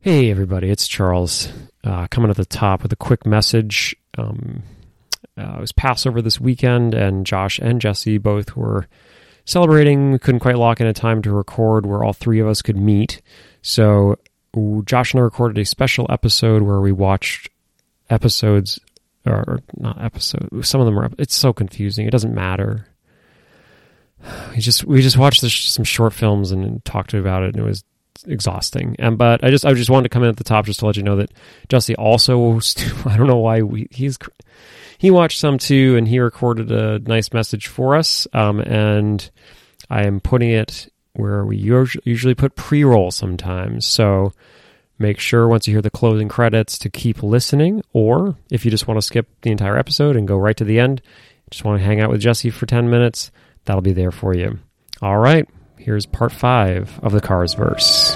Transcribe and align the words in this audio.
Hey, 0.00 0.30
everybody, 0.30 0.70
it's 0.70 0.86
Charles 0.86 1.48
uh, 1.82 2.06
coming 2.06 2.30
at 2.30 2.36
the 2.36 2.44
top 2.44 2.84
with 2.84 2.92
a 2.92 2.96
quick 2.96 3.26
message. 3.26 3.96
Um, 4.16 4.62
uh, 5.36 5.56
it 5.56 5.60
was 5.60 5.72
Passover 5.72 6.22
this 6.22 6.40
weekend, 6.40 6.94
and 6.94 7.26
Josh 7.26 7.58
and 7.58 7.80
Jesse 7.80 8.18
both 8.18 8.54
were 8.54 8.86
celebrating. 9.44 10.12
We 10.12 10.20
couldn't 10.20 10.38
quite 10.38 10.56
lock 10.56 10.80
in 10.80 10.86
a 10.86 10.92
time 10.92 11.20
to 11.22 11.32
record 11.32 11.84
where 11.84 12.04
all 12.04 12.12
three 12.12 12.38
of 12.38 12.46
us 12.46 12.62
could 12.62 12.76
meet. 12.76 13.20
So, 13.60 14.20
Josh 14.84 15.14
and 15.14 15.20
I 15.20 15.24
recorded 15.24 15.60
a 15.60 15.64
special 15.64 16.06
episode 16.10 16.62
where 16.62 16.80
we 16.80 16.92
watched 16.92 17.50
episodes, 18.08 18.78
or 19.26 19.58
not 19.76 20.00
episodes, 20.00 20.68
some 20.68 20.80
of 20.80 20.86
them 20.86 20.96
are, 20.96 21.10
it's 21.18 21.34
so 21.34 21.52
confusing. 21.52 22.06
It 22.06 22.12
doesn't 22.12 22.32
matter. 22.32 22.86
We 24.52 24.58
just 24.58 24.84
we 24.84 25.02
just 25.02 25.18
watched 25.18 25.42
this, 25.42 25.54
some 25.54 25.84
short 25.84 26.12
films 26.12 26.52
and 26.52 26.84
talked 26.84 27.14
about 27.14 27.42
it, 27.42 27.56
and 27.56 27.56
it 27.56 27.68
was 27.68 27.82
exhausting. 28.26 28.96
And 28.98 29.18
but 29.18 29.44
I 29.44 29.50
just 29.50 29.64
I 29.64 29.72
just 29.74 29.90
wanted 29.90 30.04
to 30.04 30.08
come 30.08 30.22
in 30.22 30.28
at 30.28 30.36
the 30.36 30.44
top 30.44 30.66
just 30.66 30.80
to 30.80 30.86
let 30.86 30.96
you 30.96 31.02
know 31.02 31.16
that 31.16 31.30
Jesse 31.68 31.96
also 31.96 32.58
I 33.06 33.16
don't 33.16 33.26
know 33.26 33.38
why 33.38 33.62
we 33.62 33.88
he's 33.90 34.18
he 34.98 35.10
watched 35.10 35.38
some 35.38 35.58
too 35.58 35.96
and 35.96 36.06
he 36.08 36.18
recorded 36.18 36.70
a 36.70 36.98
nice 36.98 37.32
message 37.32 37.68
for 37.68 37.96
us. 37.96 38.26
Um, 38.32 38.60
and 38.60 39.30
I 39.88 40.04
am 40.04 40.20
putting 40.20 40.50
it 40.50 40.88
where 41.12 41.44
we 41.44 41.56
usually 41.56 42.34
put 42.34 42.56
pre 42.56 42.84
roll 42.84 43.10
sometimes. 43.10 43.86
So 43.86 44.32
make 44.98 45.18
sure 45.18 45.48
once 45.48 45.66
you 45.66 45.74
hear 45.74 45.82
the 45.82 45.90
closing 45.90 46.28
credits 46.28 46.78
to 46.78 46.90
keep 46.90 47.22
listening, 47.22 47.82
or 47.92 48.36
if 48.50 48.64
you 48.64 48.70
just 48.70 48.86
want 48.86 48.98
to 48.98 49.06
skip 49.06 49.28
the 49.42 49.50
entire 49.50 49.78
episode 49.78 50.16
and 50.16 50.28
go 50.28 50.36
right 50.36 50.56
to 50.56 50.64
the 50.64 50.78
end, 50.78 51.02
just 51.50 51.64
want 51.64 51.80
to 51.80 51.84
hang 51.84 52.00
out 52.00 52.10
with 52.10 52.20
Jesse 52.20 52.50
for 52.50 52.66
10 52.66 52.90
minutes, 52.90 53.30
that'll 53.64 53.82
be 53.82 53.92
there 53.92 54.10
for 54.12 54.34
you. 54.34 54.58
All 55.00 55.18
right, 55.18 55.48
here's 55.76 56.06
part 56.06 56.32
five 56.32 56.98
of 57.02 57.12
the 57.12 57.20
Cars 57.20 57.54
verse. 57.54 58.07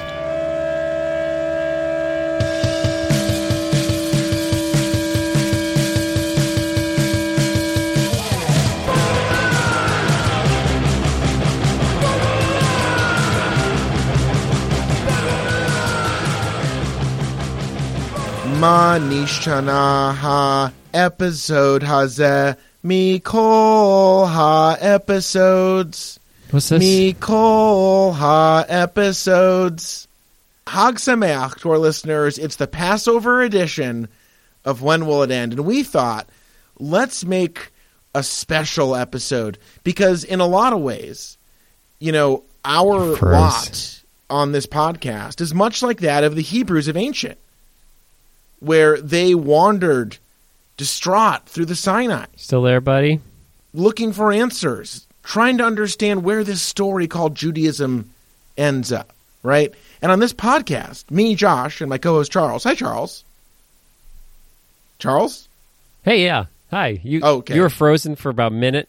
Ha 18.63 20.73
episode 20.95 21.83
haze 21.83 22.57
mikol 22.85 24.29
ha 24.29 24.77
episodes. 24.81 26.21
What's 26.53 26.69
this? 26.69 26.81
Mikol 26.81 28.15
ha 28.15 28.65
episodes. 28.69 30.07
Hag 30.69 30.95
Sameach 30.95 31.59
to 31.63 31.73
our 31.73 31.79
listeners. 31.79 32.39
It's 32.39 32.55
the 32.55 32.69
Passover 32.69 33.43
edition 33.43 34.07
of 34.65 34.81
When 34.81 35.07
Will 35.07 35.25
It 35.25 35.33
End? 35.33 35.55
And 35.55 35.65
we 35.65 35.83
thought, 35.83 36.29
let's 36.79 37.25
make 37.25 37.73
a 38.15 38.23
special 38.23 38.95
episode 38.95 39.59
because, 39.83 40.23
in 40.23 40.39
a 40.39 40.47
lot 40.47 40.73
of 40.73 40.79
ways, 40.79 41.37
you 41.99 42.13
know, 42.13 42.45
our 42.65 43.17
First. 43.17 44.05
lot 44.31 44.31
on 44.31 44.53
this 44.53 44.67
podcast 44.67 45.41
is 45.41 45.53
much 45.53 45.83
like 45.83 45.99
that 45.99 46.23
of 46.23 46.37
the 46.37 46.43
Hebrews 46.43 46.87
of 46.87 46.97
ancient, 46.97 47.39
where 48.63 49.01
they 49.01 49.35
wandered 49.35 50.19
distraught 50.77 51.47
through 51.47 51.67
the 51.67 51.77
Sinai 51.77 52.27
Still 52.37 52.63
there, 52.63 52.81
buddy? 52.81 53.21
looking 53.75 54.13
for 54.13 54.33
answers, 54.33 55.07
trying 55.23 55.59
to 55.59 55.65
understand 55.65 56.23
where 56.25 56.45
this 56.45 56.61
story 56.63 57.07
called 57.09 57.35
Judaism 57.35 58.11
ends 58.57 58.93
up, 58.93 59.13
right? 59.43 59.73
And 60.01 60.13
on 60.13 60.19
this 60.21 60.33
podcast, 60.33 61.11
me, 61.11 61.35
Josh, 61.35 61.81
and 61.81 61.89
my 61.91 61.99
co 61.99 62.15
host 62.15 62.31
Charles. 62.33 62.65
Hi, 62.65 62.75
Charles. 62.75 63.25
Charles? 64.99 65.49
Hey, 66.05 66.25
yeah. 66.25 66.47
Hi. 66.71 67.01
You 67.03 67.21
Okay. 67.23 67.55
you 67.55 67.61
were 67.63 67.71
frozen 67.71 68.17
for 68.17 68.31
about 68.31 68.53
a 68.53 68.55
minute, 68.55 68.89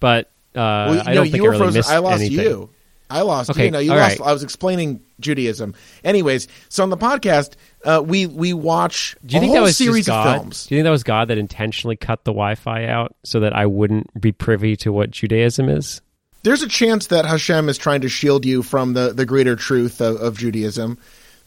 but 0.00 0.26
uh, 0.54 0.58
Well, 0.90 1.02
I 1.06 1.10
no, 1.10 1.14
don't 1.14 1.26
you 1.26 1.32
think 1.32 1.42
were 1.42 1.48
I 1.48 1.52
really 1.52 1.58
frozen. 1.64 1.78
missed 1.78 1.90
I 1.90 1.98
lost 1.98 2.20
anything. 2.20 2.44
you. 2.44 2.70
I 3.08 3.22
lost 3.22 3.50
Okay, 3.50 3.66
you. 3.66 3.70
No, 3.70 3.78
you 3.80 3.92
all 3.92 3.98
lost. 3.98 4.20
right. 4.20 4.28
I 4.28 4.32
was 4.32 4.42
explaining 4.42 5.00
Judaism. 5.20 5.74
Anyways, 6.04 6.48
so 6.68 6.82
on 6.82 6.90
the 6.90 6.96
podcast, 6.96 7.52
uh, 7.84 8.02
we 8.04 8.26
we 8.26 8.52
watch 8.52 9.16
Do 9.24 9.34
you 9.34 9.38
a 9.38 9.40
think 9.40 9.50
whole 9.50 9.60
that 9.60 9.62
was 9.62 9.76
series 9.76 10.06
just 10.06 10.08
God? 10.08 10.26
of 10.26 10.42
films. 10.42 10.66
Do 10.66 10.74
you 10.74 10.78
think 10.78 10.84
that 10.84 10.90
was 10.90 11.02
God 11.04 11.28
that 11.28 11.38
intentionally 11.38 11.96
cut 11.96 12.24
the 12.24 12.32
Wi-Fi 12.32 12.86
out 12.86 13.14
so 13.24 13.40
that 13.40 13.54
I 13.54 13.66
wouldn't 13.66 14.20
be 14.20 14.32
privy 14.32 14.76
to 14.76 14.92
what 14.92 15.10
Judaism 15.10 15.68
is? 15.68 16.00
there's 16.42 16.62
a 16.62 16.68
chance 16.68 17.08
that 17.08 17.26
Hashem 17.26 17.68
is 17.68 17.76
trying 17.76 18.00
to 18.00 18.08
shield 18.08 18.46
you 18.46 18.62
from 18.62 18.94
the, 18.94 19.12
the 19.12 19.26
greater 19.26 19.56
truth 19.56 20.00
of, 20.00 20.16
of 20.16 20.38
Judaism, 20.38 20.98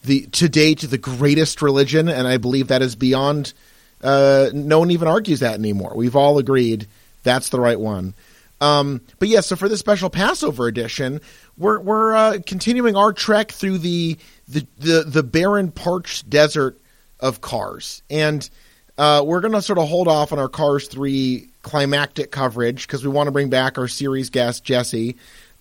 the 0.04 0.28
to 0.28 0.48
date 0.50 0.82
the 0.82 0.98
greatest 0.98 1.62
religion, 1.62 2.10
and 2.10 2.28
I 2.28 2.38
believe 2.38 2.68
that 2.68 2.82
is 2.82 2.96
beyond. 2.96 3.54
Uh, 4.02 4.50
no 4.54 4.80
one 4.80 4.92
even 4.92 5.08
argues 5.08 5.40
that 5.40 5.56
anymore. 5.56 5.94
We've 5.96 6.16
all 6.16 6.38
agreed 6.38 6.88
that's 7.24 7.50
the 7.50 7.60
right 7.60 7.80
one. 7.80 8.14
Um, 8.62 9.02
but 9.18 9.30
yeah, 9.30 9.40
so 9.40 9.56
for 9.56 9.68
this 9.68 9.80
special 9.80 10.10
Passover 10.10 10.68
edition, 10.68 11.22
we're 11.58 11.80
we're 11.80 12.14
uh, 12.14 12.38
continuing 12.46 12.96
our 12.96 13.14
trek 13.14 13.52
through 13.52 13.80
the 13.80 14.18
the 14.48 14.66
the, 14.78 15.04
the 15.04 15.24
barren, 15.24 15.72
parched 15.72 16.30
desert 16.30 16.80
of 17.20 17.42
Cars, 17.42 18.02
and 18.10 18.50
uh, 18.98 19.24
we're 19.26 19.42
going 19.42 19.54
to 19.54 19.62
sort 19.62 19.80
of 19.80 19.88
hold 19.88 20.08
off 20.08 20.32
on 20.32 20.40
our 20.40 20.50
Cars 20.50 20.88
three 20.88 21.50
climactic 21.62 22.32
coverage 22.32 22.86
because 22.86 23.04
we 23.04 23.10
want 23.10 23.28
to 23.28 23.32
bring 23.32 23.50
back 23.50 23.78
our 23.78 23.88
series 23.88 24.30
guest 24.30 24.64
Jesse. 24.64 25.16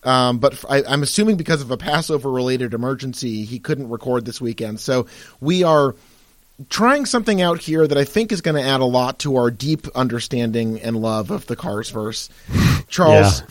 Um, 0.05 0.39
but 0.39 0.55
f- 0.55 0.65
I, 0.69 0.79
am 0.93 1.03
assuming 1.03 1.37
because 1.37 1.63
of 1.63 1.71
a 1.71 1.77
Passover 1.77 2.31
related 2.31 2.75
emergency, 2.75 3.45
he 3.45 3.61
couldn't 3.61 3.89
record 3.89 4.25
this 4.25 4.41
weekend. 4.41 4.81
So 4.81 5.07
we 5.41 5.63
are 5.63 5.95
trying 6.69 7.07
something 7.07 7.41
out 7.41 7.61
here 7.61 7.87
that 7.87 7.97
I 7.97 8.05
think 8.05 8.33
is 8.33 8.41
going 8.41 8.61
to 8.61 8.69
add 8.69 8.81
a 8.81 8.85
lot 8.85 9.21
to 9.21 9.37
our 9.37 9.51
deep 9.51 9.87
understanding 9.95 10.81
and 10.81 10.97
love 10.97 11.31
of 11.31 11.47
the 11.47 11.55
Cars 11.57 11.91
verse. 11.91 12.29
Charles, 12.89 13.41
Yeah. 13.41 13.47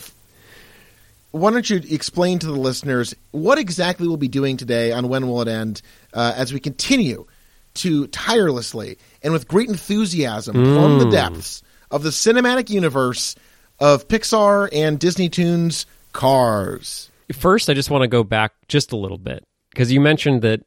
Why 1.32 1.50
don't 1.50 1.68
you 1.68 1.80
explain 1.90 2.38
to 2.38 2.46
the 2.46 2.52
listeners 2.52 3.14
what 3.30 3.58
exactly 3.58 4.06
we'll 4.06 4.16
be 4.16 4.28
doing 4.28 4.56
today 4.56 4.92
on 4.92 5.08
When 5.08 5.26
Will 5.26 5.42
It 5.42 5.48
End 5.48 5.82
uh, 6.12 6.34
as 6.36 6.52
we 6.52 6.60
continue 6.60 7.26
to 7.74 8.06
tirelessly 8.08 8.98
and 9.22 9.32
with 9.32 9.48
great 9.48 9.68
enthusiasm 9.68 10.54
plumb 10.54 10.98
the 10.98 11.10
depths 11.10 11.62
of 11.90 12.02
the 12.02 12.10
cinematic 12.10 12.68
universe 12.70 13.34
of 13.80 14.08
Pixar 14.08 14.68
and 14.72 14.98
Disney 14.98 15.28
Toons 15.28 15.86
Cars. 16.12 17.10
First, 17.32 17.70
I 17.70 17.74
just 17.74 17.90
want 17.90 18.02
to 18.02 18.08
go 18.08 18.24
back 18.24 18.52
just 18.68 18.92
a 18.92 18.96
little 18.96 19.18
bit 19.18 19.42
because 19.70 19.90
you 19.90 20.00
mentioned 20.00 20.42
that 20.42 20.60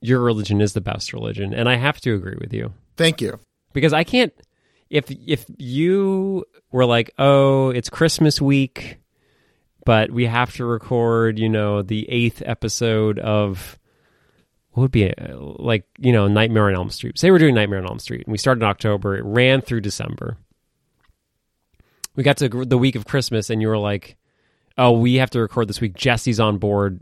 your 0.00 0.20
religion 0.20 0.60
is 0.62 0.72
the 0.72 0.80
best 0.80 1.12
religion, 1.12 1.52
and 1.52 1.68
I 1.68 1.76
have 1.76 2.00
to 2.02 2.14
agree 2.14 2.36
with 2.40 2.54
you 2.54 2.72
Thank 2.96 3.20
you. 3.20 3.38
because 3.72 3.92
I 3.92 4.04
can't. 4.04 4.32
If 4.88 5.10
if 5.10 5.44
you 5.58 6.44
were 6.70 6.86
like, 6.86 7.10
oh, 7.18 7.70
it's 7.70 7.90
Christmas 7.90 8.40
week, 8.40 8.98
but 9.86 10.10
we 10.10 10.26
have 10.26 10.52
to 10.56 10.64
record, 10.64 11.38
you 11.38 11.48
know, 11.48 11.80
the 11.80 12.10
eighth 12.10 12.42
episode 12.44 13.20
of 13.20 13.78
what 14.72 14.82
would 14.82 14.90
be 14.90 15.14
uh, 15.14 15.36
like, 15.38 15.84
you 15.98 16.12
know, 16.12 16.26
Nightmare 16.26 16.66
on 16.66 16.74
Elm 16.74 16.90
Street. 16.90 17.16
Say 17.16 17.30
we're 17.30 17.38
doing 17.38 17.54
Nightmare 17.54 17.78
on 17.78 17.86
Elm 17.86 18.00
Street, 18.00 18.26
and 18.26 18.32
we 18.32 18.36
started 18.36 18.62
in 18.64 18.68
October. 18.68 19.16
It 19.16 19.24
ran 19.24 19.60
through 19.60 19.82
December. 19.82 20.38
We 22.16 22.24
got 22.24 22.36
to 22.38 22.48
the 22.48 22.76
week 22.76 22.96
of 22.96 23.06
Christmas, 23.06 23.48
and 23.48 23.62
you 23.62 23.68
were 23.68 23.78
like, 23.78 24.16
"Oh, 24.76 24.90
we 24.90 25.14
have 25.14 25.30
to 25.30 25.40
record 25.40 25.68
this 25.68 25.80
week. 25.80 25.94
Jesse's 25.94 26.40
on 26.40 26.58
board. 26.58 27.00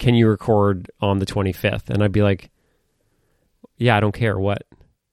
Can 0.00 0.16
you 0.16 0.26
record 0.26 0.90
on 1.00 1.20
the 1.20 1.26
25th?" 1.26 1.90
And 1.90 2.02
I'd 2.02 2.10
be 2.10 2.22
like, 2.22 2.50
"Yeah, 3.76 3.96
I 3.96 4.00
don't 4.00 4.14
care 4.14 4.36
what." 4.36 4.64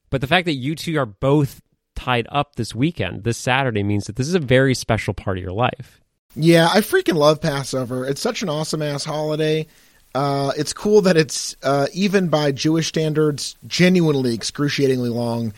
But 0.10 0.22
the 0.22 0.28
fact 0.28 0.46
that 0.46 0.54
you 0.54 0.74
two 0.74 0.98
are 0.98 1.06
both 1.06 1.62
tied 1.96 2.26
up 2.32 2.56
this 2.56 2.74
weekend, 2.74 3.24
this 3.24 3.38
Saturday, 3.38 3.84
means 3.84 4.08
that 4.08 4.16
this 4.16 4.28
is 4.28 4.36
a 4.36 4.40
very 4.40 4.74
special 4.74 5.14
part 5.14 5.38
of 5.38 5.44
your 5.44 5.54
life. 5.54 6.03
Yeah, 6.36 6.68
I 6.72 6.80
freaking 6.82 7.16
love 7.16 7.42
Passover. 7.42 8.08
It's 8.08 8.22
such 8.22 8.42
an 8.42 8.50
awesome 8.50 8.82
ass 8.82 9.04
holiday. 9.06 9.68
Uh, 10.16 10.52
it's 10.58 10.74
cool 10.74 11.02
that 11.02 11.18
it's 11.18 11.56
uh, 11.64 11.88
even 11.94 12.30
by 12.30 12.52
Jewish 12.52 12.88
standards, 12.88 13.56
genuinely 13.68 14.34
excruciatingly 14.34 15.10
long. 15.10 15.54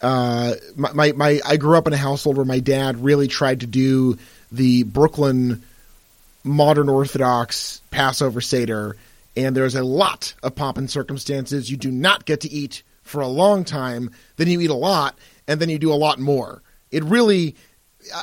Uh, 0.00 0.54
my, 0.76 0.92
my, 0.92 1.12
my, 1.12 1.40
I 1.44 1.56
grew 1.56 1.76
up 1.76 1.86
in 1.86 1.92
a 1.92 1.98
household 1.98 2.36
where 2.36 2.46
my 2.46 2.60
dad 2.60 3.02
really 3.02 3.28
tried 3.28 3.60
to 3.60 3.66
do 3.66 4.16
the 4.52 4.84
Brooklyn 4.84 5.62
modern 6.44 6.88
Orthodox 6.88 7.82
Passover 7.90 8.40
Seder, 8.40 8.96
and 9.36 9.56
there's 9.56 9.74
a 9.74 9.82
lot 9.82 10.34
of 10.42 10.54
pomp 10.54 10.78
and 10.78 10.90
circumstances. 10.90 11.70
You 11.70 11.76
do 11.76 11.90
not 11.90 12.24
get 12.24 12.42
to 12.42 12.50
eat 12.50 12.82
for 13.02 13.20
a 13.20 13.28
long 13.28 13.64
time, 13.64 14.10
then 14.36 14.48
you 14.48 14.60
eat 14.60 14.70
a 14.70 14.74
lot, 14.74 15.18
and 15.46 15.60
then 15.60 15.68
you 15.68 15.78
do 15.78 15.92
a 15.92 15.94
lot 15.94 16.18
more. 16.18 16.62
It 16.90 17.04
really, 17.04 17.56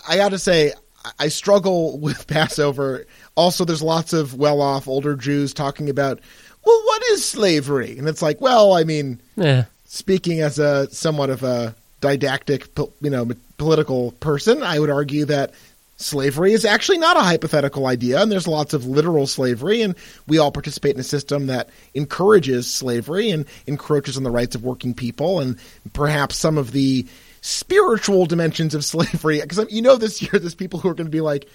I- 0.07 0.17
got 0.17 0.29
to 0.29 0.39
say, 0.39 0.73
I- 1.19 1.27
struggle 1.27 1.97
with 1.99 2.27
Passover. 2.27 3.05
Also, 3.35 3.65
there's 3.65 3.81
lots 3.81 4.13
of 4.13 4.33
well 4.35 4.61
off 4.61 4.87
older 4.87 5.15
Jews 5.15 5.53
talking 5.53 5.89
about, 5.89 6.19
well, 6.65 6.81
what 6.85 7.03
is 7.11 7.23
slavery? 7.25 7.97
And 7.97 8.07
it's 8.07 8.21
like, 8.21 8.41
well, 8.41 8.73
I 8.73 8.83
mean, 8.83 9.19
Eh, 9.39 9.63
speaking 9.85 10.41
as 10.41 10.57
a 10.59 10.89
somewhat 10.91 11.29
of 11.29 11.43
a 11.43 11.75
didactic, 12.01 12.67
you 13.01 13.09
know, 13.09 13.29
political 13.57 14.11
person, 14.13 14.63
I 14.63 14.79
would 14.79 14.89
argue 14.89 15.25
that 15.25 15.53
slavery 15.97 16.51
is 16.51 16.65
actually 16.65 16.97
not 16.97 17.15
a 17.17 17.21
hypothetical 17.21 17.87
idea, 17.87 18.21
and 18.21 18.29
there's 18.31 18.47
lots 18.47 18.73
of 18.73 18.85
literal 18.85 19.27
slavery, 19.27 19.81
and 19.81 19.95
we 20.27 20.37
all 20.37 20.51
participate 20.51 20.93
in 20.93 20.99
a 20.99 21.03
system 21.03 21.47
that 21.47 21.69
encourages 21.93 22.69
slavery 22.69 23.29
and 23.29 23.45
encroaches 23.65 24.17
on 24.17 24.23
the 24.23 24.29
rights 24.31 24.55
of 24.55 24.63
working 24.63 24.93
people, 24.93 25.39
and 25.39 25.57
perhaps 25.93 26.35
some 26.35 26.57
of 26.57 26.73
the 26.73 27.05
spiritual 27.45 28.25
dimensions 28.25 28.73
of 28.73 28.83
slavery. 28.83 29.39
Because 29.39 29.71
you 29.71 29.81
know, 29.81 29.95
this 29.95 30.21
year 30.21 30.31
there's 30.33 30.55
people 30.55 30.79
who 30.79 30.89
are 30.89 30.95
going 30.95 31.07
to 31.07 31.11
be 31.11 31.21
like, 31.21 31.47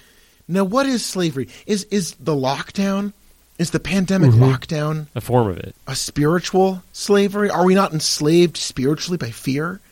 "Now, 0.47 0.65
what 0.65 0.87
is 0.87 1.05
slavery? 1.05 1.49
Is 1.67 1.85
is 1.85 2.15
the 2.15 2.35
lockdown?" 2.35 3.13
Is 3.59 3.73
the 3.73 3.81
pandemic 3.81 4.31
mm-hmm. 4.31 4.43
lockdown 4.43 5.07
a 5.15 5.21
form 5.21 5.49
of 5.49 5.59
it? 5.59 5.77
A 5.87 5.95
spiritual 5.95 6.83
slavery? 6.93 7.51
Are 7.51 7.67
we 7.67 7.75
not 7.75 7.93
enslaved 7.93 8.57
spiritually 8.57 9.19
by 9.19 9.31
fear? 9.31 9.83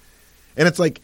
And 0.57 0.67
it's 0.67 0.79
like 0.79 1.03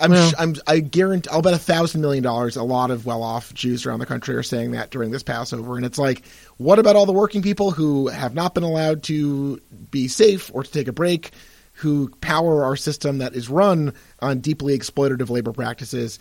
I'm, 0.00 0.10
well, 0.10 0.32
I'm, 0.38 0.56
I 0.66 0.80
guarantee, 0.80 1.28
I'll 1.30 1.42
bet 1.42 1.52
a 1.52 1.58
thousand 1.58 2.00
million 2.00 2.24
dollars. 2.24 2.56
A 2.56 2.62
lot 2.62 2.90
of 2.90 3.04
well-off 3.04 3.52
Jews 3.52 3.84
around 3.84 3.98
the 3.98 4.06
country 4.06 4.34
are 4.34 4.42
saying 4.42 4.70
that 4.70 4.90
during 4.90 5.10
this 5.10 5.22
Passover, 5.22 5.76
and 5.76 5.84
it's 5.84 5.98
like, 5.98 6.22
what 6.56 6.78
about 6.78 6.96
all 6.96 7.04
the 7.04 7.12
working 7.12 7.42
people 7.42 7.70
who 7.70 8.08
have 8.08 8.34
not 8.34 8.54
been 8.54 8.62
allowed 8.62 9.02
to 9.04 9.60
be 9.90 10.08
safe 10.08 10.50
or 10.54 10.64
to 10.64 10.70
take 10.70 10.88
a 10.88 10.92
break, 10.92 11.32
who 11.80 12.08
power 12.20 12.64
our 12.64 12.76
system 12.76 13.18
that 13.18 13.34
is 13.34 13.48
run 13.48 13.92
on 14.20 14.40
deeply 14.40 14.78
exploitative 14.78 15.30
labor 15.30 15.52
practices? 15.52 16.18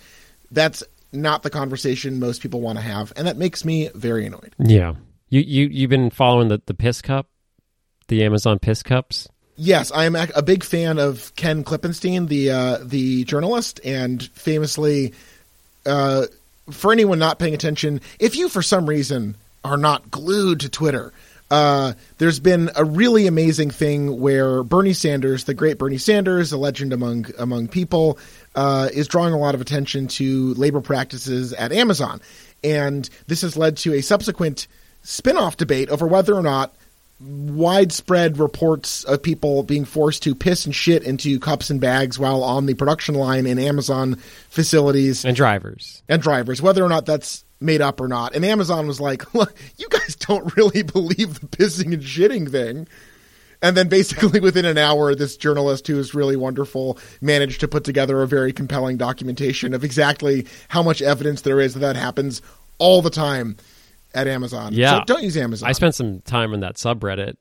That's 0.52 0.84
not 1.12 1.44
the 1.44 1.50
conversation 1.50 2.20
most 2.20 2.42
people 2.42 2.62
want 2.62 2.78
to 2.78 2.84
have, 2.84 3.14
and 3.16 3.28
that 3.28 3.38
makes 3.38 3.64
me 3.64 3.90
very 3.96 4.26
annoyed. 4.26 4.56
Yeah, 4.58 4.96
you 5.30 5.42
you 5.42 5.68
you've 5.68 5.90
been 5.90 6.10
following 6.10 6.48
the 6.48 6.62
the 6.66 6.74
piss 6.74 7.02
cup, 7.02 7.28
the 8.08 8.24
Amazon 8.24 8.60
piss 8.60 8.84
cups 8.84 9.28
yes, 9.60 9.92
I 9.92 10.06
am 10.06 10.16
a 10.16 10.42
big 10.42 10.64
fan 10.64 10.98
of 10.98 11.36
Ken 11.36 11.64
Klippenstein, 11.64 12.28
the 12.28 12.52
uh, 12.52 12.78
the 12.82 13.26
journalist, 13.26 13.80
and 13.84 14.24
famously, 14.24 15.14
uh, 15.86 16.26
for 16.72 16.92
anyone 16.92 17.20
not 17.20 17.38
paying 17.38 17.54
attention, 17.54 18.02
if 18.20 18.36
you 18.36 18.50
for 18.50 18.62
some 18.62 18.88
reason 18.88 19.36
are 19.64 19.78
not 19.78 20.10
glued 20.10 20.62
to 20.62 20.70
Twitter, 20.70 21.14
uh, 21.51 21.94
there's 22.18 22.40
been 22.40 22.69
a 22.75 22.84
really 22.84 23.28
amazing 23.28 23.72
thing 23.72 24.19
where 24.19 24.63
Bernie 24.63 24.94
Sanders, 24.94 25.46
the 25.46 25.54
great 25.54 25.78
Bernie 25.78 25.98
Sanders, 25.98 26.51
a 26.51 26.57
legend 26.57 26.94
among 26.94 27.28
among 27.38 27.68
people, 27.68 28.19
uh, 28.56 28.90
is 28.94 29.07
drawing 29.07 29.34
a 29.34 29.38
lot 29.38 29.56
of 29.56 29.62
attention 29.62 30.07
to 30.07 30.54
labor 30.56 30.81
practices 30.81 31.54
at 31.54 31.72
Amazon, 31.72 32.22
and 32.63 33.10
this 33.28 33.42
has 33.42 33.57
led 33.57 33.78
to 33.78 33.94
a 33.94 34.01
subsequent 34.01 34.68
spin-off 35.04 35.57
debate 35.57 35.90
over 35.90 36.06
whether 36.06 36.36
or 36.36 36.44
not 36.44 36.74
widespread 37.19 38.38
reports 38.38 39.04
of 39.04 39.22
people 39.22 39.63
being 39.63 39.84
forced 39.84 40.24
to 40.24 40.34
piss 40.34 40.66
and 40.66 40.74
shit 40.74 41.04
into 41.04 41.40
cups 41.40 41.69
and 41.69 41.81
bags 41.81 42.18
while 42.18 42.44
on 42.44 42.66
the 42.66 42.74
production 42.74 43.16
line 43.16 43.45
in 43.45 43.60
Amazon 43.60 44.16
facilities. 44.50 45.25
And 45.25 45.36
drivers. 45.36 46.02
And 46.07 46.22
drivers, 46.22 46.62
whether 46.62 46.84
or 46.84 46.90
not 46.90 47.06
that's 47.06 47.44
made 47.60 47.82
up 47.82 48.00
or 48.00 48.08
not. 48.08 48.36
And 48.36 48.46
Amazon 48.46 48.88
was 48.88 49.00
like, 49.00 49.34
"Look, 49.34 49.56
you 49.78 49.88
guys 49.90 50.16
don't 50.16 50.56
really 50.56 50.84
believe 50.94 51.40
the 51.40 51.48
pissing 51.48 51.94
and 51.94 52.04
shitting 52.04 52.50
thing." 52.50 52.88
And 53.62 53.76
then 53.76 53.90
basically 53.90 54.40
within 54.42 54.66
an 54.66 54.78
hour, 54.78 55.14
this 55.16 55.38
journalist 55.38 55.88
who 55.88 56.00
is 56.00 56.14
really 56.14 56.36
wonderful 56.36 56.98
managed 57.22 57.60
to 57.62 57.68
put 57.68 57.84
together 57.84 58.22
a 58.22 58.28
very 58.28 58.54
compelling 58.54 58.98
documentation 58.98 59.74
of 59.74 59.84
exactly 59.84 60.48
how 60.70 60.84
much 60.84 61.02
evidence 61.02 61.42
there 61.42 61.60
is 61.60 61.74
that 61.74 61.82
that 61.82 61.96
happens 61.96 62.42
all 62.78 63.02
the 63.02 63.10
time 63.10 63.58
at 64.14 64.28
Amazon. 64.28 64.74
Yeah. 64.74 65.00
So 65.00 65.06
don't 65.06 65.24
use 65.24 65.38
Amazon. 65.38 65.70
I 65.70 65.74
spent 65.74 65.96
some 65.96 66.22
time 66.22 66.54
in 66.54 66.62
that 66.62 66.76
subreddit, 66.76 67.36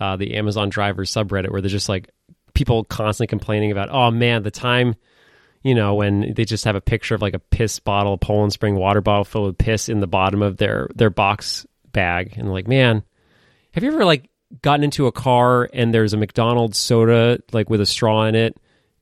uh, 0.00 0.16
the 0.16 0.34
Amazon 0.34 0.70
drivers 0.70 1.10
subreddit, 1.12 1.50
where 1.50 1.60
there's 1.60 1.72
just 1.72 1.88
like 1.88 2.10
people 2.54 2.84
constantly 2.84 3.28
complaining 3.28 3.70
about, 3.70 3.88
oh 3.90 4.10
man, 4.10 4.42
the 4.42 4.50
time, 4.50 4.94
you 5.62 5.74
know, 5.74 5.94
when 5.94 6.34
they 6.34 6.44
just 6.44 6.64
have 6.64 6.76
a 6.76 6.80
picture 6.80 7.14
of 7.14 7.22
like 7.22 7.34
a 7.34 7.38
piss 7.38 7.78
bottle, 7.78 8.14
a 8.14 8.18
Poland 8.18 8.52
Spring 8.52 8.74
water 8.74 9.00
bottle 9.00 9.24
filled 9.24 9.46
with 9.46 9.58
piss 9.58 9.88
in 9.88 10.00
the 10.00 10.06
bottom 10.06 10.42
of 10.42 10.56
their 10.56 10.88
their 10.94 11.10
box 11.10 11.66
bag, 11.92 12.34
and 12.36 12.50
like, 12.50 12.66
man, 12.66 13.02
have 13.72 13.84
you 13.84 13.92
ever 13.92 14.04
like 14.04 14.28
gotten 14.60 14.84
into 14.84 15.06
a 15.06 15.12
car 15.12 15.68
and 15.72 15.94
there's 15.94 16.12
a 16.12 16.16
McDonald's 16.18 16.78
soda 16.78 17.38
like 17.52 17.70
with 17.70 17.80
a 17.80 17.86
straw 17.86 18.24
in 18.24 18.34
it, 18.34 18.56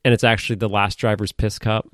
and 0.04 0.14
it's 0.14 0.24
actually 0.24 0.56
the 0.56 0.68
last 0.68 0.98
driver's 0.98 1.32
piss 1.32 1.58
cup? 1.58 1.88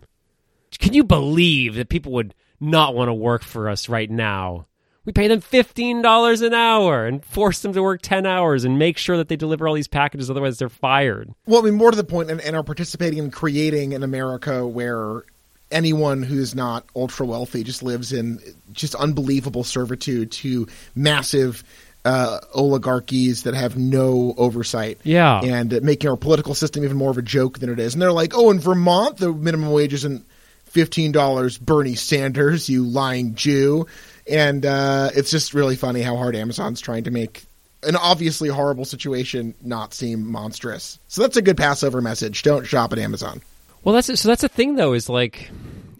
Can 0.79 0.93
you 0.93 1.05
believe 1.05 1.77
that 1.77 1.89
people 1.89 2.13
would 2.13 2.35
not 2.61 2.95
want 2.95 3.09
to 3.09 3.15
work 3.15 3.43
for 3.43 3.69
us 3.69 3.89
right 3.89 4.11
now. 4.11 4.67
We 5.07 5.13
pay 5.13 5.29
them 5.29 5.41
$15 5.41 6.43
an 6.43 6.53
hour 6.53 7.07
and 7.07 7.25
force 7.25 7.61
them 7.61 7.73
to 7.73 7.83
work 7.83 8.03
10 8.03 8.27
hours 8.27 8.65
and 8.65 8.79
make 8.79 8.99
sure 8.99 9.17
that 9.17 9.29
they 9.29 9.37
deliver 9.37 9.67
all 9.69 9.75
these 9.75 9.89
packages, 9.89 10.29
otherwise, 10.31 10.59
they're 10.59 10.69
fired. 10.69 11.33
Well, 11.47 11.63
I 11.63 11.65
mean, 11.65 11.75
more 11.75 11.93
to 11.93 11.97
the 11.97 12.05
point, 12.05 12.31
and, 12.31 12.41
and 12.41 12.57
are 12.57 12.65
participating 12.65 13.21
in 13.21 13.31
creating 13.31 13.95
an 13.95 14.03
America 14.03 14.67
where 14.67 15.23
anyone 15.71 16.23
who's 16.23 16.55
not 16.55 16.85
ultra 16.95 17.25
wealthy 17.25 17.63
just 17.63 17.83
lives 17.83 18.13
in 18.13 18.41
just 18.73 18.95
unbelievable 18.97 19.65
servitude 19.65 20.33
to 20.33 20.67
massive 20.95 21.65
uh, 22.05 22.39
oligarchies 22.55 23.45
that 23.45 23.55
have 23.55 23.77
no 23.77 24.35
oversight. 24.37 24.99
Yeah. 25.03 25.41
And 25.43 25.83
making 25.83 26.11
our 26.11 26.17
political 26.17 26.55
system 26.55 26.85
even 26.85 26.97
more 26.97 27.11
of 27.11 27.19
a 27.19 27.23
joke 27.23 27.59
than 27.59 27.71
it 27.71 27.79
is. 27.79 27.95
And 27.95 28.03
they're 28.03 28.13
like, 28.13 28.33
oh, 28.35 28.51
in 28.51 28.61
Vermont, 28.61 29.19
the 29.19 29.33
minimum 29.33 29.71
wage 29.71 29.93
isn't 29.93 30.25
$15 30.73 31.61
Bernie 31.61 31.95
Sanders, 31.95 32.69
you 32.69 32.85
lying 32.85 33.35
Jew. 33.35 33.87
And 34.29 34.67
uh, 34.67 35.11
it's 35.15 35.31
just 35.31 35.55
really 35.55 35.77
funny 35.77 36.03
how 36.03 36.17
hard 36.17 36.35
Amazon's 36.35 36.81
trying 36.81 37.05
to 37.05 37.11
make 37.11 37.47
an 37.83 37.97
obviously 37.97 38.49
horrible 38.49 38.85
situation 38.85 39.55
not 39.63 39.95
seem 39.95 40.31
monstrous. 40.31 40.99
So 41.09 41.23
that's 41.23 41.37
a 41.37 41.43
good 41.43 41.57
Passover 41.57 42.01
message. 42.01 42.43
Don't 42.43 42.65
shop 42.65 42.93
at 42.93 42.99
Amazon. 42.99 43.43
Well, 43.85 43.95
that's 43.95 44.21
so. 44.21 44.29
That's 44.29 44.43
the 44.43 44.49
thing, 44.49 44.75
though, 44.75 44.95
is 44.95 45.09
like 45.09 45.51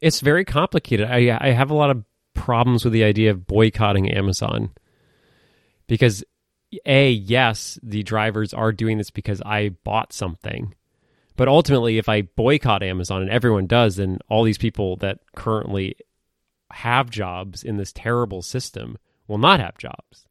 it's 0.03 0.21
very 0.21 0.45
complicated. 0.45 1.09
I 1.09 1.39
I 1.41 1.51
have 1.51 1.71
a 1.71 1.75
lot 1.75 1.91
of 1.91 2.03
problems 2.35 2.85
with 2.85 2.93
the 2.93 3.05
idea 3.05 3.31
of 3.31 3.47
boycotting 3.47 4.11
Amazon 4.11 4.71
because 5.87 6.25
a 6.85 7.11
yes, 7.11 7.79
the 7.83 8.03
drivers 8.03 8.53
are 8.53 8.73
doing 8.73 8.99
this 8.99 9.11
because 9.11 9.41
I 9.43 9.71
bought 9.85 10.13
something, 10.13 10.75
but 11.37 11.47
ultimately, 11.47 11.99
if 11.99 12.09
I 12.09 12.23
boycott 12.23 12.83
Amazon 12.83 13.23
and 13.23 13.31
everyone 13.31 13.67
does, 13.67 13.97
then 13.97 14.19
all 14.29 14.43
these 14.43 14.59
people 14.59 14.97
that 14.97 15.21
currently 15.37 15.97
have 16.73 17.11
jobs 17.11 17.63
in 17.63 17.77
this 17.77 17.93
terrible 17.93 18.43
system 18.43 18.99
will 19.29 19.39
not 19.39 19.61
have 19.61 19.79
jobs. 19.79 20.27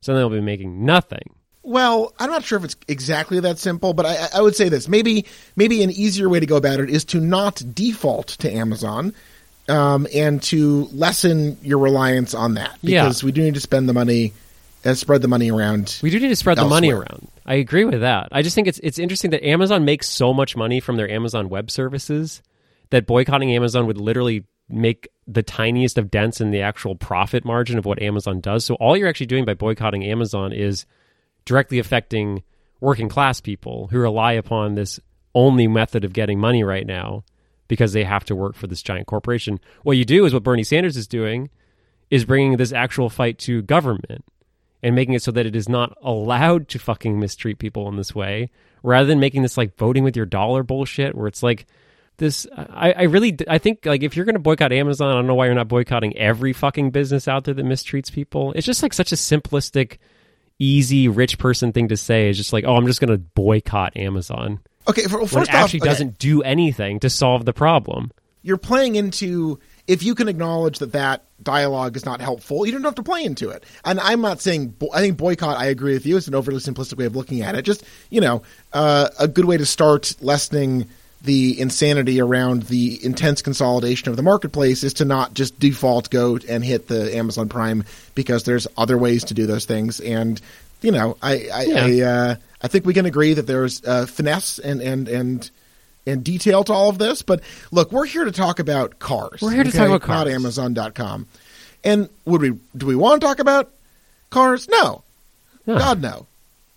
So 0.00 0.14
they'll 0.14 0.30
be 0.30 0.40
making 0.40 0.84
nothing. 0.84 1.34
Well, 1.62 2.12
I'm 2.18 2.30
not 2.30 2.42
sure 2.42 2.58
if 2.58 2.64
it's 2.64 2.76
exactly 2.88 3.38
that 3.40 3.58
simple, 3.58 3.94
but 3.94 4.04
I, 4.04 4.28
I, 4.34 4.42
would 4.42 4.56
say 4.56 4.68
this: 4.68 4.88
maybe 4.88 5.26
maybe 5.54 5.82
an 5.84 5.90
easier 5.90 6.28
way 6.28 6.40
to 6.40 6.46
go 6.46 6.56
about 6.56 6.80
it 6.80 6.90
is 6.90 7.04
to 7.06 7.20
not 7.20 7.62
default 7.72 8.28
to 8.28 8.52
Amazon, 8.52 9.14
um, 9.68 10.08
and 10.12 10.42
to 10.44 10.88
lessen 10.92 11.56
your 11.62 11.78
reliance 11.78 12.34
on 12.34 12.54
that 12.54 12.76
because 12.82 13.22
yeah. 13.22 13.26
we 13.26 13.30
do 13.30 13.42
need 13.42 13.54
to 13.54 13.60
spend 13.60 13.88
the 13.88 13.92
money 13.92 14.32
and 14.84 14.98
spread 14.98 15.22
the 15.22 15.28
money 15.28 15.52
around. 15.52 16.00
We 16.02 16.10
do 16.10 16.18
need 16.18 16.28
to 16.28 16.36
spread 16.36 16.58
elsewhere. 16.58 16.80
the 16.80 16.86
money 16.86 16.92
around. 16.92 17.28
I 17.46 17.54
agree 17.54 17.84
with 17.84 18.00
that. 18.00 18.28
I 18.32 18.42
just 18.42 18.54
think 18.54 18.66
it's 18.66 18.80
it's 18.82 18.98
interesting 18.98 19.30
that 19.30 19.46
Amazon 19.46 19.84
makes 19.84 20.08
so 20.08 20.34
much 20.34 20.56
money 20.56 20.80
from 20.80 20.96
their 20.96 21.08
Amazon 21.08 21.48
Web 21.48 21.70
Services 21.70 22.42
that 22.90 23.06
boycotting 23.06 23.52
Amazon 23.52 23.86
would 23.86 23.98
literally 23.98 24.44
make 24.68 25.08
the 25.26 25.42
tiniest 25.42 25.98
of 25.98 26.10
dents 26.10 26.40
in 26.40 26.50
the 26.50 26.62
actual 26.62 26.94
profit 26.94 27.44
margin 27.44 27.78
of 27.78 27.84
what 27.84 28.02
Amazon 28.02 28.40
does. 28.40 28.64
So 28.64 28.74
all 28.74 28.96
you're 28.96 29.08
actually 29.08 29.26
doing 29.26 29.44
by 29.44 29.54
boycotting 29.54 30.04
Amazon 30.04 30.52
is 30.52 30.86
directly 31.44 31.78
affecting 31.78 32.42
working 32.80 33.08
class 33.08 33.40
people 33.40 33.88
who 33.88 33.98
rely 33.98 34.32
upon 34.32 34.74
this 34.74 34.98
only 35.34 35.68
method 35.68 36.04
of 36.04 36.12
getting 36.12 36.38
money 36.38 36.64
right 36.64 36.86
now 36.86 37.24
because 37.68 37.92
they 37.92 38.04
have 38.04 38.24
to 38.24 38.36
work 38.36 38.54
for 38.54 38.66
this 38.66 38.82
giant 38.82 39.06
corporation. 39.06 39.60
What 39.82 39.96
you 39.96 40.04
do 40.04 40.24
is 40.24 40.34
what 40.34 40.42
Bernie 40.42 40.64
Sanders 40.64 40.96
is 40.96 41.06
doing 41.06 41.48
is 42.10 42.24
bringing 42.24 42.56
this 42.56 42.72
actual 42.72 43.08
fight 43.08 43.38
to 43.38 43.62
government 43.62 44.24
and 44.82 44.94
making 44.94 45.14
it 45.14 45.22
so 45.22 45.30
that 45.30 45.46
it 45.46 45.56
is 45.56 45.68
not 45.68 45.96
allowed 46.02 46.68
to 46.68 46.78
fucking 46.78 47.18
mistreat 47.18 47.58
people 47.58 47.88
in 47.88 47.96
this 47.96 48.14
way 48.14 48.50
rather 48.82 49.06
than 49.06 49.20
making 49.20 49.42
this 49.42 49.56
like 49.56 49.76
voting 49.76 50.04
with 50.04 50.16
your 50.16 50.26
dollar 50.26 50.62
bullshit 50.62 51.14
where 51.14 51.28
it's 51.28 51.42
like 51.42 51.66
this 52.18 52.46
I, 52.56 52.92
I 52.92 53.02
really 53.04 53.36
I 53.48 53.58
think 53.58 53.84
like 53.86 54.02
if 54.02 54.16
you're 54.16 54.24
going 54.24 54.34
to 54.34 54.40
boycott 54.40 54.72
Amazon 54.72 55.10
I 55.10 55.14
don't 55.14 55.26
know 55.26 55.34
why 55.34 55.46
you're 55.46 55.54
not 55.54 55.68
boycotting 55.68 56.16
every 56.16 56.52
fucking 56.52 56.90
business 56.90 57.28
out 57.28 57.44
there 57.44 57.54
that 57.54 57.64
mistreats 57.64 58.12
people 58.12 58.52
it's 58.52 58.66
just 58.66 58.82
like 58.82 58.92
such 58.92 59.12
a 59.12 59.16
simplistic 59.16 59.98
easy 60.58 61.08
rich 61.08 61.38
person 61.38 61.72
thing 61.72 61.88
to 61.88 61.96
say 61.96 62.28
is 62.28 62.36
just 62.36 62.52
like 62.52 62.64
oh 62.64 62.76
I'm 62.76 62.86
just 62.86 63.00
going 63.00 63.10
to 63.10 63.18
boycott 63.18 63.96
Amazon 63.96 64.60
okay 64.88 65.04
first 65.04 65.34
it 65.34 65.54
actually 65.54 65.80
off, 65.80 65.84
okay. 65.84 65.90
doesn't 65.90 66.18
do 66.18 66.42
anything 66.42 67.00
to 67.00 67.10
solve 67.10 67.44
the 67.44 67.52
problem 67.52 68.12
you're 68.42 68.58
playing 68.58 68.96
into 68.96 69.58
if 69.86 70.02
you 70.02 70.14
can 70.14 70.28
acknowledge 70.28 70.78
that 70.78 70.92
that 70.92 71.24
dialogue 71.42 71.96
is 71.96 72.04
not 72.04 72.20
helpful, 72.20 72.66
you 72.66 72.72
don't 72.72 72.84
have 72.84 72.94
to 72.96 73.02
play 73.02 73.24
into 73.24 73.48
it. 73.48 73.64
And 73.84 73.98
I'm 74.00 74.20
not 74.20 74.40
saying 74.40 74.76
I 74.92 75.00
think 75.00 75.16
boycott. 75.16 75.56
I 75.56 75.66
agree 75.66 75.94
with 75.94 76.06
you. 76.06 76.16
It's 76.16 76.28
an 76.28 76.34
overly 76.34 76.58
simplistic 76.58 76.98
way 76.98 77.06
of 77.06 77.16
looking 77.16 77.40
at 77.42 77.54
it. 77.54 77.62
Just 77.62 77.84
you 78.10 78.20
know, 78.20 78.42
uh, 78.72 79.08
a 79.18 79.28
good 79.28 79.44
way 79.44 79.56
to 79.56 79.66
start 79.66 80.14
lessening 80.20 80.88
the 81.22 81.60
insanity 81.60 82.20
around 82.20 82.64
the 82.64 83.04
intense 83.04 83.42
consolidation 83.42 84.08
of 84.08 84.16
the 84.16 84.22
marketplace 84.22 84.82
is 84.82 84.94
to 84.94 85.04
not 85.04 85.34
just 85.34 85.58
default 85.58 86.10
go 86.10 86.38
and 86.48 86.64
hit 86.64 86.88
the 86.88 87.16
Amazon 87.16 87.48
Prime 87.48 87.84
because 88.14 88.44
there's 88.44 88.66
other 88.76 88.98
ways 88.98 89.24
to 89.24 89.34
do 89.34 89.46
those 89.46 89.64
things. 89.64 90.00
And 90.00 90.40
you 90.80 90.90
know, 90.90 91.16
I 91.22 91.48
I 91.52 91.62
yeah. 91.62 91.84
I, 91.84 92.00
uh, 92.00 92.34
I 92.62 92.68
think 92.68 92.84
we 92.84 92.94
can 92.94 93.06
agree 93.06 93.34
that 93.34 93.46
there's 93.46 93.84
uh, 93.84 94.06
finesse 94.06 94.58
and 94.58 94.80
and 94.80 95.08
and 95.08 95.50
and 96.06 96.24
detail 96.24 96.64
to 96.64 96.72
all 96.72 96.88
of 96.88 96.98
this. 96.98 97.22
But 97.22 97.40
look, 97.70 97.92
we're 97.92 98.06
here 98.06 98.24
to 98.24 98.32
talk 98.32 98.58
about 98.58 98.98
cars. 98.98 99.40
We're 99.40 99.52
here 99.52 99.64
to 99.64 99.70
talk 99.70 99.88
about 99.88 100.02
cars. 100.02 100.26
not 100.26 100.28
Amazon.com. 100.28 101.26
And 101.84 102.08
would 102.24 102.40
we? 102.40 102.58
Do 102.76 102.86
we 102.86 102.96
want 102.96 103.20
to 103.20 103.26
talk 103.26 103.38
about 103.38 103.70
cars? 104.30 104.68
No. 104.68 105.02
No. 105.66 105.78
God 105.78 106.02
no. 106.02 106.26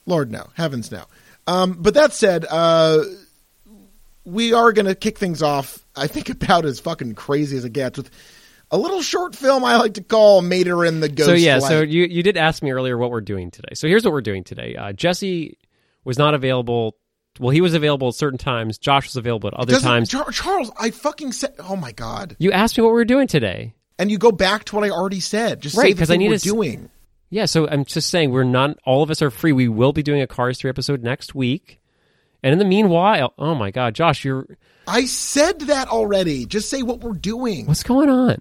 Lord 0.05 0.31
no. 0.31 0.49
Heavens 0.53 0.91
no. 0.91 1.05
Um, 1.47 1.77
but 1.79 1.95
that 1.95 2.13
said, 2.13 2.45
uh, 2.49 3.03
we 4.25 4.53
are 4.53 4.73
going 4.73 4.85
to 4.87 4.95
kick 4.95 5.17
things 5.17 5.41
off. 5.41 5.85
I 5.95 6.07
think 6.07 6.29
about 6.29 6.65
as 6.65 6.79
fucking 6.79 7.15
crazy 7.15 7.55
as 7.57 7.65
it 7.65 7.73
gets 7.73 7.97
with 7.97 8.09
a 8.71 8.77
little 8.77 9.01
short 9.01 9.35
film 9.35 9.63
I 9.63 9.77
like 9.77 9.93
to 9.95 10.03
call 10.03 10.41
Mater 10.41 10.83
in 10.85 10.99
the 10.99 11.07
Ghost. 11.09 11.29
So 11.29 11.33
yeah, 11.35 11.57
Light. 11.59 11.67
so 11.69 11.81
you 11.81 12.03
you 12.05 12.23
did 12.23 12.35
ask 12.37 12.63
me 12.63 12.71
earlier 12.71 12.97
what 12.97 13.11
we're 13.11 13.21
doing 13.21 13.51
today. 13.51 13.73
So 13.75 13.87
here's 13.87 14.03
what 14.03 14.11
we're 14.11 14.21
doing 14.21 14.43
today. 14.43 14.75
Uh, 14.75 14.91
Jesse 14.91 15.57
was 16.03 16.17
not 16.17 16.33
available. 16.33 16.97
Well, 17.39 17.51
he 17.51 17.61
was 17.61 17.73
available 17.73 18.07
at 18.07 18.15
certain 18.15 18.37
times. 18.39 18.77
Josh 18.77 19.07
was 19.07 19.17
available 19.17 19.49
at 19.49 19.53
other 19.55 19.73
Doesn't- 19.73 19.87
times. 19.87 20.09
Char- 20.09 20.31
Charles, 20.31 20.71
I 20.79 20.89
fucking 20.91 21.33
said, 21.33 21.53
oh 21.59 21.75
my 21.75 21.91
god! 21.91 22.35
You 22.39 22.51
asked 22.51 22.77
me 22.77 22.83
what 22.83 22.89
we 22.89 22.95
were 22.95 23.05
doing 23.05 23.27
today. 23.27 23.73
And 23.99 24.09
you 24.11 24.17
go 24.17 24.31
back 24.31 24.65
to 24.65 24.75
what 24.75 24.83
I 24.85 24.89
already 24.89 25.19
said. 25.19 25.61
Just 25.61 25.77
Right, 25.77 25.87
say 25.87 25.93
the 25.93 25.99
'cause 25.99 26.11
I 26.11 26.17
need 26.17 26.29
we're 26.29 26.37
to 26.37 26.43
doing. 26.43 26.89
Yeah, 27.29 27.45
so 27.45 27.67
I'm 27.67 27.85
just 27.85 28.09
saying 28.09 28.31
we're 28.31 28.43
not 28.43 28.77
all 28.85 29.03
of 29.03 29.09
us 29.11 29.21
are 29.21 29.29
free. 29.31 29.51
We 29.51 29.67
will 29.67 29.93
be 29.93 30.03
doing 30.03 30.21
a 30.21 30.27
Cars 30.27 30.57
3 30.59 30.69
episode 30.69 31.03
next 31.03 31.35
week. 31.35 31.79
And 32.45 32.51
in 32.51 32.59
the 32.59 32.65
meanwhile, 32.65 33.33
oh 33.39 33.55
my 33.55 33.71
god, 33.71 33.95
Josh, 33.95 34.23
you're 34.23 34.45
I 34.87 35.05
said 35.05 35.61
that 35.61 35.87
already. 35.87 36.45
Just 36.45 36.69
say 36.69 36.83
what 36.83 36.99
we're 36.99 37.13
doing. 37.13 37.65
what's 37.65 37.81
going 37.81 38.07
on? 38.07 38.39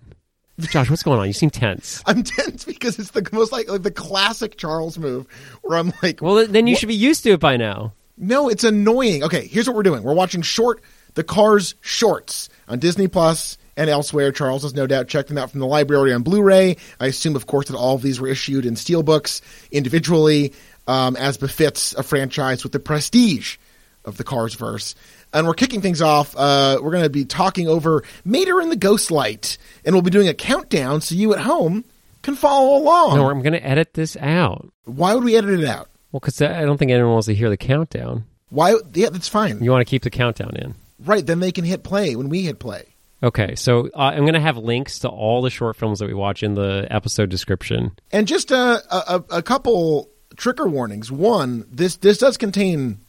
Josh, 0.60 0.90
what's 0.90 1.02
going 1.02 1.18
on? 1.18 1.26
You 1.26 1.32
seem 1.32 1.48
tense. 1.48 2.02
I'm 2.06 2.22
tense 2.22 2.66
because 2.66 2.98
it's 2.98 3.12
the 3.12 3.26
most 3.32 3.50
like, 3.50 3.66
like 3.66 3.82
the 3.82 3.90
classic 3.90 4.58
Charles 4.58 4.98
move 4.98 5.26
where 5.62 5.78
I'm 5.78 5.90
like, 6.02 6.20
Well, 6.20 6.46
then 6.46 6.66
you 6.66 6.76
should 6.76 6.90
be 6.90 6.94
used 6.94 7.22
to 7.22 7.30
it 7.30 7.40
by 7.40 7.56
now. 7.56 7.94
No, 8.18 8.50
it's 8.50 8.62
annoying. 8.62 9.24
Okay, 9.24 9.46
here's 9.46 9.66
what 9.66 9.74
we're 9.74 9.82
doing. 9.82 10.02
We're 10.02 10.12
watching 10.12 10.42
short 10.42 10.82
the 11.14 11.24
Cars 11.24 11.74
shorts 11.80 12.50
on 12.68 12.80
Disney 12.80 13.08
Plus 13.08 13.56
and 13.74 13.88
elsewhere. 13.88 14.32
Charles 14.32 14.64
has 14.64 14.74
no 14.74 14.86
doubt 14.86 15.08
checked 15.08 15.30
them 15.30 15.38
out 15.38 15.50
from 15.50 15.60
the 15.60 15.66
library 15.66 16.12
on 16.12 16.22
Blu-ray. 16.22 16.76
I 17.00 17.06
assume, 17.06 17.36
of 17.36 17.46
course, 17.46 17.68
that 17.68 17.76
all 17.76 17.94
of 17.94 18.02
these 18.02 18.20
were 18.20 18.28
issued 18.28 18.66
in 18.66 18.74
steelbooks 18.74 19.40
individually, 19.70 20.52
um, 20.86 21.16
as 21.16 21.38
befits 21.38 21.94
a 21.94 22.02
franchise 22.02 22.64
with 22.64 22.72
the 22.72 22.80
prestige 22.80 23.56
of 24.04 24.16
the 24.16 24.24
Cars 24.24 24.54
verse. 24.54 24.94
And 25.32 25.46
we're 25.46 25.54
kicking 25.54 25.80
things 25.80 26.00
off. 26.00 26.34
Uh, 26.36 26.78
we're 26.82 26.90
going 26.90 27.04
to 27.04 27.10
be 27.10 27.24
talking 27.24 27.68
over 27.68 28.02
Mater 28.24 28.60
in 28.60 28.68
the 28.68 28.76
Ghost 28.76 29.10
Light, 29.10 29.58
and 29.84 29.94
we'll 29.94 30.02
be 30.02 30.10
doing 30.10 30.28
a 30.28 30.34
countdown 30.34 31.00
so 31.00 31.14
you 31.14 31.32
at 31.34 31.40
home 31.40 31.84
can 32.22 32.36
follow 32.36 32.78
along. 32.78 33.16
No, 33.16 33.28
I'm 33.28 33.42
going 33.42 33.52
to 33.52 33.66
edit 33.66 33.94
this 33.94 34.16
out. 34.16 34.68
Why 34.84 35.14
would 35.14 35.24
we 35.24 35.36
edit 35.36 35.60
it 35.60 35.66
out? 35.66 35.88
Well, 36.12 36.20
because 36.20 36.40
I 36.40 36.62
don't 36.62 36.78
think 36.78 36.90
anyone 36.90 37.12
wants 37.12 37.26
to 37.26 37.34
hear 37.34 37.50
the 37.50 37.56
countdown. 37.56 38.24
Why? 38.50 38.76
Yeah, 38.92 39.10
that's 39.10 39.28
fine. 39.28 39.62
You 39.62 39.70
want 39.70 39.80
to 39.80 39.90
keep 39.90 40.02
the 40.02 40.10
countdown 40.10 40.56
in. 40.56 40.74
Right, 41.00 41.26
then 41.26 41.40
they 41.40 41.50
can 41.50 41.64
hit 41.64 41.82
play 41.82 42.14
when 42.14 42.28
we 42.28 42.42
hit 42.42 42.58
play. 42.60 42.94
Okay, 43.22 43.54
so 43.54 43.88
uh, 43.94 44.12
I'm 44.14 44.20
going 44.20 44.34
to 44.34 44.40
have 44.40 44.56
links 44.56 45.00
to 45.00 45.08
all 45.08 45.42
the 45.42 45.50
short 45.50 45.76
films 45.76 45.98
that 45.98 46.06
we 46.06 46.14
watch 46.14 46.42
in 46.42 46.54
the 46.54 46.86
episode 46.90 47.30
description. 47.30 47.92
And 48.12 48.28
just 48.28 48.50
a, 48.50 48.82
a, 48.90 49.24
a 49.30 49.42
couple 49.42 50.10
trigger 50.36 50.66
warnings. 50.66 51.10
One, 51.10 51.66
this 51.70 51.96
this 51.96 52.18
does 52.18 52.36
contain 52.36 53.00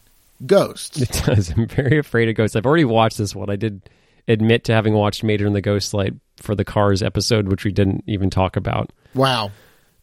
ghosts. 0.44 1.00
It 1.00 1.22
does. 1.24 1.50
I'm 1.56 1.66
very 1.66 1.98
afraid 1.98 2.28
of 2.28 2.34
ghosts. 2.34 2.56
I've 2.56 2.66
already 2.66 2.84
watched 2.84 3.18
this 3.18 3.34
one. 3.34 3.50
I 3.50 3.56
did 3.56 3.88
admit 4.28 4.64
to 4.64 4.72
having 4.72 4.94
watched 4.94 5.22
Mater 5.22 5.46
in 5.46 5.52
the 5.52 5.60
Ghost 5.60 5.94
Light 5.94 6.14
for 6.36 6.54
the 6.54 6.64
Cars 6.64 7.02
episode, 7.02 7.48
which 7.48 7.64
we 7.64 7.72
didn't 7.72 8.04
even 8.06 8.30
talk 8.30 8.56
about. 8.56 8.92
Wow. 9.14 9.52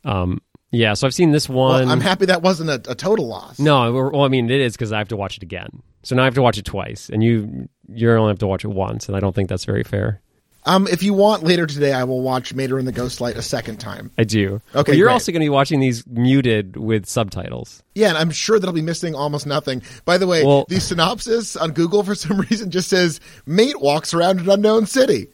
Um, 0.06 0.42
yeah, 0.72 0.96
so 0.96 1.06
I've 1.06 1.14
seen 1.14 1.32
this 1.32 1.48
one. 1.48 1.84
Well, 1.84 1.92
I'm 1.92 2.02
happy 2.02 2.26
that 2.26 2.42
wasn't 2.42 2.70
a, 2.70 2.92
a 2.92 2.96
total 2.96 3.28
loss. 3.28 3.60
no, 3.60 3.94
well, 3.94 4.24
I 4.24 4.28
mean, 4.28 4.50
it 4.50 4.60
is 4.60 4.74
because 4.74 4.92
I 4.92 4.98
have 4.98 5.10
to 5.10 5.16
watch 5.18 5.38
it 5.38 5.44
again. 5.44 5.84
So 6.02 6.16
now 6.16 6.24
I 6.24 6.26
have 6.26 6.34
to 6.34 6.42
watch 6.42 6.58
it 6.58 6.66
twice, 6.66 7.10
and 7.10 7.24
you 7.24 7.70
you 7.88 8.12
only 8.12 8.32
have 8.32 8.40
to 8.40 8.48
watch 8.48 8.66
it 8.66 8.70
once, 8.70 9.08
and 9.08 9.16
I 9.16 9.20
don't 9.20 9.36
think 9.36 9.50
that's 9.50 9.66
very 9.66 9.84
fair. 9.84 10.20
Um, 10.66 10.88
if 10.88 11.04
you 11.04 11.14
want 11.14 11.44
later 11.44 11.66
today, 11.68 11.92
I 11.92 12.06
will 12.06 12.22
watch 12.22 12.54
Mater 12.54 12.80
in 12.80 12.86
the 12.86 12.92
Ghost 12.94 13.20
Light 13.20 13.36
a 13.36 13.42
second 13.42 13.78
time. 13.82 14.12
I 14.18 14.24
do. 14.24 14.62
Okay, 14.74 14.92
Well, 14.92 14.98
you're 14.98 15.08
great. 15.08 15.14
also 15.14 15.32
going 15.34 15.42
to 15.42 15.46
be 15.46 15.50
watching 15.50 15.80
these 15.82 16.08
muted 16.08 16.78
with 16.78 17.06
subtitles. 17.06 17.84
Yeah, 17.96 18.10
and 18.10 18.18
I'm 18.18 18.32
sure 18.32 18.60
that 18.60 18.66
I'll 18.68 18.72
be 18.74 18.82
missing 18.82 19.14
almost 19.14 19.46
nothing. 19.46 19.82
By 20.06 20.18
the 20.18 20.26
way, 20.28 20.46
Well- 20.46 20.66
the 20.70 20.80
synopsis 20.80 21.56
on 21.58 21.72
Google 21.72 22.04
for 22.04 22.16
some 22.16 22.40
reason 22.50 22.72
just 22.72 22.90
says 22.90 23.20
mate 23.46 23.82
walks 23.82 24.14
around 24.14 24.40
an 24.40 24.50
unknown 24.50 24.86
city. 24.86 25.28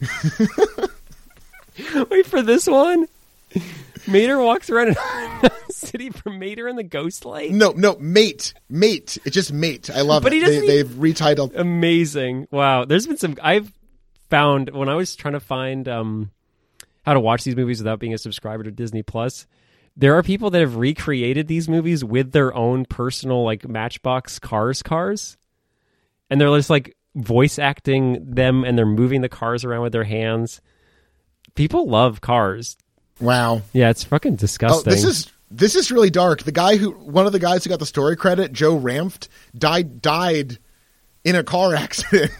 Wait 2.10 2.26
for 2.26 2.42
this 2.42 2.66
one. 2.66 3.06
Mater 4.06 4.38
walks 4.38 4.70
around 4.70 4.96
a 4.96 5.50
city 5.70 6.10
from 6.10 6.38
Mater 6.38 6.68
in 6.68 6.76
the 6.76 6.82
Ghost 6.82 7.24
Light. 7.24 7.50
No, 7.52 7.72
no, 7.72 7.96
mate, 7.98 8.54
mate. 8.68 9.18
It's 9.24 9.34
just 9.34 9.52
mate. 9.52 9.90
I 9.90 10.00
love 10.02 10.22
But 10.22 10.32
it. 10.32 10.36
he 10.36 10.40
doesn't 10.42 10.66
they, 10.66 10.78
even- 10.80 11.00
they've 11.00 11.14
retitled. 11.14 11.56
Amazing! 11.56 12.48
Wow, 12.50 12.84
there's 12.84 13.06
been 13.06 13.16
some. 13.18 13.36
I've 13.42 13.70
found 14.30 14.70
when 14.70 14.88
I 14.88 14.94
was 14.94 15.14
trying 15.16 15.34
to 15.34 15.40
find 15.40 15.86
um, 15.88 16.30
how 17.04 17.12
to 17.14 17.20
watch 17.20 17.44
these 17.44 17.56
movies 17.56 17.78
without 17.80 17.98
being 17.98 18.14
a 18.14 18.18
subscriber 18.18 18.62
to 18.62 18.70
Disney 18.70 19.02
Plus. 19.02 19.46
There 19.96 20.16
are 20.16 20.22
people 20.22 20.50
that 20.50 20.60
have 20.60 20.76
recreated 20.76 21.48
these 21.48 21.68
movies 21.68 22.04
with 22.04 22.32
their 22.32 22.54
own 22.54 22.84
personal 22.86 23.44
like 23.44 23.68
Matchbox 23.68 24.38
cars 24.38 24.82
cars, 24.82 25.36
and 26.30 26.40
they're 26.40 26.48
just 26.56 26.70
like 26.70 26.96
voice 27.16 27.58
acting 27.58 28.34
them, 28.34 28.64
and 28.64 28.78
they're 28.78 28.86
moving 28.86 29.20
the 29.20 29.28
cars 29.28 29.64
around 29.64 29.82
with 29.82 29.92
their 29.92 30.04
hands. 30.04 30.60
People 31.56 31.88
love 31.88 32.20
cars. 32.20 32.76
Wow. 33.20 33.62
Yeah, 33.72 33.90
it's 33.90 34.04
fucking 34.04 34.34
Oh, 34.34 34.36
disgusting. 34.36 34.90
this 34.92 35.04
is 35.04 35.30
this 35.50 35.74
is 35.74 35.90
really 35.90 36.10
dark. 36.10 36.44
The 36.44 36.52
guy 36.52 36.76
who 36.76 36.92
one 36.92 37.26
of 37.26 37.32
the 37.32 37.40
guys 37.40 37.64
who 37.64 37.70
got 37.70 37.80
the 37.80 37.86
story 37.86 38.16
credit, 38.16 38.52
Joe 38.52 38.78
Ranft, 38.78 39.28
died 39.58 40.00
died 40.00 40.58
in 41.24 41.36
a 41.36 41.44
car 41.44 41.74
accident 41.76 42.32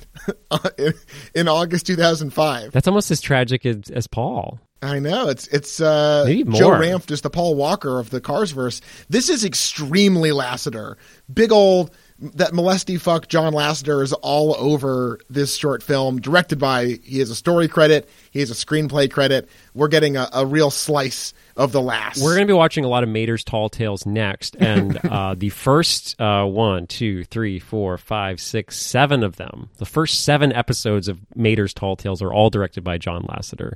in, 0.79 0.95
in 1.35 1.49
August 1.49 1.87
2005. 1.87 2.73
That's 2.73 2.89
almost 2.89 3.11
as 3.11 3.21
tragic 3.21 3.67
as, 3.67 3.91
as 3.91 4.07
Paul. 4.07 4.61
I 4.83 4.99
know 4.99 5.29
it's 5.29 5.47
it's 5.49 5.79
uh, 5.79 6.25
Joe. 6.27 6.71
Ranft 6.71 7.11
is 7.11 7.21
the 7.21 7.29
Paul 7.29 7.55
Walker 7.55 7.99
of 7.99 8.09
the 8.09 8.21
Cars 8.21 8.53
verse. 8.53 8.81
This 9.11 9.29
is 9.29 9.45
extremely 9.45 10.31
Lasseter, 10.31 10.97
Big 11.33 11.53
old 11.53 11.91
that 12.21 12.53
molesty 12.53 12.99
fuck 12.99 13.29
John 13.29 13.53
Lasseter 13.55 14.03
is 14.03 14.13
all 14.13 14.55
over 14.59 15.21
this 15.31 15.57
short 15.57 15.83
film. 15.83 16.21
Directed 16.21 16.59
by 16.59 16.99
he 17.03 17.19
has 17.19 17.31
a 17.31 17.35
story 17.35 17.69
credit, 17.69 18.09
he 18.31 18.41
has 18.41 18.51
a 18.51 18.55
screenplay 18.55 19.11
credit. 19.11 19.49
We're 19.75 19.89
getting 19.89 20.17
a, 20.17 20.29
a 20.33 20.47
real 20.47 20.71
slice 20.71 21.33
of 21.61 21.73
the 21.73 21.83
last. 21.83 22.23
We're 22.23 22.35
going 22.35 22.47
to 22.47 22.53
be 22.53 22.57
watching 22.57 22.87
a 22.87 22.89
lot 22.89 23.03
of 23.03 23.11
Mater's 23.11 23.45
Tall 23.45 23.69
Tales 23.69 24.07
next, 24.07 24.57
and 24.59 24.97
uh, 25.05 25.35
the 25.37 25.51
first 25.51 26.19
uh, 26.19 26.45
one, 26.47 26.87
two, 26.87 27.23
three, 27.25 27.59
four, 27.59 27.99
five, 27.99 28.41
six, 28.41 28.79
seven 28.79 29.23
of 29.23 29.37
them, 29.37 29.69
the 29.77 29.85
first 29.85 30.25
seven 30.25 30.53
episodes 30.55 31.07
of 31.07 31.21
Mater's 31.37 31.75
Tall 31.75 31.97
Tales 31.97 32.23
are 32.23 32.33
all 32.33 32.49
directed 32.49 32.83
by 32.83 32.97
John 32.97 33.25
Lasseter. 33.25 33.75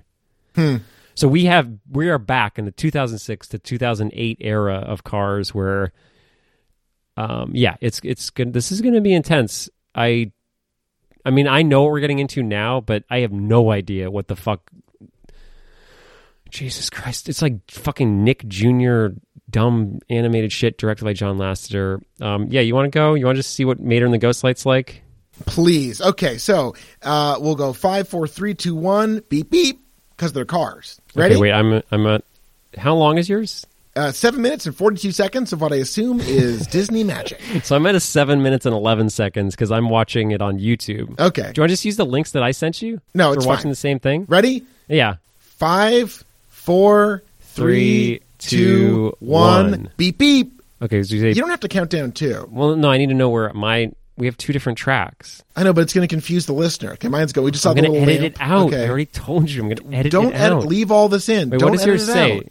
So 1.14 1.28
we 1.28 1.44
have 1.44 1.70
we 1.90 2.08
are 2.08 2.18
back 2.18 2.58
in 2.58 2.64
the 2.64 2.72
2006 2.72 3.48
to 3.48 3.58
2008 3.58 4.38
era 4.40 4.76
of 4.76 5.04
Cars, 5.04 5.54
where, 5.54 5.92
um, 7.18 7.50
yeah, 7.54 7.76
it's 7.82 8.00
it's 8.02 8.30
good. 8.30 8.54
This 8.54 8.72
is 8.72 8.80
going 8.80 8.94
to 8.94 9.02
be 9.02 9.12
intense. 9.12 9.68
I, 9.94 10.32
I 11.24 11.30
mean, 11.30 11.46
I 11.46 11.62
know 11.62 11.82
what 11.82 11.92
we're 11.92 12.00
getting 12.00 12.18
into 12.18 12.42
now, 12.42 12.80
but 12.80 13.04
I 13.10 13.20
have 13.20 13.30
no 13.30 13.70
idea 13.70 14.10
what 14.10 14.26
the 14.26 14.36
fuck 14.36 14.70
Jesus 16.54 16.88
Christ. 16.88 17.28
It's 17.28 17.42
like 17.42 17.54
fucking 17.68 18.22
Nick 18.22 18.46
Jr. 18.46 19.08
dumb 19.50 19.98
animated 20.08 20.52
shit 20.52 20.78
directed 20.78 21.04
by 21.04 21.12
John 21.12 21.36
Lasseter. 21.36 22.00
Um, 22.20 22.46
yeah, 22.48 22.60
you 22.60 22.74
want 22.76 22.90
to 22.90 22.96
go? 22.96 23.14
You 23.14 23.26
want 23.26 23.36
to 23.36 23.42
just 23.42 23.54
see 23.56 23.64
what 23.64 23.80
Mater 23.80 24.04
and 24.04 24.14
the 24.14 24.18
Ghost 24.18 24.44
Light's 24.44 24.64
like? 24.64 25.02
Please. 25.46 26.00
Okay, 26.00 26.38
so 26.38 26.76
uh, 27.02 27.38
we'll 27.40 27.56
go 27.56 27.72
five, 27.72 28.08
four, 28.08 28.28
three, 28.28 28.54
two, 28.54 28.76
one. 28.76 29.20
Beep 29.28 29.50
beep, 29.50 29.80
because 30.16 30.32
they're 30.32 30.44
cars. 30.44 31.00
Ready? 31.16 31.34
Okay, 31.34 31.40
wait, 31.42 31.52
I'm 31.52 31.82
I'm 31.90 32.06
at 32.06 32.24
how 32.78 32.94
long 32.94 33.18
is 33.18 33.28
yours? 33.28 33.66
Uh, 33.96 34.12
seven 34.12 34.40
minutes 34.40 34.64
and 34.66 34.76
forty-two 34.76 35.10
seconds 35.10 35.52
of 35.52 35.60
what 35.60 35.72
I 35.72 35.76
assume 35.76 36.20
is 36.20 36.66
Disney 36.68 37.02
magic. 37.02 37.40
So 37.64 37.74
I'm 37.74 37.84
at 37.86 37.96
a 37.96 38.00
seven 38.00 38.44
minutes 38.44 38.64
and 38.64 38.74
eleven 38.74 39.10
seconds 39.10 39.56
because 39.56 39.72
I'm 39.72 39.88
watching 39.88 40.30
it 40.30 40.40
on 40.40 40.60
YouTube. 40.60 41.18
Okay. 41.18 41.42
Do 41.42 41.48
you 41.56 41.62
want 41.62 41.70
to 41.70 41.74
just 41.74 41.84
use 41.84 41.96
the 41.96 42.06
links 42.06 42.30
that 42.30 42.44
I 42.44 42.52
sent 42.52 42.80
you? 42.80 43.00
No, 43.12 43.30
We're 43.30 43.44
watching 43.44 43.70
the 43.70 43.76
same 43.76 43.98
thing. 43.98 44.26
Ready? 44.28 44.64
Yeah. 44.86 45.16
Five, 45.38 46.23
four, 46.64 47.22
three, 47.40 48.20
two, 48.38 49.14
one. 49.20 49.90
Beep 49.96 50.18
beep. 50.18 50.60
Okay. 50.82 51.02
So 51.02 51.14
you 51.14 51.20
say, 51.20 51.28
You 51.28 51.34
don't 51.36 51.50
have 51.50 51.60
to 51.60 51.68
count 51.68 51.90
down 51.90 52.12
two. 52.12 52.48
well, 52.50 52.74
no, 52.76 52.90
I 52.90 52.98
need 52.98 53.08
to 53.08 53.14
know 53.14 53.28
where 53.28 53.52
my 53.52 53.92
we 54.16 54.26
have 54.26 54.36
two 54.36 54.52
different 54.52 54.78
tracks. 54.78 55.42
I 55.56 55.62
know, 55.64 55.72
but 55.72 55.80
it's 55.82 55.92
going 55.92 56.06
to 56.06 56.12
confuse 56.12 56.46
the 56.46 56.52
listener. 56.52 56.92
Okay, 56.92 57.08
mine's 57.08 57.32
go. 57.32 57.42
We 57.42 57.50
just 57.50 57.62
saw 57.64 57.70
I'm 57.70 57.76
the 57.76 57.82
little 57.82 57.96
edit 58.08 58.20
lamp. 58.20 58.34
it 58.36 58.40
out. 58.40 58.74
I 58.74 58.88
already 58.88 59.06
told 59.06 59.50
you 59.50 59.62
I'm 59.62 59.68
going 59.68 59.90
to 59.90 59.96
edit 59.96 60.12
don't 60.12 60.28
it 60.28 60.34
out. 60.36 60.58
edit. 60.58 60.68
Leave 60.68 60.90
all 60.90 61.08
this 61.08 61.28
in. 61.28 61.50
Wait, 61.50 61.58
don't 61.60 61.70
what 61.70 61.76
does 61.78 61.82
edit 61.82 61.92
yours 62.00 62.08
it 62.08 62.12
say? 62.12 62.36
out. 62.38 62.46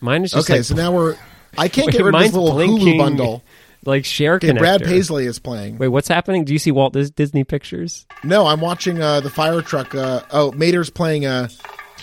Mine 0.00 0.24
is 0.24 0.32
just 0.32 0.48
Okay, 0.48 0.58
like 0.58 0.64
so 0.64 0.74
now 0.74 0.92
we're. 0.92 1.16
I 1.56 1.68
can't 1.68 1.86
Wait, 1.86 1.92
get 1.96 2.04
rid 2.04 2.14
of 2.14 2.20
this 2.20 2.32
mine's 2.32 2.34
little 2.34 2.52
blinking. 2.52 2.94
Hulu 2.94 2.98
bundle. 2.98 3.42
like 3.86 4.04
share 4.04 4.34
Okay, 4.34 4.48
connector. 4.48 4.58
Brad 4.58 4.82
Paisley 4.84 5.24
is 5.26 5.38
playing. 5.38 5.78
Wait, 5.78 5.88
what's 5.88 6.08
happening? 6.08 6.44
Do 6.44 6.52
you 6.52 6.58
see 6.58 6.70
Walt 6.70 6.92
Dis- 6.92 7.10
Disney 7.10 7.44
Pictures? 7.44 8.04
No, 8.22 8.46
I'm 8.46 8.60
watching 8.60 9.00
uh, 9.00 9.20
the 9.20 9.30
fire 9.30 9.62
truck. 9.62 9.94
Uh, 9.94 10.20
oh, 10.32 10.52
Mater's 10.52 10.90
playing 10.90 11.24
a 11.24 11.48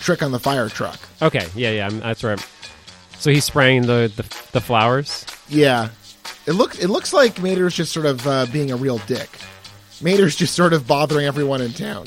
trick 0.01 0.22
on 0.22 0.31
the 0.31 0.39
fire 0.39 0.67
truck. 0.70 1.00
Okay, 1.22 1.48
yeah, 1.55 1.72
yeah, 1.72 1.88
I'm, 1.88 2.00
that's 2.00 2.24
right. 2.24 2.39
So 3.20 3.31
he's 3.31 3.46
spraying 3.46 3.84
the, 3.84 4.12
the 4.15 4.24
the 4.51 4.62
flowers. 4.62 5.25
Yeah. 5.48 5.89
It 6.48 6.53
looks 6.53 6.79
it 6.79 6.88
looks 6.89 7.13
like 7.13 7.41
Mater's 7.41 7.75
just 7.75 7.91
sort 7.93 8.05
of 8.08 8.25
uh, 8.27 8.46
being 8.51 8.72
a 8.72 8.75
real 8.75 8.98
dick. 9.00 9.29
Mater's 10.01 10.36
just 10.36 10.55
sort 10.55 10.74
of 10.74 10.88
bothering 10.88 11.25
everyone 11.27 11.62
in 11.62 11.72
town. 11.74 12.05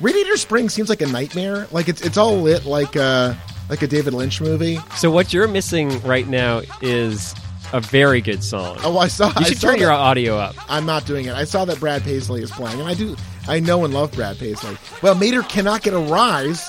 Radiator 0.00 0.36
Springs 0.36 0.74
seems 0.74 0.88
like 0.88 1.00
a 1.00 1.06
nightmare. 1.06 1.66
Like 1.70 1.88
it's 1.88 2.02
it's 2.02 2.16
all 2.16 2.36
lit 2.38 2.64
like 2.66 2.96
a 2.96 3.38
like 3.70 3.82
a 3.82 3.86
David 3.86 4.14
Lynch 4.14 4.40
movie. 4.40 4.78
So 4.96 5.10
what 5.10 5.32
you're 5.32 5.46
missing 5.48 6.00
right 6.02 6.26
now 6.26 6.62
is 6.82 7.34
a 7.72 7.80
very 7.80 8.20
good 8.20 8.42
song. 8.42 8.78
Oh, 8.82 8.98
I 8.98 9.06
saw. 9.08 9.28
you 9.28 9.32
I 9.36 9.42
should 9.44 9.58
saw 9.58 9.68
turn 9.70 9.78
your 9.78 9.88
that- 9.90 9.94
audio 10.00 10.36
up. 10.36 10.56
I'm 10.68 10.86
not 10.86 11.06
doing 11.06 11.26
it. 11.26 11.34
I 11.34 11.44
saw 11.44 11.64
that 11.66 11.78
Brad 11.80 12.02
Paisley 12.02 12.42
is 12.42 12.50
playing, 12.50 12.80
and 12.80 12.88
I 12.88 12.94
do. 12.94 13.16
I 13.48 13.60
know 13.60 13.84
and 13.84 13.94
love 13.94 14.12
Brad 14.12 14.38
Paisley. 14.38 14.76
Well, 15.02 15.14
Mater 15.14 15.42
cannot 15.42 15.82
get 15.82 15.94
a 15.94 15.98
rise 16.00 16.68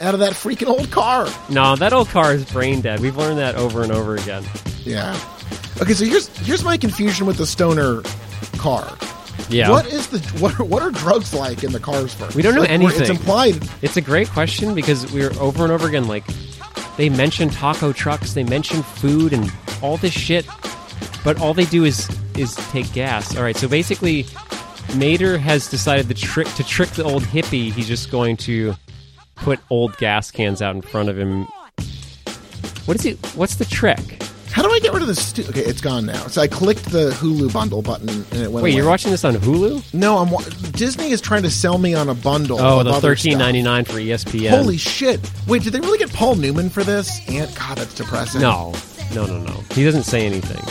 out 0.00 0.14
of 0.14 0.20
that 0.20 0.32
freaking 0.32 0.66
old 0.66 0.90
car. 0.90 1.28
No, 1.48 1.76
that 1.76 1.92
old 1.92 2.08
car 2.08 2.34
is 2.34 2.44
brain 2.44 2.80
dead. 2.80 3.00
We've 3.00 3.16
learned 3.16 3.38
that 3.38 3.54
over 3.54 3.82
and 3.82 3.92
over 3.92 4.16
again. 4.16 4.44
Yeah. 4.80 5.18
Okay, 5.80 5.94
so 5.94 6.04
here's 6.04 6.28
here's 6.38 6.64
my 6.64 6.76
confusion 6.76 7.26
with 7.26 7.36
the 7.36 7.46
stoner 7.46 8.02
car. 8.58 8.96
Yeah. 9.48 9.70
What 9.70 9.86
is 9.86 10.08
the 10.08 10.18
what 10.40 10.58
are, 10.58 10.64
what 10.64 10.82
are 10.82 10.90
drugs 10.90 11.34
like 11.34 11.64
in 11.64 11.72
the 11.72 11.80
cars 11.80 12.14
first? 12.14 12.34
We 12.34 12.42
don't 12.42 12.54
know 12.54 12.62
Like, 12.62 12.80
where 12.80 13.00
It's 13.00 13.10
implied. 13.10 13.68
It's 13.82 13.96
a 13.96 14.00
great 14.00 14.28
question 14.28 14.74
because 14.74 15.10
we're 15.12 15.32
over 15.40 15.64
and 15.64 15.72
over 15.72 15.88
again 15.88 16.06
like 16.06 16.24
they 16.96 17.08
mention 17.08 17.50
taco 17.50 17.92
trucks, 17.92 18.34
they 18.34 18.44
mention 18.44 18.82
food 18.82 19.32
and 19.32 19.52
all 19.82 19.96
this 19.96 20.12
shit, 20.12 20.46
but 21.24 21.40
all 21.40 21.54
they 21.54 21.64
do 21.64 21.84
is 21.84 22.08
is 22.36 22.54
take 22.70 22.92
gas. 22.92 23.36
All 23.36 23.42
right, 23.42 23.56
so 23.56 23.68
basically 23.68 24.26
Mater 24.96 25.38
has 25.38 25.68
decided 25.68 26.06
the 26.06 26.14
trick 26.14 26.46
to 26.54 26.64
trick 26.64 26.90
the 26.90 27.04
old 27.04 27.22
hippie, 27.24 27.72
he's 27.72 27.88
just 27.88 28.10
going 28.10 28.36
to 28.38 28.74
put 29.36 29.60
old 29.70 29.96
gas 29.98 30.30
cans 30.30 30.62
out 30.62 30.74
in 30.74 30.82
front 30.82 31.08
of 31.08 31.18
him. 31.18 31.46
What 32.86 32.96
is 32.96 33.02
he 33.02 33.12
what's 33.34 33.56
the 33.56 33.64
trick? 33.64 34.22
How 34.54 34.62
do 34.62 34.70
I 34.70 34.78
get 34.78 34.92
rid 34.92 35.02
of 35.02 35.08
this? 35.08 35.26
Stu- 35.30 35.42
okay, 35.48 35.62
it's 35.62 35.80
gone 35.80 36.06
now. 36.06 36.28
So 36.28 36.40
I 36.40 36.46
clicked 36.46 36.84
the 36.92 37.10
Hulu 37.10 37.52
bundle 37.52 37.82
button 37.82 38.08
and 38.08 38.34
it 38.34 38.52
went. 38.52 38.52
Wait, 38.52 38.60
away. 38.60 38.70
you're 38.70 38.86
watching 38.88 39.10
this 39.10 39.24
on 39.24 39.34
Hulu? 39.34 39.92
No, 39.92 40.18
I'm. 40.18 40.30
wa- 40.30 40.42
Disney 40.70 41.10
is 41.10 41.20
trying 41.20 41.42
to 41.42 41.50
sell 41.50 41.78
me 41.78 41.92
on 41.92 42.08
a 42.08 42.14
bundle. 42.14 42.60
Oh, 42.60 42.84
the 42.84 43.00
thirteen 43.00 43.38
ninety 43.38 43.62
nine 43.62 43.84
for 43.84 43.94
ESPN. 43.94 44.50
Holy 44.50 44.76
shit! 44.76 45.28
Wait, 45.48 45.62
did 45.62 45.72
they 45.72 45.80
really 45.80 45.98
get 45.98 46.12
Paul 46.12 46.36
Newman 46.36 46.70
for 46.70 46.84
this? 46.84 47.20
And 47.28 47.52
God, 47.56 47.78
that's 47.78 47.94
depressing. 47.94 48.42
No, 48.42 48.74
no, 49.12 49.26
no, 49.26 49.40
no. 49.40 49.60
He 49.72 49.82
doesn't 49.82 50.04
say 50.04 50.24
anything. 50.24 50.62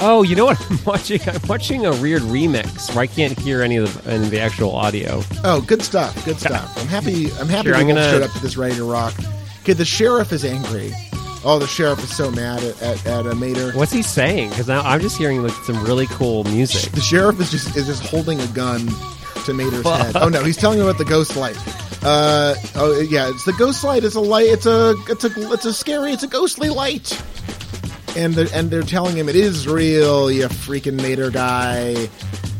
Oh, 0.00 0.22
you 0.22 0.36
know 0.36 0.44
what 0.46 0.60
I'm 0.70 0.78
watching? 0.84 1.20
I'm 1.28 1.40
watching 1.48 1.86
a 1.86 1.90
weird 2.00 2.22
remix 2.22 2.94
where 2.94 3.02
I 3.02 3.06
can't 3.06 3.38
hear 3.38 3.62
any 3.62 3.76
of 3.76 4.04
the, 4.04 4.10
any 4.12 4.24
of 4.24 4.30
the 4.30 4.40
actual 4.40 4.72
audio. 4.74 5.22
Oh, 5.44 5.60
good 5.60 5.82
stuff. 5.82 6.24
Good 6.24 6.38
stuff. 6.38 6.72
I'm 6.78 6.86
happy. 6.86 7.30
I'm 7.32 7.48
happy 7.48 7.68
Here, 7.68 7.74
we 7.76 7.80
I'm 7.82 7.88
gonna- 7.88 8.10
showed 8.10 8.22
up 8.22 8.30
to 8.32 8.38
this 8.40 8.56
ready 8.56 8.76
to 8.76 8.84
rock. 8.84 9.14
Okay, 9.62 9.72
the 9.72 9.84
sheriff 9.84 10.32
is 10.32 10.44
angry. 10.44 10.92
Oh, 11.44 11.58
the 11.60 11.66
sheriff 11.66 12.02
is 12.02 12.14
so 12.16 12.30
mad 12.30 12.62
at 12.64 12.80
at, 12.82 13.06
at 13.06 13.26
uh, 13.26 13.34
Mater. 13.34 13.72
What's 13.72 13.92
he 13.92 14.02
saying? 14.02 14.50
Because 14.50 14.66
now 14.68 14.80
I'm 14.82 15.00
just 15.00 15.16
hearing 15.16 15.42
like 15.42 15.52
some 15.64 15.82
really 15.84 16.06
cool 16.06 16.42
music. 16.44 16.90
The 16.92 17.00
sheriff 17.00 17.40
is 17.40 17.50
just 17.50 17.76
is 17.76 17.86
just 17.86 18.02
holding 18.02 18.40
a 18.40 18.46
gun 18.48 18.88
to 19.44 19.54
Mater's 19.54 19.82
Fuck. 19.82 20.00
head. 20.06 20.16
Oh 20.16 20.28
no, 20.28 20.42
he's 20.42 20.56
telling 20.56 20.78
him 20.78 20.86
about 20.86 20.98
the 20.98 21.04
ghost 21.04 21.36
light. 21.36 21.56
Uh 22.04 22.54
oh 22.76 23.00
yeah, 23.00 23.28
it's 23.30 23.44
the 23.44 23.52
ghost 23.54 23.84
light. 23.84 24.04
It's 24.04 24.14
a 24.16 24.20
light. 24.20 24.46
It's 24.48 24.66
a 24.66 24.94
it's 25.08 25.24
a 25.24 25.52
it's 25.52 25.64
a 25.64 25.72
scary. 25.72 26.12
It's 26.12 26.22
a 26.24 26.28
ghostly 26.28 26.70
light. 26.70 27.20
And 28.18 28.34
they're, 28.34 28.48
and 28.52 28.68
they're 28.70 28.82
telling 28.82 29.16
him 29.16 29.28
it 29.28 29.36
is 29.36 29.68
real. 29.68 30.30
You 30.30 30.48
freaking 30.48 30.96
Mater 31.00 31.30
guy. 31.30 32.08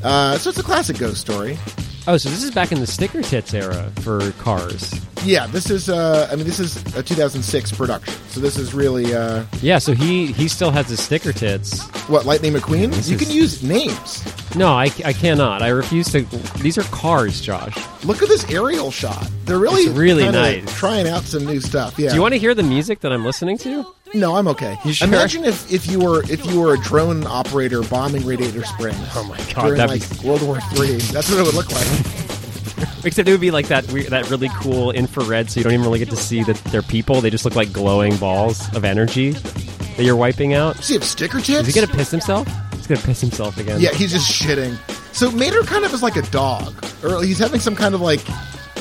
Uh, 0.05 0.39
so 0.39 0.51
it's 0.51 0.59
a 0.59 0.63
classic 0.63 0.99
ghost 0.99 1.21
story. 1.21 1.59
Oh, 2.07 2.17
so 2.17 2.31
this 2.31 2.43
is 2.43 2.51
back 2.53 2.73
in 2.73 2.81
the 2.81 2.87
sticker 2.87 3.21
tits 3.21 3.53
era 3.53 3.91
for 4.01 4.31
cars. 4.39 4.95
Yeah, 5.25 5.47
this 5.49 5.69
is. 5.69 5.91
Uh, 5.91 6.27
I 6.33 6.37
mean, 6.37 6.47
this 6.47 6.59
is 6.61 6.77
a 6.97 7.03
2006 7.03 7.73
production. 7.73 8.15
So 8.29 8.41
this 8.41 8.57
is 8.57 8.73
really 8.73 9.13
uh, 9.15 9.45
Yeah, 9.61 9.79
so 9.79 9.93
he 9.93 10.27
he 10.33 10.47
still 10.49 10.71
has 10.71 10.89
his 10.89 11.03
sticker 11.03 11.33
tits. 11.33 11.83
what 12.09 12.25
Lightning 12.25 12.53
McQueen. 12.55 12.93
This 12.95 13.11
you 13.11 13.17
is- 13.17 13.23
can 13.23 13.31
use 13.35 13.63
names. 13.63 14.25
No, 14.57 14.69
I, 14.69 14.85
I 15.05 15.13
cannot. 15.13 15.61
I 15.61 15.69
refuse 15.69 16.11
to. 16.13 16.23
These 16.63 16.79
are 16.79 16.83
cars, 16.85 17.43
Josh. 17.43 17.77
Look 18.05 18.23
at 18.23 18.29
this 18.29 18.49
aerial 18.51 18.91
shot. 18.91 19.29
They're 19.45 19.59
really 19.59 19.83
It's 19.83 19.99
really 19.99 20.25
nice. 20.31 20.73
Trying 20.79 21.07
out 21.09 21.25
some 21.25 21.45
new 21.45 21.61
stuff. 21.61 21.99
Yeah. 21.99 22.09
Do 22.11 22.15
you 22.15 22.23
want 22.23 22.33
to 22.33 22.39
hear 22.39 22.55
the 22.55 22.63
music 22.63 23.01
that 23.01 23.13
I'm 23.13 23.25
listening 23.27 23.59
to? 23.59 23.85
No, 24.15 24.37
I'm 24.37 24.49
okay. 24.49 24.79
You 24.85 24.93
sure? 24.93 25.09
Imagine 25.09 25.45
if, 25.45 25.71
if 25.73 25.87
you 25.87 25.99
were 26.01 26.23
if 26.31 26.45
you 26.47 26.61
were 26.61 26.75
a 26.75 26.79
drone 26.79 27.27
operator 27.27 27.83
bombing 27.83 28.25
Radiator 28.27 28.65
Springs. 28.65 28.97
Oh 29.15 29.25
my 29.25 29.37
God, 29.53 29.63
During 29.67 29.77
that'd 29.77 30.01
like 30.01 30.21
be- 30.21 30.27
World 30.29 30.43
War 30.43 30.61
Three. 30.75 30.97
That's 31.13 31.31
what 31.31 31.39
it 31.41 31.45
would 31.45 31.55
look 31.55 31.71
like. 31.71 31.87
Except 33.05 33.29
it 33.29 33.33
would 33.33 33.41
be 33.41 33.51
like 33.51 33.69
that 33.69 33.91
weird, 33.93 34.09
that 34.09 34.29
really 34.31 34.49
cool 34.61 34.91
infrared, 34.91 35.51
so 35.51 35.61
you 35.61 35.65
don't 35.65 35.73
even 35.73 35.85
really 35.85 35.99
get 35.99 36.11
to 36.11 36.17
see 36.17 36.43
that 36.45 36.57
they're 36.67 36.83
people. 36.83 37.21
They 37.21 37.31
just 37.31 37.45
look 37.45 37.55
like 37.55 37.73
glowing 37.73 38.17
balls 38.17 38.73
of 38.75 38.85
energy 38.85 39.31
that 39.31 40.01
you're 40.05 40.17
wiping 40.17 40.55
out. 40.55 40.77
Does 40.77 40.89
he 40.89 40.95
have 40.95 41.05
sticker 41.05 41.39
tits? 41.41 41.69
Is 41.69 41.75
he 41.75 41.81
gonna 41.81 41.93
piss 41.93 42.11
himself? 42.11 42.49
He's 42.75 42.87
gonna 42.87 43.01
piss 43.01 43.21
himself 43.21 43.57
again. 43.59 43.81
Yeah, 43.81 43.93
he's 43.93 44.13
just 44.13 44.31
shitting. 44.31 44.77
So 45.15 45.31
Mater 45.31 45.63
kind 45.63 45.85
of 45.85 45.93
is 45.95 46.03
like 46.03 46.17
a 46.17 46.23
dog, 46.23 46.75
or 47.05 47.23
he's 47.23 47.39
having 47.39 47.61
some 47.61 47.75
kind 47.77 47.95
of 47.95 48.01
like 48.01 48.21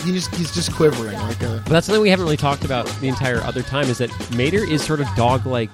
he 0.03 0.13
just 0.13 0.33
he's 0.35 0.53
just 0.53 0.73
quivering 0.73 1.17
like 1.19 1.41
a. 1.41 1.61
But 1.63 1.69
that's 1.69 1.85
something 1.87 2.01
we 2.01 2.09
haven't 2.09 2.25
really 2.25 2.37
talked 2.37 2.63
about 2.65 2.87
the 3.01 3.07
entire 3.07 3.41
other 3.41 3.61
time 3.61 3.87
is 3.89 3.97
that 3.99 4.09
Mater 4.35 4.63
is 4.63 4.83
sort 4.83 4.99
of 5.01 5.07
dog-like 5.15 5.69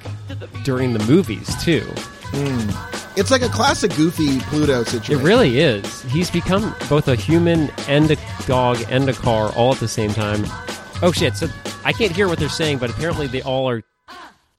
during 0.63 0.93
the 0.93 1.03
movies 1.05 1.53
too. 1.63 1.85
It's 3.15 3.29
like 3.29 3.43
a 3.43 3.49
classic 3.49 3.95
goofy 3.95 4.39
Pluto 4.41 4.83
situation. 4.83 5.19
It 5.19 5.23
really 5.23 5.59
is. 5.59 6.01
He's 6.03 6.31
become 6.31 6.75
both 6.89 7.07
a 7.07 7.15
human 7.15 7.69
and 7.87 8.09
a 8.09 8.17
dog 8.47 8.83
and 8.89 9.07
a 9.07 9.13
car 9.13 9.51
all 9.55 9.71
at 9.73 9.79
the 9.79 9.87
same 9.87 10.11
time. 10.11 10.43
Oh 11.03 11.11
shit! 11.13 11.35
So 11.37 11.47
I 11.85 11.93
can't 11.93 12.11
hear 12.11 12.27
what 12.27 12.39
they're 12.39 12.49
saying, 12.49 12.79
but 12.79 12.89
apparently 12.89 13.27
they 13.27 13.43
all 13.43 13.69
are 13.69 13.83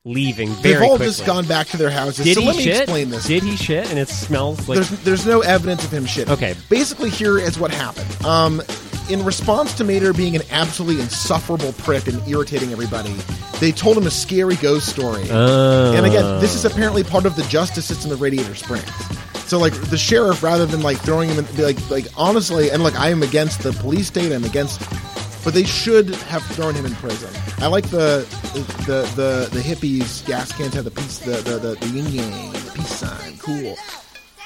leaving 0.04 0.50
very 0.50 0.74
They've 0.74 0.82
all 0.82 0.90
quickly. 0.90 1.06
just 1.06 1.24
gone 1.26 1.46
back 1.46 1.66
to 1.68 1.76
their 1.78 1.90
houses. 1.90 2.24
Did 2.26 2.34
so 2.34 2.42
he 2.42 2.46
let 2.46 2.56
me 2.56 2.62
shit? 2.62 2.76
explain 2.82 3.10
this. 3.10 3.26
Did 3.26 3.42
he 3.42 3.56
shit? 3.56 3.88
And 3.90 3.98
it 3.98 4.08
smells 4.08 4.68
like 4.68 4.76
there's 4.76 4.90
there's 5.02 5.26
no 5.26 5.40
evidence 5.40 5.84
of 5.84 5.90
him 5.90 6.04
shit. 6.06 6.30
Okay. 6.30 6.54
Basically, 6.68 7.10
here 7.10 7.38
is 7.38 7.58
what 7.58 7.72
happened. 7.72 8.24
Um, 8.24 8.62
in 9.08 9.24
response 9.24 9.74
to 9.74 9.84
Mater 9.84 10.12
being 10.12 10.36
an 10.36 10.42
absolutely 10.50 11.02
insufferable 11.02 11.72
prick 11.74 12.06
and 12.06 12.26
irritating 12.28 12.72
everybody, 12.72 13.12
they 13.60 13.72
told 13.72 13.96
him 13.96 14.06
a 14.06 14.10
scary 14.10 14.56
ghost 14.56 14.88
story. 14.88 15.24
Oh. 15.30 15.94
And 15.94 16.06
again, 16.06 16.40
this 16.40 16.54
is 16.54 16.64
apparently 16.64 17.04
part 17.04 17.26
of 17.26 17.36
the 17.36 17.42
justice 17.44 17.84
system 17.84 18.10
of 18.12 18.20
Radiator 18.20 18.54
Springs. 18.54 18.90
So, 19.46 19.58
like 19.58 19.74
the 19.90 19.98
sheriff, 19.98 20.42
rather 20.42 20.64
than 20.64 20.80
like 20.80 20.98
throwing 20.98 21.28
him, 21.28 21.44
in, 21.44 21.62
like, 21.62 21.90
like 21.90 22.06
honestly, 22.16 22.70
and 22.70 22.82
like 22.82 22.98
I 22.98 23.10
am 23.10 23.22
against 23.22 23.62
the 23.62 23.72
police 23.72 24.06
state. 24.06 24.32
I'm 24.32 24.44
against, 24.44 24.80
but 25.44 25.52
they 25.52 25.64
should 25.64 26.14
have 26.14 26.42
thrown 26.46 26.74
him 26.74 26.86
in 26.86 26.94
prison. 26.94 27.30
I 27.58 27.66
like 27.66 27.88
the 27.90 28.26
the 28.86 29.02
the 29.16 29.50
the 29.52 29.60
hippies 29.60 30.26
gas 30.26 30.50
cans 30.50 30.74
have 30.74 30.84
the 30.84 30.90
peace, 30.90 31.18
the 31.18 31.32
the 31.42 31.58
the, 31.58 31.74
the 31.74 31.86
yin 31.88 32.06
yang, 32.06 32.52
the 32.52 32.72
peace 32.74 32.96
sign. 32.96 33.36
Cool. 33.38 33.76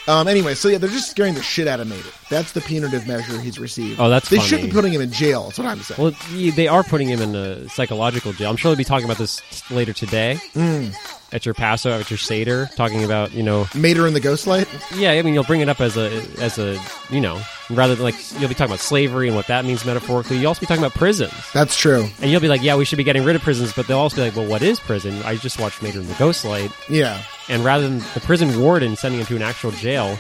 Um, 0.09 0.27
anyway, 0.27 0.55
so 0.55 0.69
yeah, 0.69 0.79
they're 0.79 0.89
just 0.89 1.11
scaring 1.11 1.35
the 1.35 1.43
shit 1.43 1.69
out 1.69 1.81
of 1.81 1.87
Mater. 1.87 2.09
That's 2.31 2.53
the 2.53 2.63
punitive 2.63 3.07
measure 3.07 3.39
he's 3.41 3.59
received. 3.59 4.01
Oh, 4.01 4.09
that's 4.09 4.29
they 4.31 4.37
funny. 4.39 4.49
should 4.49 4.63
be 4.63 4.71
putting 4.71 4.93
him 4.93 5.03
in 5.03 5.13
jail. 5.13 5.45
That's 5.45 5.59
what 5.59 5.67
I'm 5.69 5.81
saying. 5.81 6.01
Well, 6.03 6.53
they 6.53 6.67
are 6.67 6.83
putting 6.83 7.09
him 7.09 7.21
in 7.21 7.35
a 7.35 7.69
psychological 7.69 8.33
jail. 8.33 8.49
I'm 8.51 8.57
sure 8.57 8.71
they'll 8.71 8.79
be 8.79 8.85
talking 8.85 9.05
about 9.05 9.19
this 9.19 9.43
later 9.71 9.93
today 9.93 10.41
Hmm. 10.55 10.89
At 11.33 11.45
your 11.45 11.55
Paso, 11.55 11.91
at 11.99 12.11
your 12.11 12.19
Seder, 12.19 12.69
talking 12.77 13.05
about 13.05 13.33
you 13.33 13.43
know. 13.43 13.67
Mater 13.75 14.07
in 14.07 14.15
the 14.15 14.21
ghost 14.21 14.47
light. 14.47 14.69
Yeah, 14.95 15.13
I 15.13 15.23
mean, 15.23 15.35
you'll 15.35 15.45
bring 15.45 15.61
it 15.61 15.69
up 15.69 15.81
as 15.81 15.97
a 15.97 16.11
as 16.41 16.59
a 16.59 16.81
you 17.11 17.21
know 17.21 17.41
rather 17.71 17.95
than 17.95 18.03
like 18.05 18.15
you'll 18.41 18.49
be 18.49 18.55
talking 18.55 18.71
about 18.73 18.79
slavery 18.81 19.27
and 19.27 19.37
what 19.37 19.47
that 19.49 19.65
means 19.67 19.85
metaphorically. 19.85 20.39
You'll 20.39 20.49
also 20.49 20.61
be 20.61 20.67
talking 20.67 20.83
about 20.83 20.95
prisons, 20.95 21.33
That's 21.53 21.77
true. 21.77 22.07
and 22.23 22.31
you'll 22.31 22.41
be 22.41 22.49
like, 22.49 22.63
yeah, 22.63 22.77
we 22.77 22.85
should 22.87 22.97
be 22.97 23.05
getting 23.05 23.25
rid 23.25 23.37
of 23.37 23.43
prisons, 23.43 23.73
but 23.75 23.87
they'll 23.87 23.99
also 23.99 24.17
be 24.17 24.23
like, 24.23 24.37
well, 24.37 24.47
what 24.47 24.63
is 24.63 24.81
prison? 24.81 25.21
I 25.23 25.37
just 25.37 25.61
watched 25.61 25.83
Mater 25.83 26.01
in 26.01 26.07
the 26.09 26.15
Ghost 26.15 26.47
Light, 26.47 26.71
Yeah. 26.89 27.23
and 27.51 27.63
rather 27.65 27.87
than 27.87 27.99
the 28.15 28.21
prison 28.21 28.59
warden 28.61 28.97
sending 28.97 29.21
him 29.21 29.27
to 29.27 29.37
an 29.37 29.43
actual 29.43 29.71
jail, 29.73 30.19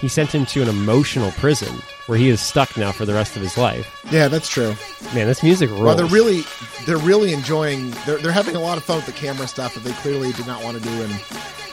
he 0.00 0.08
sent 0.08 0.32
him 0.34 0.44
to 0.46 0.62
an 0.62 0.68
emotional 0.68 1.30
prison 1.32 1.74
where 2.06 2.18
he 2.18 2.28
is 2.28 2.40
stuck 2.40 2.76
now 2.76 2.92
for 2.92 3.04
the 3.06 3.14
rest 3.14 3.34
of 3.36 3.42
his 3.42 3.56
life. 3.56 4.04
Yeah, 4.10 4.28
that's 4.28 4.48
true. 4.48 4.74
Man, 5.14 5.26
this 5.26 5.42
music 5.42 5.70
rules. 5.70 5.82
Well, 5.82 5.94
they're 5.96 6.04
really, 6.06 6.42
they're 6.84 6.98
really 6.98 7.32
enjoying. 7.32 7.90
They're, 8.06 8.18
they're 8.18 8.32
having 8.32 8.56
a 8.56 8.60
lot 8.60 8.76
of 8.76 8.84
fun 8.84 8.96
with 8.96 9.06
the 9.06 9.12
camera 9.12 9.46
stuff 9.46 9.74
that 9.74 9.84
they 9.84 9.92
clearly 9.94 10.32
did 10.32 10.46
not 10.46 10.62
want 10.62 10.76
to 10.76 10.82
do 10.82 10.90
in 11.02 11.10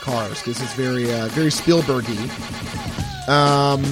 Cars. 0.00 0.38
because 0.42 0.60
it's 0.62 0.72
very, 0.74 1.12
uh, 1.12 1.28
very 1.28 1.50
Spielbergy. 1.50 2.18
Um, 3.28 3.84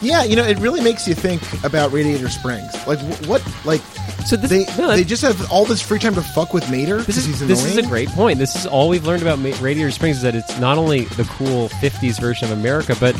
yeah, 0.00 0.24
you 0.24 0.34
know, 0.36 0.44
it 0.44 0.58
really 0.58 0.80
makes 0.80 1.06
you 1.06 1.14
think 1.14 1.40
about 1.64 1.92
Radiator 1.92 2.28
Springs. 2.28 2.70
Like, 2.86 2.98
wh- 2.98 3.28
what, 3.28 3.54
like, 3.64 3.80
so 4.26 4.36
this, 4.36 4.50
they 4.50 4.66
no, 4.76 4.88
they 4.88 5.04
just 5.04 5.22
have 5.22 5.50
all 5.50 5.64
this 5.64 5.80
free 5.80 5.98
time 5.98 6.14
to 6.14 6.22
fuck 6.22 6.52
with 6.52 6.68
Mater 6.70 6.98
This 6.98 7.06
because 7.06 7.18
is 7.28 7.40
he's 7.40 7.48
this 7.48 7.64
is 7.64 7.76
a 7.76 7.82
great 7.82 8.08
point. 8.10 8.38
This 8.38 8.54
is 8.56 8.66
all 8.66 8.88
we've 8.88 9.04
learned 9.06 9.22
about 9.22 9.38
Ma- 9.38 9.56
Radiator 9.60 9.90
Springs 9.90 10.18
is 10.18 10.22
that 10.22 10.34
it's 10.34 10.58
not 10.60 10.76
only 10.78 11.04
the 11.06 11.24
cool 11.24 11.68
'50s 11.70 12.20
version 12.20 12.50
of 12.50 12.56
America, 12.58 12.96
but 13.00 13.14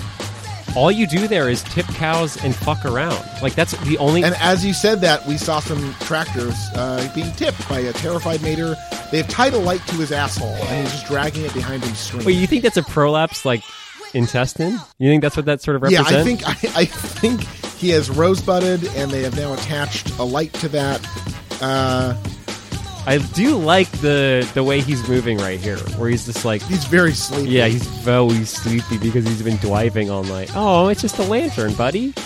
all 0.76 0.90
you 0.90 1.06
do 1.06 1.28
there 1.28 1.48
is 1.48 1.62
tip 1.62 1.86
cows 1.86 2.42
and 2.42 2.54
fuck 2.54 2.84
around. 2.84 3.24
Like 3.42 3.54
that's 3.54 3.72
the 3.86 3.98
only. 3.98 4.22
And 4.24 4.34
as 4.36 4.64
you 4.64 4.72
said 4.72 5.00
that, 5.00 5.26
we 5.26 5.36
saw 5.36 5.60
some 5.60 5.94
tractors 6.00 6.54
uh, 6.74 7.10
being 7.14 7.32
tipped 7.32 7.68
by 7.68 7.80
a 7.80 7.92
terrified 7.92 8.42
Mater. 8.42 8.76
They 9.10 9.18
have 9.18 9.28
tied 9.28 9.52
a 9.54 9.58
light 9.58 9.86
to 9.88 9.96
his 9.96 10.12
asshole, 10.12 10.48
and 10.48 10.86
he's 10.86 10.92
just 10.92 11.06
dragging 11.06 11.44
it 11.44 11.52
behind 11.54 11.84
him, 11.84 11.94
screaming. 11.94 12.26
Wait, 12.26 12.36
you 12.36 12.46
think 12.46 12.62
that's 12.62 12.76
a 12.76 12.82
prolapse 12.82 13.44
like 13.44 13.62
intestine? 14.14 14.78
You 14.98 15.10
think 15.10 15.22
that's 15.22 15.36
what 15.36 15.46
that 15.46 15.60
sort 15.62 15.76
of 15.76 15.82
represents? 15.82 16.10
Yeah. 16.10 16.18
I 16.18 16.24
think 16.24 16.76
I, 16.76 16.80
I 16.80 16.84
think 16.84 17.42
he 17.76 17.90
has 17.90 18.10
rosebudded, 18.10 18.84
and 18.96 19.10
they 19.10 19.22
have 19.22 19.36
now 19.36 19.52
attached 19.54 20.10
a 20.18 20.22
light 20.22 20.52
to 20.54 20.68
that. 20.68 21.06
Uh, 21.60 22.16
I 23.06 23.18
do 23.18 23.56
like 23.56 23.90
the 24.00 24.48
the 24.54 24.62
way 24.62 24.80
he's 24.80 25.06
moving 25.08 25.38
right 25.38 25.58
here, 25.58 25.78
where 25.98 26.08
he's 26.08 26.24
just 26.26 26.44
like, 26.44 26.62
He's 26.62 26.84
very 26.84 27.12
sleepy. 27.12 27.50
yeah, 27.50 27.66
he's 27.66 27.84
very 27.86 28.44
sleepy 28.44 28.96
because 28.98 29.26
he's 29.26 29.42
been 29.42 29.56
driving 29.56 30.08
all 30.10 30.22
night. 30.24 30.50
Oh, 30.54 30.88
it's 30.88 31.00
just 31.02 31.18
a 31.18 31.22
lantern, 31.24 31.74
buddy. 31.74 32.14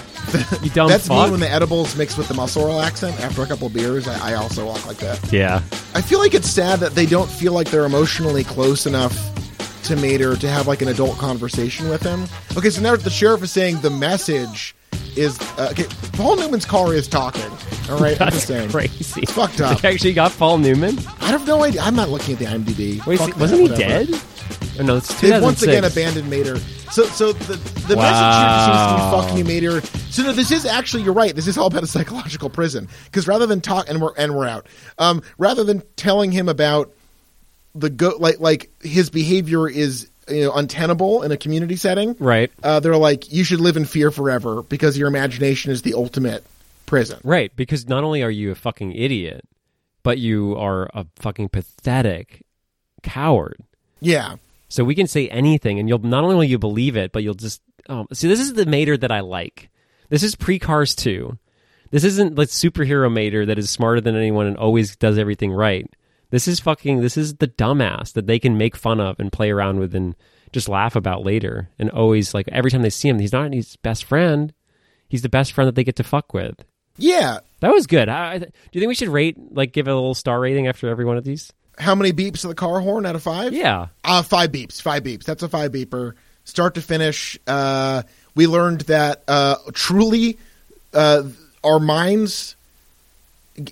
You 0.60 0.70
dumb 0.70 0.88
That's 0.88 1.06
fuck. 1.06 1.26
me 1.26 1.30
when 1.30 1.40
the 1.40 1.48
edibles 1.48 1.94
mix 1.96 2.16
with 2.18 2.26
the 2.26 2.34
muscle 2.34 2.64
oil 2.64 2.80
accent. 2.80 3.18
After 3.20 3.42
a 3.42 3.46
couple 3.46 3.68
beers, 3.68 4.08
I, 4.08 4.32
I 4.32 4.34
also 4.34 4.66
walk 4.66 4.84
like 4.86 4.96
that. 4.98 5.32
yeah, 5.32 5.62
I 5.94 6.02
feel 6.02 6.18
like 6.18 6.34
it's 6.34 6.50
sad 6.50 6.80
that 6.80 6.92
they 6.96 7.06
don't 7.06 7.30
feel 7.30 7.52
like 7.52 7.70
they're 7.70 7.84
emotionally 7.86 8.42
close 8.42 8.86
enough 8.86 9.16
to 9.84 9.94
Mater 9.96 10.34
to 10.36 10.48
have 10.50 10.66
like 10.66 10.82
an 10.82 10.88
adult 10.88 11.16
conversation 11.16 11.88
with 11.88 12.02
him. 12.02 12.26
Okay, 12.56 12.70
so 12.70 12.82
now 12.82 12.96
the 12.96 13.08
sheriff 13.08 13.42
is 13.44 13.52
saying 13.52 13.80
the 13.82 13.90
message 13.90 14.74
is 15.16 15.38
uh, 15.58 15.68
okay. 15.72 15.86
Paul 16.12 16.36
Newman's 16.36 16.64
car 16.66 16.92
is 16.94 17.08
talking. 17.08 17.50
All 17.90 17.98
right, 17.98 18.20
I'm 18.20 18.30
just 18.32 18.46
saying. 18.48 18.70
crazy. 18.70 19.22
It's 19.22 19.32
fucked 19.32 19.60
up. 19.60 19.80
They 19.82 19.88
actually 19.94 20.12
got 20.12 20.32
Paul 20.32 20.58
Newman. 20.58 20.98
I 21.20 21.26
have 21.28 21.46
no 21.46 21.62
idea. 21.64 21.80
I'm 21.82 21.96
not 21.96 22.08
looking 22.10 22.34
at 22.34 22.38
the 22.40 22.44
IMDb. 22.46 23.04
Wait, 23.06 23.18
Fuck 23.18 23.36
wasn't 23.38 23.62
he 23.62 23.68
whatever. 23.70 24.04
dead? 24.12 24.22
Oh, 24.78 24.82
no, 24.82 24.96
it's 24.96 25.08
They've 25.20 25.30
2006. 25.32 25.42
once 25.42 25.62
again 25.62 25.84
abandoned 25.84 26.28
Mater. 26.30 26.58
So, 26.92 27.04
so 27.06 27.32
the 27.32 27.56
the 27.88 27.96
Wow. 27.96 28.02
message 28.02 28.36
here 28.38 28.66
seems 28.66 28.90
to 28.90 28.96
be 28.96 29.10
"fuck 29.10 29.38
you, 29.38 29.44
Mater." 29.44 29.80
So, 30.12 30.22
no, 30.22 30.32
this 30.32 30.50
is 30.50 30.66
actually 30.66 31.02
you're 31.02 31.14
right. 31.14 31.34
This 31.34 31.46
is 31.46 31.56
all 31.58 31.66
about 31.66 31.82
a 31.82 31.86
psychological 31.86 32.50
prison 32.50 32.88
because 33.06 33.26
rather 33.26 33.46
than 33.46 33.60
talk 33.60 33.88
and 33.88 34.00
we're 34.02 34.12
and 34.18 34.34
we're 34.34 34.46
out, 34.46 34.66
um, 34.98 35.22
rather 35.38 35.64
than 35.64 35.82
telling 35.96 36.30
him 36.30 36.48
about 36.48 36.92
the 37.74 37.90
go 37.90 38.14
like 38.18 38.38
like 38.40 38.70
his 38.82 39.08
behavior 39.10 39.68
is 39.68 40.10
you 40.28 40.42
know 40.44 40.52
untenable 40.52 41.22
in 41.22 41.32
a 41.32 41.36
community 41.36 41.76
setting, 41.76 42.16
Right, 42.18 42.50
uh, 42.62 42.80
they're 42.80 42.96
like 42.96 43.32
you 43.32 43.44
should 43.44 43.60
live 43.60 43.76
in 43.76 43.84
fear 43.84 44.10
forever 44.10 44.62
because 44.62 44.96
your 44.98 45.08
imagination 45.08 45.70
is 45.72 45.82
the 45.82 45.94
ultimate 45.94 46.44
prison. 46.86 47.18
right. 47.24 47.50
Because 47.56 47.88
not 47.88 48.04
only 48.04 48.22
are 48.22 48.30
you 48.30 48.50
a 48.52 48.54
fucking 48.54 48.92
idiot, 48.92 49.44
but 50.02 50.18
you 50.18 50.56
are 50.56 50.88
a 50.94 51.04
fucking 51.16 51.48
pathetic 51.48 52.44
coward. 53.02 53.56
Yeah, 54.00 54.36
So 54.68 54.84
we 54.84 54.94
can 54.94 55.06
say 55.06 55.28
anything, 55.28 55.78
and 55.78 55.88
you'll 55.88 55.98
not 56.00 56.22
only 56.22 56.36
will 56.36 56.44
you 56.44 56.58
believe 56.58 56.96
it, 56.96 57.10
but 57.12 57.22
you'll 57.22 57.34
just 57.34 57.62
um, 57.88 58.06
see. 58.12 58.28
This 58.28 58.40
is 58.40 58.54
the 58.54 58.66
Mater 58.66 58.96
that 58.96 59.10
I 59.10 59.20
like. 59.20 59.70
This 60.10 60.22
is 60.22 60.34
pre 60.36 60.58
Cars 60.58 60.94
two. 60.94 61.38
This 61.90 62.04
isn't 62.04 62.36
like 62.36 62.48
superhero 62.48 63.10
Mater 63.12 63.46
that 63.46 63.58
is 63.58 63.70
smarter 63.70 64.00
than 64.00 64.16
anyone 64.16 64.46
and 64.46 64.56
always 64.56 64.96
does 64.96 65.18
everything 65.18 65.52
right. 65.52 65.88
This 66.30 66.48
is 66.48 66.60
fucking. 66.60 67.00
This 67.00 67.16
is 67.16 67.36
the 67.36 67.48
dumbass 67.48 68.12
that 68.14 68.26
they 68.26 68.38
can 68.38 68.58
make 68.58 68.76
fun 68.76 69.00
of 69.00 69.20
and 69.20 69.32
play 69.32 69.50
around 69.50 69.78
with 69.78 69.94
and 69.94 70.14
just 70.52 70.68
laugh 70.68 70.96
about 70.96 71.24
later. 71.24 71.68
And 71.78 71.90
always 71.90 72.34
like 72.34 72.48
every 72.48 72.70
time 72.70 72.82
they 72.82 72.90
see 72.90 73.08
him, 73.08 73.18
he's 73.18 73.32
not 73.32 73.52
his 73.52 73.76
best 73.76 74.04
friend. 74.04 74.52
He's 75.08 75.22
the 75.22 75.28
best 75.28 75.52
friend 75.52 75.68
that 75.68 75.74
they 75.76 75.84
get 75.84 75.96
to 75.96 76.04
fuck 76.04 76.34
with. 76.34 76.64
yeah. 76.96 77.38
That 77.60 77.72
was 77.72 77.86
good. 77.86 78.08
I, 78.10 78.38
do 78.38 78.46
you 78.72 78.80
think 78.80 78.88
we 78.88 78.94
should 78.94 79.08
rate 79.08 79.36
like 79.50 79.72
give 79.72 79.88
it 79.88 79.90
a 79.90 79.94
little 79.94 80.14
star 80.14 80.38
rating 80.40 80.66
after 80.66 80.88
every 80.90 81.04
one 81.06 81.16
of 81.16 81.24
these? 81.24 81.52
How 81.78 81.94
many 81.94 82.12
beeps 82.12 82.44
of 82.44 82.48
the 82.48 82.54
car 82.54 82.80
horn 82.80 83.06
out 83.06 83.14
of 83.14 83.22
five? 83.22 83.52
Yeah. 83.54 83.86
Uh, 84.04 84.22
five 84.22 84.50
beeps. 84.52 84.82
Five 84.82 85.04
beeps. 85.04 85.24
That's 85.24 85.42
a 85.42 85.48
five 85.48 85.72
beeper. 85.72 86.12
Start 86.44 86.74
to 86.74 86.82
finish. 86.82 87.38
Uh, 87.46 88.02
we 88.34 88.46
learned 88.46 88.82
that 88.82 89.22
uh, 89.26 89.56
truly 89.72 90.38
uh, 90.92 91.22
our 91.64 91.80
minds. 91.80 92.55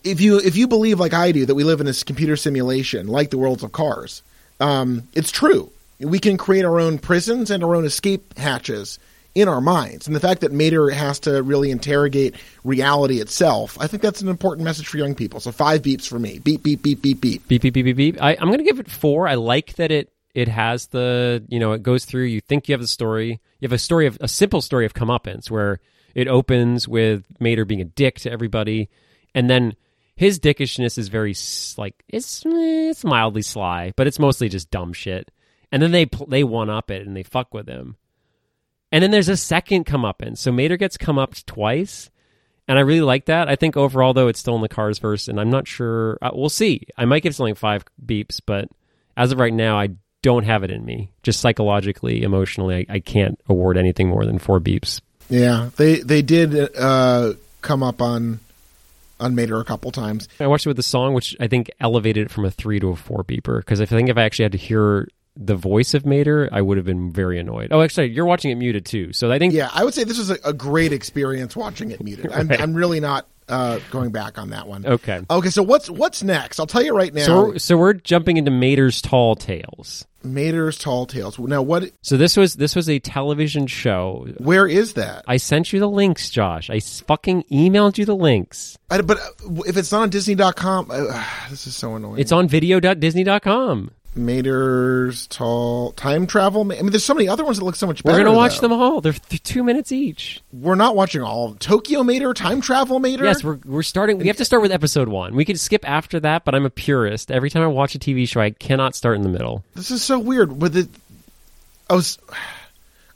If 0.03 0.21
you 0.21 0.39
if 0.39 0.57
you 0.57 0.67
believe 0.67 0.99
like 1.01 1.15
I 1.15 1.33
do 1.33 1.47
that 1.47 1.55
we 1.55 1.65
live 1.65 1.81
in 1.81 1.87
this 1.87 2.03
computer 2.03 2.37
simulation 2.37 3.07
like 3.07 3.31
the 3.31 3.39
worlds 3.39 3.63
of 3.63 3.73
cars, 3.73 4.23
um, 4.61 5.09
it's 5.15 5.31
true. 5.31 5.71
We 6.01 6.19
can 6.19 6.37
create 6.37 6.65
our 6.65 6.81
own 6.81 6.99
prisons 6.99 7.51
and 7.51 7.63
our 7.63 7.75
own 7.75 7.85
escape 7.85 8.37
hatches 8.37 8.99
in 9.35 9.49
our 9.49 9.61
minds. 9.61 10.07
And 10.07 10.15
the 10.15 10.21
fact 10.21 10.43
that 10.43 10.53
Mater 10.53 10.91
has 10.91 11.21
to 11.21 11.43
really 11.43 11.71
interrogate 11.71 12.37
reality 12.63 13.21
itself, 13.21 13.77
I 13.81 13.87
think 13.87 14.03
that's 14.03 14.21
an 14.21 14.29
important 14.29 14.65
message 14.65 14.87
for 14.87 14.99
young 14.99 15.15
people. 15.15 15.41
So 15.41 15.53
five 15.53 15.83
beeps 15.83 16.07
for 16.07 16.19
me. 16.19 16.39
Beep 16.39 16.63
beep 16.63 16.83
beep 16.83 17.03
beep 17.03 17.21
beep. 17.21 17.49
beep 17.49 17.63
beep 17.63 17.75
beep 17.75 17.85
beep 17.85 17.97
beep. 17.97 18.23
I, 18.23 18.37
I'm 18.37 18.47
going 18.47 18.59
to 18.59 18.65
give 18.65 18.81
it 18.81 18.91
four. 18.91 19.29
I 19.29 19.35
like 19.35 19.75
that 19.75 19.91
it 19.91 20.11
it 20.35 20.49
has 20.49 20.87
the 20.89 21.45
you 21.49 21.59
know 21.59 21.73
it 21.73 21.83
goes 21.83 22.05
through. 22.05 22.25
You 22.25 22.41
think 22.41 22.69
you 22.69 22.73
have 22.75 22.81
the 22.81 22.87
story. 22.87 23.41
You 23.61 23.67
have 23.67 23.73
a 23.73 23.79
story 23.79 24.07
of 24.07 24.19
a 24.21 24.29
simple 24.29 24.61
story 24.61 24.87
of 24.87 24.95
comeuppance 24.95 25.51
where 25.51 25.81
it 26.15 26.29
opens 26.29 26.87
with 26.87 27.25
Mater 27.41 27.65
being 27.65 27.81
a 27.81 27.85
dick 27.85 28.21
to 28.21 28.31
everybody, 28.31 28.89
and 29.35 29.51
then 29.51 29.75
his 30.17 30.39
dickishness 30.39 30.99
is 30.99 31.09
very 31.09 31.35
like 31.77 32.05
it's 32.09 32.45
eh, 32.47 32.91
it's 32.91 33.05
mildly 33.05 33.43
sly, 33.43 33.93
but 33.97 34.07
it's 34.07 34.19
mostly 34.19 34.49
just 34.49 34.71
dumb 34.71 34.93
shit. 34.93 35.31
And 35.73 35.83
then 35.83 35.91
they 35.91 36.07
they 36.29 36.45
one 36.45 36.71
up 36.71 36.91
it 36.91 37.07
and 37.07 37.17
they 37.17 37.23
fuck 37.23 37.53
with 37.53 37.69
him. 37.69 37.97
And 38.93 39.03
then 39.03 39.11
there's 39.11 39.29
a 39.29 39.37
second 39.37 39.85
come 39.85 40.05
up 40.05 40.21
comeuppance. 40.21 40.39
So 40.39 40.53
Mater 40.53 40.77
gets 40.77 40.97
come 40.97 41.19
up 41.19 41.35
twice. 41.47 42.11
And 42.67 42.79
I 42.79 42.83
really 42.83 43.03
like 43.03 43.27
that. 43.27 43.49
I 43.49 43.57
think 43.57 43.77
overall, 43.77 44.15
though, 44.15 44.29
it's 44.29 44.41
still 44.41 44.57
in 44.57 44.63
the 44.63 44.71
Cars 44.71 44.99
verse, 44.99 45.29
and 45.29 45.39
I'm 45.39 45.51
not 45.51 45.69
sure. 45.69 46.17
Uh, 46.23 46.31
we'll 46.33 46.49
see. 46.49 46.87
I 46.97 47.05
might 47.05 47.23
give 47.23 47.35
something 47.35 47.57
five 47.57 47.85
beeps, 48.07 48.41
but 48.45 48.71
as 49.19 49.33
of 49.33 49.39
right 49.39 49.53
now, 49.53 49.79
I 49.79 49.91
don't 50.23 50.45
have 50.45 50.65
it 50.65 50.71
in 50.71 50.83
me. 50.83 51.11
Just 51.23 51.41
psychologically, 51.41 52.23
emotionally, 52.23 52.87
I, 52.89 52.95
I 52.95 53.01
can't 53.01 53.39
award 53.49 53.77
anything 53.77 54.09
more 54.09 54.25
than 54.25 54.39
four 54.39 54.61
beeps. 54.61 55.03
Yeah, 55.29 55.71
they 55.77 55.97
they 55.97 56.23
did 56.23 56.75
uh, 56.75 57.35
come 57.61 57.83
up 57.83 58.01
on 58.01 58.41
on 59.25 59.35
Mater 59.35 59.59
a 59.59 59.65
couple 59.65 59.91
times. 59.91 60.29
I 60.39 60.47
watched 60.47 60.67
it 60.67 60.71
with 60.71 60.77
the 60.77 60.83
song, 60.83 61.15
which 61.15 61.37
I 61.41 61.49
think 61.49 61.71
elevated 61.81 62.27
it 62.27 62.31
from 62.31 62.45
a 62.45 62.51
three 62.51 62.79
to 62.81 62.91
a 62.91 62.97
four 62.97 63.25
beeper. 63.25 63.59
Because 63.59 63.81
if 63.81 63.93
I 63.93 63.97
think 63.97 64.09
if 64.09 64.17
I 64.17 64.23
actually 64.23 64.45
had 64.45 64.53
to 64.53 64.59
hear 64.59 65.09
the 65.37 65.57
voice 65.57 65.95
of 65.95 66.07
Mater, 66.07 66.49
I 66.53 66.61
would 66.61 66.77
have 66.77 66.87
been 66.87 67.13
very 67.13 67.41
annoyed. 67.41 67.69
Oh, 67.73 67.81
actually, 67.83 68.11
you're 68.11 68.25
watching 68.27 68.51
it 68.53 68.55
muted 68.55 68.87
too, 68.87 69.13
so 69.13 69.33
I 69.33 69.39
think 69.39 69.53
Yeah, 69.53 69.69
I 69.73 69.83
would 69.83 69.95
say 69.95 70.05
this 70.05 70.19
was 70.19 70.31
a, 70.31 70.39
a 70.45 70.53
great 70.53 70.93
experience 70.93 71.57
watching 71.57 71.91
it 71.91 72.03
muted. 72.03 72.31
I'm, 72.31 72.47
Right. 72.49 72.61
I'm 72.61 72.75
really 72.75 73.01
not 73.01 73.27
uh, 73.49 73.81
going 73.91 74.11
back 74.13 74.39
on 74.39 74.51
that 74.51 74.69
one. 74.69 74.87
okay. 74.87 75.23
Okay, 75.29 75.51
so 75.51 75.63
what's 75.63 75.91
what's 75.91 76.23
next? 76.23 76.61
I'll 76.61 76.67
tell 76.67 76.83
you 76.85 76.97
right 76.97 77.13
now. 77.13 77.25
So 77.25 77.57
so 77.57 77.77
we're 77.77 77.95
jumping 77.95 78.37
into 78.37 78.51
Mater's 78.51 79.03
Tall 79.03 79.35
Tales. 79.35 80.07
Mater's 80.25 80.79
Tall 80.79 81.07
Tales. 81.07 81.39
Now, 81.39 81.63
what? 81.63 81.91
So 82.03 82.17
this 82.17 82.37
was 82.37 82.55
this 82.55 82.75
was 82.75 82.89
a 82.89 82.99
television 82.99 83.67
show. 83.67 84.29
Where 84.39 84.67
is 84.67 84.95
that? 84.95 85.25
I 85.29 85.37
sent 85.37 85.73
you 85.73 85.81
the 85.81 85.89
links, 85.89 86.31
Josh. 86.31 86.71
I 86.71 86.81
fucking 86.81 87.45
emailed 87.45 87.99
you 87.99 88.05
the 88.05 88.17
links. 88.17 88.79
I, 88.91 89.01
but 89.01 89.19
uh, 89.19 89.63
if 89.67 89.77
it's 89.77 89.93
not 89.93 90.03
on 90.03 90.11
Disney.com, 90.11 90.91
uh, 90.91 91.25
this 91.51 91.67
is 91.67 91.77
so 91.77 91.95
annoying. 91.95 92.19
It's 92.19 92.33
on 92.33 92.49
video.disney.com. 92.49 93.91
Mater's 94.17 95.27
Tall 95.27 95.93
Time 95.93 96.27
Travel. 96.27 96.63
I 96.63 96.65
mean, 96.83 96.91
there's 96.91 97.05
so 97.05 97.15
many 97.15 97.29
other 97.29 97.45
ones 97.45 97.59
that 97.59 97.65
look 97.65 97.77
so 97.77 97.87
much 97.87 98.03
better. 98.03 98.17
We're 98.17 98.25
going 98.25 98.33
to 98.33 98.37
watch 98.37 98.61
though. 98.61 98.69
them 98.69 98.81
all. 98.81 99.01
They're 99.01 99.13
th- 99.13 99.43
two 99.43 99.65
minutes 99.65 99.93
each. 99.93 100.43
We're 100.53 100.75
not 100.75 100.95
watching 100.97 101.23
all. 101.23 101.47
of 101.47 101.51
them. 101.53 101.59
Tokyo 101.59 102.03
Mater, 102.03 102.33
Time 102.35 102.61
Travel 102.61 102.99
Mater. 103.01 103.25
Yes, 103.25 103.43
we're, 103.43 103.59
we're 103.65 103.83
starting. 103.83 104.19
We 104.19 104.27
have 104.29 104.37
to 104.37 104.45
start 104.45 104.63
with 104.63 104.73
episode 104.73 105.09
one. 105.09 105.35
We 105.35 105.45
could 105.45 105.59
skip 105.59 105.89
after 105.89 106.21
that, 106.21 106.45
but 106.45 106.55
I'm 106.55 106.65
a 106.65 106.71
purist. 106.71 107.31
Every 107.31 107.51
time 107.51 107.63
I 107.63 107.67
watch 107.67 107.95
a 107.95 107.99
TV 107.99 108.29
show, 108.29 108.41
I 108.41 108.51
cannot 108.51 108.95
start 108.95 109.17
in 109.17 109.23
the 109.23 109.29
middle. 109.29 109.65
This 109.75 109.91
is 109.91 110.03
so 110.03 110.19
weird. 110.19 110.61
With 110.61 110.77
it, 110.77 110.89
I 111.91 111.95
was 111.95 112.19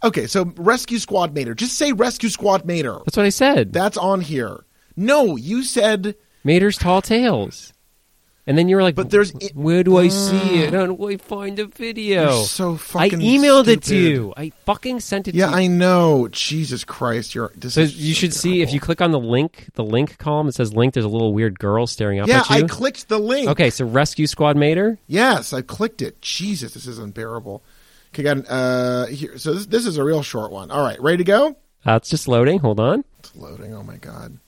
okay. 0.03 0.27
So 0.27 0.53
Rescue 0.57 0.99
Squad 0.99 1.35
Mater. 1.35 1.55
Just 1.55 1.77
say 1.79 1.93
Rescue 1.93 2.29
Squad 2.29 2.65
Mater. 2.65 2.99
That's 3.05 3.17
what 3.17 3.27
I 3.27 3.31
said. 3.31 3.73
That's 3.73 3.97
on 3.97 4.21
here. 4.21 4.65
No, 4.97 5.37
you 5.37 5.63
said 5.63 6.17
Mater's 6.43 6.77
Tall 6.77 7.01
Tales. 7.03 7.73
And 8.49 8.57
then 8.57 8.67
you 8.71 8.77
were 8.77 8.83
like, 8.83 8.95
But 8.95 9.11
there's- 9.11 9.31
where 9.55 9.85
do 9.85 9.99
I 9.99 10.09
see 10.09 10.63
it? 10.63 10.73
How 10.73 10.87
do 10.87 11.07
I 11.09 11.19
find 11.19 11.59
a 11.59 11.67
video? 11.67 12.23
You're 12.37 12.45
so 12.47 12.73
I 12.75 12.77
fucking. 12.79 13.21
emailed 13.21 13.69
it 13.69 13.83
to 13.85 13.95
you. 13.97 14.33
I 14.39 14.53
fucking 14.65 15.01
sent 15.01 15.29
it 15.29 15.35
Yeah, 15.35 15.47
to 15.47 15.53
you. 15.53 15.57
I 15.59 15.67
know. 15.67 16.29
Jesus 16.33 16.83
Christ, 16.83 17.35
you're. 17.35 17.53
This 17.55 17.75
So 17.75 17.83
you 17.83 18.15
so 18.15 18.19
should 18.21 18.33
see 18.33 18.63
if 18.63 18.73
you 18.73 18.81
click 18.81 19.03
on 19.03 19.11
the 19.11 19.21
link, 19.21 19.69
the 19.75 19.85
link 19.85 20.17
column. 20.17 20.49
It 20.49 20.55
says 20.55 20.73
link. 20.75 20.95
There's 20.95 21.05
a 21.05 21.09
little 21.11 21.35
weird 21.35 21.59
girl 21.59 21.87
staring 21.87 22.21
up 22.21 22.29
Yeah, 22.29 22.41
at 22.41 22.49
you. 22.49 22.57
I 22.57 22.63
clicked 22.63 23.09
the 23.11 23.19
link. 23.19 23.49
okay, 23.51 23.69
so 23.69 23.85
Rescue 23.85 24.27
Squad 24.27 24.57
Mater. 24.57 24.99
Yes, 25.07 25.53
I 25.53 25.61
clicked 25.61 26.01
it. 26.01 26.23
Jesus, 26.23 26.73
this 26.73 26.87
is 26.87 26.99
unbearable. 26.99 27.63
Okay, 28.15 28.23
got 28.23 28.39
uh 28.51 29.05
here. 29.07 29.37
So 29.37 29.53
this 29.53 29.67
this 29.67 29.85
is 29.85 29.99
a 29.99 30.05
real 30.05 30.23
short 30.23 30.51
one. 30.53 30.71
All 30.71 30.83
right, 30.83 30.99
ready 31.03 31.19
to 31.19 31.25
go? 31.25 31.57
Uh, 31.87 31.97
it's 31.97 32.09
just 32.09 32.27
loading. 32.27 32.61
Hold 32.61 32.81
on. 32.81 33.05
It's 33.19 33.37
loading. 33.37 33.75
Oh 33.75 33.83
my 33.83 33.99
god. 33.99 34.39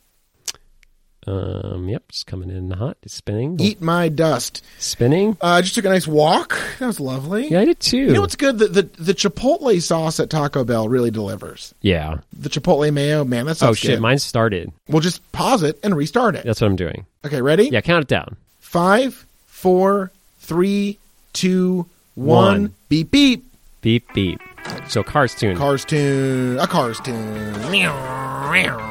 Um, 1.30 1.88
yep, 1.88 2.02
just 2.08 2.26
coming 2.26 2.50
in 2.50 2.70
hot. 2.72 2.96
It's 3.04 3.14
spinning. 3.14 3.56
Eat 3.60 3.80
my 3.80 4.08
dust. 4.08 4.64
Spinning. 4.78 5.36
Uh, 5.40 5.46
I 5.46 5.60
just 5.60 5.74
took 5.76 5.84
a 5.84 5.88
nice 5.88 6.08
walk. 6.08 6.58
That 6.80 6.86
was 6.86 6.98
lovely. 6.98 7.46
Yeah, 7.48 7.60
I 7.60 7.64
did 7.66 7.78
too. 7.78 7.98
You 7.98 8.12
know 8.14 8.20
what's 8.22 8.34
good? 8.36 8.58
The, 8.58 8.66
the 8.68 8.82
the 8.98 9.14
Chipotle 9.14 9.80
sauce 9.80 10.18
at 10.18 10.28
Taco 10.30 10.64
Bell 10.64 10.88
really 10.88 11.10
delivers. 11.10 11.72
yeah. 11.82 12.18
The 12.32 12.48
Chipotle 12.48 12.92
mayo, 12.92 13.24
man, 13.24 13.46
that's 13.46 13.62
Oh 13.62 13.74
shit, 13.74 13.90
good. 13.92 14.00
mine 14.00 14.18
started. 14.18 14.72
We'll 14.88 15.02
just 15.02 15.20
pause 15.32 15.62
it 15.62 15.78
and 15.84 15.94
restart 15.94 16.34
it. 16.34 16.44
That's 16.44 16.60
what 16.60 16.66
I'm 16.68 16.76
doing. 16.76 17.06
Okay, 17.24 17.40
ready? 17.42 17.68
Yeah, 17.68 17.80
count 17.82 18.02
it 18.02 18.08
down. 18.08 18.36
Five, 18.60 19.24
four, 19.46 20.10
three, 20.40 20.98
two, 21.32 21.86
one. 22.14 22.36
One. 22.62 22.74
Beep 22.88 23.10
beep. 23.10 23.44
Beep 23.82 24.12
beep. 24.14 24.40
So 24.88 25.02
Cars 25.02 25.34
Toon. 25.34 25.56
Cars 25.56 25.84
Toon. 25.84 26.58
A 26.58 26.66
Cars 26.66 26.98
Toon. 27.00 27.70
Meow, 27.70 28.50
meow. 28.52 28.89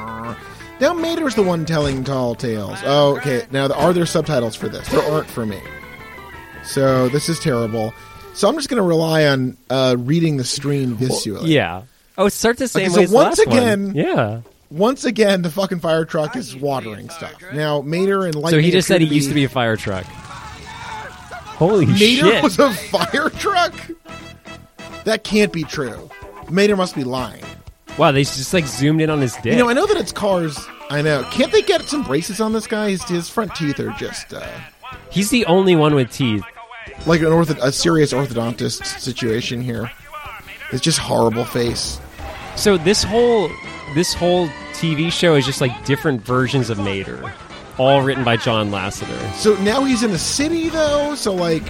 Now 0.79 0.93
Mater's 0.93 1.35
the 1.35 1.43
one 1.43 1.65
telling 1.65 2.03
tall 2.03 2.35
tales. 2.35 2.77
Oh, 2.85 3.17
okay. 3.17 3.45
Now, 3.51 3.67
are 3.73 3.91
there 3.93 4.05
subtitles 4.05 4.55
for 4.55 4.69
this? 4.69 4.87
There 4.89 5.01
aren't 5.03 5.27
for 5.29 5.45
me. 5.45 5.59
So 6.63 7.09
this 7.09 7.27
is 7.29 7.39
terrible. 7.39 7.93
So 8.33 8.47
I'm 8.47 8.55
just 8.55 8.69
going 8.69 8.81
to 8.81 8.87
rely 8.87 9.25
on 9.25 9.57
uh, 9.69 9.95
reading 9.99 10.37
the 10.37 10.43
stream 10.45 10.93
visually. 10.95 11.51
yeah. 11.51 11.83
Oh, 12.17 12.25
it 12.25 12.31
starts 12.31 12.59
the 12.59 12.67
same 12.67 12.83
Okay, 12.83 12.89
way 12.91 12.95
so 12.95 13.01
as 13.03 13.11
once 13.11 13.37
last 13.39 13.47
one. 13.47 13.57
again- 13.57 13.91
Yeah. 13.95 14.41
Once 14.71 15.03
again, 15.03 15.41
the 15.41 15.49
fucking 15.49 15.79
fire 15.79 16.05
truck 16.05 16.35
is 16.35 16.55
watering 16.55 17.09
stuff. 17.09 17.33
Now 17.53 17.81
Mater 17.81 18.25
and 18.25 18.35
Lightning. 18.35 18.51
So 18.59 18.63
he 18.63 18.69
just 18.71 18.87
said 18.87 19.01
he 19.01 19.07
appear 19.07 19.15
used 19.15 19.29
to 19.29 19.33
be 19.33 19.43
a 19.45 19.49
fire 19.49 19.75
truck. 19.75 20.03
Holy 20.03 21.85
Mater 21.87 21.97
shit! 21.97 22.23
Mater 22.25 22.41
was 22.43 22.59
a 22.59 22.71
fire 22.73 23.29
truck? 23.31 23.73
That 25.05 25.23
can't 25.23 25.51
be 25.51 25.63
true. 25.63 26.09
Mater 26.51 26.75
must 26.77 26.93
be 26.95 27.03
lying. 27.03 27.43
Wow, 27.99 28.11
they 28.11 28.23
just 28.23 28.53
like 28.53 28.65
zoomed 28.65 29.01
in 29.01 29.09
on 29.09 29.21
his 29.21 29.35
dick. 29.35 29.53
You 29.53 29.59
know, 29.59 29.69
I 29.69 29.73
know 29.73 29.85
that 29.85 29.97
it's 29.97 30.11
cars. 30.11 30.57
I 30.89 31.01
know. 31.03 31.23
Can't 31.31 31.51
they 31.51 31.61
get 31.61 31.83
some 31.87 32.03
braces 32.03 32.41
on 32.41 32.53
this 32.53 32.65
guy? 32.65 32.89
His, 32.89 33.03
his 33.03 33.29
front 33.29 33.53
teeth 33.55 33.79
are 33.79 33.91
just 33.91 34.33
uh, 34.33 34.47
He's 35.11 35.29
the 35.29 35.45
only 35.45 35.75
one 35.75 35.93
with 35.93 36.11
teeth. 36.11 36.43
like 37.05 37.19
an 37.21 37.27
ortho- 37.27 37.61
a 37.61 37.71
serious 37.71 38.11
orthodontist 38.13 38.83
situation 38.99 39.61
here. 39.61 39.91
It's 40.71 40.81
just 40.81 40.97
horrible 40.99 41.45
face. 41.45 41.99
So 42.55 42.77
this 42.77 43.03
whole 43.03 43.49
this 43.95 44.13
whole 44.13 44.47
TV 44.73 45.11
show 45.11 45.35
is 45.35 45.45
just 45.45 45.61
like 45.61 45.85
different 45.85 46.21
versions 46.21 46.69
of 46.69 46.77
Mater, 46.79 47.31
all 47.77 48.01
written 48.01 48.23
by 48.23 48.37
John 48.37 48.69
Lasseter. 48.71 49.33
So 49.33 49.55
now 49.63 49.83
he's 49.83 50.03
in 50.03 50.11
a 50.11 50.17
city, 50.19 50.69
though. 50.69 51.15
So 51.15 51.33
like, 51.33 51.63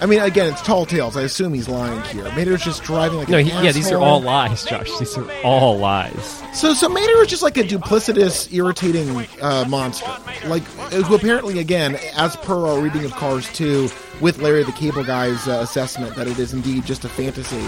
I 0.00 0.06
mean, 0.06 0.20
again, 0.20 0.52
it's 0.52 0.62
tall 0.62 0.86
tales. 0.86 1.16
I 1.16 1.22
assume 1.22 1.52
he's 1.52 1.68
lying 1.68 2.00
here. 2.04 2.24
Mater's 2.34 2.62
just 2.62 2.82
driving 2.82 3.18
like 3.18 3.28
a 3.28 3.32
No, 3.32 3.38
an 3.38 3.44
he, 3.44 3.50
yeah, 3.50 3.72
these 3.72 3.90
are 3.92 3.98
all 3.98 4.20
lies, 4.20 4.64
Josh. 4.64 4.88
These 4.98 5.16
are 5.18 5.30
all 5.44 5.78
lies. 5.78 6.42
So, 6.54 6.72
so 6.72 6.88
Mater 6.88 7.20
is 7.22 7.28
just 7.28 7.42
like 7.42 7.58
a 7.58 7.62
duplicitous, 7.62 8.50
irritating 8.52 9.26
uh, 9.42 9.66
monster. 9.68 10.10
Like, 10.46 10.62
who 10.92 11.14
apparently, 11.14 11.58
again, 11.58 11.96
as 12.16 12.34
per 12.36 12.66
our 12.66 12.80
reading 12.80 13.04
of 13.04 13.12
Cars 13.12 13.52
2, 13.52 13.90
with 14.20 14.38
Larry 14.38 14.62
the 14.64 14.72
Cable 14.72 15.04
Guy's 15.04 15.46
uh, 15.46 15.60
assessment 15.62 16.14
that 16.16 16.26
it 16.26 16.38
is 16.38 16.52
indeed 16.52 16.84
just 16.86 17.04
a 17.04 17.08
fantasy, 17.08 17.60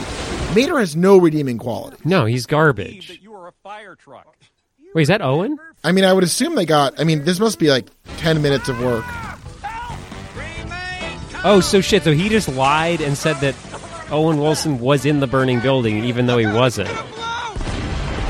Mater 0.54 0.78
has 0.78 0.96
no 0.96 1.18
redeeming 1.18 1.58
quality. 1.58 1.98
No, 2.04 2.24
he's 2.24 2.46
garbage. 2.46 3.18
you 3.22 3.34
are 3.34 3.48
a 3.48 3.52
fire 3.62 3.94
truck. 3.94 4.36
Wait, 4.94 5.02
is 5.02 5.08
that 5.08 5.22
Owen? 5.22 5.58
I 5.84 5.92
mean, 5.92 6.04
I 6.04 6.12
would 6.12 6.24
assume 6.24 6.54
they 6.54 6.66
got. 6.66 6.98
I 7.00 7.04
mean, 7.04 7.24
this 7.24 7.40
must 7.40 7.58
be 7.58 7.68
like 7.70 7.86
ten 8.18 8.42
minutes 8.42 8.68
of 8.68 8.80
work. 8.80 9.04
Oh, 11.44 11.60
so 11.60 11.80
shit. 11.80 12.04
So 12.04 12.12
he 12.12 12.28
just 12.28 12.48
lied 12.48 13.00
and 13.00 13.16
said 13.18 13.34
that 13.36 13.54
Owen 14.10 14.38
Wilson 14.38 14.78
was 14.78 15.04
in 15.04 15.20
the 15.20 15.26
burning 15.26 15.60
building, 15.60 16.04
even 16.04 16.26
though 16.26 16.38
he 16.38 16.46
wasn't. 16.46 16.90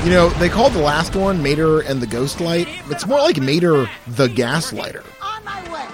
You 0.04 0.10
know, 0.10 0.30
they 0.30 0.48
called 0.48 0.72
the 0.72 0.80
last 0.82 1.14
one 1.14 1.42
Mater 1.42 1.80
and 1.80 2.00
the 2.00 2.06
Ghost 2.08 2.40
Light. 2.40 2.66
It's 2.88 3.06
more 3.06 3.18
like 3.20 3.40
Mater 3.40 3.88
the 4.06 4.26
Gaslighter. 4.28 5.04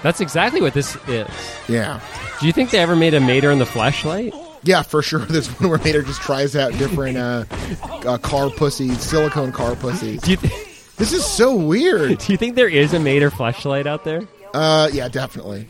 That's 0.03 0.21
exactly 0.21 0.63
what 0.63 0.75
this 0.75 0.97
is. 1.09 1.29
Yeah. 1.69 2.01
Do 2.41 2.47
you 2.47 2.53
think 2.53 2.71
they 2.71 2.79
ever 2.79 2.95
made 2.97 3.15
a 3.15 3.21
Mater 3.21 3.51
in 3.51 3.59
the 3.59 3.67
flashlight? 3.67 4.33
Yeah, 4.63 4.83
for 4.83 5.03
sure. 5.03 5.19
There's 5.29 5.49
one 5.61 5.71
where 5.71 5.79
Mater 5.79 6.03
just 6.03 6.21
tries 6.23 6.55
out 6.57 6.73
different 6.79 7.19
uh, 7.19 7.45
uh, 8.07 8.17
car 8.19 8.49
pussies, 8.51 9.01
silicone 9.01 9.53
car 9.53 9.75
pussies. 9.77 10.23
Th- 10.23 10.39
This 10.97 11.13
is 11.13 11.25
so 11.25 11.55
weird. 11.55 12.19
do 12.21 12.33
you 12.33 12.39
think 12.39 12.55
there 12.55 12.69
is 12.69 12.95
a 12.95 13.01
Mater 13.01 13.31
flashlight 13.31 13.87
out 13.87 14.05
there? 14.05 14.23
Uh, 14.55 14.89
yeah, 14.93 15.09
definitely. 15.09 15.69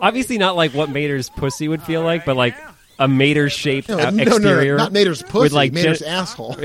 Obviously, 0.00 0.38
not 0.38 0.56
like 0.56 0.72
what 0.72 0.90
Mater's 0.90 1.28
pussy 1.30 1.68
would 1.68 1.82
feel 1.82 2.02
like, 2.02 2.24
but 2.24 2.36
like 2.36 2.56
a 2.98 3.06
Mater 3.08 3.48
shaped 3.50 3.88
No, 3.88 3.98
out 3.98 4.14
no, 4.14 4.24
no, 4.24 4.36
exterior 4.36 4.76
not 4.76 4.92
Mater's 4.92 5.22
pussy, 5.22 5.42
with 5.42 5.52
like 5.52 5.72
Mater's 5.72 6.00
gen- 6.00 6.08
asshole. 6.08 6.56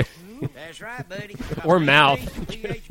That's 0.53 0.81
right, 0.81 1.07
buddy. 1.07 1.35
or 1.63 1.79
mouth. 1.79 2.19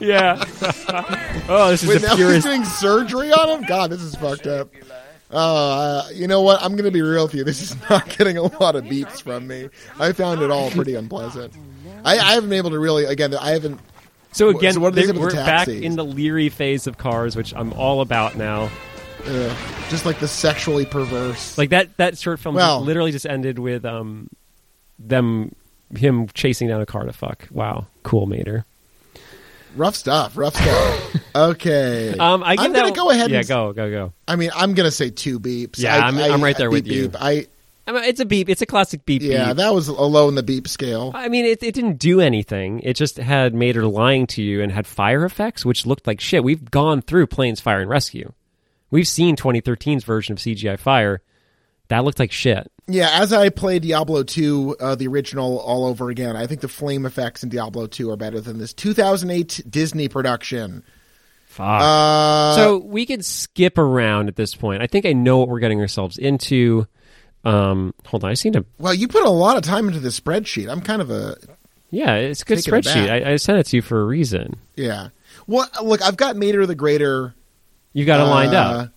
yeah. 0.00 0.42
oh, 1.48 1.68
this 1.70 1.82
is 1.82 1.88
Wait, 1.88 2.00
the 2.00 2.06
now 2.06 2.16
he's 2.16 2.16
purest. 2.16 2.46
doing 2.46 2.64
surgery 2.64 3.32
on 3.32 3.48
him? 3.60 3.62
God, 3.68 3.90
this 3.90 4.02
is 4.02 4.14
fucked 4.16 4.46
up. 4.46 4.70
Uh, 5.30 6.06
you 6.12 6.26
know 6.26 6.42
what? 6.42 6.62
I'm 6.62 6.72
going 6.72 6.84
to 6.84 6.90
be 6.90 7.00
real 7.02 7.24
with 7.24 7.34
you. 7.34 7.44
This 7.44 7.62
is 7.62 7.76
not 7.88 8.08
getting 8.18 8.36
a 8.36 8.42
lot 8.42 8.76
of 8.76 8.84
beeps 8.84 9.22
from 9.22 9.46
me. 9.46 9.68
I 9.98 10.12
found 10.12 10.42
it 10.42 10.50
all 10.50 10.70
pretty 10.70 10.94
unpleasant. 10.94 11.54
I, 12.04 12.18
I 12.18 12.32
haven't 12.34 12.50
been 12.50 12.58
able 12.58 12.70
to 12.70 12.78
really, 12.78 13.04
again, 13.04 13.34
I 13.34 13.50
haven't. 13.52 13.80
So 14.32 14.48
again, 14.48 14.74
so 14.74 14.80
what 14.80 14.94
they 14.94 15.02
they- 15.02 15.06
say 15.08 15.10
about 15.12 15.20
we're 15.22 15.30
back 15.32 15.68
in 15.68 15.96
the 15.96 16.04
leery 16.04 16.48
phase 16.48 16.86
of 16.86 16.98
cars, 16.98 17.36
which 17.36 17.54
I'm 17.54 17.72
all 17.74 18.00
about 18.00 18.36
now. 18.36 18.70
Uh, 19.26 19.54
just 19.88 20.04
like 20.04 20.18
the 20.18 20.26
sexually 20.26 20.84
perverse. 20.84 21.56
Like 21.56 21.70
that 21.70 21.96
that 21.98 22.18
short 22.18 22.40
film 22.40 22.56
Well- 22.56 22.80
literally 22.80 23.12
just 23.12 23.26
ended 23.26 23.58
with 23.58 23.84
um 23.84 24.28
them 24.98 25.54
him 25.96 26.26
chasing 26.34 26.68
down 26.68 26.80
a 26.80 26.86
car 26.86 27.04
to 27.04 27.12
fuck. 27.12 27.46
Wow, 27.50 27.86
cool 28.02 28.26
Mater. 28.26 28.64
rough 29.76 29.94
stuff, 29.96 30.36
rough 30.36 30.54
stuff. 30.56 31.16
Okay. 31.34 32.10
Um, 32.18 32.42
I 32.42 32.50
I'm 32.50 32.56
going 32.56 32.72
that- 32.74 32.86
to 32.88 32.92
go 32.92 33.08
ahead 33.10 33.30
Yeah, 33.30 33.38
and. 33.38 33.48
go 33.48 33.72
go 33.72 33.90
go. 33.90 34.12
I 34.28 34.36
mean, 34.36 34.50
I'm 34.54 34.74
to 34.84 34.90
say 34.90 35.08
two 35.08 35.40
beeps. 35.40 35.78
Yeah, 35.78 35.96
I, 35.96 36.00
I'm- 36.00 36.18
I- 36.18 36.28
I'm 36.28 36.42
right 36.44 36.56
there 36.58 36.68
beep, 36.68 36.84
with 36.84 36.92
you. 36.92 37.08
beep. 37.08 37.16
I, 37.22 37.46
I 37.86 37.92
mean, 37.92 38.04
it's 38.04 38.20
a 38.20 38.24
beep. 38.24 38.48
It's 38.48 38.62
a 38.62 38.66
classic 38.66 39.04
beep. 39.04 39.22
yeah, 39.22 39.48
beep. 39.48 39.56
that 39.56 39.74
was 39.74 39.88
a 39.88 39.92
low 39.92 40.28
in 40.28 40.34
the 40.34 40.42
beep 40.42 40.68
scale. 40.68 41.10
I 41.14 41.28
mean, 41.28 41.44
it, 41.44 41.62
it 41.62 41.74
didn't 41.74 41.98
do 41.98 42.20
anything. 42.20 42.80
It 42.80 42.94
just 42.94 43.16
had 43.16 43.54
Mater 43.54 43.86
lying 43.86 44.26
to 44.28 44.42
you 44.42 44.62
and 44.62 44.70
had 44.70 44.86
fire 44.86 45.24
effects, 45.24 45.64
which 45.64 45.86
looked 45.86 46.06
like 46.06 46.20
shit. 46.20 46.44
We've 46.44 46.70
gone 46.70 47.02
through 47.02 47.26
Planes, 47.26 47.60
Fire, 47.60 47.80
and 47.80 47.90
Rescue. 47.90 48.32
We've 48.90 49.08
seen 49.08 49.36
2013's 49.36 50.04
version 50.04 50.34
of 50.34 50.38
CGI 50.38 50.78
Fire. 50.78 51.22
That 51.88 52.04
looked 52.04 52.18
like 52.18 52.32
shit. 52.32 52.70
Yeah, 52.86 53.08
as 53.10 53.32
I 53.32 53.48
play 53.48 53.78
Diablo 53.78 54.22
2, 54.22 54.76
uh, 54.80 54.94
the 54.94 55.06
original, 55.08 55.58
all 55.58 55.86
over 55.86 56.10
again, 56.10 56.36
I 56.36 56.46
think 56.46 56.60
the 56.60 56.68
flame 56.68 57.06
effects 57.06 57.42
in 57.42 57.48
Diablo 57.48 57.86
2 57.86 58.10
are 58.10 58.16
better 58.16 58.40
than 58.40 58.58
this 58.58 58.72
2008 58.74 59.62
Disney 59.68 60.08
production. 60.08 60.84
Fuck. 61.46 61.82
Uh, 61.82 62.56
so 62.56 62.78
we 62.78 63.06
could 63.06 63.24
skip 63.24 63.76
around 63.76 64.28
at 64.28 64.36
this 64.36 64.54
point. 64.54 64.82
I 64.82 64.86
think 64.86 65.04
I 65.04 65.12
know 65.12 65.38
what 65.38 65.48
we're 65.48 65.60
getting 65.60 65.80
ourselves 65.80 66.16
into. 66.16 66.86
Um, 67.44 67.94
hold 68.06 68.24
on, 68.24 68.30
I 68.30 68.34
need 68.44 68.52
to. 68.52 68.64
well, 68.78 68.94
you 68.94 69.08
put 69.08 69.24
a 69.24 69.30
lot 69.30 69.56
of 69.56 69.62
time 69.62 69.88
into 69.88 70.00
this 70.00 70.18
spreadsheet. 70.18 70.70
I'm 70.70 70.80
kind 70.80 71.02
of 71.02 71.10
a 71.10 71.36
Yeah, 71.90 72.14
it's 72.14 72.42
a 72.42 72.44
good 72.44 72.58
spreadsheet. 72.58 73.10
I, 73.10 73.32
I 73.32 73.36
sent 73.36 73.58
it 73.58 73.66
to 73.66 73.76
you 73.76 73.82
for 73.82 74.00
a 74.00 74.04
reason. 74.04 74.56
yeah. 74.76 75.08
Well, 75.46 75.66
look, 75.82 76.02
I've 76.02 76.16
got 76.16 76.36
Mater 76.36 76.66
the 76.66 76.74
Greater. 76.74 77.34
You 77.92 78.04
got 78.04 78.20
it 78.20 78.30
lined 78.30 78.54
uh, 78.54 78.58
up. 78.58 78.90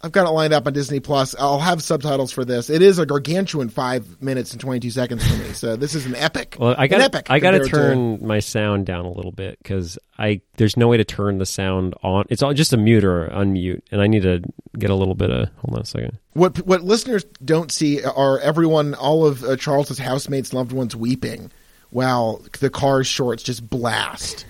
I've 0.00 0.12
got 0.12 0.26
it 0.28 0.30
lined 0.30 0.52
up 0.52 0.66
on 0.66 0.72
Disney 0.72 1.00
Plus. 1.00 1.34
I'll 1.36 1.58
have 1.58 1.82
subtitles 1.82 2.30
for 2.30 2.44
this. 2.44 2.70
It 2.70 2.82
is 2.82 3.00
a 3.00 3.06
gargantuan 3.06 3.68
five 3.68 4.22
minutes 4.22 4.52
and 4.52 4.60
twenty 4.60 4.78
two 4.78 4.90
seconds 4.90 5.26
for 5.26 5.36
me. 5.36 5.52
So 5.52 5.74
this 5.74 5.94
is 5.96 6.06
an 6.06 6.14
epic. 6.14 6.56
Well, 6.58 6.74
I 6.78 6.84
an 6.84 6.90
got 6.90 7.00
epic. 7.00 7.26
I 7.30 7.40
got 7.40 7.50
to 7.52 7.64
turn 7.64 8.24
my 8.24 8.38
sound 8.38 8.86
down 8.86 9.06
a 9.06 9.10
little 9.10 9.32
bit 9.32 9.58
because 9.60 9.98
I 10.16 10.40
there's 10.56 10.76
no 10.76 10.86
way 10.86 10.98
to 10.98 11.04
turn 11.04 11.38
the 11.38 11.46
sound 11.46 11.94
on. 12.02 12.26
It's 12.28 12.42
all 12.42 12.54
just 12.54 12.72
a 12.72 12.76
mute 12.76 13.04
or 13.04 13.28
unmute, 13.28 13.82
and 13.90 14.00
I 14.00 14.06
need 14.06 14.22
to 14.22 14.42
get 14.78 14.90
a 14.90 14.94
little 14.94 15.16
bit 15.16 15.30
of. 15.30 15.48
Hold 15.56 15.74
on 15.74 15.82
a 15.82 15.84
second. 15.84 16.18
What 16.34 16.64
what 16.64 16.84
listeners 16.84 17.24
don't 17.44 17.72
see 17.72 18.04
are 18.04 18.38
everyone, 18.38 18.94
all 18.94 19.26
of 19.26 19.42
uh, 19.42 19.56
Charles's 19.56 19.98
housemates, 19.98 20.52
loved 20.52 20.70
ones 20.70 20.94
weeping, 20.94 21.50
while 21.90 22.40
the 22.60 22.70
car's 22.70 23.08
shorts 23.08 23.42
just 23.42 23.68
blast, 23.68 24.46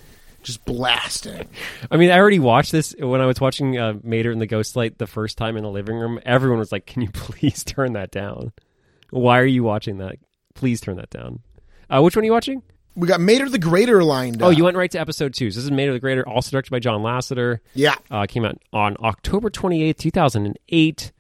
just 0.49 0.65
blasting. 0.65 1.49
I 1.91 1.97
mean, 1.97 2.11
I 2.11 2.19
already 2.19 2.41
watched 2.41 2.73
this 2.73 2.95
when 2.99 3.21
I 3.21 3.27
was 3.27 3.41
watching 3.41 3.79
uh, 3.79 3.95
Mater 4.03 4.33
and 4.33 4.41
the 4.41 4.47
Ghostlight 4.49 4.99
the 4.99 5.07
first 5.07 5.39
time 5.39 5.57
in 5.57 5.63
the 5.63 5.71
living 5.71 5.97
room. 5.97 6.19
Everyone 6.27 6.59
was 6.59 6.73
like, 6.73 6.87
"Can 6.87 7.03
you 7.03 7.11
please 7.13 7.63
turn 7.63 7.93
that 7.93 8.11
down? 8.11 8.53
Why 9.11 9.39
are 9.39 9.47
you 9.47 9.63
watching 9.63 9.99
that? 9.99 10.17
Please 10.55 10.81
turn 10.81 10.97
that 10.97 11.11
down." 11.11 11.41
Uh, 11.89 12.03
which 12.03 12.17
one 12.17 12.23
are 12.23 12.27
you 12.27 12.33
watching? 12.33 12.63
We 12.97 13.07
got 13.07 13.21
Mater 13.21 13.49
the 13.49 13.61
Greater 13.61 14.03
lined 14.03 14.43
Oh, 14.43 14.51
you 14.51 14.65
went 14.65 14.77
right 14.77 14.91
to 14.91 14.99
episode 15.01 15.33
two. 15.33 15.51
So 15.53 15.57
this 15.61 15.65
is 15.65 15.71
Mater 15.71 15.93
the 15.93 16.01
Greater, 16.01 16.29
also 16.29 16.51
directed 16.51 16.73
by 16.73 16.81
John 16.81 17.01
Lasseter. 17.03 17.61
yeah. 17.75 17.95
Uh, 18.11 18.27
came 18.27 18.45
out 18.45 18.59
on 18.73 18.97
October 19.01 19.51
28th, 19.51 19.99
2008. 19.99 21.13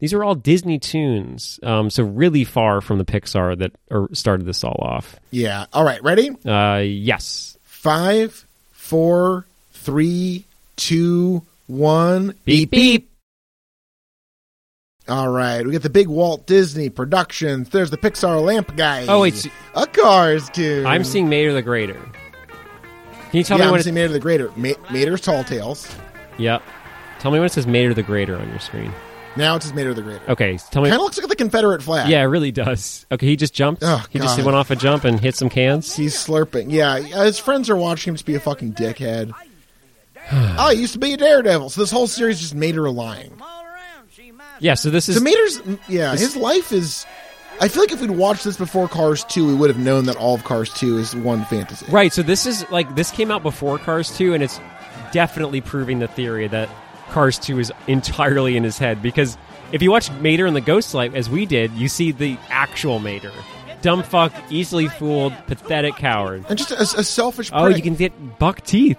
These 0.00 0.12
are 0.12 0.22
all 0.22 0.34
Disney 0.36 0.78
Toons, 0.78 1.58
um, 1.64 1.90
so 1.90 2.04
really 2.04 2.44
far 2.44 2.80
from 2.80 2.98
the 2.98 3.04
Pixar 3.04 3.58
that 3.58 3.72
started 4.16 4.46
this 4.46 4.62
all 4.62 4.78
off. 4.80 5.16
Yeah. 5.30 5.66
All 5.72 5.82
right. 5.82 6.00
Ready? 6.02 6.30
Uh, 6.44 6.82
yes. 6.84 7.58
Five, 7.62 8.46
four, 8.88 9.44
three, 9.72 10.46
two, 10.76 11.42
one. 11.66 12.34
Beep, 12.46 12.70
beep. 12.70 13.10
All 15.06 15.28
right. 15.28 15.64
We 15.64 15.72
got 15.72 15.82
the 15.82 15.90
big 15.90 16.08
Walt 16.08 16.46
Disney 16.46 16.88
Productions. 16.88 17.68
There's 17.68 17.90
the 17.90 17.98
Pixar 17.98 18.42
lamp 18.42 18.74
guy. 18.76 19.06
Oh, 19.06 19.20
wait, 19.20 19.46
a 19.74 19.86
Cars 19.86 20.48
too. 20.50 20.84
I'm 20.86 21.04
seeing 21.04 21.28
Mater 21.28 21.52
the 21.52 21.62
Greater. 21.62 21.94
Can 21.94 23.38
you 23.38 23.44
tell 23.44 23.58
yeah, 23.58 23.64
me 23.64 23.68
I'm 23.68 23.72
what 23.72 23.84
seeing 23.84 23.94
it 23.94 24.00
Mater 24.00 24.12
the 24.12 24.20
Greater. 24.20 24.50
Ma- 24.56 24.72
Mater's 24.90 25.20
Tall 25.20 25.44
Tales. 25.44 25.94
Yep. 26.38 26.62
Tell 27.20 27.30
me 27.30 27.38
when 27.38 27.46
it 27.46 27.52
says 27.52 27.66
Mater 27.66 27.92
the 27.92 28.02
Greater 28.02 28.36
on 28.36 28.48
your 28.48 28.58
screen. 28.58 28.92
Now 29.38 29.56
it 29.56 29.62
says 29.62 29.72
Mater 29.72 29.94
the 29.94 30.02
Greater. 30.02 30.30
Okay, 30.30 30.58
tell 30.70 30.82
me. 30.82 30.90
Kind 30.90 31.00
of 31.00 31.04
looks 31.04 31.18
like 31.18 31.28
the 31.28 31.36
Confederate 31.36 31.82
flag. 31.82 32.08
Yeah, 32.10 32.20
it 32.22 32.26
really 32.26 32.52
does. 32.52 33.06
Okay, 33.10 33.26
he 33.26 33.36
just 33.36 33.54
jumped. 33.54 33.82
Oh, 33.84 34.04
he 34.10 34.18
just 34.18 34.36
God. 34.36 34.44
went 34.44 34.56
off 34.56 34.70
a 34.70 34.76
jump 34.76 35.04
and 35.04 35.18
hit 35.18 35.34
some 35.34 35.48
cans. 35.48 35.94
He's 35.94 36.14
slurping. 36.14 36.66
Yeah, 36.70 36.98
his 36.98 37.38
friends 37.38 37.70
are 37.70 37.76
watching 37.76 38.10
him 38.10 38.14
just 38.16 38.26
be 38.26 38.34
a 38.34 38.40
fucking 38.40 38.74
dickhead. 38.74 39.32
oh, 40.32 40.70
he 40.74 40.80
used 40.80 40.92
to 40.92 40.98
be 40.98 41.14
a 41.14 41.16
daredevil. 41.16 41.70
So 41.70 41.80
this 41.80 41.90
whole 41.90 42.06
series 42.06 42.40
just 42.40 42.54
made 42.54 42.74
her 42.74 42.84
a 42.84 42.90
lying. 42.90 43.32
All 43.40 43.64
around, 43.64 44.08
she 44.10 44.30
might 44.32 44.60
Yeah, 44.60 44.74
so 44.74 44.90
this 44.90 45.08
is 45.08 45.16
So 45.16 45.22
Mater's, 45.22 45.60
yeah, 45.88 46.12
his 46.12 46.36
life 46.36 46.72
is. 46.72 47.06
I 47.60 47.68
feel 47.68 47.82
like 47.82 47.92
if 47.92 48.00
we'd 48.00 48.10
watched 48.10 48.44
this 48.44 48.56
before 48.56 48.88
Cars 48.88 49.24
2, 49.24 49.46
we 49.46 49.54
would 49.54 49.68
have 49.68 49.78
known 49.78 50.04
that 50.04 50.16
all 50.16 50.34
of 50.34 50.44
Cars 50.44 50.72
2 50.74 50.98
is 50.98 51.16
one 51.16 51.44
fantasy. 51.46 51.86
Right, 51.90 52.12
so 52.12 52.22
this 52.22 52.46
is 52.46 52.68
like 52.70 52.94
this 52.94 53.10
came 53.10 53.30
out 53.30 53.42
before 53.42 53.78
Cars 53.78 54.16
2 54.16 54.34
and 54.34 54.42
it's 54.42 54.60
definitely 55.12 55.60
proving 55.60 55.98
the 55.98 56.08
theory 56.08 56.46
that 56.48 56.68
Cars 57.10 57.38
2 57.38 57.58
is 57.58 57.72
entirely 57.86 58.56
in 58.56 58.64
his 58.64 58.78
head 58.78 59.02
because 59.02 59.36
if 59.72 59.82
you 59.82 59.90
watch 59.90 60.10
Mater 60.12 60.46
and 60.46 60.56
the 60.56 60.60
Ghost 60.60 60.94
Light 60.94 61.14
as 61.14 61.28
we 61.28 61.46
did, 61.46 61.72
you 61.72 61.88
see 61.88 62.12
the 62.12 62.38
actual 62.48 62.98
Mater. 62.98 63.32
Dumb 63.82 64.02
fuck, 64.02 64.32
easily 64.50 64.88
fooled, 64.88 65.32
pathetic 65.46 65.94
coward. 65.96 66.44
And 66.48 66.58
just 66.58 66.70
a, 66.70 66.80
a 66.80 67.04
selfish 67.04 67.50
Oh, 67.52 67.68
you 67.68 67.82
can 67.82 67.94
get 67.94 68.38
buck 68.38 68.62
teeth. 68.62 68.98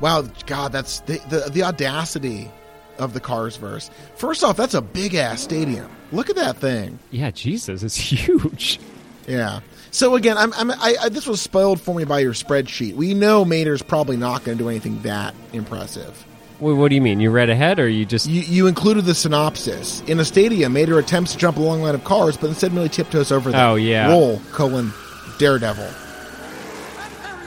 Wow, 0.00 0.22
God, 0.46 0.72
that's 0.72 1.00
the, 1.00 1.18
the 1.28 1.50
the 1.50 1.62
audacity 1.62 2.50
of 2.98 3.12
the 3.14 3.20
Cars 3.20 3.56
verse. 3.56 3.90
First 4.16 4.42
off, 4.44 4.56
that's 4.56 4.74
a 4.74 4.82
big 4.82 5.14
ass 5.14 5.40
stadium. 5.40 5.90
Look 6.12 6.30
at 6.30 6.36
that 6.36 6.56
thing. 6.56 6.98
Yeah, 7.10 7.30
Jesus, 7.30 7.82
it's 7.82 7.96
huge. 7.96 8.80
Yeah. 9.26 9.60
So 9.90 10.14
again, 10.14 10.36
I'm, 10.36 10.52
I'm 10.54 10.70
I, 10.70 10.96
I 11.02 11.08
this 11.08 11.26
was 11.26 11.40
spoiled 11.40 11.80
for 11.80 11.94
me 11.94 12.04
by 12.04 12.18
your 12.20 12.32
spreadsheet. 12.32 12.94
We 12.94 13.14
know 13.14 13.44
Mater's 13.44 13.82
probably 13.82 14.16
not 14.16 14.44
going 14.44 14.58
to 14.58 14.64
do 14.64 14.68
anything 14.68 15.00
that 15.02 15.34
impressive. 15.52 16.24
Wait, 16.58 16.72
what 16.72 16.88
do 16.88 16.94
you 16.94 17.02
mean? 17.02 17.20
You 17.20 17.30
read 17.30 17.50
ahead, 17.50 17.78
or 17.78 17.86
you 17.88 18.06
just? 18.06 18.26
You, 18.26 18.40
you 18.40 18.66
included 18.66 19.04
the 19.04 19.14
synopsis. 19.14 20.00
In 20.02 20.18
a 20.20 20.24
stadium, 20.24 20.72
Mater 20.72 20.98
attempts 20.98 21.32
to 21.32 21.38
jump 21.38 21.58
a 21.58 21.60
long 21.60 21.82
line 21.82 21.94
of 21.94 22.02
cars, 22.04 22.36
but 22.36 22.46
instead 22.48 22.72
merely 22.72 22.88
tiptoes 22.88 23.30
over 23.30 23.50
them. 23.50 23.60
Oh, 23.60 23.74
yeah. 23.74 24.08
Roll 24.08 24.40
colon 24.52 24.92
Daredevil. 25.38 25.88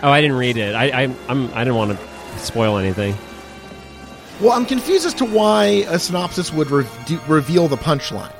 Oh, 0.01 0.11
I 0.11 0.21
didn't 0.21 0.37
read 0.37 0.57
it. 0.57 0.75
I 0.75 1.03
I 1.03 1.15
I'm, 1.27 1.51
I 1.53 1.63
didn't 1.63 1.75
want 1.75 1.97
to 1.97 2.39
spoil 2.39 2.77
anything. 2.77 3.15
Well, 4.39 4.51
I'm 4.53 4.65
confused 4.65 5.05
as 5.05 5.13
to 5.15 5.25
why 5.25 5.83
a 5.89 5.99
synopsis 5.99 6.53
would 6.53 6.71
re- 6.71 6.85
do, 7.05 7.19
reveal 7.27 7.67
the 7.67 7.75
punchline. 7.75 8.31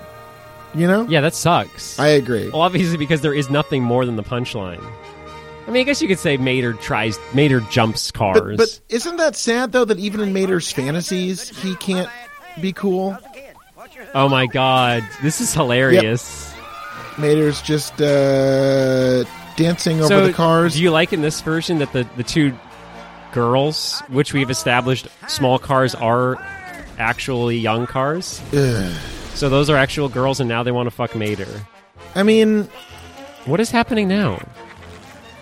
You 0.73 0.87
know? 0.87 1.05
Yeah, 1.09 1.19
that 1.21 1.33
sucks. 1.33 1.99
I 1.99 2.07
agree. 2.09 2.47
well, 2.49 2.61
obviously 2.61 2.95
because 2.95 3.19
there 3.21 3.33
is 3.33 3.49
nothing 3.49 3.83
more 3.83 4.05
than 4.05 4.15
the 4.15 4.23
punchline. 4.23 4.81
I 5.69 5.71
mean, 5.71 5.81
I 5.81 5.83
guess 5.83 6.01
you 6.01 6.07
could 6.07 6.17
say 6.17 6.35
Mater 6.35 6.73
tries. 6.73 7.19
Mater 7.31 7.59
jumps 7.59 8.09
cars. 8.09 8.41
But, 8.41 8.57
but 8.57 8.81
isn't 8.89 9.17
that 9.17 9.35
sad 9.35 9.71
though 9.71 9.85
that 9.85 9.99
even 9.99 10.19
in 10.19 10.33
Mater's 10.33 10.71
fantasies 10.71 11.49
he 11.61 11.75
can't 11.75 12.09
be 12.59 12.73
cool? 12.73 13.15
oh 14.15 14.27
my 14.27 14.47
god, 14.47 15.07
this 15.21 15.39
is 15.39 15.53
hilarious. 15.53 16.51
Mater's 17.19 17.61
just 17.61 18.01
uh, 18.01 19.25
dancing 19.57 19.99
over 19.99 20.07
so, 20.07 20.25
the 20.25 20.33
cars. 20.33 20.73
do 20.73 20.81
you 20.81 20.89
like 20.89 21.13
in 21.13 21.21
this 21.21 21.39
version 21.41 21.77
that 21.77 21.93
the 21.93 22.07
the 22.17 22.23
two 22.23 22.51
girls, 23.31 24.01
which 24.07 24.33
we've 24.33 24.49
established, 24.49 25.07
small 25.27 25.59
cars 25.59 25.93
are 25.93 26.37
actually 26.97 27.57
young 27.57 27.85
cars? 27.85 28.41
Ugh. 28.53 28.91
So 29.35 29.49
those 29.49 29.69
are 29.69 29.75
actual 29.75 30.09
girls, 30.09 30.39
and 30.39 30.49
now 30.49 30.63
they 30.63 30.71
want 30.71 30.87
to 30.87 30.91
fuck 30.91 31.15
Mater. 31.15 31.63
I 32.15 32.23
mean, 32.23 32.67
What 33.45 33.59
is 33.59 33.69
happening 33.69 34.07
now? 34.07 34.41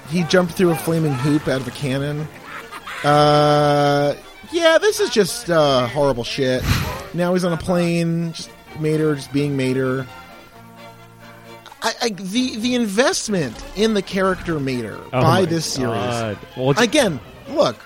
He 0.10 0.24
jumped 0.24 0.54
through 0.54 0.72
a 0.72 0.76
flaming 0.76 1.14
hoop 1.14 1.48
out 1.48 1.62
of 1.62 1.68
a 1.68 1.72
cannon. 1.72 2.28
Uh, 3.04 4.16
yeah, 4.52 4.78
this 4.78 5.00
is 5.00 5.10
just 5.10 5.50
uh, 5.50 5.88
horrible 5.88 6.24
shit. 6.24 6.64
Now 7.14 7.34
he's 7.34 7.44
on 7.44 7.54
a 7.54 7.58
plane, 7.58 8.34
just 8.34 8.50
Mater, 8.80 9.16
just 9.16 9.32
being 9.34 9.56
Mater. 9.58 10.06
I, 11.82 11.94
I, 12.02 12.10
the 12.10 12.58
the 12.58 12.76
investment 12.76 13.56
in 13.76 13.94
the 13.94 14.02
character 14.02 14.60
Mater 14.60 15.00
Oh 15.14 15.22
by 15.22 15.46
this 15.46 15.66
series 15.66 16.38
Well, 16.58 16.72
again, 16.72 17.20
look, 17.50 17.78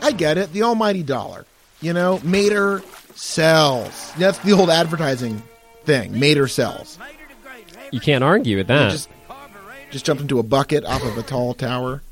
I 0.00 0.12
get 0.12 0.36
it. 0.36 0.52
The 0.52 0.62
almighty 0.62 1.02
dollar. 1.02 1.46
You 1.80 1.92
know, 1.92 2.20
Mater 2.24 2.82
sells. 3.14 4.12
That's 4.14 4.38
the 4.38 4.52
old 4.52 4.70
advertising 4.70 5.42
thing. 5.84 6.18
Mater 6.18 6.48
sells. 6.48 6.98
you 7.92 8.00
can't 8.00 8.24
argue 8.24 8.56
with 8.56 8.66
that. 8.66 8.90
just, 8.90 9.08
just 9.90 10.04
jumped 10.04 10.22
into 10.22 10.38
a 10.38 10.42
bucket 10.42 10.84
off 10.84 11.02
of 11.04 11.16
a 11.16 11.22
tall 11.22 11.54
tower. 11.54 12.02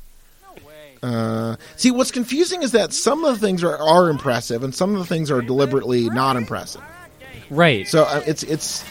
Uh, 1.03 1.55
see, 1.75 1.91
what's 1.91 2.11
confusing 2.11 2.63
is 2.63 2.71
that 2.71 2.91
some 2.93 3.23
of 3.25 3.39
the 3.39 3.45
things 3.45 3.63
are, 3.63 3.77
are 3.77 4.09
impressive, 4.09 4.63
and 4.63 4.73
some 4.73 4.93
of 4.93 4.99
the 4.99 5.05
things 5.05 5.29
are 5.29 5.41
deliberately 5.41 6.09
not 6.09 6.35
impressive. 6.35 6.81
right. 7.49 7.87
So 7.87 8.03
uh, 8.03 8.23
it's 8.25 8.41
it's 8.43 8.83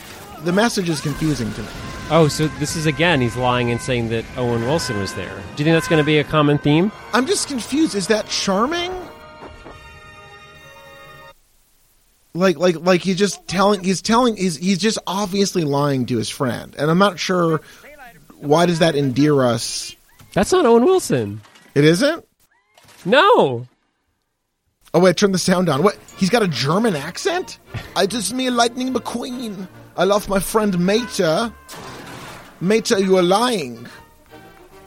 the 0.45 0.53
message 0.53 0.89
is 0.89 1.01
confusing 1.01 1.53
to 1.55 1.63
me. 1.63 1.69
Oh, 2.11 2.29
so 2.29 2.47
this 2.59 2.77
is 2.77 2.87
again, 2.87 3.21
he's 3.21 3.37
lying 3.37 3.71
and 3.71 3.81
saying 3.81 4.11
that 4.11 4.25
Owen 4.37 4.63
Wilson 4.63 4.99
was 5.01 5.15
there. 5.15 5.35
Do 5.35 5.63
you 5.63 5.65
think 5.65 5.75
that's 5.75 5.89
going 5.89 6.03
to 6.03 6.07
be 6.07 6.19
a 6.19 6.25
common 6.25 6.59
theme? 6.59 6.93
I'm 7.13 7.27
just 7.27 7.49
confused. 7.49 7.95
Is 7.95 8.07
that 8.09 8.29
charming? 8.29 8.93
Like, 12.35 12.59
like, 12.59 12.77
like 12.81 13.01
he's 13.01 13.17
just 13.17 13.47
telling. 13.49 13.83
He's 13.83 14.03
telling. 14.03 14.37
He's 14.37 14.57
he's 14.57 14.79
just 14.79 14.99
obviously 15.07 15.63
lying 15.63 16.05
to 16.07 16.17
his 16.19 16.29
friend, 16.29 16.75
and 16.77 16.91
I'm 16.91 16.99
not 16.99 17.19
sure 17.19 17.61
why 18.45 18.67
does 18.67 18.79
that 18.81 18.95
endear 18.95 19.43
us. 19.45 19.95
That's 20.33 20.53
not 20.53 20.67
Owen 20.67 20.85
Wilson. 20.85 21.41
It 21.75 21.85
isn't. 21.85 22.27
No. 23.05 23.67
Oh 24.93 25.01
wait, 25.01 25.17
turn 25.17 25.33
the 25.33 25.39
sound 25.39 25.67
down. 25.67 25.83
What? 25.83 25.99
He's 26.17 26.31
got 26.31 26.43
a 26.43 26.49
German 26.49 26.95
accent? 26.97 27.59
I 27.97 28.07
just 28.07 28.33
me 28.33 28.51
Lightning 28.51 28.93
McQueen. 28.95 29.67
I 29.97 30.05
love 30.05 30.29
my 30.29 30.39
friend 30.39 30.79
Mater. 30.79 31.53
Mater, 32.61 32.99
you 33.01 33.17
are 33.17 33.23
lying. 33.23 33.87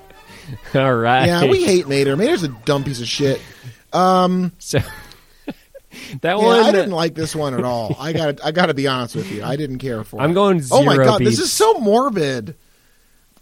All 0.74 0.96
right. 0.96 1.26
Yeah, 1.26 1.46
we 1.46 1.64
hate 1.66 1.88
Mater. 1.88 2.16
Mater's 2.16 2.44
a 2.44 2.48
dumb 2.48 2.84
piece 2.84 3.02
of 3.02 3.08
shit. 3.08 3.42
Um, 3.92 4.54
so 4.60 4.80
that 5.46 5.56
Yeah, 6.24 6.36
one. 6.36 6.60
I 6.64 6.72
didn't 6.72 6.92
like 6.92 7.16
this 7.16 7.36
one 7.36 7.54
at 7.54 7.64
all. 7.64 7.96
I 8.00 8.14
got 8.14 8.44
I 8.44 8.52
got 8.52 8.68
to 8.68 8.74
be 8.74 8.88
honest 8.88 9.16
with 9.16 9.32
you. 9.32 9.44
I 9.44 9.56
didn't 9.56 9.80
care 9.80 10.04
for. 10.04 10.22
I'm 10.22 10.34
going 10.34 10.62
Oh 10.72 10.84
my 10.84 10.96
god, 10.98 11.20
this 11.22 11.40
is 11.40 11.52
so 11.52 11.76
morbid. 11.80 12.56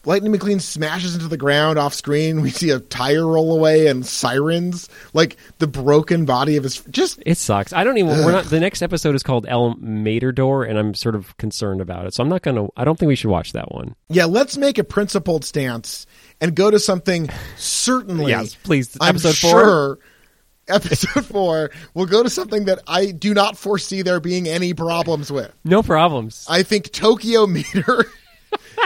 Lightning 0.05 0.31
McQueen 0.33 0.61
smashes 0.61 1.15
into 1.15 1.27
the 1.27 1.37
ground 1.37 1.79
off 1.79 1.93
screen. 1.93 2.41
We 2.41 2.49
see 2.49 2.69
a 2.69 2.79
tire 2.79 3.25
roll 3.25 3.55
away 3.55 3.87
and 3.87 4.05
sirens, 4.05 4.87
like 5.13 5.37
the 5.59 5.67
broken 5.67 6.25
body 6.25 6.57
of 6.57 6.63
his. 6.63 6.81
Just 6.89 7.21
It 7.25 7.37
sucks. 7.37 7.73
I 7.73 7.83
don't 7.83 7.97
even. 7.97 8.23
We're 8.25 8.31
not. 8.31 8.45
The 8.45 8.59
next 8.59 8.81
episode 8.81 9.15
is 9.15 9.23
called 9.23 9.45
El 9.47 9.75
Matador, 9.75 10.63
and 10.63 10.77
I'm 10.77 10.93
sort 10.93 11.15
of 11.15 11.35
concerned 11.37 11.81
about 11.81 12.05
it. 12.05 12.13
So 12.13 12.23
I'm 12.23 12.29
not 12.29 12.41
going 12.41 12.55
to. 12.55 12.69
I 12.77 12.85
don't 12.85 12.97
think 12.99 13.07
we 13.07 13.15
should 13.15 13.31
watch 13.31 13.53
that 13.53 13.71
one. 13.71 13.95
yeah, 14.09 14.25
let's 14.25 14.57
make 14.57 14.77
a 14.77 14.83
principled 14.83 15.43
stance 15.43 16.05
and 16.39 16.55
go 16.55 16.69
to 16.69 16.79
something 16.79 17.29
certainly. 17.57 18.31
Yes, 18.31 18.55
please. 18.55 18.95
I'm 19.01 19.15
Episode 19.15 19.37
four? 19.37 19.49
sure. 19.61 19.99
Episode 20.67 21.25
four, 21.25 21.69
we'll 21.93 22.07
go 22.07 22.23
to 22.23 22.29
something 22.29 22.65
that 22.65 22.79
I 22.87 23.11
do 23.11 23.35
not 23.35 23.55
foresee 23.55 24.01
there 24.01 24.19
being 24.19 24.47
any 24.47 24.73
problems 24.73 25.31
with. 25.31 25.53
No 25.63 25.83
problems. 25.83 26.43
I 26.49 26.63
think 26.63 26.91
Tokyo 26.91 27.45
Mater 27.45 28.05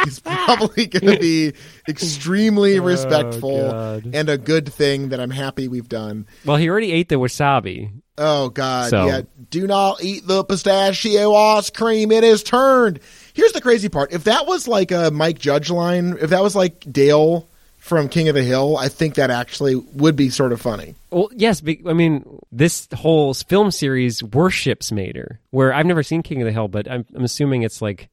is 0.07 0.19
probably 0.19 0.85
going 0.87 1.13
to 1.15 1.19
be 1.19 1.53
extremely 1.87 2.77
oh, 2.79 2.83
respectful 2.83 3.57
Oh, 3.57 3.99
God. 4.01 4.11
and 4.13 4.29
a 4.29 4.37
good 4.37 4.71
thing 4.71 5.09
that 5.09 5.19
I'm 5.19 5.29
happy 5.31 5.67
we've 5.67 5.89
done. 5.89 6.27
well, 6.45 6.57
he 6.57 6.69
already 6.69 6.91
ate 6.91 7.09
the 7.09 7.15
wasabi. 7.15 7.91
Oh 8.17 8.49
God! 8.49 8.89
So- 8.89 9.05
Yeah, 9.07 9.21
do 9.49 9.65
not 9.65 10.03
eat 10.03 10.27
the 10.27 10.43
pistachio 10.43 11.33
ice 11.33 11.69
cream. 11.69 12.11
It 12.11 12.23
is 12.23 12.43
turned. 12.43 12.99
Here's 13.33 13.53
the 13.53 13.61
crazy 13.61 13.87
part: 13.89 14.11
if 14.11 14.25
that 14.25 14.45
was 14.45 14.67
like 14.67 14.91
a 14.91 15.09
Mike 15.11 15.39
Judge 15.39 15.69
line, 15.69 16.17
if 16.21 16.31
that 16.31 16.43
was 16.43 16.53
like 16.55 16.81
Dale 16.91 17.47
from 17.77 18.09
King 18.09 18.27
of 18.27 18.35
the 18.35 18.43
Hill, 18.43 18.75
I 18.75 18.89
think 18.89 19.15
that 19.15 19.31
actually 19.31 19.75
would 19.75 20.17
be 20.17 20.29
sort 20.29 20.51
of 20.51 20.59
funny. 20.59 20.95
Well, 21.11 21.29
yes. 21.33 21.63
I 21.87 21.93
mean, 21.93 22.25
this 22.51 22.89
whole 22.93 23.33
film 23.33 23.71
series 23.71 24.21
worships 24.21 24.91
Mater. 24.91 25.39
Where 25.51 25.73
I've 25.73 25.85
never 25.85 26.03
seen 26.03 26.21
King 26.21 26.41
of 26.41 26.45
the 26.45 26.51
Hill, 26.51 26.67
but 26.67 26.91
I'm, 26.91 27.05
I'm 27.15 27.23
assuming 27.23 27.61
it's 27.63 27.81
like 27.81 28.09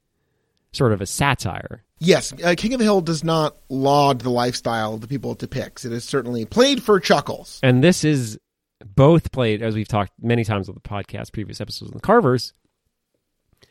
sort 0.76 0.92
of 0.92 1.00
a 1.00 1.06
satire. 1.06 1.82
Yes, 1.98 2.32
uh, 2.44 2.54
King 2.56 2.74
of 2.74 2.78
the 2.78 2.84
Hill 2.84 3.00
does 3.00 3.24
not 3.24 3.56
laud 3.68 4.20
the 4.20 4.30
lifestyle 4.30 4.94
of 4.94 5.00
the 5.00 5.08
people 5.08 5.32
it 5.32 5.38
depicts. 5.38 5.84
It 5.84 5.92
is 5.92 6.04
certainly 6.04 6.44
played 6.44 6.82
for 6.82 7.00
chuckles. 7.00 7.58
And 7.62 7.82
this 7.82 8.04
is 8.04 8.38
both 8.84 9.32
played, 9.32 9.62
as 9.62 9.74
we've 9.74 9.88
talked 9.88 10.12
many 10.20 10.44
times 10.44 10.68
on 10.68 10.74
the 10.74 10.80
podcast, 10.80 11.32
previous 11.32 11.60
episodes 11.60 11.90
of 11.90 11.94
the 11.94 12.06
Carvers. 12.06 12.52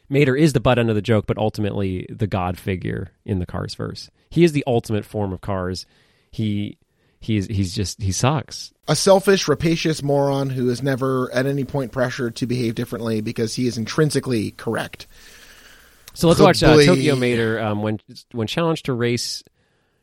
Mater 0.10 0.36
is 0.36 0.54
the 0.54 0.60
butt 0.60 0.80
end 0.80 0.90
of 0.90 0.96
the 0.96 1.02
joke, 1.02 1.26
but 1.28 1.38
ultimately 1.38 2.08
the 2.10 2.28
god 2.28 2.58
figure 2.58 3.12
in 3.26 3.40
the 3.40 3.46
Cars 3.46 3.76
verse. 3.76 4.10
He 4.30 4.44
is 4.44 4.52
the 4.52 4.64
ultimate 4.68 5.06
form 5.06 5.34
of 5.34 5.42
Cars. 5.42 5.86
He 6.32 6.78
he's 7.20 7.48
he's 7.48 7.74
just 7.74 8.02
he 8.02 8.12
sucks. 8.12 8.74
a 8.88 8.96
selfish, 8.96 9.48
rapacious 9.48 10.04
moron 10.04 10.50
who 10.50 10.70
is 10.70 10.84
never 10.84 11.32
at 11.34 11.46
any 11.46 11.64
point 11.64 11.92
pressured 11.92 12.36
to 12.38 12.46
behave 12.46 12.76
differently 12.76 13.22
because 13.22 13.56
he 13.56 13.68
is 13.68 13.78
intrinsically 13.78 14.52
correct. 14.52 15.08
So 16.16 16.28
let's 16.28 16.40
watch 16.40 16.64
uh, 16.64 16.76
Tokyo 16.84 17.16
Mater 17.16 17.60
um, 17.60 17.82
when 17.82 18.00
when 18.32 18.48
challenged 18.48 18.86
to 18.86 18.94
race 18.94 19.44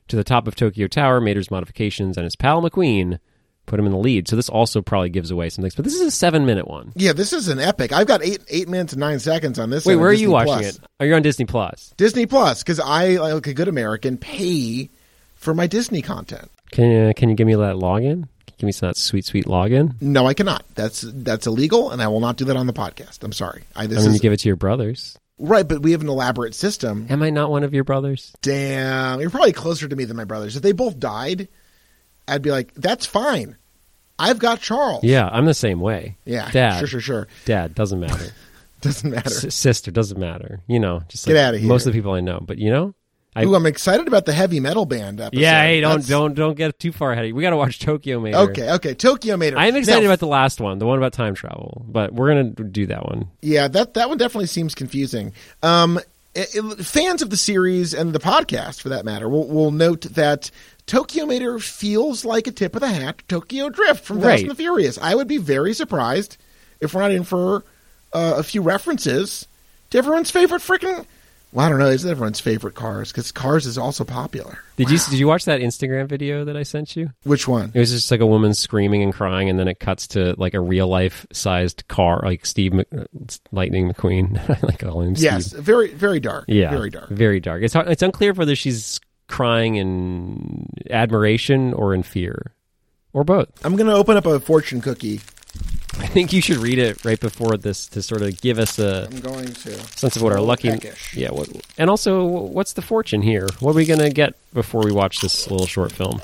to 0.08 0.16
the 0.16 0.24
top 0.24 0.46
of 0.46 0.54
Tokyo 0.54 0.86
Tower. 0.86 1.20
Mater's 1.20 1.50
modifications 1.50 2.16
and 2.16 2.24
his 2.24 2.36
pal 2.36 2.62
McQueen 2.62 3.18
put 3.66 3.78
him 3.78 3.86
in 3.86 3.92
the 3.92 3.98
lead. 3.98 4.28
So 4.28 4.36
this 4.36 4.48
also 4.48 4.82
probably 4.82 5.08
gives 5.08 5.30
away 5.30 5.48
some 5.48 5.62
things. 5.62 5.74
But 5.74 5.84
this 5.84 5.94
is 5.94 6.00
a 6.00 6.10
seven 6.10 6.44
minute 6.46 6.68
one. 6.68 6.92
Yeah, 6.94 7.12
this 7.12 7.32
is 7.32 7.48
an 7.48 7.58
epic. 7.58 7.92
I've 7.92 8.06
got 8.06 8.22
eight 8.22 8.42
eight 8.48 8.68
minutes 8.68 8.92
and 8.92 9.00
nine 9.00 9.18
seconds 9.20 9.58
on 9.58 9.70
this. 9.70 9.86
Wait, 9.86 9.96
where 9.96 10.08
are 10.08 10.12
Disney 10.12 10.24
you 10.24 10.30
watching 10.32 10.54
Plus. 10.54 10.76
it? 10.76 10.84
Are 11.00 11.06
you 11.06 11.14
on 11.14 11.22
Disney 11.22 11.46
Plus? 11.46 11.94
Disney 11.96 12.26
Plus, 12.26 12.62
because 12.62 12.80
I, 12.80 13.16
like 13.16 13.46
a 13.46 13.54
good 13.54 13.68
American, 13.68 14.18
pay 14.18 14.90
for 15.34 15.54
my 15.54 15.66
Disney 15.66 16.02
content. 16.02 16.50
Can 16.72 16.90
you, 16.90 17.14
can 17.14 17.28
you 17.28 17.34
give 17.34 17.46
me 17.46 17.54
that 17.54 17.76
login? 17.76 18.28
Give 18.58 18.66
me 18.66 18.72
some 18.72 18.88
that 18.88 18.96
sweet 18.96 19.24
sweet 19.24 19.46
login. 19.46 20.00
No, 20.00 20.26
I 20.26 20.34
cannot. 20.34 20.64
That's 20.74 21.00
that's 21.00 21.46
illegal, 21.46 21.90
and 21.90 22.00
I 22.00 22.08
will 22.08 22.20
not 22.20 22.36
do 22.36 22.44
that 22.46 22.56
on 22.56 22.66
the 22.66 22.72
podcast. 22.72 23.22
I'm 23.24 23.32
sorry. 23.32 23.64
I, 23.74 23.86
this 23.86 23.98
I 23.98 24.02
mean, 24.02 24.10
is 24.10 24.14
you 24.16 24.20
give 24.20 24.32
it 24.32 24.40
to 24.40 24.48
your 24.48 24.56
brothers. 24.56 25.18
Right, 25.42 25.66
but 25.66 25.82
we 25.82 25.92
have 25.92 26.00
an 26.00 26.08
elaborate 26.08 26.54
system. 26.54 27.06
Am 27.10 27.22
I 27.22 27.30
not 27.30 27.50
one 27.50 27.64
of 27.64 27.74
your 27.74 27.84
brothers? 27.84 28.32
Damn, 28.42 29.20
you're 29.20 29.30
probably 29.30 29.52
closer 29.52 29.88
to 29.88 29.96
me 29.96 30.04
than 30.04 30.16
my 30.16 30.24
brothers. 30.24 30.56
If 30.56 30.62
they 30.62 30.72
both 30.72 30.98
died, 30.98 31.48
I'd 32.26 32.42
be 32.42 32.50
like, 32.50 32.72
that's 32.74 33.04
fine. 33.06 33.56
I've 34.18 34.38
got 34.38 34.60
Charles. 34.60 35.02
Yeah, 35.04 35.28
I'm 35.30 35.46
the 35.46 35.54
same 35.54 35.80
way. 35.80 36.16
yeah, 36.24 36.50
Dad. 36.50 36.78
sure, 36.78 36.86
sure, 36.88 37.00
sure. 37.00 37.28
Dad 37.44 37.74
doesn't 37.74 38.00
matter. 38.00 38.32
Doesn't 38.82 39.10
matter. 39.12 39.46
S- 39.46 39.54
sister 39.54 39.92
doesn't 39.92 40.18
matter. 40.18 40.60
You 40.66 40.80
know, 40.80 41.02
just 41.06 41.24
Get 41.24 41.36
like 41.36 41.54
of 41.54 41.60
here. 41.60 41.68
Most 41.68 41.86
of 41.86 41.92
the 41.92 41.96
people 42.00 42.14
I 42.14 42.20
know, 42.20 42.40
but 42.44 42.58
you 42.58 42.68
know, 42.68 42.96
I, 43.34 43.44
Ooh, 43.44 43.54
I'm 43.54 43.64
excited 43.66 44.06
about 44.08 44.26
the 44.26 44.32
heavy 44.32 44.60
metal 44.60 44.84
band 44.84 45.18
episode. 45.20 45.40
yeah, 45.40 45.62
hey, 45.62 45.80
don't 45.80 45.90
That's- 45.92 46.08
don't 46.08 46.34
don't 46.34 46.54
get 46.56 46.78
too 46.78 46.92
far 46.92 47.12
ahead. 47.12 47.24
of 47.24 47.28
you. 47.28 47.34
We 47.34 47.42
got 47.42 47.50
to 47.50 47.56
watch 47.56 47.78
Tokyo 47.78 48.20
Mater. 48.20 48.36
Okay, 48.50 48.70
okay. 48.72 48.94
Tokyo 48.94 49.36
Mater. 49.38 49.56
I'm 49.56 49.74
excited 49.74 50.00
Now, 50.02 50.08
about 50.08 50.18
the 50.18 50.26
last 50.26 50.60
one, 50.60 50.78
the 50.78 50.86
one 50.86 50.98
about 50.98 51.14
time 51.14 51.34
travel, 51.34 51.82
but 51.88 52.12
we're 52.12 52.28
gonna 52.28 52.50
do 52.50 52.86
that 52.86 53.06
one. 53.06 53.28
Yeah, 53.40 53.68
that 53.68 53.94
that 53.94 54.08
one 54.10 54.18
definitely 54.18 54.48
seems 54.48 54.74
confusing. 54.74 55.32
Um, 55.62 55.98
it- 56.34 56.54
it- 56.54 56.84
fans 56.84 57.22
of 57.22 57.30
the 57.30 57.36
series 57.38 57.94
and 57.94 58.12
the 58.12 58.18
podcast, 58.20 58.82
for 58.82 58.90
that 58.90 59.04
matter, 59.06 59.28
will, 59.28 59.48
will 59.48 59.70
note 59.70 60.02
that 60.12 60.50
Tokyo 60.86 61.24
Mater 61.24 61.58
feels 61.58 62.24
like 62.26 62.46
a 62.46 62.52
tip 62.52 62.74
of 62.74 62.80
the 62.82 62.88
hat 62.88 63.18
to 63.18 63.24
Tokyo 63.28 63.70
Drift 63.70 64.04
from 64.04 64.18
Fast 64.18 64.26
Right. 64.26 64.40
and 64.42 64.50
the 64.50 64.54
Furious. 64.54 64.98
I 65.00 65.14
would 65.14 65.28
be 65.28 65.38
very 65.38 65.72
surprised 65.72 66.36
if 66.80 66.92
we're 66.92 67.00
not 67.02 67.12
in 67.12 67.24
for 67.24 67.64
uh, 68.12 68.34
a 68.36 68.42
few 68.42 68.60
references 68.60 69.46
to 69.90 69.96
everyone's 69.98 70.30
favorite 70.30 70.60
freaking. 70.60 71.06
Well, 71.52 71.66
I 71.66 71.68
don't 71.68 71.78
know. 71.78 71.88
Is 71.88 72.06
everyone's 72.06 72.40
favorite 72.40 72.74
cars? 72.74 73.12
Because 73.12 73.30
Cars 73.30 73.66
is 73.66 73.76
also 73.76 74.04
popular. 74.04 74.58
Did 74.76 74.90
you 74.90 74.98
did 74.98 75.18
you 75.18 75.26
watch 75.28 75.44
that 75.44 75.60
Instagram 75.60 76.08
video 76.08 76.46
that 76.46 76.56
I 76.56 76.62
sent 76.62 76.96
you? 76.96 77.10
Which 77.24 77.46
one? 77.46 77.70
It 77.74 77.78
was 77.78 77.90
just 77.90 78.10
like 78.10 78.20
a 78.20 78.26
woman 78.26 78.54
screaming 78.54 79.02
and 79.02 79.12
crying, 79.12 79.50
and 79.50 79.58
then 79.58 79.68
it 79.68 79.78
cuts 79.78 80.06
to 80.08 80.34
like 80.38 80.54
a 80.54 80.60
real 80.60 80.88
life 80.88 81.26
sized 81.30 81.86
car, 81.88 82.22
like 82.24 82.46
Steve 82.46 82.72
Mc, 82.72 82.86
uh, 82.96 83.04
Lightning 83.52 83.92
McQueen. 83.92 84.40
Like 84.62 84.82
oh, 84.84 84.86
calling 84.90 85.08
him 85.08 85.16
Steve. 85.16 85.24
Yes, 85.32 85.52
very 85.52 85.92
very 85.92 86.20
dark. 86.20 86.44
Yeah, 86.48 86.70
very 86.70 86.88
dark. 86.88 87.08
Very 87.10 87.40
dark. 87.40 87.62
It's 87.62 87.74
hard- 87.74 87.88
it's 87.88 88.02
unclear 88.02 88.32
whether 88.32 88.54
she's 88.56 88.98
crying 89.28 89.74
in 89.76 90.68
admiration 90.90 91.74
or 91.74 91.94
in 91.94 92.02
fear, 92.02 92.54
or 93.12 93.24
both. 93.24 93.48
I'm 93.64 93.76
going 93.76 93.88
to 93.88 93.94
open 93.94 94.16
up 94.16 94.24
a 94.26 94.38
fortune 94.40 94.80
cookie. 94.80 95.20
I 95.98 96.06
think 96.06 96.32
you 96.32 96.40
should 96.40 96.56
read 96.56 96.78
it 96.78 97.04
right 97.04 97.20
before 97.20 97.56
this 97.56 97.86
to 97.88 98.02
sort 98.02 98.22
of 98.22 98.40
give 98.40 98.58
us 98.58 98.78
a 98.78 99.08
I'm 99.10 99.20
going 99.20 99.46
to. 99.46 99.78
sense 99.96 100.16
of 100.16 100.22
what 100.22 100.32
our 100.32 100.40
lucky. 100.40 100.70
peckish. 100.70 101.14
Yeah, 101.14 101.30
what, 101.30 101.48
and 101.78 101.90
also 101.90 102.24
what's 102.26 102.72
the 102.72 102.82
fortune 102.82 103.22
here? 103.22 103.46
What 103.60 103.72
are 103.72 103.74
we 103.74 103.84
gonna 103.84 104.10
get 104.10 104.34
before 104.54 104.82
we 104.84 104.92
watch 104.92 105.20
this 105.20 105.50
little 105.50 105.66
short 105.66 105.92
film? 105.92 106.20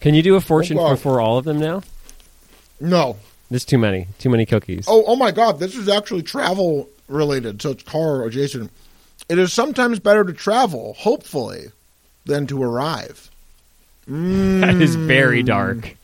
Can 0.00 0.14
you 0.14 0.22
do 0.22 0.36
a 0.36 0.40
fortune 0.40 0.78
Oh, 0.78 0.90
before 0.90 1.20
all 1.20 1.38
of 1.38 1.44
them 1.44 1.58
now? 1.58 1.82
No. 2.80 3.16
There's 3.50 3.64
too 3.64 3.78
many, 3.78 4.08
too 4.18 4.28
many 4.28 4.44
cookies. 4.46 4.84
Oh, 4.86 5.04
oh 5.06 5.16
my 5.16 5.30
God! 5.30 5.58
This 5.58 5.74
is 5.74 5.88
actually 5.88 6.22
travel 6.22 6.88
related, 7.08 7.62
so 7.62 7.70
it's 7.70 7.82
car 7.82 8.24
adjacent. 8.24 8.70
It 9.28 9.38
is 9.38 9.52
sometimes 9.52 9.98
better 9.98 10.24
to 10.24 10.32
travel, 10.32 10.94
hopefully, 10.98 11.72
than 12.24 12.46
to 12.48 12.62
arrive. 12.62 13.30
that 14.06 14.80
is 14.80 14.94
very 14.94 15.42
mm. 15.42 15.46
dark. 15.46 15.96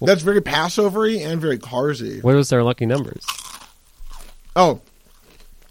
That's 0.00 0.22
very 0.22 0.40
Passovery 0.40 1.22
and 1.22 1.40
very 1.40 1.58
Carsy. 1.58 2.22
What 2.22 2.34
was 2.34 2.52
our 2.52 2.62
lucky 2.62 2.86
numbers? 2.86 3.24
Oh, 4.56 4.80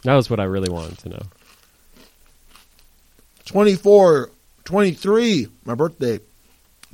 That 0.04 0.16
was 0.16 0.30
what 0.30 0.40
I 0.40 0.44
really 0.44 0.70
wanted 0.70 0.98
to 1.00 1.10
know. 1.10 1.22
24, 3.46 4.30
23, 4.66 5.48
my 5.66 5.76
birthday. 5.76 6.20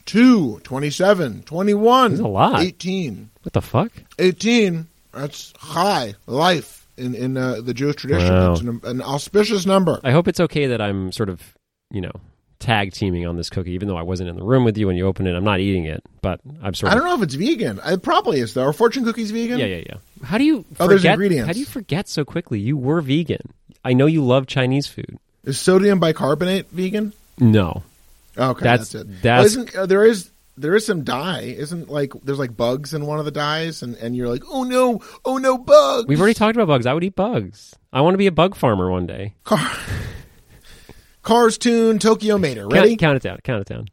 2, 0.05 0.59
27, 0.63 1.43
21, 1.43 2.11
That's 2.11 2.21
a 2.21 2.27
lot. 2.27 2.61
18. 2.61 3.29
What 3.41 3.53
the 3.53 3.61
fuck? 3.61 3.91
18, 4.19 4.87
that's 5.11 5.51
high 5.57 6.13
life 6.27 6.87
in, 6.95 7.15
in 7.15 7.35
uh, 7.37 7.61
the 7.61 7.73
Jewish 7.73 7.95
tradition. 7.97 8.31
Wow. 8.31 8.51
It's 8.53 8.61
an, 8.61 8.81
an 8.83 9.01
auspicious 9.01 9.65
number. 9.65 9.99
I 10.03 10.11
hope 10.11 10.27
it's 10.27 10.39
okay 10.39 10.67
that 10.67 10.79
I'm 10.81 11.11
sort 11.11 11.29
of, 11.29 11.41
you 11.91 12.01
know, 12.01 12.11
tag 12.59 12.93
teaming 12.93 13.25
on 13.27 13.35
this 13.37 13.49
cookie, 13.49 13.71
even 13.71 13.87
though 13.87 13.97
I 13.97 14.01
wasn't 14.03 14.29
in 14.29 14.35
the 14.35 14.43
room 14.43 14.63
with 14.63 14.77
you 14.77 14.87
when 14.87 14.95
you 14.95 15.05
opened 15.07 15.27
it. 15.27 15.35
I'm 15.35 15.43
not 15.43 15.59
eating 15.59 15.85
it, 15.85 16.03
but 16.21 16.39
I'm 16.61 16.73
sort 16.73 16.91
I 16.91 16.95
don't 16.95 17.03
know 17.05 17.15
if 17.15 17.21
it's 17.21 17.35
vegan. 17.35 17.79
It 17.85 18.01
probably 18.03 18.39
is, 18.39 18.53
though. 18.53 18.63
Are 18.63 18.73
fortune 18.73 19.03
cookies 19.03 19.31
vegan? 19.31 19.59
Yeah, 19.59 19.65
yeah, 19.65 19.83
yeah. 19.87 19.95
How 20.23 20.37
do 20.37 20.43
you 20.43 20.65
Oh, 20.79 20.87
there's 20.87 21.01
forget? 21.01 21.13
ingredients. 21.13 21.47
How 21.47 21.53
do 21.53 21.59
you 21.59 21.65
forget 21.65 22.07
so 22.07 22.23
quickly? 22.25 22.59
You 22.59 22.77
were 22.77 23.01
vegan. 23.01 23.53
I 23.83 23.93
know 23.93 24.05
you 24.05 24.23
love 24.23 24.47
Chinese 24.47 24.87
food. 24.87 25.17
Is 25.43 25.59
sodium 25.59 25.99
bicarbonate 25.99 26.69
vegan? 26.71 27.13
No, 27.39 27.83
Okay, 28.37 28.63
That's- 28.63 28.89
that's, 28.89 28.95
it. 28.95 29.21
that's- 29.21 29.55
Well, 29.57 29.83
uh, 29.83 29.85
there 29.85 30.05
is 30.05 30.29
there 30.57 30.73
is 30.75 30.85
some 30.85 31.03
dye. 31.03 31.41
Isn't 31.57 31.89
like 31.89 32.13
there's 32.23 32.39
like 32.39 32.55
bugs 32.55 32.93
in 32.93 33.05
one 33.05 33.19
of 33.19 33.25
the 33.25 33.31
dyes, 33.31 33.81
and, 33.83 33.95
and 33.97 34.15
you're 34.15 34.29
like, 34.29 34.43
oh 34.49 34.63
no, 34.63 35.01
oh 35.25 35.37
no, 35.37 35.57
bugs. 35.57 36.07
we've 36.07 36.19
already 36.19 36.33
talked 36.33 36.55
about 36.55 36.67
bugs. 36.67 36.85
I 36.85 36.93
would 36.93 37.03
eat 37.03 37.15
bugs. 37.15 37.75
I 37.93 38.01
want 38.01 38.13
to 38.13 38.17
be 38.17 38.27
a 38.27 38.31
bug 38.31 38.55
farmer 38.55 38.89
one 38.89 39.05
day. 39.05 39.35
Car- 39.43 39.59
Cars 41.25 41.57
Toon 41.57 41.99
Tokyo 41.99 42.37
Mater. 42.37 42.67
Ready? 42.67 42.95
count 42.95 43.17
it 43.17 43.23
down. 43.23 43.39
Count 43.43 43.61
it 43.61 43.67
down. 43.67 43.89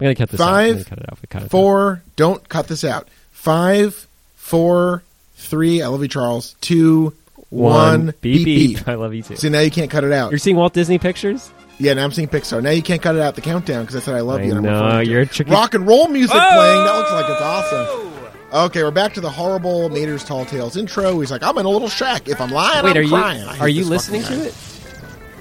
I'm 0.00 0.04
gonna 0.04 0.14
cut 0.16 0.28
this 0.28 0.40
out. 0.40 0.44
Five, 0.44 0.72
gonna 0.72 0.84
cut 0.84 0.98
it 0.98 1.04
out. 1.08 1.18
Cut 1.30 1.42
it 1.42 1.44
down. 1.44 1.48
Four. 1.48 2.02
Don't 2.16 2.48
cut 2.48 2.66
this 2.68 2.84
out. 2.84 3.08
Five, 3.30 4.06
four, 4.34 5.04
three. 5.36 5.82
I 5.82 5.86
love 5.86 6.02
you, 6.02 6.08
Charles. 6.08 6.56
Two, 6.60 7.14
one. 7.50 8.12
Beep, 8.20 8.44
beep. 8.44 8.88
I 8.88 8.94
love 8.94 9.14
you 9.14 9.22
too. 9.22 9.36
See 9.36 9.48
now 9.48 9.60
you 9.60 9.70
can't 9.70 9.90
cut 9.90 10.02
it 10.02 10.12
out. 10.12 10.32
You're 10.32 10.38
seeing 10.38 10.56
Walt 10.56 10.74
Disney 10.74 10.98
pictures? 10.98 11.50
Yeah, 11.78 11.94
now 11.94 12.02
I'm 12.02 12.10
seeing 12.10 12.26
Pixar. 12.26 12.60
Now 12.60 12.70
you 12.70 12.82
can't 12.82 13.00
cut 13.00 13.14
it 13.14 13.20
out 13.20 13.36
the 13.36 13.40
countdown 13.40 13.84
because 13.84 13.94
I 13.94 14.00
said 14.00 14.14
I 14.16 14.20
love 14.20 14.40
I 14.40 14.44
you. 14.44 14.50
and 14.50 14.58
I'm 14.58 14.64
know, 14.64 14.84
referring 14.84 15.04
to 15.04 15.10
you're 15.12 15.24
tricky- 15.26 15.52
rock 15.52 15.74
and 15.74 15.86
roll 15.86 16.08
music 16.08 16.34
oh! 16.34 16.50
playing. 16.56 16.84
That 16.84 16.96
looks 16.96 17.12
like 17.12 17.30
it's 17.30 17.40
awesome. 17.40 18.12
Okay, 18.52 18.82
we're 18.82 18.90
back 18.90 19.14
to 19.14 19.20
the 19.20 19.30
horrible 19.30 19.88
Mater's 19.90 20.24
Tall 20.24 20.44
Tales 20.44 20.76
intro. 20.76 21.20
He's 21.20 21.30
like, 21.30 21.44
I'm 21.44 21.56
in 21.58 21.66
a 21.66 21.68
little 21.68 21.88
shack. 21.88 22.28
If 22.28 22.40
I'm 22.40 22.50
lying, 22.50 22.84
Wait, 22.84 22.90
I'm 22.90 22.96
are 22.96 23.02
you 23.02 23.08
crying. 23.10 23.44
I 23.44 23.52
hate 23.52 23.60
are 23.60 23.68
you 23.68 23.84
listening 23.84 24.24
to 24.24 24.46
it? 24.46 24.54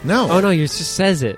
No. 0.08 0.32
Oh 0.32 0.40
no, 0.40 0.50
it 0.50 0.58
just 0.58 0.96
says 0.96 1.22
it. 1.22 1.38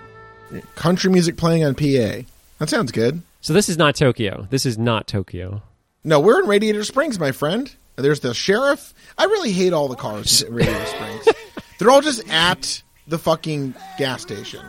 Country 0.76 1.12
music 1.12 1.38
playing 1.38 1.64
on 1.64 1.74
PA. 1.74 2.22
That 2.60 2.70
sounds 2.70 2.92
good. 2.92 3.22
So 3.42 3.54
this 3.54 3.68
is 3.68 3.78
not 3.78 3.96
Tokyo. 3.96 4.48
This 4.50 4.66
is 4.66 4.78
not 4.78 5.08
Tokyo. 5.08 5.64
No, 6.04 6.20
we're 6.20 6.42
in 6.42 6.48
Radiator 6.48 6.84
Springs, 6.84 7.20
my 7.20 7.32
friend. 7.32 7.74
There's 7.96 8.20
the 8.20 8.34
sheriff. 8.34 8.94
I 9.18 9.26
really 9.26 9.52
hate 9.52 9.74
all 9.74 9.88
the 9.88 9.96
cars 9.96 10.42
in 10.44 10.54
Radiator 10.54 10.86
Springs. 10.86 11.28
They're 11.80 11.90
all 11.90 12.02
just 12.02 12.28
at 12.30 12.82
the 13.08 13.18
fucking 13.18 13.74
gas 13.98 14.22
station. 14.22 14.64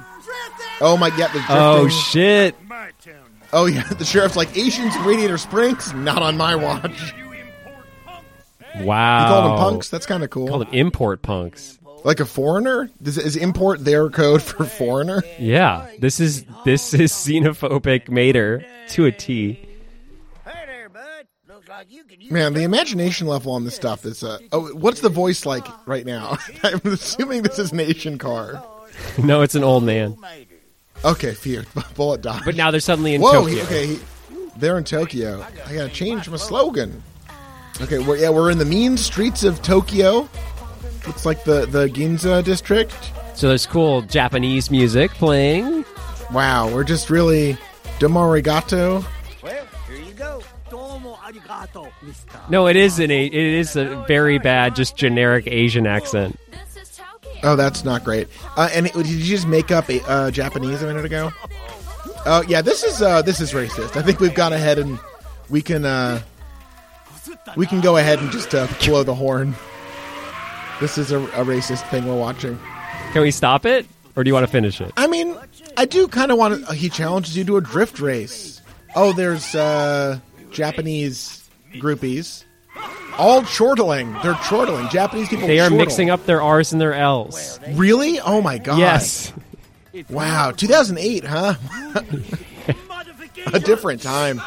Oh 0.80 0.96
my, 0.96 1.09
yeah, 1.18 1.28
the 1.32 1.44
Oh 1.51 1.88
shit! 1.88 2.55
Oh 3.53 3.66
yeah, 3.66 3.82
the 3.98 4.05
sheriff's 4.05 4.36
like 4.36 4.57
Asians 4.57 4.96
in 4.96 5.05
Radiator 5.05 5.36
Springs, 5.36 5.92
not 5.92 6.22
on 6.22 6.36
my 6.36 6.57
watch. 6.57 7.12
You 7.18 7.32
import 7.32 7.86
punks. 8.07 8.84
Wow. 8.84 9.22
You 9.22 9.28
called 9.28 9.44
them 9.44 9.59
punks. 9.59 9.88
That's 9.90 10.07
kind 10.07 10.24
of 10.24 10.30
cool. 10.30 10.48
Called 10.48 10.62
them 10.66 10.72
import 10.74 11.22
punks. 11.22 11.78
Like 12.05 12.20
a 12.20 12.24
foreigner? 12.26 12.88
Is, 13.05 13.18
is 13.18 13.36
import 13.36 13.84
their 13.84 14.09
code 14.09 14.42
for 14.42 14.64
foreigner? 14.64 15.22
Yeah, 15.38 15.86
this 15.98 16.18
is 16.20 16.44
this 16.64 16.94
is 16.94 17.12
xenophobic 17.12 18.09
Mater 18.09 18.64
to 18.90 19.07
a 19.07 19.12
T. 19.12 19.66
Hey 20.44 20.64
there, 20.66 20.88
bud. 20.88 21.26
Looks 21.48 21.68
like 21.68 21.90
you 21.90 22.05
can 22.05 22.18
Man, 22.30 22.55
the 22.55 22.62
imagination 22.62 23.26
level 23.26 23.53
on 23.53 23.64
this 23.64 23.74
stuff 23.74 24.05
is. 24.07 24.22
Uh, 24.24 24.38
oh, 24.53 24.68
what's 24.74 25.01
the 25.01 25.09
voice 25.11 25.44
like 25.44 25.66
right 25.86 26.07
now? 26.07 26.38
I'm 26.62 26.80
assuming 26.84 27.42
this 27.42 27.59
is 27.59 27.72
Nation 27.72 28.18
car. 28.18 28.62
No, 29.16 29.40
it's 29.40 29.55
an 29.55 29.64
old 29.64 29.82
man. 29.84 30.16
Okay, 31.05 31.32
phew. 31.32 31.62
Bullet 31.94 32.20
dodge. 32.20 32.44
But 32.44 32.55
now 32.57 32.70
they're 32.70 32.80
suddenly 32.80 33.14
in 33.14 33.22
Whoa, 33.22 33.32
Tokyo. 33.32 33.55
he- 33.55 33.62
okay, 33.62 33.86
he, 33.86 33.98
they're 34.59 34.76
in 34.76 34.84
Tokyo. 34.84 35.42
I 35.64 35.74
gotta 35.74 35.88
change 35.88 36.28
my 36.28 36.36
slogan. 36.36 37.03
Okay, 37.80 37.98
we're, 37.98 38.16
yeah, 38.18 38.28
we're 38.28 38.51
in 38.51 38.59
the 38.59 38.64
mean 38.66 38.98
streets 38.98 39.42
of 39.42 39.62
Tokyo. 39.62 40.28
Looks 41.07 41.26
like 41.26 41.44
the, 41.44 41.66
the 41.66 41.88
Ginza 41.88 42.44
district. 42.44 43.12
So 43.34 43.48
there's 43.48 43.66
cool 43.66 44.03
Japanese 44.03 44.70
music 44.70 45.11
playing. 45.12 45.84
Wow, 46.32 46.72
we're 46.72 46.84
just 46.84 47.11
really 47.11 47.57
Domo 47.98 48.20
arigato. 48.20 49.05
Well, 49.42 49.66
here 49.88 49.96
you 49.96 50.12
go. 50.12 50.42
Domo 50.70 51.14
arigato, 51.14 51.90
mister. 52.03 52.38
No, 52.48 52.66
it 52.66 52.76
is 52.76 52.98
an 52.98 53.11
it 53.11 53.32
is 53.34 53.76
a 53.76 54.05
very 54.07 54.38
bad, 54.38 54.76
just 54.76 54.96
generic 54.96 55.46
Asian 55.46 55.86
accent. 55.86 56.38
This 56.51 56.82
is 56.82 56.96
Tokyo. 56.96 57.40
Oh, 57.42 57.57
that's 57.57 57.84
not 57.84 58.05
great. 58.05 58.28
Uh, 58.57 58.68
and 58.72 58.86
it, 58.86 58.92
did 58.92 59.07
you 59.07 59.24
just 59.24 59.48
make 59.48 59.70
up 59.70 59.88
a 59.88 60.01
uh, 60.09 60.30
Japanese 60.30 60.82
a 60.82 60.86
minute 60.86 61.05
ago? 61.05 61.32
Oh, 62.26 62.42
yeah. 62.46 62.61
This 62.61 62.84
is 62.84 63.01
uh, 63.01 63.22
this 63.22 63.40
is 63.40 63.53
racist. 63.53 63.96
I 63.96 64.03
think 64.03 64.20
we've 64.20 64.34
gone 64.34 64.53
ahead 64.53 64.78
and 64.78 64.98
we 65.48 65.62
can 65.62 65.84
uh, 65.84 66.20
we 67.57 67.66
can 67.66 67.80
go 67.80 67.96
ahead 67.96 68.18
and 68.18 68.30
just 68.30 68.55
uh, 68.55 68.68
blow 68.84 69.03
the 69.03 69.14
horn. 69.14 69.55
This 70.81 70.97
is 70.97 71.12
a, 71.12 71.18
a 71.18 71.45
racist 71.45 71.89
thing 71.91 72.07
we're 72.07 72.16
watching. 72.16 72.59
Can 73.12 73.22
we 73.22 73.31
stop 73.31 73.66
it, 73.66 73.87
or 74.16 74.24
do 74.24 74.28
you 74.28 74.35
want 74.35 74.45
to 74.47 74.53
finish 74.53 74.81
it? 74.81 74.93
I 74.97 75.07
mean, 75.07 75.37
I 75.76 75.85
do 75.85 76.09
kind 76.09 76.31
of 76.33 76.39
want 76.39 76.66
to. 76.66 76.74
He 76.74 76.89
challenges 76.89 77.37
you 77.37 77.45
to 77.45 77.57
a 77.59 77.61
drift 77.61 78.01
race. 78.01 78.62
Oh, 78.97 79.12
there's 79.12 79.55
uh, 79.55 80.18
Japanese 80.51 81.49
groupies. 81.74 82.45
All 83.18 83.43
chortling. 83.43 84.12
They're 84.22 84.35
chortling. 84.35 84.89
Japanese 84.89 85.28
people. 85.28 85.47
They 85.47 85.61
are 85.61 85.68
chortle. 85.68 85.78
mixing 85.78 86.11
up 86.11 86.24
their 86.24 86.41
R's 86.41 86.72
and 86.72 86.81
their 86.81 86.95
L's. 86.95 87.61
Really? 87.72 88.18
Oh 88.20 88.41
my 88.41 88.59
god. 88.59 88.78
Yes. 88.78 89.33
Wow. 90.09 90.53
2008, 90.53 91.24
huh? 91.24 91.55
a 93.53 93.61
different 93.61 94.03
time. 94.03 94.41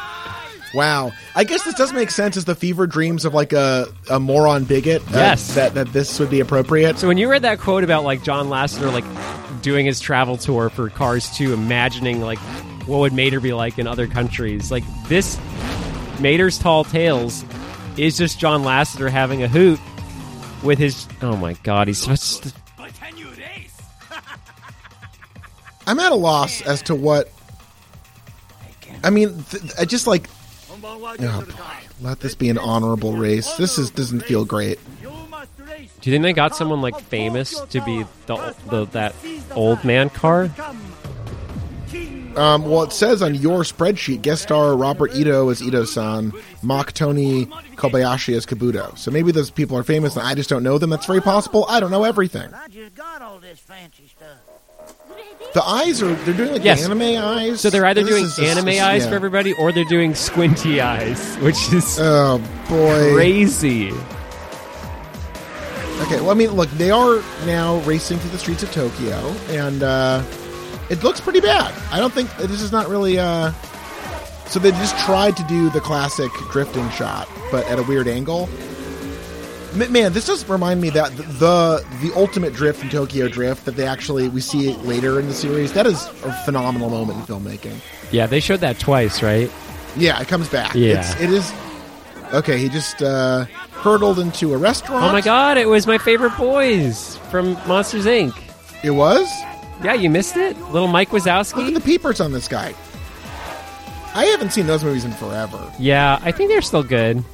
Wow. 0.74 1.12
I 1.34 1.44
guess 1.44 1.62
this 1.64 1.74
does 1.74 1.92
make 1.92 2.10
sense 2.10 2.36
as 2.36 2.44
the 2.44 2.54
fever 2.54 2.86
dreams 2.86 3.24
of 3.24 3.32
like 3.34 3.52
a, 3.52 3.86
a 4.10 4.18
moron 4.18 4.64
bigot. 4.64 5.02
uh, 5.08 5.10
Yes. 5.12 5.54
That, 5.54 5.74
that 5.74 5.92
this 5.92 6.18
would 6.18 6.30
be 6.30 6.40
appropriate. 6.40 6.98
So 6.98 7.06
when 7.08 7.16
you 7.18 7.30
read 7.30 7.42
that 7.42 7.60
quote 7.60 7.84
about 7.84 8.04
like 8.04 8.22
John 8.22 8.48
Lasseter 8.48 8.92
like 8.92 9.04
doing 9.62 9.86
his 9.86 10.00
travel 10.00 10.36
tour 10.36 10.68
for 10.70 10.88
Cars 10.90 11.30
2, 11.36 11.52
imagining 11.52 12.20
like 12.20 12.38
what 12.86 12.98
would 12.98 13.12
Mater 13.12 13.40
be 13.40 13.52
like 13.52 13.78
in 13.78 13.86
other 13.86 14.06
countries, 14.06 14.70
like 14.70 14.84
this 15.08 15.38
Mater's 16.20 16.58
Tall 16.58 16.84
Tales 16.84 17.44
is 17.96 18.16
just 18.18 18.38
John 18.38 18.62
Lasseter 18.62 19.08
having 19.10 19.42
a 19.42 19.48
hoot 19.48 19.78
with 20.62 20.78
his. 20.78 21.06
Oh 21.22 21.36
my 21.36 21.52
god, 21.62 21.86
he's 21.88 21.98
such. 21.98 22.52
I'm 25.86 26.00
at 26.00 26.12
a 26.12 26.14
loss 26.14 26.62
as 26.62 26.82
to 26.82 26.94
what. 26.94 27.30
I 29.02 29.10
mean, 29.10 29.42
th- 29.50 29.62
I 29.78 29.84
just 29.84 30.06
like. 30.06 30.28
Oh 30.86 31.44
boy, 31.46 31.46
let 32.00 32.20
this 32.20 32.34
be 32.34 32.48
an 32.50 32.58
honorable 32.58 33.14
race. 33.14 33.52
This 33.54 33.78
is 33.78 33.90
doesn't 33.90 34.20
feel 34.20 34.44
great. 34.44 34.78
Do 36.00 36.10
you 36.10 36.14
think 36.14 36.22
they 36.22 36.32
got 36.32 36.54
someone 36.54 36.82
like 36.82 36.98
famous 37.00 37.58
to 37.70 37.80
be 37.82 38.04
the, 38.26 38.54
the 38.68 38.84
that 38.86 39.14
old 39.54 39.82
man 39.84 40.10
car? 40.10 40.50
Um, 42.36 42.64
well, 42.68 42.82
it 42.82 42.92
says 42.92 43.22
on 43.22 43.36
your 43.36 43.60
spreadsheet, 43.60 44.22
guest 44.22 44.42
star 44.42 44.76
Robert 44.76 45.14
Ito 45.14 45.50
as 45.50 45.62
Ito-san, 45.62 46.32
mock 46.62 46.92
Tony 46.92 47.46
Kobayashi 47.76 48.36
as 48.36 48.44
Kabuto. 48.44 48.98
So 48.98 49.12
maybe 49.12 49.30
those 49.30 49.50
people 49.50 49.78
are 49.78 49.84
famous 49.84 50.16
and 50.16 50.26
I 50.26 50.34
just 50.34 50.50
don't 50.50 50.64
know 50.64 50.76
them. 50.76 50.90
That's 50.90 51.06
very 51.06 51.22
possible. 51.22 51.64
I 51.68 51.78
don't 51.78 51.92
know 51.92 52.02
everything. 52.02 52.52
I 52.52 52.66
just 52.68 52.96
got 52.96 53.22
all 53.22 53.38
this 53.38 53.60
fancy 53.60 54.08
stuff. 54.08 54.53
The 55.54 55.62
eyes 55.64 56.02
are, 56.02 56.12
they're 56.12 56.34
doing 56.34 56.52
like 56.52 56.64
Yes. 56.64 56.84
anime 56.84 57.02
eyes. 57.02 57.60
So 57.60 57.70
they're 57.70 57.86
either 57.86 58.02
This 58.02 58.10
doing 58.10 58.24
is 58.24 58.38
a- 58.40 58.46
anime 58.46 58.68
yeah. 58.70 58.88
eyes 58.88 59.06
for 59.06 59.14
everybody, 59.14 59.52
or 59.54 59.70
they're 59.70 59.84
doing 59.84 60.14
squinty 60.16 60.80
eyes, 60.80 61.36
which 61.36 61.72
is 61.72 61.98
Oh, 62.00 62.40
boy. 62.68 63.14
crazy. 63.14 63.92
Okay, 66.02 66.20
well, 66.20 66.30
I 66.30 66.34
mean, 66.34 66.50
look, 66.52 66.68
they 66.72 66.90
are 66.90 67.22
now 67.46 67.76
racing 67.80 68.18
through 68.18 68.30
the 68.30 68.38
streets 68.38 68.62
of 68.64 68.72
Tokyo, 68.72 69.16
and 69.48 69.82
uh, 69.84 70.22
it 70.90 71.04
looks 71.04 71.20
pretty 71.20 71.40
bad. 71.40 71.72
I 71.92 72.00
don't 72.00 72.12
think 72.12 72.34
this 72.36 72.60
is 72.60 72.72
not 72.72 72.88
really. 72.88 73.18
Uh, 73.18 73.52
so 74.46 74.58
they 74.58 74.72
just 74.72 74.98
tried 74.98 75.36
to 75.36 75.44
do 75.44 75.70
the 75.70 75.80
classic 75.80 76.30
drifting 76.50 76.88
shot, 76.90 77.28
but 77.52 77.64
at 77.68 77.78
a 77.78 77.82
weird 77.84 78.08
angle. 78.08 78.48
Man, 79.74 80.12
this 80.12 80.26
does 80.26 80.48
remind 80.48 80.80
me 80.80 80.90
that 80.90 81.16
the 81.16 81.84
the 82.00 82.12
ultimate 82.14 82.54
drift 82.54 82.82
in 82.82 82.90
Tokyo 82.90 83.26
Drift 83.26 83.64
that 83.64 83.72
they 83.72 83.86
actually 83.86 84.28
we 84.28 84.40
see 84.40 84.70
it 84.70 84.78
later 84.84 85.18
in 85.18 85.26
the 85.26 85.34
series. 85.34 85.72
That 85.72 85.86
is 85.86 86.06
a 86.24 86.32
phenomenal 86.44 86.90
moment 86.90 87.18
in 87.18 87.24
filmmaking. 87.24 87.80
Yeah, 88.12 88.26
they 88.26 88.38
showed 88.38 88.60
that 88.60 88.78
twice, 88.78 89.22
right? 89.22 89.50
Yeah, 89.96 90.20
it 90.20 90.28
comes 90.28 90.48
back. 90.48 90.74
Yeah. 90.74 91.00
it's, 91.00 91.20
it 91.20 91.30
is. 91.30 91.52
Okay, 92.32 92.58
he 92.58 92.68
just 92.68 93.02
uh, 93.02 93.46
hurtled 93.72 94.18
into 94.20 94.54
a 94.54 94.56
restaurant. 94.56 95.04
Oh 95.04 95.12
my 95.12 95.20
god, 95.20 95.58
it 95.58 95.68
was 95.68 95.86
my 95.86 95.98
favorite 95.98 96.36
boys 96.36 97.16
from 97.30 97.54
Monsters 97.66 98.06
Inc. 98.06 98.32
It 98.84 98.90
was. 98.90 99.28
Yeah, 99.82 99.94
you 99.94 100.08
missed 100.08 100.36
it? 100.36 100.56
Little 100.70 100.88
Mike 100.88 101.10
Wazowski. 101.10 101.56
Look 101.56 101.66
at 101.68 101.74
the 101.74 101.80
peepers 101.80 102.20
on 102.20 102.32
this 102.32 102.46
guy. 102.46 102.74
I 104.14 104.26
haven't 104.26 104.50
seen 104.50 104.68
those 104.68 104.84
movies 104.84 105.04
in 105.04 105.10
forever. 105.12 105.72
Yeah, 105.78 106.20
I 106.22 106.30
think 106.30 106.48
they're 106.48 106.62
still 106.62 106.84
good. 106.84 107.24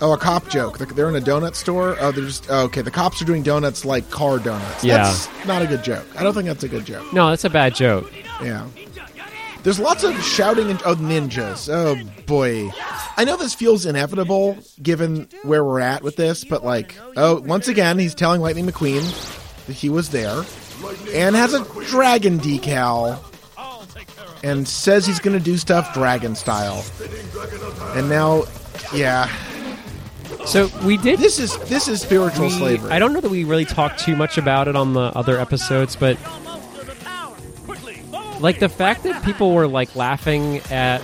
Oh, 0.00 0.12
a 0.12 0.16
cop 0.18 0.48
joke. 0.48 0.78
They're- 0.78 0.86
They're 0.86 1.08
in 1.08 1.16
a 1.16 1.20
donut 1.20 1.54
store. 1.54 1.96
Oh, 2.00 2.12
they're 2.12 2.24
just 2.24 2.46
oh, 2.50 2.62
okay. 2.64 2.82
The 2.82 2.90
cops 2.90 3.20
are 3.20 3.24
doing 3.24 3.42
donuts 3.42 3.84
like 3.84 4.08
car 4.10 4.38
donuts. 4.38 4.84
Yeah. 4.84 4.98
That's 4.98 5.28
not 5.46 5.62
a 5.62 5.66
good 5.66 5.82
joke. 5.82 6.06
I 6.16 6.22
don't 6.22 6.34
think 6.34 6.46
that's 6.46 6.62
a 6.64 6.68
good 6.68 6.84
joke. 6.84 7.12
No, 7.12 7.30
that's 7.30 7.44
a 7.44 7.50
bad 7.50 7.74
joke. 7.74 8.12
Yeah. 8.42 8.66
There's 9.64 9.80
lots 9.80 10.04
of 10.04 10.14
shouting 10.22 10.70
and 10.70 10.80
oh 10.86 10.94
ninjas. 10.94 11.68
Oh 11.68 11.96
boy. 12.26 12.70
I 13.16 13.24
know 13.24 13.36
this 13.36 13.54
feels 13.54 13.86
inevitable 13.86 14.56
given 14.80 15.28
where 15.42 15.64
we're 15.64 15.80
at 15.80 16.02
with 16.04 16.14
this, 16.14 16.44
but 16.44 16.64
like, 16.64 16.94
oh, 17.16 17.40
once 17.40 17.66
again, 17.66 17.98
he's 17.98 18.14
telling 18.14 18.40
Lightning 18.40 18.66
McQueen 18.66 19.02
that 19.66 19.72
he 19.72 19.88
was 19.90 20.10
there 20.10 20.44
and 21.12 21.34
has 21.34 21.54
a 21.54 21.64
dragon 21.86 22.38
decal 22.38 23.18
and 24.44 24.68
says 24.68 25.04
he's 25.04 25.18
going 25.18 25.36
to 25.36 25.44
do 25.44 25.56
stuff 25.56 25.92
dragon 25.92 26.36
style. 26.36 26.84
And 27.96 28.08
now, 28.08 28.44
yeah, 28.94 29.28
So 30.48 30.70
we 30.82 30.96
did 30.96 31.18
this 31.18 31.38
is 31.38 31.56
this 31.68 31.88
is 31.88 32.00
spiritual 32.00 32.46
we- 32.46 32.50
slavery. 32.50 32.90
I 32.90 32.98
don't 32.98 33.12
know 33.12 33.20
that 33.20 33.30
we 33.30 33.44
really 33.44 33.66
talked 33.66 34.00
too 34.00 34.16
much 34.16 34.38
about 34.38 34.66
it 34.66 34.76
on 34.76 34.94
the 34.94 35.12
other 35.14 35.38
episodes, 35.38 35.94
but 35.94 36.16
like 38.40 38.58
the 38.58 38.70
fact 38.70 39.02
that 39.02 39.22
people 39.24 39.52
were 39.52 39.68
like 39.68 39.94
laughing 39.94 40.60
at 40.70 41.02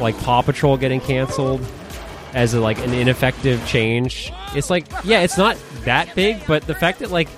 like 0.00 0.16
Paw 0.20 0.42
Patrol 0.42 0.76
getting 0.76 1.00
canceled 1.00 1.60
as 2.32 2.54
a, 2.54 2.60
like 2.60 2.78
an 2.78 2.94
ineffective 2.94 3.66
change. 3.66 4.32
It's 4.54 4.70
like, 4.70 4.86
yeah, 5.02 5.22
it's 5.22 5.36
not 5.36 5.58
that 5.84 6.14
big, 6.14 6.46
but 6.46 6.66
the 6.68 6.74
fact 6.74 7.00
that 7.00 7.10
like 7.10 7.28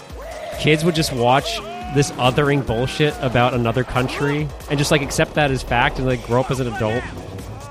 kids 0.59 0.85
would 0.85 0.95
just 0.95 1.13
watch 1.15 1.59
this 1.95 2.11
othering 2.13 2.67
bullshit 2.67 3.15
about 3.21 3.55
another 3.55 3.83
country 3.83 4.47
and 4.69 4.79
just 4.79 4.91
like 4.91 5.01
accept 5.01 5.35
that 5.35 5.51
as 5.51 5.63
fact 5.63 5.99
and 5.99 6.07
like 6.07 6.25
grow 6.27 6.41
up 6.41 6.51
as 6.51 6.61
an 6.61 6.73
adult 6.73 7.03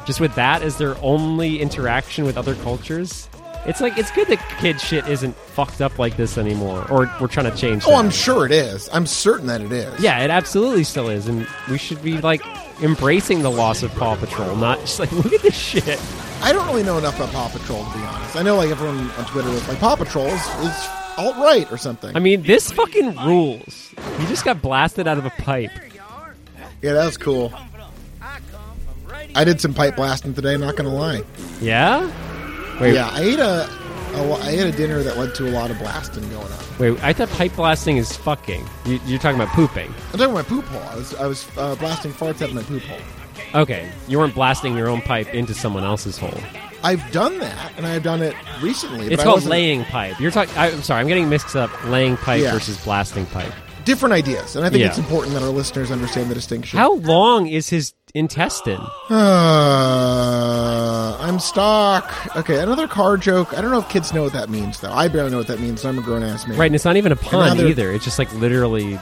just 0.05 0.19
with 0.19 0.33
that 0.35 0.61
as 0.61 0.77
their 0.77 0.95
only 1.01 1.61
interaction 1.61 2.25
with 2.25 2.37
other 2.37 2.55
cultures. 2.55 3.27
It's 3.65 3.79
like 3.79 3.95
it's 3.97 4.09
good 4.11 4.27
that 4.27 4.39
kid 4.59 4.81
shit 4.81 5.07
isn't 5.07 5.35
fucked 5.35 5.81
up 5.81 5.99
like 5.99 6.17
this 6.17 6.37
anymore, 6.39 6.85
or 6.89 7.11
we're 7.21 7.27
trying 7.27 7.51
to 7.51 7.55
change. 7.55 7.83
Oh, 7.85 7.91
that. 7.91 7.97
I'm 7.97 8.09
sure 8.09 8.45
it 8.45 8.51
is. 8.51 8.89
I'm 8.91 9.05
certain 9.05 9.45
that 9.47 9.61
it 9.61 9.71
is. 9.71 9.99
Yeah, 9.99 10.23
it 10.23 10.31
absolutely 10.31 10.83
still 10.83 11.09
is, 11.09 11.27
and 11.27 11.47
we 11.69 11.77
should 11.77 12.01
be 12.01 12.19
like 12.21 12.41
embracing 12.81 13.43
the 13.43 13.51
loss 13.51 13.83
of 13.83 13.93
Paw 13.93 14.15
Patrol, 14.15 14.55
not 14.55 14.79
just 14.79 14.99
like 14.99 15.11
look 15.11 15.31
at 15.31 15.41
this 15.43 15.55
shit. 15.55 16.01
I 16.41 16.51
don't 16.53 16.65
really 16.65 16.81
know 16.81 16.97
enough 16.97 17.17
about 17.17 17.31
Paw 17.33 17.49
Patrol 17.49 17.85
to 17.85 17.97
be 17.97 18.03
honest. 18.03 18.35
I 18.35 18.41
know 18.41 18.55
like 18.55 18.71
everyone 18.71 19.11
on 19.11 19.25
Twitter 19.25 19.49
was 19.49 19.67
like 19.67 19.79
Paw 19.79 19.95
Patrol 19.95 20.25
is, 20.25 20.41
is 20.41 20.87
alt 21.17 21.35
right 21.37 21.71
or 21.71 21.77
something. 21.77 22.15
I 22.15 22.19
mean, 22.19 22.41
this 22.41 22.71
fucking 22.71 23.15
rules. 23.17 23.93
He 24.17 24.25
just 24.25 24.43
got 24.43 24.59
blasted 24.59 25.07
out 25.07 25.19
of 25.19 25.25
a 25.25 25.29
pipe. 25.29 25.69
yeah, 26.81 26.93
that 26.93 27.05
was 27.05 27.17
cool. 27.17 27.53
I 29.35 29.43
did 29.43 29.61
some 29.61 29.73
pipe 29.73 29.95
blasting 29.95 30.33
today. 30.33 30.57
Not 30.57 30.75
gonna 30.75 30.93
lie. 30.93 31.23
Yeah. 31.61 32.11
Wait, 32.79 32.95
Yeah, 32.95 33.09
I 33.09 33.21
ate 33.21 33.39
a, 33.39 33.69
a 34.15 34.33
I 34.41 34.49
ate 34.49 34.59
a 34.65 34.71
dinner 34.71 35.03
that 35.03 35.17
led 35.17 35.35
to 35.35 35.47
a 35.47 35.51
lot 35.51 35.71
of 35.71 35.77
blasting 35.79 36.27
going 36.29 36.51
on. 36.51 36.59
wait. 36.79 37.03
I 37.03 37.13
thought 37.13 37.29
pipe 37.29 37.55
blasting 37.55 37.97
is 37.97 38.15
fucking. 38.17 38.65
You, 38.85 38.99
you're 39.05 39.19
talking 39.19 39.39
about 39.39 39.53
pooping. 39.53 39.87
I'm 39.87 39.93
talking 40.19 40.23
about 40.25 40.33
my 40.33 40.41
poop 40.43 40.65
hole. 40.65 40.81
I 40.89 40.95
was 40.95 41.15
I 41.15 41.27
was 41.27 41.47
uh, 41.57 41.75
blasting 41.75 42.11
farts 42.11 42.41
out 42.41 42.49
of 42.49 42.55
my 42.55 42.63
poop 42.63 42.81
hole. 42.83 42.99
Okay, 43.61 43.89
you 44.07 44.17
weren't 44.17 44.33
blasting 44.35 44.75
your 44.77 44.87
own 44.87 45.01
pipe 45.01 45.33
into 45.33 45.53
someone 45.53 45.83
else's 45.83 46.17
hole. 46.17 46.37
I've 46.83 47.11
done 47.11 47.37
that, 47.39 47.73
and 47.77 47.85
I've 47.85 48.01
done 48.03 48.21
it 48.23 48.35
recently. 48.61 49.07
It's 49.13 49.21
called 49.23 49.43
laying 49.43 49.83
pipe. 49.85 50.19
You're 50.19 50.31
talking. 50.31 50.53
I'm 50.57 50.81
sorry. 50.81 51.01
I'm 51.01 51.07
getting 51.07 51.29
mixed 51.29 51.55
up. 51.55 51.69
Laying 51.85 52.17
pipe 52.17 52.41
Yeah. 52.41 52.53
versus 52.53 52.83
blasting 52.83 53.25
pipe. 53.27 53.53
Different 53.85 54.13
ideas, 54.13 54.55
and 54.55 54.65
I 54.65 54.69
think 54.69 54.81
Yeah. 54.81 54.87
it's 54.87 54.97
important 54.97 55.33
that 55.33 55.43
our 55.43 55.49
listeners 55.49 55.91
understand 55.91 56.29
the 56.29 56.35
distinction. 56.35 56.79
How 56.79 56.95
long 56.95 57.47
is 57.47 57.69
his 57.69 57.93
intestine? 58.13 58.81
Uh, 59.11 61.17
I'm 61.19 61.39
stuck. 61.39 62.35
Okay, 62.35 62.59
another 62.61 62.87
car 62.87 63.17
joke. 63.17 63.57
I 63.57 63.61
don't 63.61 63.71
know 63.71 63.79
if 63.79 63.89
kids 63.89 64.13
know 64.13 64.23
what 64.23 64.33
that 64.33 64.49
means, 64.49 64.79
though. 64.79 64.91
I 64.91 65.07
barely 65.07 65.31
know 65.31 65.37
what 65.37 65.47
that 65.47 65.59
means. 65.59 65.85
I'm 65.85 65.99
a 65.99 66.01
grown 66.01 66.23
ass 66.23 66.47
man. 66.47 66.57
Right, 66.57 66.65
and 66.67 66.75
it's 66.75 66.85
not 66.85 66.97
even 66.97 67.11
a 67.11 67.15
pun 67.15 67.57
they're- 67.57 67.67
either. 67.67 67.91
It's 67.91 68.05
just 68.05 68.19
like 68.19 68.33
literally. 68.35 68.99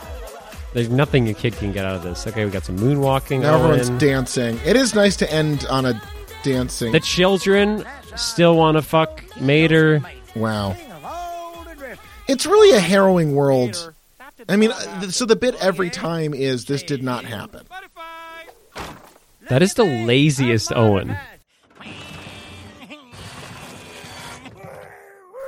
There's 0.73 0.89
nothing 0.89 1.27
a 1.30 1.34
kid 1.34 1.55
can 1.55 1.71
get 1.71 1.86
out 1.86 1.95
of 1.95 2.03
this. 2.03 2.27
Okay, 2.27 2.45
we 2.45 2.51
got 2.51 2.63
some 2.63 2.77
moonwalking. 2.77 3.41
Now 3.41 3.55
everyone's 3.55 3.88
going. 3.89 3.99
dancing. 3.99 4.59
It 4.65 4.75
is 4.75 4.93
nice 4.93 5.15
to 5.17 5.32
end 5.34 5.65
on 5.69 5.86
a 5.86 5.99
dancing. 6.43 6.91
the 6.91 6.99
children 6.99 7.84
still 8.15 8.55
want 8.55 8.77
to 8.77 8.82
fuck 8.84 9.23
Mater. 9.41 10.01
wow. 10.36 10.75
It's 12.27 12.45
really 12.45 12.77
a 12.77 12.80
harrowing 12.80 13.34
world. 13.36 13.91
I 14.47 14.55
mean, 14.55 14.71
uh, 14.71 15.09
so 15.09 15.25
the 15.25 15.35
bit 15.35 15.55
every 15.55 15.89
time 15.89 16.33
is 16.33 16.65
this 16.65 16.83
did 16.83 17.03
not 17.03 17.25
happen. 17.25 17.65
That 19.49 19.61
is 19.61 19.73
the 19.73 19.83
laziest 19.83 20.71
Owen. 20.73 21.17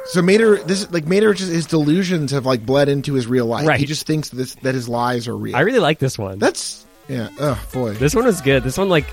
So 0.05 0.21
Mater, 0.21 0.57
this 0.57 0.91
like 0.91 1.05
Mater, 1.05 1.33
just 1.33 1.51
his 1.51 1.67
delusions 1.67 2.31
have 2.31 2.45
like 2.45 2.65
bled 2.65 2.89
into 2.89 3.13
his 3.13 3.27
real 3.27 3.45
life. 3.45 3.65
Right. 3.65 3.79
He 3.79 3.85
just 3.85 4.05
thinks 4.05 4.27
this 4.29 4.55
that 4.55 4.75
his 4.75 4.89
lies 4.89 5.27
are 5.29 5.37
real. 5.37 5.55
I 5.55 5.61
really 5.61 5.79
like 5.79 5.99
this 5.99 6.17
one. 6.17 6.37
That's 6.37 6.85
yeah. 7.07 7.29
Oh 7.39 7.63
boy. 7.71 7.93
This 7.93 8.13
one 8.13 8.25
was 8.25 8.41
good. 8.41 8.63
This 8.63 8.77
one, 8.77 8.89
like, 8.89 9.05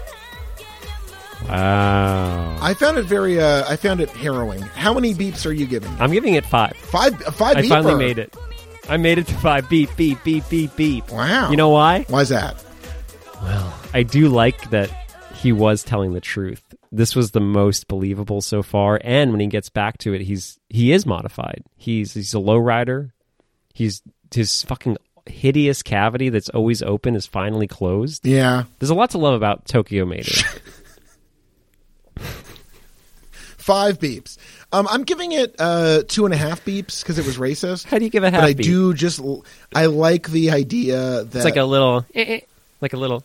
wow. 1.46 2.58
I 2.60 2.74
found 2.74 2.98
it 2.98 3.04
very. 3.04 3.40
Uh, 3.40 3.64
I 3.68 3.76
found 3.76 4.00
it 4.00 4.08
harrowing. 4.10 4.60
How 4.60 4.92
many 4.92 5.14
beeps 5.14 5.46
are 5.46 5.52
you 5.52 5.66
giving? 5.66 5.94
I'm 6.00 6.10
giving 6.10 6.34
it 6.34 6.44
five. 6.44 6.76
Five. 6.76 7.16
Five. 7.16 7.58
I 7.58 7.62
beeper. 7.62 7.68
finally 7.68 7.94
made 7.94 8.18
it. 8.18 8.34
I 8.88 8.96
made 8.96 9.18
it 9.18 9.26
to 9.28 9.34
five. 9.34 9.68
Beep, 9.68 9.94
beep, 9.96 10.22
beep, 10.24 10.48
beep, 10.48 10.74
beep. 10.76 11.10
Wow. 11.10 11.50
You 11.50 11.56
know 11.56 11.68
why? 11.68 12.04
Why's 12.08 12.30
that? 12.30 12.64
Well, 13.42 13.74
I 13.94 14.02
do 14.02 14.28
like 14.28 14.70
that 14.70 14.90
he 15.34 15.52
was 15.52 15.82
telling 15.82 16.12
the 16.12 16.20
truth. 16.20 16.62
This 16.90 17.14
was 17.14 17.32
the 17.32 17.40
most 17.40 17.86
believable 17.86 18.40
so 18.40 18.62
far, 18.62 18.98
and 19.04 19.30
when 19.30 19.40
he 19.40 19.46
gets 19.46 19.68
back 19.68 19.98
to 19.98 20.14
it, 20.14 20.22
he's 20.22 20.58
he 20.68 20.92
is 20.92 21.04
modified. 21.04 21.62
He's 21.76 22.14
he's 22.14 22.34
a 22.34 22.38
lowrider. 22.38 23.12
He's 23.74 24.02
his 24.34 24.62
fucking 24.62 24.96
hideous 25.26 25.82
cavity 25.82 26.30
that's 26.30 26.48
always 26.48 26.82
open 26.82 27.14
is 27.14 27.26
finally 27.26 27.66
closed. 27.66 28.26
Yeah. 28.26 28.64
There's 28.78 28.90
a 28.90 28.94
lot 28.94 29.10
to 29.10 29.18
love 29.18 29.34
about 29.34 29.66
Tokyo 29.66 30.04
Mater. 30.04 30.46
Five 33.68 33.98
beeps. 33.98 34.38
Um, 34.72 34.88
I'm 34.90 35.04
giving 35.04 35.32
it 35.32 35.54
uh, 35.58 36.02
two 36.08 36.24
and 36.24 36.32
a 36.32 36.38
half 36.38 36.64
beeps 36.64 37.02
because 37.02 37.18
it 37.18 37.26
was 37.26 37.36
racist. 37.36 37.84
How 37.84 37.98
do 37.98 38.04
you 38.04 38.10
give 38.10 38.24
a 38.24 38.30
half 38.30 38.40
But 38.40 38.48
I 38.48 38.54
beep? 38.54 38.64
do 38.64 38.94
just. 38.94 39.20
I 39.74 39.84
like 39.86 40.28
the 40.30 40.50
idea 40.52 41.24
that 41.24 41.34
It's 41.36 41.44
like 41.44 41.56
a 41.56 41.64
little, 41.64 42.06
eh, 42.14 42.24
eh, 42.26 42.40
like 42.80 42.94
a 42.94 42.96
little, 42.96 43.24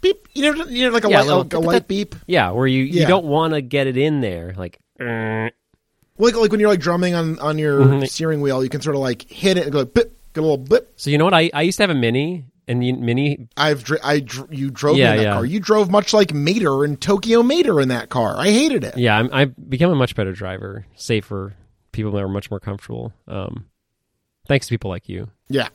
beep. 0.00 0.26
You 0.34 0.42
know, 0.54 0.64
you 0.64 0.86
know, 0.86 0.90
like 0.92 1.04
a, 1.04 1.08
Yeah, 1.08 1.18
light, 1.20 1.26
little 1.28 1.46
a, 1.52 1.58
a 1.58 1.62
light 1.64 1.86
beep. 1.86 2.16
yeah, 2.26 2.50
where 2.50 2.66
you 2.66 2.82
you 2.82 3.02
Yeah. 3.02 3.06
don't 3.06 3.26
want 3.26 3.54
to 3.54 3.60
get 3.60 3.86
it 3.86 3.96
in 3.96 4.20
there, 4.22 4.54
like. 4.58 4.78
eh. 4.98 5.50
Like 6.18 6.34
like 6.34 6.50
when 6.50 6.58
you're 6.58 6.70
like 6.70 6.80
drumming 6.80 7.14
on 7.14 7.38
on 7.38 7.56
your 7.56 7.78
Mhm. 7.86 8.08
steering 8.08 8.40
wheel, 8.40 8.64
you 8.64 8.68
can 8.70 8.80
sort 8.80 8.96
of 8.96 9.02
like 9.02 9.30
hit 9.30 9.56
it 9.56 9.64
and 9.64 9.72
go 9.72 9.84
bip, 9.84 10.10
get 10.34 10.40
a 10.40 10.42
little 10.42 10.56
bip. 10.56 10.92
So 10.96 11.10
you 11.10 11.18
know 11.18 11.26
what? 11.26 11.34
I, 11.34 11.48
I 11.54 11.62
used 11.62 11.76
to 11.76 11.84
have 11.84 11.90
a 11.90 11.94
mini, 11.94 12.44
and 12.68 12.82
the 12.82 12.92
Mini. 12.92 13.48
I've 13.56 13.84
dri- 13.84 13.98
I 14.02 14.20
dr- 14.20 14.52
you 14.52 14.70
drove 14.70 14.96
Yeah, 14.96 15.12
in 15.12 15.16
that 15.18 15.22
yeah. 15.22 15.32
car. 15.34 15.44
You 15.44 15.60
drove 15.60 15.90
much 15.90 16.12
like 16.12 16.32
Mater 16.34 16.84
and 16.84 17.00
Tokyo 17.00 17.42
Mater 17.42 17.80
in 17.80 17.88
that 17.88 18.08
car. 18.08 18.34
I 18.36 18.46
hated 18.50 18.84
it. 18.84 18.96
Yeah, 18.96 19.16
I'm, 19.18 19.30
I've 19.32 19.70
become 19.70 19.90
a 19.90 19.96
much 19.96 20.14
better 20.14 20.32
driver, 20.32 20.86
safer. 20.94 21.54
People 21.92 22.12
that 22.12 22.22
are 22.22 22.28
much 22.28 22.50
more 22.50 22.60
comfortable. 22.60 23.12
Um, 23.26 23.66
thanks 24.46 24.66
to 24.66 24.70
people 24.74 24.90
like 24.90 25.08
you. 25.08 25.30
Yeah. 25.48 25.68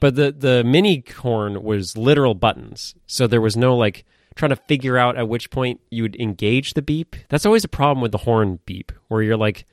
But 0.00 0.14
the 0.14 0.32
the 0.32 0.62
mini 0.64 1.04
horn 1.18 1.62
was 1.62 1.96
literal 1.96 2.34
buttons, 2.34 2.94
so 3.06 3.26
there 3.26 3.40
was 3.40 3.56
no 3.56 3.76
like 3.76 4.04
trying 4.34 4.50
to 4.50 4.56
figure 4.56 4.98
out 4.98 5.16
at 5.16 5.28
which 5.28 5.50
point 5.50 5.80
you 5.90 6.02
would 6.02 6.16
engage 6.16 6.74
the 6.74 6.82
beep. 6.82 7.16
That's 7.30 7.46
always 7.46 7.64
a 7.64 7.68
problem 7.68 8.02
with 8.02 8.12
the 8.12 8.18
horn 8.18 8.58
beep, 8.66 8.92
where 9.08 9.22
you're 9.22 9.36
like, 9.38 9.64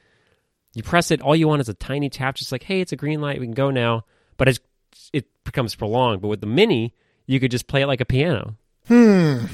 you 0.74 0.82
press 0.82 1.12
it, 1.12 1.22
all 1.22 1.36
you 1.36 1.48
want 1.50 1.60
is 1.62 1.68
a 1.68 1.74
tiny 1.74 2.10
tap, 2.10 2.36
just 2.36 2.52
like, 2.54 2.64
hey, 2.64 2.80
it's 2.80 2.94
a 2.94 2.96
green 2.96 3.20
light, 3.20 3.40
we 3.42 3.46
can 3.46 3.54
go 3.54 3.70
now. 3.72 4.06
But 4.38 4.48
it's, 4.48 4.60
it 5.12 5.26
becomes 5.44 5.76
prolonged. 5.76 6.22
But 6.22 6.28
with 6.28 6.41
the 6.41 6.48
mini, 6.48 6.94
you 7.26 7.39
could 7.39 7.52
just 7.52 7.68
play 7.68 7.82
it 7.82 7.88
like 7.88 8.02
a 8.02 8.06
piano. 8.06 8.56
Hmm. 8.88 9.46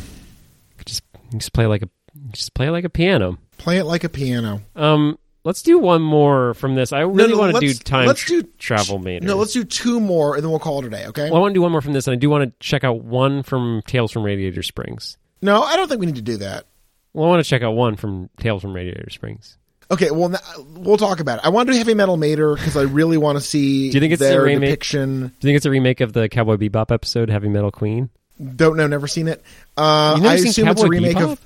Just 0.86 1.04
just 1.38 1.54
play 1.54 1.66
like 1.66 1.84
a 1.84 1.90
just 2.32 2.54
play 2.54 2.68
it 2.68 2.72
like 2.72 2.86
a 2.86 2.90
piano. 2.90 3.38
Play 3.58 3.78
it 3.78 3.84
like 3.86 4.04
a 4.04 4.10
piano. 4.10 4.62
Um, 4.76 5.20
let's 5.44 5.62
do 5.62 5.78
one 5.78 6.02
more 6.02 6.54
from 6.56 6.76
this. 6.76 6.92
I 6.94 7.02
really 7.02 7.34
no, 7.34 7.40
want 7.40 7.54
to 7.56 7.60
do 7.60 7.74
time 7.74 8.08
let's 8.08 8.26
do- 8.26 8.44
travel 8.58 9.00
Mater. 9.00 9.26
No, 9.26 9.36
let's 9.36 9.54
do 9.54 9.64
two 9.64 10.00
more 10.00 10.36
and 10.36 10.44
then 10.44 10.50
we'll 10.50 10.60
call 10.60 10.80
it 10.80 10.86
a 10.86 10.90
day. 10.90 11.06
Okay. 11.08 11.30
Well, 11.30 11.38
I 11.38 11.40
want 11.40 11.52
to 11.52 11.58
do 11.58 11.62
one 11.62 11.72
more 11.72 11.82
from 11.82 11.94
this, 11.94 12.08
and 12.08 12.14
I 12.14 12.18
do 12.18 12.30
want 12.30 12.44
to 12.46 12.54
check 12.66 12.84
out 12.84 13.04
one 13.04 13.44
from 13.44 13.82
Tales 13.86 14.12
from 14.12 14.24
Radiator 14.24 14.64
Springs. 14.64 15.18
no, 15.42 15.62
I 15.62 15.76
don't 15.76 15.88
think 15.88 16.00
we 16.00 16.06
need 16.06 16.16
to 16.16 16.22
do 16.22 16.38
that. 16.38 16.66
Well, 17.14 17.26
I 17.26 17.30
want 17.30 17.44
to 17.44 17.50
check 17.50 17.62
out 17.64 17.72
one 17.72 17.96
from 17.96 18.30
Tales 18.38 18.62
from 18.62 18.74
Radiator 18.74 19.10
Springs. 19.10 19.58
Okay, 19.92 20.12
well, 20.12 20.34
we'll 20.76 20.98
talk 20.98 21.20
about 21.20 21.40
it. 21.40 21.46
I 21.46 21.50
want 21.50 21.68
to 21.68 21.74
do 21.74 21.78
Heavy 21.80 21.96
Metal 21.96 22.16
Mater 22.16 22.54
because 22.56 22.78
I 22.78 22.84
really 22.84 23.18
want 23.18 23.38
to 23.38 23.44
see 23.44 23.90
Do 23.90 23.98
you 23.98 24.02
think 24.02 24.14
it's 24.14 24.22
a 24.22 24.40
remake? 24.40 24.70
depiction. 24.70 25.20
Do 25.20 25.24
you 25.26 25.30
think 25.42 25.58
it's 25.58 25.66
a 25.66 25.72
remake 25.72 26.02
of 26.02 26.14
the 26.14 26.30
Cowboy 26.30 26.58
Bebop 26.58 26.92
episode, 26.92 27.30
Heavy 27.30 27.50
Metal 27.50 27.72
Queen? 27.72 28.10
Don't 28.56 28.78
know, 28.78 28.86
never 28.88 29.08
seen 29.08 29.28
it. 29.28 29.44
Uh, 29.76 30.20
I 30.22 30.38
seen 30.38 30.50
assume 30.50 30.68
it's 30.68 30.82
a 30.82 30.84
Cowboy 30.84 30.90
remake 30.90 31.18
Bebop? 31.18 31.32
of. 31.34 31.42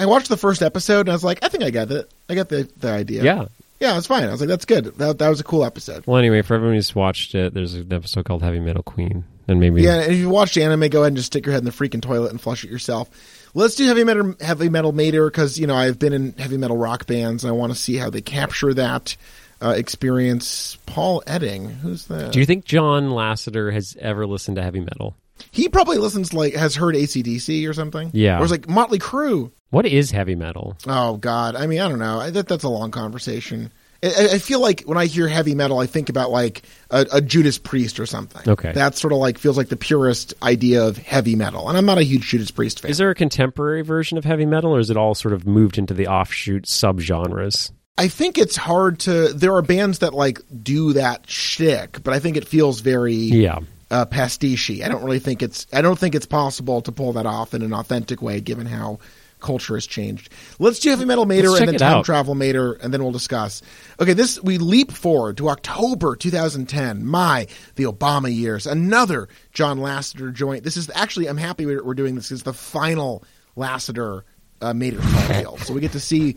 I 0.00 0.06
watched 0.06 0.28
the 0.28 0.36
first 0.36 0.62
episode 0.62 1.00
and 1.00 1.10
I 1.10 1.12
was 1.12 1.22
like, 1.22 1.44
I 1.44 1.48
think 1.48 1.62
I 1.62 1.70
got 1.70 1.90
it. 1.92 2.10
I 2.28 2.34
got 2.34 2.48
the 2.48 2.68
the 2.78 2.90
idea. 2.90 3.22
Yeah. 3.22 3.44
yeah, 3.78 3.96
it's 3.98 4.06
fine. 4.06 4.24
I 4.24 4.30
was 4.32 4.40
like, 4.40 4.48
that's 4.48 4.64
good. 4.64 4.86
That 4.98 5.18
that 5.18 5.28
was 5.28 5.38
a 5.40 5.44
cool 5.44 5.64
episode. 5.64 6.06
Well, 6.06 6.16
anyway, 6.16 6.42
for 6.42 6.54
everyone 6.54 6.74
who's 6.74 6.94
watched 6.94 7.34
it, 7.34 7.54
there's 7.54 7.74
an 7.74 7.92
episode 7.92 8.24
called 8.24 8.42
Heavy 8.42 8.60
Metal 8.60 8.82
Queen, 8.82 9.24
and 9.46 9.60
maybe 9.60 9.82
Yeah, 9.82 10.00
and 10.00 10.12
if 10.12 10.18
you 10.18 10.28
watched 10.28 10.54
the 10.54 10.64
anime, 10.64 10.88
go 10.88 11.00
ahead 11.02 11.08
and 11.08 11.16
just 11.16 11.26
stick 11.28 11.46
your 11.46 11.52
head 11.52 11.60
in 11.60 11.66
the 11.66 11.70
freaking 11.70 12.02
toilet 12.02 12.30
and 12.30 12.40
flush 12.40 12.64
it 12.64 12.70
yourself. 12.70 13.08
Let's 13.54 13.74
do 13.74 13.86
heavy 13.86 14.04
metal, 14.04 14.34
heavy 14.40 14.68
metal 14.68 14.92
Mater 14.92 15.28
because 15.30 15.58
you 15.58 15.66
know 15.66 15.74
I've 15.74 15.98
been 15.98 16.12
in 16.12 16.32
heavy 16.34 16.56
metal 16.56 16.76
rock 16.76 17.06
bands 17.06 17.44
and 17.44 17.48
I 17.48 17.52
want 17.52 17.72
to 17.72 17.78
see 17.78 17.96
how 17.96 18.10
they 18.10 18.20
capture 18.20 18.72
that 18.74 19.16
uh, 19.60 19.70
experience. 19.70 20.78
Paul 20.86 21.22
Edding, 21.26 21.68
who's 21.68 22.06
that? 22.06 22.32
Do 22.32 22.38
you 22.40 22.46
think 22.46 22.64
John 22.64 23.10
Lasseter 23.10 23.72
has 23.72 23.96
ever 24.00 24.26
listened 24.26 24.56
to 24.56 24.62
heavy 24.62 24.80
metal? 24.80 25.16
he 25.50 25.68
probably 25.68 25.98
listens 25.98 26.32
like 26.32 26.54
has 26.54 26.74
heard 26.74 26.94
ACDC 26.94 27.68
or 27.68 27.72
something. 27.72 28.10
Yeah. 28.12 28.38
or 28.38 28.42
it's 28.42 28.50
like 28.50 28.68
Motley 28.68 28.98
Crue. 28.98 29.50
What 29.70 29.86
is 29.86 30.10
heavy 30.10 30.34
metal? 30.34 30.76
Oh 30.86 31.16
God, 31.16 31.54
I 31.56 31.66
mean 31.66 31.80
I 31.80 31.88
don't 31.88 31.98
know. 31.98 32.20
I, 32.20 32.30
that 32.30 32.48
that's 32.48 32.64
a 32.64 32.68
long 32.68 32.90
conversation. 32.90 33.72
I, 34.02 34.08
I- 34.34 34.38
feel 34.38 34.60
like 34.60 34.82
when 34.82 34.96
I 34.98 35.06
hear 35.06 35.28
heavy 35.28 35.54
metal, 35.54 35.78
I 35.78 35.86
think 35.86 36.08
about 36.08 36.30
like 36.30 36.62
a, 36.90 37.06
a 37.14 37.20
Judas 37.20 37.58
Priest 37.58 38.00
or 38.00 38.06
something. 38.06 38.48
Okay. 38.50 38.72
that 38.72 38.96
sort 38.96 39.12
of 39.12 39.18
like 39.18 39.36
feels 39.38 39.56
like 39.58 39.68
the 39.68 39.76
purest 39.76 40.32
idea 40.42 40.84
of 40.86 40.96
heavy 40.96 41.36
metal, 41.36 41.68
and 41.68 41.76
I'm 41.76 41.86
not 41.86 41.98
a 41.98 42.02
huge 42.02 42.22
Judas 42.28 42.50
Priest 42.50 42.80
fan. 42.80 42.90
Is 42.90 42.98
there 42.98 43.10
a 43.10 43.14
contemporary 43.14 43.82
version 43.82 44.16
of 44.18 44.24
heavy 44.24 44.46
metal, 44.46 44.74
or 44.74 44.78
is 44.80 44.90
it 44.90 44.96
all 44.96 45.14
sort 45.14 45.34
of 45.34 45.46
moved 45.46 45.76
into 45.78 45.92
the 45.94 46.06
offshoot 46.06 46.64
subgenres? 46.64 47.72
I 47.98 48.08
think 48.08 48.38
it's 48.38 48.56
hard 48.56 49.00
to. 49.00 49.28
There 49.34 49.54
are 49.54 49.62
bands 49.62 49.98
that 49.98 50.14
like 50.14 50.40
do 50.62 50.94
that 50.94 51.28
shtick, 51.28 52.02
but 52.02 52.14
I 52.14 52.18
think 52.18 52.36
it 52.38 52.48
feels 52.48 52.80
very 52.80 53.12
Yeah. 53.14 53.58
uh, 53.90 54.06
pastiche. 54.06 54.70
I 54.82 54.88
don't 54.88 55.04
really 55.04 55.18
think 55.18 55.42
it's. 55.42 55.66
I 55.72 55.82
don't 55.82 55.98
think 55.98 56.14
it's 56.14 56.24
possible 56.24 56.80
to 56.82 56.92
pull 56.92 57.12
that 57.14 57.26
off 57.26 57.52
in 57.52 57.60
an 57.60 57.74
authentic 57.74 58.22
way, 58.22 58.40
given 58.40 58.64
how 58.66 59.00
culture 59.40 59.74
has 59.74 59.86
changed. 59.86 60.30
Let's 60.58 60.78
do 60.78 60.90
heavy 60.90 61.04
metal 61.04 61.26
Mater 61.26 61.50
Let's 61.50 61.60
and 61.60 61.68
then 61.68 61.78
time 61.78 61.98
out. 61.98 62.04
travel 62.04 62.34
Mater, 62.34 62.74
and 62.74 62.92
then 62.92 63.02
we'll 63.02 63.12
discuss. 63.12 63.62
Okay, 63.98 64.12
this 64.12 64.42
we 64.42 64.58
leap 64.58 64.92
forward 64.92 65.36
to 65.38 65.48
October 65.48 66.16
2010. 66.16 67.04
My 67.04 67.46
the 67.76 67.84
Obama 67.84 68.34
years. 68.34 68.66
Another 68.66 69.28
John 69.52 69.78
Lasseter 69.78 70.32
joint. 70.32 70.64
This 70.64 70.76
is 70.76 70.90
actually. 70.94 71.28
I'm 71.28 71.36
happy 71.36 71.66
we're, 71.66 71.82
we're 71.84 71.94
doing 71.94 72.14
this. 72.14 72.30
Is 72.30 72.42
the 72.42 72.52
final 72.52 73.24
Lasseter 73.56 74.22
uh, 74.60 74.74
Mater 74.74 75.00
deal. 75.32 75.56
so 75.58 75.74
we 75.74 75.80
get 75.80 75.92
to 75.92 76.00
see 76.00 76.36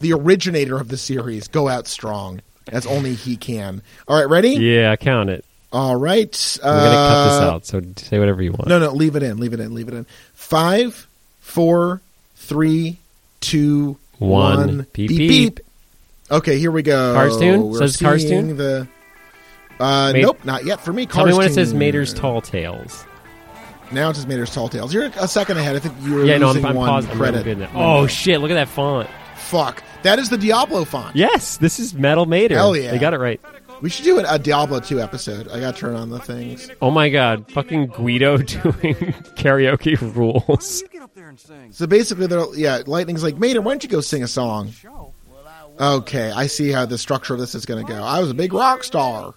the 0.00 0.12
originator 0.12 0.78
of 0.78 0.88
the 0.88 0.96
series 0.96 1.48
go 1.48 1.68
out 1.68 1.86
strong 1.86 2.40
as 2.68 2.86
only 2.86 3.14
he 3.14 3.36
can. 3.36 3.82
All 4.08 4.16
right, 4.16 4.28
ready? 4.28 4.50
Yeah, 4.50 4.96
count 4.96 5.30
it. 5.30 5.44
All 5.72 5.96
right. 5.96 6.58
I'm 6.62 6.70
gonna 6.70 7.08
cut 7.08 7.24
this 7.24 7.40
uh, 7.40 7.50
out, 7.50 7.66
so 7.66 7.82
say 7.96 8.18
whatever 8.18 8.42
you 8.42 8.52
want. 8.52 8.68
No, 8.68 8.78
no, 8.78 8.92
leave 8.92 9.16
it 9.16 9.24
in. 9.24 9.38
Leave 9.38 9.52
it 9.52 9.60
in. 9.60 9.74
Leave 9.74 9.88
it 9.88 9.94
in. 9.94 10.06
Five, 10.32 11.08
four, 11.40 12.00
three, 12.44 12.98
two, 13.40 13.96
One. 14.18 14.56
one. 14.58 14.86
Beep, 14.92 15.08
beep, 15.08 15.18
beep. 15.18 15.56
beep. 15.56 15.60
Okay, 16.30 16.58
here 16.58 16.70
we 16.70 16.82
go. 16.82 17.12
Cars 17.14 17.36
Toon? 17.38 17.70
We're 17.70 17.78
Says 17.78 17.96
Cars 17.96 18.24
Toon? 18.24 18.56
The 18.56 18.88
uh, 19.80 20.10
Made- 20.12 20.22
nope, 20.22 20.44
not 20.44 20.64
yet 20.64 20.80
for 20.80 20.92
me. 20.92 21.06
Tell 21.06 21.26
me 21.26 21.34
when 21.34 21.46
it 21.46 21.52
says 21.54 21.74
Mater's 21.74 22.14
Tall 22.14 22.40
Tales. 22.40 23.04
Now 23.92 24.10
it 24.10 24.14
says 24.16 24.26
Mater's 24.26 24.52
Tall 24.54 24.68
Tales. 24.68 24.94
You're 24.94 25.10
a 25.20 25.28
second 25.28 25.58
ahead. 25.58 25.76
I 25.76 25.78
think 25.80 25.94
you 26.02 26.14
were 26.14 26.24
Yeah, 26.24 26.38
no, 26.38 26.48
losing 26.48 26.64
I'm, 26.64 26.70
I'm 26.70 26.76
one 26.76 26.88
pausing. 26.88 27.10
I'm 27.10 27.16
credit. 27.18 27.44
getting 27.44 27.62
it. 27.64 27.70
Oh 27.74 28.06
shit! 28.06 28.40
Look 28.40 28.50
at 28.50 28.54
that 28.54 28.68
font. 28.68 29.08
Fuck, 29.36 29.82
that 30.02 30.18
is 30.18 30.30
the 30.30 30.38
Diablo 30.38 30.84
font. 30.84 31.14
Yes, 31.14 31.58
this 31.58 31.78
is 31.78 31.92
Metal 31.94 32.24
Mater. 32.24 32.54
Hell 32.56 32.74
yeah. 32.76 32.90
They 32.92 32.98
got 32.98 33.12
it 33.14 33.18
right. 33.18 33.40
We 33.82 33.90
should 33.90 34.04
do 34.04 34.18
a, 34.18 34.34
a 34.34 34.38
Diablo 34.38 34.80
two 34.80 35.00
episode. 35.00 35.48
I 35.48 35.60
got 35.60 35.74
to 35.74 35.80
turn 35.80 35.96
on 35.96 36.08
the 36.08 36.18
things. 36.20 36.70
Oh 36.80 36.90
my 36.90 37.10
god, 37.10 37.50
fucking 37.52 37.88
Guido 37.88 38.36
doing 38.38 38.94
karaoke 39.36 40.00
rules. 40.16 40.82
You 41.42 41.48
get 41.48 41.54
up 41.54 41.56
there 41.56 41.60
and 41.60 41.70
sing. 41.70 41.72
So 41.72 41.86
basically, 41.86 42.26
they're 42.26 42.54
yeah. 42.54 42.82
Lightning's 42.86 43.22
like, 43.22 43.38
Mater, 43.38 43.60
why 43.60 43.72
don't 43.72 43.82
you 43.82 43.88
go 43.90 44.00
sing 44.00 44.22
a 44.22 44.28
song? 44.28 44.72
Okay, 45.80 46.30
I 46.30 46.46
see 46.46 46.70
how 46.70 46.86
the 46.86 46.96
structure 46.96 47.34
of 47.34 47.40
this 47.40 47.54
is 47.54 47.66
going 47.66 47.84
to 47.84 47.92
go. 47.92 48.00
I 48.00 48.20
was 48.20 48.30
a 48.30 48.34
big 48.34 48.52
rock 48.52 48.84
star. 48.84 49.34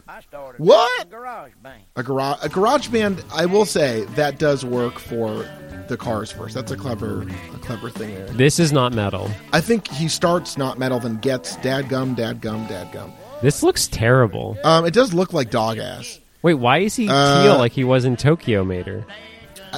What? 0.57 1.01
a 1.01 1.09
garage 1.09 1.51
band. 1.63 1.81
A 1.95 2.03
garage, 2.03 2.87
band. 2.89 3.25
I 3.33 3.47
will 3.47 3.65
say 3.65 4.03
that 4.15 4.37
does 4.37 4.63
work 4.63 4.99
for 4.99 5.49
the 5.87 5.97
cars 5.97 6.31
first. 6.31 6.53
That's 6.53 6.71
a 6.71 6.77
clever, 6.77 7.23
a 7.55 7.57
clever 7.59 7.89
thing 7.89 8.13
there. 8.13 8.27
This 8.27 8.59
is 8.59 8.71
not 8.71 8.93
metal. 8.93 9.31
I 9.51 9.61
think 9.61 9.87
he 9.87 10.07
starts 10.07 10.59
not 10.59 10.77
metal, 10.77 10.99
then 10.99 11.17
gets 11.17 11.55
dadgum, 11.57 12.15
dadgum, 12.15 12.67
dadgum. 12.67 13.11
This 13.41 13.63
looks 13.63 13.87
terrible. 13.87 14.57
Um, 14.63 14.85
it 14.85 14.93
does 14.93 15.15
look 15.15 15.33
like 15.33 15.49
dog 15.49 15.79
ass. 15.79 16.19
Wait, 16.43 16.55
why 16.55 16.79
is 16.79 16.95
he 16.95 17.09
Uh, 17.09 17.43
teal 17.43 17.57
like 17.57 17.71
he 17.71 17.83
was 17.83 18.05
in 18.05 18.15
Tokyo 18.15 18.63
Mater? 18.63 19.05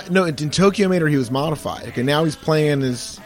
No, 0.09 0.25
in, 0.25 0.35
in 0.41 0.49
Tokyo 0.49 0.87
Mater 0.87 1.07
he 1.07 1.17
was 1.17 1.31
modified. 1.31 1.87
Okay, 1.89 2.03
now 2.03 2.23
he's 2.23 2.35
playing 2.35 2.81
his. 2.81 3.19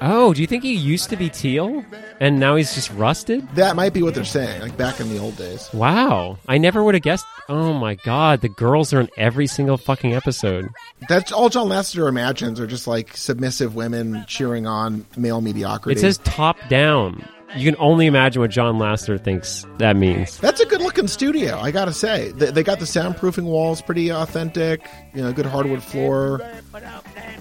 Oh, 0.00 0.32
do 0.32 0.40
you 0.40 0.46
think 0.46 0.62
he 0.62 0.74
used 0.74 1.10
to 1.10 1.16
be 1.16 1.28
teal 1.28 1.84
and 2.20 2.38
now 2.38 2.54
he's 2.54 2.72
just 2.72 2.90
rusted? 2.92 3.48
That 3.56 3.74
might 3.74 3.92
be 3.92 4.02
what 4.02 4.14
they're 4.14 4.24
saying, 4.24 4.60
like 4.60 4.76
back 4.76 5.00
in 5.00 5.08
the 5.08 5.18
old 5.18 5.36
days. 5.36 5.68
Wow, 5.72 6.38
I 6.46 6.56
never 6.56 6.84
would 6.84 6.94
have 6.94 7.02
guessed. 7.02 7.26
Oh 7.48 7.72
my 7.72 7.96
god, 7.96 8.40
the 8.40 8.48
girls 8.48 8.92
are 8.92 9.00
in 9.00 9.08
every 9.16 9.48
single 9.48 9.76
fucking 9.76 10.14
episode. 10.14 10.68
That's 11.08 11.32
all 11.32 11.48
John 11.48 11.68
Lasseter 11.68 12.08
imagines 12.08 12.60
are 12.60 12.66
just 12.66 12.86
like 12.86 13.16
submissive 13.16 13.74
women 13.74 14.24
cheering 14.28 14.68
on 14.68 15.04
male 15.16 15.40
mediocrity. 15.40 15.98
It 15.98 16.00
says 16.00 16.18
top 16.18 16.56
down. 16.68 17.26
You 17.56 17.64
can 17.64 17.80
only 17.80 18.06
imagine 18.06 18.42
what 18.42 18.50
John 18.50 18.78
Lasseter 18.78 19.22
thinks 19.22 19.64
that 19.78 19.96
means. 19.96 20.38
That's 20.38 20.60
a 20.60 20.66
good 20.66 20.82
looking 20.82 21.08
studio, 21.08 21.58
I 21.58 21.70
gotta 21.70 21.92
say. 21.92 22.30
They, 22.32 22.50
they 22.50 22.62
got 22.62 22.78
the 22.78 22.84
soundproofing 22.84 23.44
walls 23.44 23.80
pretty 23.80 24.10
authentic, 24.10 24.86
you 25.14 25.22
know, 25.22 25.32
good 25.32 25.46
hardwood 25.46 25.82
floor. 25.82 26.42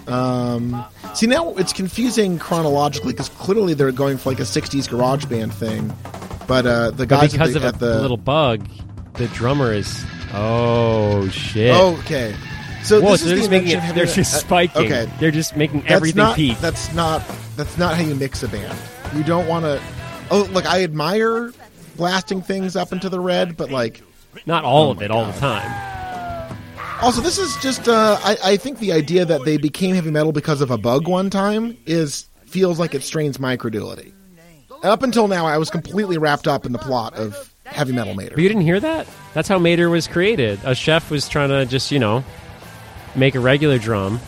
Um, 0.07 0.85
see, 1.13 1.27
now 1.27 1.53
it's 1.55 1.73
confusing 1.73 2.39
chronologically 2.39 3.11
because 3.11 3.29
clearly 3.29 3.73
they're 3.73 3.91
going 3.91 4.17
for 4.17 4.29
like 4.29 4.39
a 4.39 4.43
60s 4.43 4.89
garage 4.89 5.25
band 5.25 5.53
thing. 5.53 5.93
But 6.47 6.65
uh, 6.65 6.91
the 6.91 7.05
But 7.05 7.29
because 7.29 7.55
at 7.55 7.61
the, 7.61 7.67
of 7.67 7.73
at 7.75 7.79
the 7.79 8.01
little 8.01 8.17
bug, 8.17 8.65
the 9.13 9.27
drummer 9.27 9.73
is. 9.73 10.05
Oh 10.33 11.27
shit! 11.29 11.75
okay. 11.75 12.33
So 12.83 13.01
Whoa, 13.01 13.11
this 13.11 13.21
so 13.21 13.27
is 13.27 13.29
they're 13.29 13.35
the 13.35 13.41
just 13.41 13.51
making 13.51 13.69
it. 13.71 13.95
They're 13.95 14.05
just 14.05 14.35
uh, 14.35 14.37
spiking. 14.37 14.85
Okay, 14.85 15.11
They're 15.19 15.31
just 15.31 15.57
making 15.57 15.81
that's 15.81 15.91
everything 15.91 16.23
not, 16.23 16.35
peak. 16.37 16.57
That's 16.59 16.93
not 16.93 17.21
that's 17.57 17.77
not 17.77 17.95
how 17.95 18.03
you 18.03 18.15
mix 18.15 18.43
a 18.43 18.47
band. 18.47 18.77
You 19.13 19.23
don't 19.23 19.47
want 19.47 19.65
to. 19.65 19.81
Oh, 20.29 20.47
look, 20.51 20.65
I 20.65 20.83
admire 20.83 21.51
blasting 21.95 22.41
things 22.41 22.75
up 22.75 22.91
into 22.91 23.09
the 23.09 23.19
red, 23.19 23.55
but 23.57 23.71
like 23.71 24.01
Not 24.45 24.63
all 24.65 24.87
Oh 24.87 24.91
of 24.91 24.97
my 24.97 25.05
it 25.05 25.11
all 25.11 25.25
God. 25.25 25.33
the 25.33 25.39
time. 25.39 25.83
Also, 27.01 27.21
this 27.21 27.37
is 27.37 27.55
just. 27.57 27.87
Uh, 27.87 28.17
I, 28.23 28.37
I 28.43 28.57
think 28.57 28.79
the 28.79 28.91
idea 28.91 29.23
that 29.23 29.45
they 29.45 29.57
became 29.57 29.93
heavy 29.95 30.09
metal 30.09 30.31
because 30.31 30.61
of 30.61 30.71
a 30.71 30.77
bug 30.79 31.07
one 31.07 31.29
time 31.29 31.77
is 31.85 32.27
feels 32.45 32.79
like 32.79 32.95
it 32.95 33.03
strains 33.03 33.39
my 33.39 33.55
credulity. 33.55 34.13
Up 34.83 35.03
until 35.03 35.27
now, 35.27 35.45
I 35.45 35.57
was 35.59 35.69
completely 35.69 36.17
wrapped 36.17 36.47
up 36.47 36.65
in 36.65 36.71
the 36.71 36.79
plot 36.79 37.13
of 37.15 37.53
Heavy 37.65 37.93
Metal 37.93 38.15
Mater. 38.15 38.35
But 38.35 38.41
you 38.41 38.47
didn't 38.47 38.63
hear 38.63 38.79
that? 38.79 39.07
That's 39.33 39.47
how 39.47 39.59
Mater 39.59 39.89
was 39.89 40.07
created. 40.07 40.59
A 40.63 40.73
chef 40.73 41.11
was 41.11 41.27
trying 41.29 41.49
to 41.49 41.65
just, 41.65 41.91
you 41.91 41.99
know, 41.99 42.23
make 43.15 43.35
a 43.35 43.39
regular 43.39 43.77
drum 43.77 44.19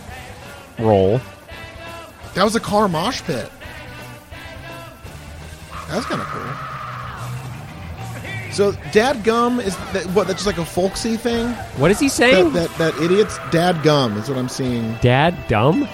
roll. 0.78 1.22
That 2.36 2.44
was 2.44 2.56
a 2.56 2.60
car 2.60 2.88
mosh 2.88 3.22
pit. 3.24 3.50
That 5.90 5.98
was 5.98 6.06
kind 6.06 6.22
of 6.22 6.28
cool. 6.28 6.46
So, 8.52 8.72
Dad 8.92 9.24
Gum 9.24 9.60
is 9.60 9.78
that, 9.94 10.06
what? 10.08 10.28
That's 10.28 10.44
just 10.44 10.48
like 10.48 10.58
a 10.58 10.66
folksy 10.66 11.18
thing. 11.18 11.50
What 11.78 11.92
is 11.92 12.00
he 12.00 12.10
saying? 12.10 12.54
That, 12.54 12.70
that 12.78 12.94
that 12.96 13.04
idiot's 13.04 13.38
Dad 13.52 13.84
Gum 13.84 14.18
is 14.18 14.28
what 14.28 14.38
I'm 14.38 14.50
seeing. 14.50 14.96
Dad 15.02 15.38
dumb? 15.48 15.88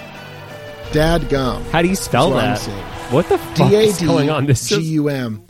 Dad 0.92 1.28
Gum. 1.28 1.62
How 1.64 1.82
do 1.82 1.88
you 1.88 1.96
spell 1.96 2.30
That's 2.30 2.66
that? 2.66 3.12
What 3.12 3.28
the 3.28 3.38
fuck 3.38 3.56
D 3.56 3.76
A 3.76 3.80
is 3.80 4.00
going 4.00 4.30
on? 4.30 4.46
This 4.46 4.68
G 4.68 4.80
U 4.80 5.08
M. 5.08 5.44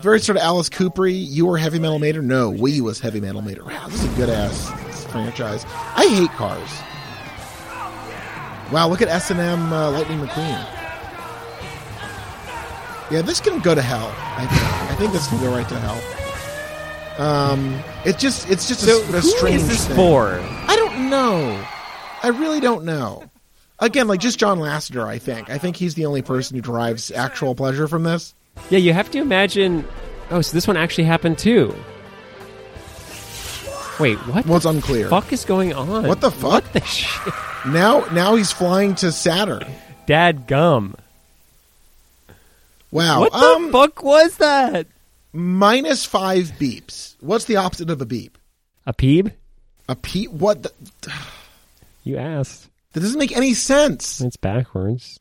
Very 0.00 0.20
sort 0.20 0.36
of 0.36 0.42
Alice 0.42 0.68
Coopery. 0.68 1.14
You 1.14 1.46
were 1.46 1.58
Heavy 1.58 1.78
Metal 1.78 1.98
Mater. 1.98 2.22
No, 2.22 2.50
we 2.50 2.80
was 2.80 2.98
Heavy 2.98 3.20
Metal 3.20 3.42
Mater. 3.42 3.64
Wow, 3.64 3.88
this 3.88 4.02
is 4.02 4.12
a 4.12 4.16
good 4.16 4.30
ass 4.30 4.70
franchise. 5.12 5.64
I 5.94 6.06
hate 6.08 6.30
cars. 6.30 6.70
Wow, 8.72 8.88
look 8.88 9.02
at 9.02 9.08
S 9.08 9.30
and 9.30 9.38
M 9.38 9.72
uh, 9.72 9.90
Lightning 9.90 10.18
McQueen. 10.18 10.81
Yeah, 13.12 13.22
this 13.22 13.40
can 13.40 13.60
go 13.60 13.74
to 13.74 13.82
hell. 13.82 14.12
I 14.18 14.46
think. 14.46 14.90
I 14.90 14.94
think 14.96 15.12
this 15.12 15.28
can 15.28 15.38
go 15.40 15.50
right 15.54 15.68
to 15.68 15.78
hell. 15.78 16.00
Um, 17.18 17.78
it 18.06 18.18
just 18.18 18.48
it's 18.50 18.66
just 18.68 18.80
so. 18.80 18.96
a, 18.96 19.02
a 19.02 19.20
Who 19.20 19.20
strange 19.20 19.56
is 19.62 19.68
this 19.68 19.86
thing. 19.86 19.96
for? 19.96 20.38
I 20.40 20.74
don't 20.76 21.10
know. 21.10 21.62
I 22.22 22.28
really 22.28 22.60
don't 22.60 22.84
know. 22.84 23.24
Again, 23.80 24.06
like 24.08 24.20
just 24.20 24.38
John 24.38 24.58
Lasseter, 24.58 25.04
I 25.04 25.18
think. 25.18 25.50
I 25.50 25.58
think 25.58 25.76
he's 25.76 25.94
the 25.94 26.06
only 26.06 26.22
person 26.22 26.56
who 26.56 26.62
derives 26.62 27.10
actual 27.10 27.54
pleasure 27.54 27.86
from 27.88 28.04
this. 28.04 28.34
Yeah, 28.70 28.78
you 28.78 28.92
have 28.92 29.10
to 29.10 29.18
imagine. 29.18 29.86
Oh, 30.30 30.40
so 30.40 30.54
this 30.54 30.66
one 30.66 30.76
actually 30.78 31.04
happened 31.04 31.36
too. 31.38 31.74
Wait, 34.00 34.16
what 34.26 34.46
Well, 34.46 34.66
unclear. 34.66 35.08
fuck 35.08 35.32
is 35.32 35.44
going 35.44 35.74
on? 35.74 36.06
What 36.06 36.20
the 36.20 36.30
fuck? 36.30 36.52
What 36.64 36.72
the 36.72 36.80
shit? 36.84 37.34
Now, 37.66 38.00
now 38.12 38.34
he's 38.36 38.50
flying 38.50 38.94
to 38.96 39.12
Saturn. 39.12 39.64
Dad 40.06 40.46
gum. 40.46 40.96
Wow. 42.92 43.20
What 43.20 43.32
the 43.32 43.38
um, 43.38 43.72
fuck 43.72 44.02
was 44.04 44.36
that? 44.36 44.86
minus 45.32 46.04
five 46.04 46.52
beeps. 46.60 47.16
What's 47.20 47.46
the 47.46 47.56
opposite 47.56 47.90
of 47.90 48.00
a 48.00 48.06
beep? 48.06 48.36
A 48.86 48.92
peeb? 48.92 49.32
A 49.88 49.96
peep? 49.96 50.30
What? 50.30 50.62
The, 50.62 50.72
You 52.04 52.18
asked. 52.18 52.68
that 52.92 53.00
doesn't 53.00 53.18
make 53.18 53.34
any 53.36 53.54
sense. 53.54 54.20
It's 54.20 54.36
backwards. 54.36 55.18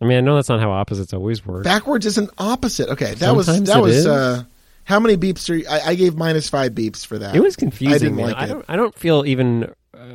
I 0.00 0.04
mean, 0.04 0.18
I 0.18 0.20
know 0.20 0.36
that's 0.36 0.48
not 0.48 0.60
how 0.60 0.70
opposites 0.70 1.12
always 1.12 1.44
work. 1.44 1.64
Backwards 1.64 2.06
is 2.06 2.18
an 2.18 2.28
opposite. 2.38 2.88
Okay, 2.90 3.14
that 3.14 3.34
was 3.34 3.46
that 3.46 3.80
was. 3.82 3.96
is. 3.96 4.06
uh 4.06 4.44
How 4.84 5.00
many 5.00 5.16
beeps 5.16 5.48
are? 5.50 5.54
You, 5.56 5.66
I, 5.68 5.80
I 5.90 5.94
gave 5.94 6.16
minus 6.16 6.48
five 6.50 6.72
beeps 6.72 7.04
for 7.06 7.18
that. 7.18 7.34
it 7.34 7.40
was 7.40 7.56
confusing. 7.56 7.94
I 7.94 7.98
didn't 7.98 8.16
man. 8.16 8.26
like 8.26 8.36
I 8.36 8.44
it. 8.44 8.48
don't. 8.48 8.64
I 8.68 8.76
don't 8.76 8.94
feel 8.94 9.24
even 9.26 9.72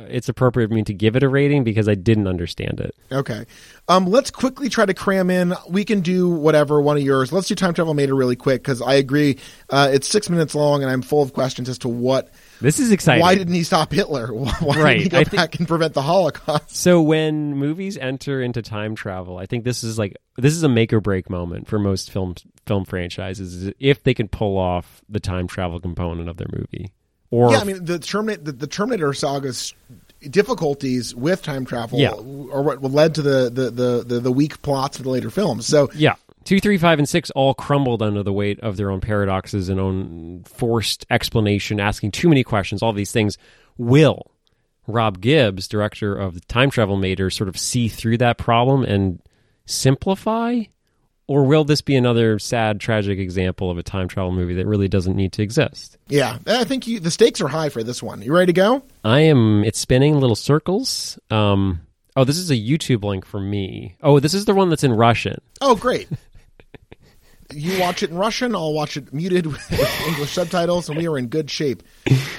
it's 0.08 0.28
appropriate 0.28 0.68
for 0.68 0.74
me 0.74 0.82
to 0.84 0.94
give 0.94 1.16
it 1.16 1.22
a 1.22 1.28
rating 1.28 1.64
because 1.64 1.88
I 1.88 1.94
didn't 1.94 2.26
understand 2.26 2.80
it. 2.80 2.94
Okay. 3.10 3.44
Um, 3.88 4.06
let's 4.06 4.30
quickly 4.30 4.68
try 4.68 4.86
to 4.86 4.94
cram 4.94 5.30
in. 5.30 5.54
We 5.68 5.84
can 5.84 6.00
do 6.00 6.28
whatever, 6.28 6.80
one 6.80 6.96
of 6.96 7.02
yours. 7.02 7.32
Let's 7.32 7.48
do 7.48 7.54
Time 7.54 7.74
Travel 7.74 7.94
Mater 7.94 8.14
really 8.14 8.36
quick 8.36 8.62
because 8.62 8.80
I 8.80 8.94
agree. 8.94 9.38
Uh, 9.70 9.90
it's 9.92 10.08
six 10.08 10.30
minutes 10.30 10.54
long 10.54 10.82
and 10.82 10.90
I'm 10.90 11.02
full 11.02 11.22
of 11.22 11.32
questions 11.32 11.68
as 11.68 11.78
to 11.78 11.88
what. 11.88 12.30
This 12.60 12.78
is 12.78 12.92
exciting. 12.92 13.22
Why 13.22 13.34
didn't 13.34 13.54
he 13.54 13.64
stop 13.64 13.92
Hitler? 13.92 14.28
Why 14.32 14.50
Right, 14.76 14.98
didn't 14.98 15.02
he 15.02 15.08
go 15.08 15.18
I 15.18 15.24
back 15.24 15.58
and 15.58 15.66
prevent 15.66 15.94
the 15.94 16.02
Holocaust? 16.02 16.76
So 16.76 17.02
when 17.02 17.56
movies 17.56 17.98
enter 17.98 18.40
into 18.40 18.62
time 18.62 18.94
travel, 18.94 19.38
I 19.38 19.46
think 19.46 19.64
this 19.64 19.82
is 19.82 19.98
like 19.98 20.16
this 20.36 20.54
is 20.54 20.62
a 20.62 20.68
make 20.68 20.92
or 20.92 21.00
break 21.00 21.28
moment 21.28 21.66
for 21.66 21.78
most 21.78 22.10
film 22.10 22.34
film 22.66 22.84
franchises 22.84 23.72
if 23.78 24.02
they 24.02 24.14
can 24.14 24.28
pull 24.28 24.56
off 24.58 25.02
the 25.08 25.20
time 25.20 25.48
travel 25.48 25.80
component 25.80 26.28
of 26.28 26.36
their 26.36 26.48
movie. 26.52 26.92
Or 27.32 27.50
yeah, 27.50 27.58
I 27.58 27.64
mean, 27.64 27.84
the, 27.84 27.98
Terminator, 27.98 28.42
the, 28.42 28.52
the 28.52 28.66
Terminator 28.66 29.12
saga's 29.14 29.74
difficulties 30.20 31.14
with 31.14 31.42
time 31.42 31.64
travel 31.64 31.98
Yeah. 31.98 32.10
are 32.10 32.62
what 32.62 32.82
led 32.82 33.14
to 33.16 33.22
the, 33.22 33.50
the, 33.50 33.70
the, 33.70 34.04
the, 34.06 34.20
the 34.20 34.30
weak 34.30 34.60
plots 34.60 34.98
of 34.98 35.04
the 35.04 35.10
later 35.10 35.30
films. 35.30 35.66
So, 35.66 35.90
yeah, 35.94 36.16
two, 36.44 36.60
three, 36.60 36.76
five, 36.76 36.98
and 36.98 37.08
six 37.08 37.30
all 37.30 37.54
crumbled 37.54 38.02
under 38.02 38.22
the 38.22 38.34
weight 38.34 38.60
of 38.60 38.76
their 38.76 38.90
own 38.90 39.00
paradoxes 39.00 39.70
and 39.70 39.80
own 39.80 40.44
forced 40.44 41.06
explanation, 41.08 41.80
asking 41.80 42.10
too 42.10 42.28
many 42.28 42.44
questions. 42.44 42.82
All 42.82 42.92
these 42.92 43.12
things 43.12 43.38
will 43.78 44.30
Rob 44.86 45.20
Gibbs, 45.20 45.68
director 45.68 46.14
of 46.14 46.34
the 46.34 46.40
Time 46.40 46.70
Travel 46.70 46.98
Mater, 46.98 47.30
sort 47.30 47.48
of 47.48 47.56
see 47.56 47.88
through 47.88 48.18
that 48.18 48.36
problem 48.36 48.84
and 48.84 49.20
simplify? 49.64 50.64
Or 51.32 51.44
will 51.44 51.64
this 51.64 51.80
be 51.80 51.96
another 51.96 52.38
sad, 52.38 52.78
tragic 52.78 53.18
example 53.18 53.70
of 53.70 53.78
a 53.78 53.82
time 53.82 54.06
travel 54.06 54.32
movie 54.32 54.52
that 54.56 54.66
really 54.66 54.86
doesn't 54.86 55.16
need 55.16 55.32
to 55.32 55.42
exist? 55.42 55.96
yeah, 56.06 56.36
I 56.46 56.64
think 56.64 56.86
you, 56.86 57.00
the 57.00 57.10
stakes 57.10 57.40
are 57.40 57.48
high 57.48 57.70
for 57.70 57.82
this 57.82 58.02
one. 58.02 58.20
You 58.20 58.34
ready 58.34 58.52
to 58.52 58.52
go? 58.52 58.82
I 59.02 59.20
am. 59.20 59.64
It's 59.64 59.78
spinning 59.78 60.20
little 60.20 60.36
circles. 60.36 61.18
Um. 61.30 61.80
Oh, 62.16 62.24
this 62.24 62.36
is 62.36 62.50
a 62.50 62.54
YouTube 62.54 63.02
link 63.02 63.24
for 63.24 63.40
me. 63.40 63.94
Oh, 64.02 64.20
this 64.20 64.34
is 64.34 64.44
the 64.44 64.52
one 64.52 64.68
that's 64.68 64.84
in 64.84 64.92
Russian. 64.92 65.40
Oh, 65.62 65.74
great. 65.74 66.06
you 67.50 67.80
watch 67.80 68.02
it 68.02 68.10
in 68.10 68.18
Russian, 68.18 68.54
I'll 68.54 68.74
watch 68.74 68.98
it 68.98 69.10
muted 69.14 69.46
with 69.70 70.06
English 70.06 70.32
subtitles, 70.32 70.90
and 70.90 70.98
we 70.98 71.08
are 71.08 71.16
in 71.16 71.28
good 71.28 71.50
shape. 71.50 71.82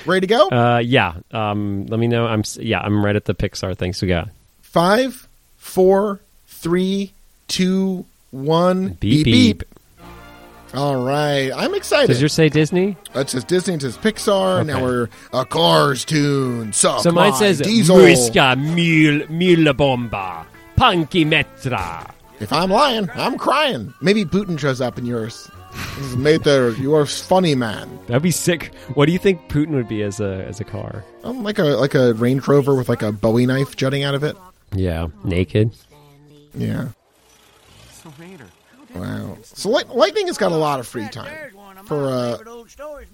Ready 0.06 0.28
to 0.28 0.28
go? 0.28 0.50
Uh, 0.50 0.78
yeah. 0.78 1.16
Um. 1.32 1.88
Let 1.88 2.00
me 2.00 2.08
know. 2.08 2.28
I'm. 2.28 2.44
Yeah. 2.60 2.82
I'm 2.82 3.04
right 3.04 3.16
at 3.16 3.26
the 3.26 3.34
Pixar 3.34 3.76
thing. 3.76 3.94
So 3.94 4.06
yeah. 4.06 4.26
Five, 4.62 5.28
four, 5.58 6.20
three, 6.46 7.12
two, 7.48 8.06
one. 8.34 8.90
Beep 9.00 9.26
beep. 9.26 9.60
beep. 9.60 9.64
All 10.74 11.06
right, 11.06 11.52
I'm 11.56 11.76
excited. 11.76 12.08
Does 12.08 12.20
yours 12.20 12.34
say 12.34 12.50
Disney? 12.50 12.98
It 13.14 13.30
says 13.30 13.44
Disney, 13.44 13.76
it 13.76 13.82
says 13.84 13.96
Pixar. 13.96 14.66
Now 14.66 14.82
we're 14.82 15.08
a 15.32 15.46
Cars 15.46 16.04
Toon. 16.04 16.74
Suck 16.74 17.02
So 17.02 17.12
mine 17.12 17.34
says 17.34 17.60
Diesel. 17.62 17.96
Muska 17.98 18.58
Mil 18.58 19.28
Mil 19.30 19.72
Bomba 19.74 20.48
Punky 20.76 21.26
Metra. 21.26 22.12
If 22.40 22.52
I'm 22.52 22.72
lying, 22.72 23.08
I'm 23.14 23.38
crying. 23.38 23.94
Maybe 24.02 24.26
Putin 24.26 24.58
shows 24.58 24.82
up 24.82 24.98
in 24.98 25.06
yours. 25.06 25.50
This 25.98 26.08
is 26.08 26.18
Mater, 26.18 26.72
you 26.72 26.96
are 26.96 27.06
funny 27.06 27.54
man. 27.54 28.00
That'd 28.08 28.24
be 28.24 28.32
sick. 28.32 28.74
What 28.96 29.06
do 29.06 29.12
you 29.12 29.20
think 29.20 29.48
Putin 29.50 29.72
would 29.72 29.88
be 29.88 30.02
as 30.02 30.20
a 30.20 30.44
as 30.48 30.60
a 30.60 30.64
car? 30.64 31.04
I'm 31.24 31.44
like 31.44 31.60
a 31.60 31.64
like 31.64 31.94
a 31.94 32.14
Range 32.16 32.48
Rover 32.48 32.74
with 32.74 32.90
like 32.90 33.04
a 33.04 33.12
Bowie 33.12 33.46
knife 33.46 33.76
jutting 33.76 34.04
out 34.04 34.16
of 34.16 34.24
it. 34.24 34.36
Yeah, 34.76 35.08
naked. 35.24 35.72
Yeah. 36.56 36.88
Wow. 38.96 39.38
So 39.44 39.70
Light- 39.70 39.90
Lightning 39.90 40.28
has 40.28 40.38
got 40.38 40.52
a 40.52 40.56
lot 40.58 40.80
of 40.80 40.88
free 40.88 41.08
time. 41.10 41.32
For 41.86 42.06
uh, 42.08 42.38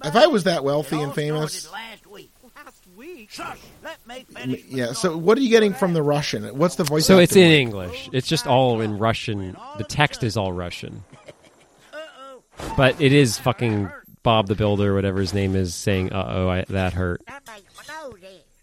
if 0.04 0.16
I 0.16 0.28
was 0.28 0.44
that 0.44 0.64
wealthy 0.64 1.00
and 1.02 1.14
famous, 1.14 1.72
Last 1.72 2.06
week. 2.08 2.32
Last 2.56 2.84
week? 2.98 3.32
Shush! 3.32 3.58
Let 3.84 4.06
me 4.08 4.26
finish. 4.30 4.64
yeah. 4.68 4.92
So 4.94 5.16
what 5.18 5.38
are 5.38 5.42
you 5.42 5.50
getting 5.50 5.74
from 5.74 5.94
the 5.94 6.04
Russian? 6.04 6.44
What's 6.58 6.76
the 6.76 6.84
voice? 6.84 7.06
So 7.06 7.18
it's 7.20 7.32
acting 7.32 7.44
in 7.44 7.52
like? 7.52 7.60
English. 7.88 8.10
It's 8.14 8.28
just 8.28 8.46
all 8.48 8.82
in 8.82 8.98
Russian. 8.98 9.56
The 9.78 9.84
text 9.86 10.24
is 10.24 10.38
all 10.38 10.52
Russian. 10.54 11.04
But 12.76 13.00
it 13.02 13.14
is 13.14 13.38
fucking 13.40 13.90
Bob 14.22 14.48
the 14.48 14.56
Builder, 14.56 14.94
whatever 14.94 15.20
his 15.22 15.34
name 15.34 15.56
is, 15.56 15.74
saying, 15.74 16.12
"Uh 16.12 16.26
oh, 16.28 16.64
that 16.74 16.94
hurt." 16.94 17.22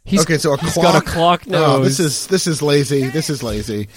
He's, 0.04 0.20
Okay, 0.20 0.38
so 0.38 0.52
a 0.54 0.58
he's 0.58 0.74
clock. 0.74 0.92
got 0.92 1.02
a 1.02 1.04
clock 1.04 1.46
nose. 1.48 1.66
Oh, 1.68 1.82
this 1.82 1.98
is 1.98 2.26
this 2.28 2.46
is 2.46 2.62
lazy. 2.62 3.08
This 3.08 3.28
is 3.30 3.42
lazy. 3.42 3.88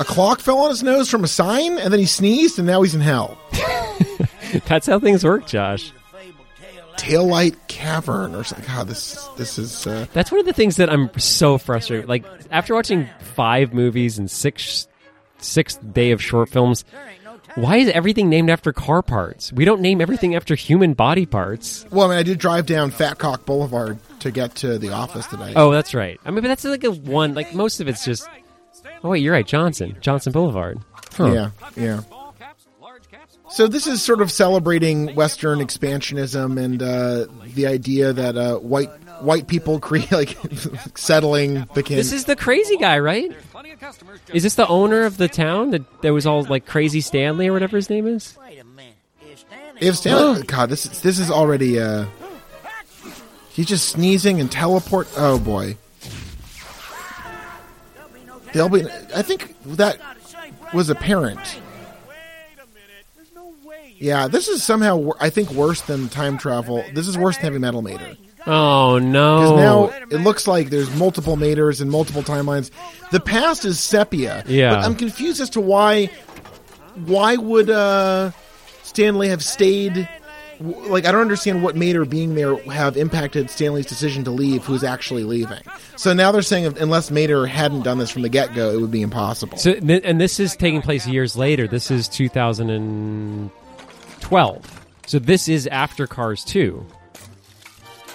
A 0.00 0.04
clock 0.04 0.40
fell 0.40 0.58
on 0.60 0.70
his 0.70 0.82
nose 0.82 1.10
from 1.10 1.22
a 1.24 1.28
sign, 1.28 1.78
and 1.78 1.92
then 1.92 2.00
he 2.00 2.06
sneezed, 2.06 2.58
and 2.58 2.66
now 2.66 2.80
he's 2.82 2.94
in 2.94 3.00
hell. 3.02 3.38
That's 4.66 4.86
how 4.86 4.98
things 4.98 5.22
work, 5.22 5.46
Josh. 5.46 5.92
Taillight 6.96 7.56
cavern, 7.68 8.34
or 8.34 8.42
something. 8.44 8.66
God, 8.66 8.88
this 8.88 9.24
this 9.36 9.58
is. 9.58 9.86
Uh, 9.86 10.06
That's 10.12 10.30
one 10.30 10.40
of 10.40 10.46
the 10.46 10.52
things 10.52 10.76
that 10.76 10.90
I'm 10.90 11.10
so 11.18 11.56
frustrated. 11.58 12.08
Like 12.08 12.24
after 12.50 12.74
watching 12.74 13.08
five 13.20 13.72
movies 13.72 14.18
and 14.18 14.30
six 14.30 14.86
sixth 15.38 15.80
day 15.94 16.10
of 16.10 16.22
short 16.22 16.50
films, 16.50 16.84
why 17.54 17.76
is 17.76 17.88
everything 17.90 18.28
named 18.28 18.50
after 18.50 18.72
car 18.72 19.02
parts? 19.02 19.50
We 19.52 19.64
don't 19.64 19.80
name 19.80 20.00
everything 20.02 20.34
after 20.34 20.54
human 20.54 20.92
body 20.92 21.24
parts. 21.26 21.86
well, 21.90 22.06
I 22.06 22.10
mean, 22.10 22.18
I 22.18 22.22
did 22.22 22.38
drive 22.38 22.66
down 22.66 22.90
Fat 22.90 23.18
Cock 23.18 23.46
Boulevard 23.46 23.98
to 24.20 24.30
get 24.30 24.54
to 24.56 24.78
the 24.78 24.90
office 24.90 25.26
today. 25.26 25.54
Oh, 25.56 25.70
that's 25.70 25.94
right. 25.94 26.20
I 26.24 26.30
mean, 26.30 26.42
but 26.42 26.48
that's 26.48 26.64
like 26.64 26.84
a 26.84 26.90
one. 26.90 27.34
Like 27.34 27.54
most 27.54 27.80
of 27.80 27.88
it's 27.88 28.04
just. 28.04 28.28
Oh 29.02 29.10
wait, 29.10 29.22
you're 29.22 29.32
right. 29.32 29.46
Johnson, 29.46 29.96
Johnson 30.00 30.32
Boulevard. 30.32 30.78
Huh. 31.14 31.32
Yeah, 31.32 31.50
yeah. 31.76 32.00
So 33.50 33.66
this 33.66 33.86
is 33.88 34.00
sort 34.00 34.20
of 34.20 34.30
celebrating 34.30 35.14
Western 35.16 35.58
expansionism 35.58 36.62
and 36.62 36.80
uh, 36.82 37.26
the 37.54 37.66
idea 37.66 38.12
that 38.12 38.36
uh, 38.36 38.58
white 38.58 38.90
white 39.20 39.48
people 39.48 39.80
create 39.80 40.12
like 40.12 40.38
settling 40.94 41.66
the 41.74 41.82
can. 41.82 41.96
This 41.96 42.12
is 42.12 42.26
the 42.26 42.36
crazy 42.36 42.76
guy, 42.76 42.98
right? 42.98 43.32
Is 44.32 44.42
this 44.44 44.54
the 44.54 44.68
owner 44.68 45.02
of 45.02 45.16
the 45.16 45.28
town 45.28 45.70
that 45.70 46.02
that 46.02 46.12
was 46.12 46.26
all 46.26 46.42
like 46.44 46.66
Crazy 46.66 47.00
Stanley 47.00 47.48
or 47.48 47.52
whatever 47.52 47.76
his 47.76 47.90
name 47.90 48.06
is? 48.06 48.36
Wait 48.40 48.58
a 48.58 48.64
minute. 48.64 48.94
Is 49.26 49.40
Stanley 49.40 49.80
if 49.80 49.96
Stanley, 49.96 50.42
God, 50.44 50.68
this 50.68 50.86
is 50.86 51.02
this 51.02 51.18
is 51.18 51.30
already. 51.30 51.80
Uh, 51.80 52.06
he's 53.50 53.66
just 53.66 53.88
sneezing 53.88 54.40
and 54.40 54.50
teleport. 54.50 55.08
Oh 55.16 55.38
boy. 55.38 55.76
They'll 58.52 58.68
be. 58.68 58.84
I 59.14 59.22
think 59.22 59.54
that 59.64 59.98
was 60.72 60.90
apparent. 60.90 61.60
Yeah, 63.96 64.28
this 64.28 64.48
is 64.48 64.62
somehow 64.62 65.10
I 65.20 65.28
think 65.30 65.50
worse 65.50 65.82
than 65.82 66.08
time 66.08 66.38
travel. 66.38 66.82
This 66.94 67.06
is 67.06 67.18
worse 67.18 67.36
than 67.36 67.44
heavy 67.44 67.58
metal 67.58 67.82
mater. 67.82 68.16
Oh 68.46 68.98
Because 68.98 69.02
no! 69.10 69.56
now 69.56 69.92
it 70.10 70.22
looks 70.22 70.48
like 70.48 70.70
there's 70.70 70.94
multiple 70.96 71.36
maters 71.36 71.82
and 71.82 71.90
multiple 71.90 72.22
timelines. 72.22 72.70
The 73.10 73.20
past 73.20 73.66
is 73.66 73.78
sepia. 73.78 74.42
Yeah. 74.46 74.70
But 74.70 74.84
I'm 74.86 74.94
confused 74.94 75.40
as 75.42 75.50
to 75.50 75.60
why 75.60 76.06
why 77.04 77.36
would 77.36 77.68
uh 77.68 78.30
Stanley 78.82 79.28
have 79.28 79.44
stayed 79.44 80.08
like 80.60 81.06
I 81.06 81.12
don't 81.12 81.22
understand 81.22 81.62
what 81.62 81.74
made 81.74 81.96
her 81.96 82.04
being 82.04 82.34
there 82.34 82.56
have 82.70 82.96
impacted 82.96 83.50
Stanley's 83.50 83.86
decision 83.86 84.24
to 84.24 84.30
leave, 84.30 84.64
who's 84.64 84.84
actually 84.84 85.24
leaving. 85.24 85.62
So 85.96 86.12
now 86.12 86.30
they're 86.32 86.42
saying 86.42 86.76
unless 86.78 87.10
Mater 87.10 87.46
hadn't 87.46 87.82
done 87.82 87.96
this 87.98 88.10
from 88.10 88.22
the 88.22 88.28
get 88.28 88.54
go, 88.54 88.70
it 88.70 88.80
would 88.80 88.90
be 88.90 89.02
impossible. 89.02 89.58
So, 89.58 89.72
and 89.72 90.20
this 90.20 90.38
is 90.38 90.56
taking 90.56 90.82
place 90.82 91.06
years 91.06 91.36
later. 91.36 91.66
This 91.66 91.90
is 91.90 92.08
2012. 92.08 94.86
So 95.06 95.18
this 95.18 95.48
is 95.48 95.66
after 95.66 96.06
Cars 96.06 96.44
2. 96.44 96.86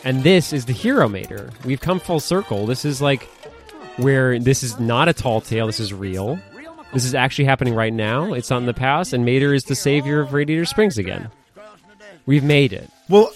And 0.04 0.24
this 0.24 0.54
is 0.54 0.66
the 0.66 0.74
Hero 0.74 1.10
Mater. 1.10 1.50
We've 1.66 1.82
come 1.82 2.00
full 2.00 2.20
circle. 2.20 2.68
This 2.68 2.86
is 2.86 3.02
like 3.02 3.24
where 3.98 4.38
this 4.38 4.62
is 4.62 4.80
not 4.80 5.10
a 5.10 5.14
tall 5.14 5.42
tale. 5.42 5.66
This 5.66 5.80
is 5.80 5.92
real. 5.94 6.40
This 6.94 7.06
is 7.06 7.16
actually 7.16 7.46
happening 7.46 7.74
right 7.74 7.92
now. 7.92 8.34
It's 8.34 8.52
not 8.52 8.60
in 8.60 8.68
the 8.68 8.74
past. 8.74 9.14
And 9.14 9.26
Mater 9.26 9.52
is 9.54 9.64
the 9.64 9.74
savior 9.74 10.22
of 10.22 10.34
Radiator 10.34 10.66
Springs 10.66 11.00
again. 11.00 11.32
We've 12.26 12.44
made 12.44 12.74
it. 12.74 12.90
Well, 13.10 13.32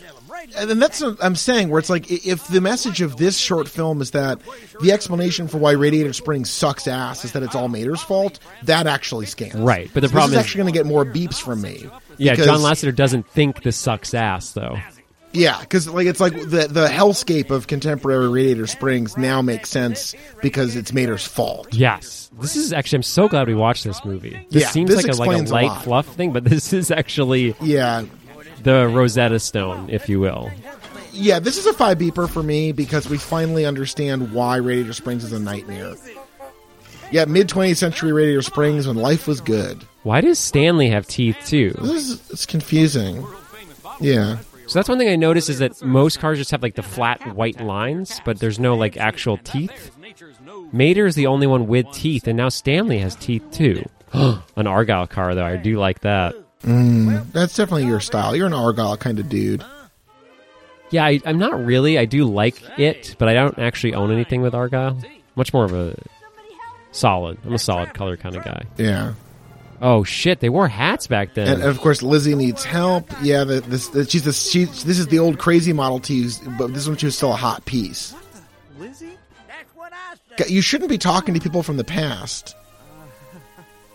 and 0.58 0.82
that's 0.82 1.02
what 1.02 1.18
I'm 1.24 1.36
saying, 1.36 1.70
where 1.70 1.80
it's 1.80 1.90
like 1.90 2.10
if 2.10 2.48
the 2.48 2.62
message 2.62 3.02
of 3.02 3.18
this 3.18 3.38
short 3.38 3.68
film 3.68 4.02
is 4.02 4.12
that 4.12 4.40
the 4.82 4.92
explanation 4.92 5.48
for 5.48 5.58
why 5.60 5.72
Radiator 5.74 6.14
Springs 6.14 6.50
sucks 6.50 6.88
ass 6.88 7.24
is 7.26 7.34
that 7.34 7.44
it's 7.44 7.56
all 7.56 7.68
Mater's 7.68 8.02
fault, 8.02 8.40
that 8.64 8.88
actually 8.88 9.26
scans. 9.28 9.56
Right, 9.56 9.90
but 9.94 10.02
the 10.02 10.08
So 10.08 10.14
problem 10.14 10.32
this 10.32 10.40
is- 10.40 10.46
is 10.46 10.46
actually 10.50 10.62
going 10.64 10.74
to 10.74 10.80
get 10.80 10.86
more 10.88 11.06
beeps 11.06 11.40
from 11.40 11.62
me. 11.62 11.88
Yeah, 12.18 12.36
John 12.36 12.60
Lasseter 12.62 12.96
doesn't 12.96 13.28
think 13.30 13.64
this 13.64 13.78
sucks 13.78 14.14
ass, 14.14 14.52
though. 14.54 14.78
Yeah, 15.32 15.60
because 15.60 15.88
like 15.88 16.08
it's 16.08 16.20
like 16.20 16.34
the 16.34 16.68
the 16.68 16.88
hellscape 16.88 17.52
of 17.52 17.68
contemporary 17.68 18.28
Radiator 18.30 18.66
Springs 18.66 19.16
now 19.16 19.44
makes 19.44 19.70
sense 19.70 20.16
because 20.42 20.76
it's 20.76 20.92
Mater's 20.92 21.24
fault. 21.24 21.68
Yes. 21.72 22.32
This 22.42 22.56
is 22.56 22.74
actually, 22.74 22.98
I'm 22.98 23.04
so 23.04 23.28
glad 23.28 23.48
we 23.48 23.54
watched 23.54 23.84
this 23.84 24.04
movie. 24.04 24.44
This 24.50 24.64
Yeah, 24.64 24.70
seems 24.70 24.90
this 24.90 25.04
like 25.04 25.06
a, 25.06 25.18
like 25.18 25.20
a 25.20 25.22
explains 25.32 25.52
a 25.52 25.54
light 25.54 25.82
fluff 25.84 26.08
thing, 26.16 26.32
but 26.34 26.44
this 26.46 26.74
is 26.74 26.90
actually 26.90 27.56
Yeah, 27.62 28.06
the 28.64 28.88
Rosetta 28.88 29.40
Stone, 29.40 29.90
if 29.90 30.10
you 30.10 30.20
will. 30.20 30.52
yeah. 31.12 31.40
This 31.40 31.58
is 31.58 31.66
a 31.66 31.74
five 31.74 31.98
beeper 31.98 32.30
for 32.30 32.44
me 32.44 32.72
because 32.72 33.10
we 33.10 33.18
finally 33.18 33.66
understand 33.66 34.34
why 34.34 34.58
Radiator 34.58 34.94
Springs 34.94 35.24
is 35.24 35.32
a 35.32 35.40
nightmare. 35.40 35.96
Yeah, 37.12 37.26
mid 37.26 37.48
20th 37.50 37.78
century 37.78 38.12
Radiator 38.14 38.42
Springs 38.44 38.88
when 38.88 38.96
life 38.96 39.28
was 39.28 39.42
good. 39.42 39.84
Why 40.04 40.22
does 40.22 40.38
Stanley 40.40 40.90
have 40.90 41.08
teeth 41.08 41.38
too? 41.46 41.74
This 41.82 42.10
is 42.10 42.30
it's 42.30 42.46
confusing. 42.46 43.26
Yeah. 44.00 44.38
So 44.68 44.78
that's 44.78 44.88
one 44.88 45.00
thing 45.00 45.10
I 45.10 45.16
noticed 45.16 45.50
is 45.50 45.58
that 45.60 45.82
most 45.82 46.20
cars 46.20 46.38
just 46.38 46.52
have 46.52 46.62
like 46.62 46.76
the 46.76 46.84
flat 46.84 47.36
white 47.36 47.60
lines, 47.60 48.22
but 48.24 48.40
there's 48.40 48.60
no 48.60 48.76
like 48.76 48.98
actual 48.98 49.38
teeth. 49.38 49.92
Mater 50.72 51.08
is 51.08 51.16
the 51.16 51.26
only 51.26 51.48
one 51.48 51.66
with 51.68 51.92
teeth, 51.92 52.28
and 52.28 52.38
now 52.38 52.50
Stanley 52.50 53.00
has 53.00 53.16
teeth 53.16 53.44
too. 53.52 53.84
An 54.14 54.68
Argyle 54.68 55.08
car, 55.08 55.34
though, 55.34 55.46
I 55.46 55.56
do 55.56 55.80
like 55.80 56.02
that. 56.02 56.36
Mm, 56.64 57.32
that's 57.32 57.56
definitely 57.56 57.86
your 57.86 58.00
style. 58.00 58.36
You're 58.36 58.48
an 58.48 58.54
Argyle 58.54 58.98
kind 58.98 59.20
of 59.20 59.30
dude. 59.30 59.64
Yeah, 60.90 61.06
I, 61.06 61.22
I'm 61.26 61.38
not 61.38 61.64
really. 61.64 61.98
I 61.98 62.06
do 62.06 62.26
like 62.26 62.62
it, 62.80 63.16
but 63.20 63.30
I 63.30 63.34
don't 63.34 63.60
actually 63.60 63.94
own 63.94 64.12
anything 64.12 64.42
with 64.42 64.54
Argyle. 64.54 65.00
Much 65.36 65.54
more 65.54 65.66
of 65.66 65.74
a 65.74 65.96
solid. 66.92 67.38
I'm 67.46 67.54
a 67.54 67.60
solid 67.60 67.94
color 67.94 68.18
kind 68.18 68.36
of 68.36 68.44
guy. 68.44 68.64
Yeah. 68.78 69.14
Oh 69.82 70.04
shit, 70.04 70.42
they 70.42 70.50
wore 70.50 70.68
hats 70.68 71.08
back 71.08 71.36
then. 71.36 71.48
And 71.48 71.64
of 71.64 71.80
course, 71.80 72.02
Lizzie 72.02 72.36
needs 72.36 72.66
help. 72.66 73.10
Yeah, 73.22 73.46
the, 73.46 73.62
this 73.62 73.88
the, 73.88 74.06
she's 74.06 74.24
the 74.24 74.34
she, 74.34 74.66
this 74.66 75.00
is 75.00 75.08
the 75.08 75.20
old 75.20 75.38
crazy 75.38 75.72
Model 75.72 76.00
T, 76.00 76.30
but 76.58 76.74
this 76.74 76.88
one 76.88 76.98
she 76.98 77.06
was 77.06 77.16
still 77.16 77.32
a 77.32 77.38
hot 77.38 77.64
piece. 77.64 78.14
Lizzie? 78.78 79.18
That's 79.48 79.76
what 79.76 79.94
I 79.94 80.16
said. 80.38 80.50
You 80.50 80.62
shouldn't 80.62 80.90
be 80.90 80.98
talking 80.98 81.34
to 81.34 81.40
people 81.40 81.64
from 81.64 81.78
the 81.78 81.86
past. 81.86 82.58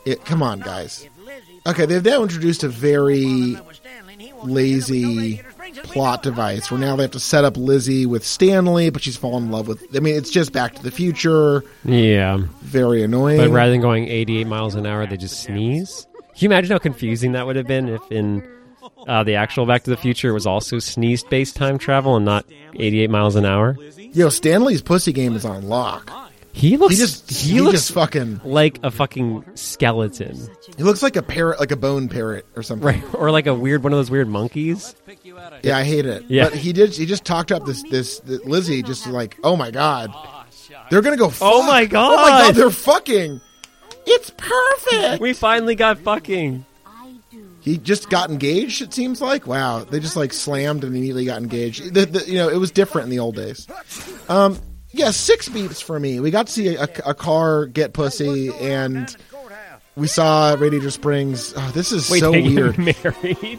It, 0.06 0.24
come 0.24 0.42
on, 0.42 0.60
guys. 0.60 1.06
Okay, 1.66 1.86
they've 1.86 2.04
now 2.04 2.22
introduced 2.22 2.62
a 2.62 2.68
very 2.68 3.56
lazy 4.42 5.40
plot 5.84 6.22
device 6.22 6.70
where 6.70 6.78
now 6.78 6.94
they 6.96 7.02
have 7.04 7.12
to 7.12 7.20
set 7.20 7.44
up 7.44 7.56
Lizzie 7.56 8.04
with 8.06 8.24
Stanley, 8.24 8.90
but 8.90 9.02
she's 9.02 9.16
fallen 9.16 9.44
in 9.44 9.50
love 9.50 9.66
with. 9.68 9.84
I 9.96 10.00
mean, 10.00 10.14
it's 10.14 10.30
just 10.30 10.52
Back 10.52 10.74
to 10.74 10.82
the 10.82 10.90
Future. 10.90 11.64
yeah, 11.84 12.38
Very 12.62 13.02
annoying. 13.02 13.38
but 13.38 13.50
rather 13.50 13.70
than 13.72 13.80
going 13.80 14.08
88 14.08 14.46
miles 14.46 14.74
an 14.74 14.86
hour, 14.86 15.06
they 15.06 15.16
just 15.16 15.42
sneeze. 15.42 16.06
Can 16.14 16.22
you 16.36 16.48
imagine 16.48 16.72
how 16.72 16.78
confusing 16.78 17.32
that 17.32 17.46
would 17.46 17.56
have 17.56 17.66
been 17.66 17.88
if 17.88 18.02
in 18.12 18.46
uh, 19.06 19.22
the 19.24 19.36
actual 19.36 19.64
Back 19.66 19.84
to 19.84 19.90
the 19.90 19.96
Future 19.96 20.28
it 20.28 20.32
was 20.32 20.46
also 20.46 20.78
sneeze-based 20.78 21.56
time 21.56 21.78
travel 21.78 22.16
and 22.16 22.24
not 22.24 22.44
88 22.74 23.08
miles 23.08 23.36
an 23.36 23.46
hour? 23.46 23.76
Yo, 24.12 24.28
Stanley's 24.28 24.82
pussy 24.82 25.12
game 25.12 25.34
is 25.34 25.44
on 25.44 25.66
lock. 25.68 26.10
He 26.54 26.76
looks. 26.76 26.94
He 26.94 27.00
just 27.00 27.30
he, 27.30 27.52
he, 27.54 27.60
looks 27.60 27.72
just 27.72 27.92
fucking 27.92 28.40
like 28.44 28.78
a 28.84 28.90
fucking 28.92 29.44
skeleton, 29.54 30.48
he 30.76 30.84
looks 30.84 31.02
like 31.02 31.16
a 31.16 31.22
parrot, 31.22 31.58
like 31.58 31.72
a 31.72 31.76
bone 31.76 32.08
parrot 32.08 32.46
or 32.54 32.62
something. 32.62 32.86
right? 32.86 33.02
Or 33.14 33.32
like 33.32 33.48
a 33.48 33.54
weird 33.54 33.82
one 33.82 33.92
of 33.92 33.98
those 33.98 34.08
weird 34.08 34.28
monkeys. 34.28 34.94
Yeah, 35.64 35.76
I 35.76 35.82
hate 35.82 36.06
it. 36.06 36.24
Yeah. 36.28 36.50
but 36.50 36.54
he 36.58 36.72
did. 36.72 36.94
He 36.94 37.06
just 37.06 37.24
talked 37.24 37.50
up 37.50 37.66
this 37.66 37.82
this, 37.90 38.20
this 38.20 38.44
Lizzie, 38.44 38.84
just 38.84 39.04
like, 39.08 39.36
oh 39.42 39.56
my 39.56 39.72
god, 39.72 40.14
they're 40.90 41.02
gonna 41.02 41.16
go. 41.16 41.28
Fuck. 41.28 41.48
Oh 41.52 41.66
my 41.66 41.86
God. 41.86 42.12
Oh 42.12 42.16
my 42.22 42.28
god, 42.28 42.54
they're 42.54 42.70
fucking. 42.70 43.40
It's 44.06 44.30
perfect. 44.30 45.20
We 45.20 45.32
finally 45.32 45.74
got 45.74 45.98
fucking. 45.98 46.64
He 47.62 47.78
just 47.78 48.10
got 48.10 48.30
engaged. 48.30 48.80
It 48.80 48.94
seems 48.94 49.20
like 49.20 49.48
wow, 49.48 49.82
they 49.82 49.98
just 49.98 50.14
like 50.14 50.32
slammed 50.32 50.84
and 50.84 50.94
immediately 50.94 51.24
got 51.24 51.42
engaged. 51.42 51.94
The, 51.94 52.06
the, 52.06 52.30
you 52.30 52.34
know, 52.34 52.48
it 52.48 52.58
was 52.58 52.70
different 52.70 53.06
in 53.06 53.10
the 53.10 53.18
old 53.18 53.34
days. 53.34 53.66
Um, 54.28 54.60
yeah, 54.94 55.10
six 55.10 55.48
beeps 55.48 55.82
for 55.82 55.98
me. 56.00 56.20
We 56.20 56.30
got 56.30 56.46
to 56.46 56.52
see 56.52 56.76
a, 56.76 56.84
a 57.04 57.14
car 57.14 57.66
get 57.66 57.92
pussy, 57.92 58.50
and 58.60 59.14
we 59.96 60.06
saw 60.06 60.54
Radiator 60.58 60.90
Springs. 60.90 61.52
Oh, 61.56 61.70
this 61.74 61.92
is 61.92 62.10
Wait, 62.10 62.20
so 62.20 62.30
they 62.32 62.42
weird. 62.42 62.78
married. 63.02 63.58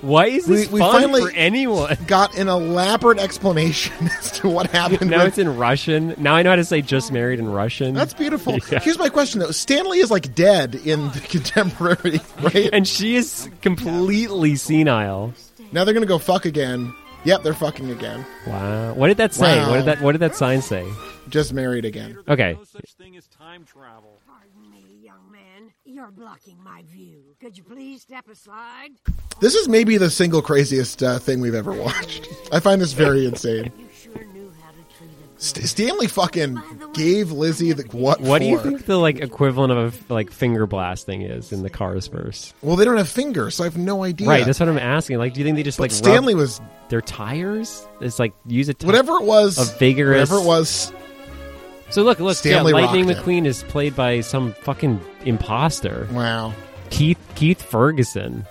Why 0.00 0.26
is 0.26 0.46
this 0.46 0.66
We- 0.68 0.74
we 0.74 0.80
fun 0.80 1.02
finally- 1.02 1.22
for 1.22 1.30
anyone? 1.36 1.96
Got 2.08 2.36
an 2.36 2.48
elaborate 2.48 3.18
explanation 3.20 3.94
as 4.18 4.32
to 4.32 4.48
what 4.48 4.68
happened. 4.70 5.10
Now 5.10 5.18
with- 5.18 5.28
it's 5.28 5.38
in 5.38 5.56
Russian. 5.56 6.14
Now 6.18 6.34
I 6.34 6.42
know 6.42 6.50
how 6.50 6.56
to 6.56 6.64
say 6.64 6.82
"just 6.82 7.12
married" 7.12 7.38
in 7.38 7.48
Russian. 7.48 7.94
That's 7.94 8.14
beautiful. 8.14 8.58
Yeah. 8.70 8.80
Here's 8.80 8.98
my 8.98 9.08
question 9.08 9.40
though: 9.40 9.52
Stanley 9.52 9.98
is 10.00 10.10
like 10.10 10.34
dead 10.34 10.74
in 10.74 11.08
the 11.12 11.20
contemporary, 11.20 12.20
right? 12.40 12.68
and 12.72 12.86
she 12.86 13.14
is 13.16 13.48
completely 13.62 14.56
senile. 14.56 15.32
now 15.72 15.84
they're 15.84 15.94
gonna 15.94 16.04
go 16.06 16.18
fuck 16.18 16.44
again. 16.46 16.92
Yep, 17.24 17.42
they're 17.42 17.54
fucking 17.54 17.90
again. 17.90 18.24
Wow. 18.46 18.92
What 18.94 19.08
did 19.08 19.16
that 19.16 19.32
say? 19.32 19.58
Wow. 19.58 19.70
What 19.70 19.76
did 19.76 19.84
that 19.86 20.00
What 20.00 20.12
did 20.12 20.20
that 20.20 20.36
sign 20.36 20.60
say? 20.62 20.86
Just 21.28 21.52
married 21.52 21.84
again. 21.84 22.18
Okay. 22.28 22.54
No 22.54 22.64
such 22.64 22.92
thing 22.94 23.16
as 23.16 23.26
time 23.28 23.64
travel. 23.64 24.20
Pardon 24.26 24.70
me, 24.70 24.84
young 25.02 25.30
man. 25.32 25.72
You're 25.84 26.10
blocking 26.10 26.62
my 26.62 26.82
view. 26.82 27.22
Could 27.40 27.56
you 27.56 27.64
please 27.64 28.02
step 28.02 28.28
aside? 28.28 28.90
This 29.40 29.54
is 29.54 29.68
maybe 29.68 29.96
the 29.96 30.10
single 30.10 30.42
craziest 30.42 31.02
uh, 31.02 31.18
thing 31.18 31.40
we've 31.40 31.54
ever 31.54 31.72
watched. 31.72 32.28
I 32.52 32.60
find 32.60 32.80
this 32.80 32.92
very 32.92 33.24
insane. 33.24 33.72
St- 35.44 35.66
Stanley 35.66 36.06
fucking 36.06 36.60
gave 36.94 37.30
Lizzie 37.30 37.72
the 37.72 37.82
what? 37.96 38.20
What 38.20 38.40
do 38.40 38.46
you 38.46 38.58
think 38.58 38.86
the 38.86 38.96
like 38.96 39.20
equivalent 39.20 39.72
of 39.72 40.10
a 40.10 40.12
like 40.14 40.30
finger 40.30 40.66
blasting 40.66 41.22
is 41.22 41.52
in 41.52 41.62
the 41.62 41.70
Cars 41.70 42.06
verse? 42.06 42.54
Well, 42.62 42.76
they 42.76 42.84
don't 42.84 42.96
have 42.96 43.08
fingers, 43.08 43.54
so 43.56 43.64
I 43.64 43.66
have 43.66 43.76
no 43.76 44.04
idea. 44.04 44.28
Right. 44.28 44.44
That's 44.46 44.58
what 44.60 44.68
I'm 44.68 44.78
asking. 44.78 45.18
Like, 45.18 45.34
do 45.34 45.40
you 45.40 45.44
think 45.44 45.56
they 45.56 45.62
just 45.62 45.78
but 45.78 45.84
like 45.84 45.90
Stanley 45.90 46.34
rub 46.34 46.40
was 46.42 46.60
their 46.88 47.00
tires? 47.00 47.86
It's 48.00 48.18
like 48.18 48.32
use 48.46 48.68
a 48.68 48.74
ti- 48.74 48.86
whatever 48.86 49.16
it 49.16 49.24
was. 49.24 49.58
A 49.58 49.78
vigorous- 49.78 50.30
whatever 50.30 50.44
it 50.44 50.46
was. 50.48 50.92
So 51.90 52.02
look, 52.02 52.18
look. 52.18 52.36
Stanley 52.36 52.72
yeah, 52.72 52.78
Lightning 52.80 53.06
rocked 53.06 53.20
it. 53.20 53.24
McQueen 53.24 53.46
is 53.46 53.62
played 53.64 53.94
by 53.94 54.20
some 54.20 54.52
fucking 54.62 55.00
imposter, 55.26 56.08
Wow, 56.12 56.52
Keith 56.90 57.18
Keith 57.34 57.60
Ferguson. 57.62 58.46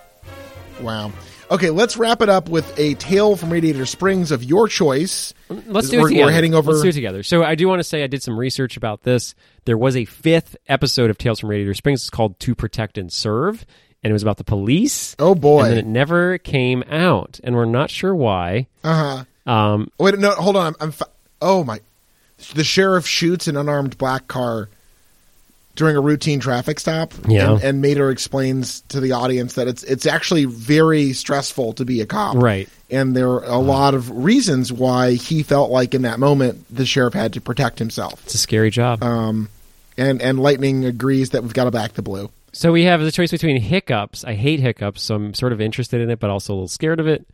wow. 0.80 1.12
Okay, 1.54 1.70
let's 1.70 1.98
wrap 1.98 2.22
it 2.24 2.30
up 2.30 2.50
with 2.50 2.78
a 2.80 2.96
tale 2.96 3.36
from 3.36 3.52
Radiator 3.52 3.86
Springs 3.86 4.32
of 4.32 4.44
your 4.44 4.68
choice. 4.68 5.36
Let's 5.50 5.88
do 5.90 5.98
We're- 5.98 6.06
it 6.06 6.10
together. 6.10 6.26
we're 6.26 6.32
heading 6.34 6.56
over- 6.56 6.72
Let's 6.72 6.82
do 6.82 6.90
it 6.90 6.94
together. 6.94 7.22
So 7.22 7.44
I 7.44 7.54
do 7.54 7.68
want 7.68 7.80
to 7.80 7.84
say 7.84 8.04
I 8.04 8.08
did 8.08 8.24
some 8.24 8.38
research 8.40 8.76
about 8.76 9.04
this. 9.04 9.36
There 9.66 9.78
was 9.78 9.96
a 9.96 10.06
fifth 10.06 10.56
episode 10.68 11.12
of 11.12 11.20
Tales 11.20 11.40
from 11.40 11.50
Radiator 11.52 11.76
Springs. 11.76 12.02
It's 12.02 12.10
called 12.10 12.40
"To 12.40 12.56
Protect 12.56 12.98
and 12.98 13.14
Serve," 13.14 13.68
and 14.04 14.10
it 14.10 14.14
was 14.14 14.24
about 14.24 14.38
the 14.38 14.44
police. 14.44 15.16
Oh 15.20 15.36
boy. 15.36 15.62
And 15.66 15.72
then 15.74 15.78
it 15.78 15.86
never 15.86 16.40
came 16.40 16.84
out, 16.90 17.40
and 17.44 17.56
we're 17.56 17.66
not 17.66 17.92
sure 17.92 18.16
why. 18.16 18.66
Uh 18.84 19.24
huh. 19.46 19.52
Um, 19.52 19.90
Wait, 20.00 20.18
no, 20.18 20.32
hold 20.32 20.56
on. 20.56 20.68
I'm. 20.68 20.76
I'm 20.80 20.92
fi- 20.92 21.06
oh 21.40 21.64
my! 21.64 21.80
The 22.56 22.64
sheriff 22.64 23.06
shoots 23.06 23.48
an 23.48 23.58
unarmed 23.58 24.00
black 24.00 24.28
car 24.28 24.70
during 25.76 25.96
a 25.96 26.02
routine 26.02 26.40
traffic 26.40 26.80
stop. 26.80 27.14
Yeah. 27.28 27.54
and, 27.54 27.64
and 27.64 27.82
Mater 27.82 28.10
explains 28.10 28.82
to 28.90 29.00
the 29.00 29.14
audience 29.14 29.56
that 29.56 29.68
it's 29.68 29.84
it's 29.84 30.06
actually 30.06 30.46
very 30.46 31.14
stressful 31.14 31.74
to 31.74 31.86
be 31.86 32.02
a 32.02 32.06
cop. 32.06 32.36
Right. 32.38 32.70
and 32.90 33.16
there 33.16 33.30
are 33.30 33.44
a 33.44 33.58
lot 33.58 33.94
of 33.94 34.10
reasons 34.12 34.72
why 34.72 35.14
he 35.14 35.44
felt 35.44 35.72
like 35.72 35.94
in 35.94 36.04
that 36.04 36.20
moment 36.20 36.66
the 36.70 36.86
sheriff 36.86 37.14
had 37.14 37.34
to 37.34 37.42
protect 37.42 37.80
himself. 37.80 38.22
it's 38.26 38.36
a 38.36 38.38
scary 38.38 38.70
job. 38.70 39.02
Um, 39.04 39.50
and 39.98 40.22
and 40.22 40.40
Lightning 40.40 40.86
agrees 40.86 41.32
that 41.32 41.44
we've 41.44 41.54
got 41.54 41.66
to 41.66 41.72
back 41.72 41.94
the 41.94 42.02
blue. 42.02 42.30
So 42.52 42.72
we 42.72 42.84
have 42.84 43.02
the 43.02 43.12
choice 43.12 43.32
between 43.32 43.60
hiccups. 43.60 44.24
I 44.24 44.36
hate 44.36 44.60
hiccups, 44.60 45.02
so 45.02 45.16
I'm 45.16 45.34
sort 45.34 45.54
of 45.54 45.62
interested 45.62 46.02
in 46.02 46.12
it, 46.12 46.20
but 46.20 46.30
also 46.30 46.54
a 46.54 46.56
little 46.56 46.68
scared 46.68 47.00
of 47.00 47.08
it. 47.08 47.26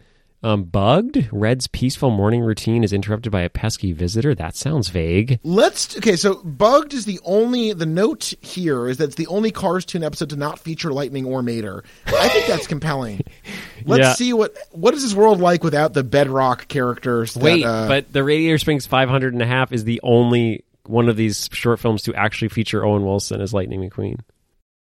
Um, 0.41 0.63
bugged. 0.63 1.27
Red's 1.33 1.67
peaceful 1.67 2.11
morning 2.11 2.41
routine 2.41 2.83
is 2.85 2.93
interrupted 2.93 3.29
by 3.31 3.41
a 3.41 3.49
pesky 3.49 3.91
visitor. 3.91 4.33
That 4.33 4.55
sounds 4.55 4.87
vague. 4.87 5.37
Let's 5.43 5.97
okay. 5.97 6.15
So, 6.15 6.35
Bugged 6.43 6.93
is 6.93 7.03
the 7.03 7.19
only. 7.25 7.73
The 7.73 7.85
note 7.85 8.33
here 8.39 8.87
is 8.87 8.97
that 8.97 9.05
it's 9.05 9.15
the 9.15 9.27
only 9.27 9.51
Cars 9.51 9.83
Toon 9.83 10.01
episode 10.03 10.29
to 10.29 10.37
not 10.37 10.57
feature 10.57 10.93
Lightning 10.93 11.25
or 11.25 11.43
Mater. 11.43 11.83
I 12.07 12.29
think 12.29 12.47
that's 12.47 12.67
compelling. 12.67 13.19
Let's 13.85 13.99
Yeah. 14.01 14.13
see 14.13 14.31
what 14.33 14.55
what 14.71 14.93
is 14.93 15.03
this 15.03 15.13
world 15.13 15.41
like 15.41 15.61
without 15.63 15.93
the 15.93 16.05
Bedrock 16.05 16.69
characters. 16.69 17.33
That, 17.33 17.43
Wait, 17.43 17.65
uh, 17.65 17.89
but 17.89 18.11
the 18.13 18.23
Radiator 18.23 18.57
Springs 18.59 18.85
500 18.85 19.33
and 19.33 19.41
a 19.41 19.45
half 19.45 19.73
is 19.73 19.83
the 19.83 19.99
only 20.03 20.63
one 20.85 21.09
of 21.09 21.17
these 21.17 21.49
short 21.51 21.81
films 21.81 22.03
to 22.03 22.15
actually 22.15 22.47
feature 22.47 22.85
Owen 22.85 23.03
Wilson 23.03 23.41
as 23.41 23.53
Lightning 23.53 23.81
McQueen. 23.81 24.19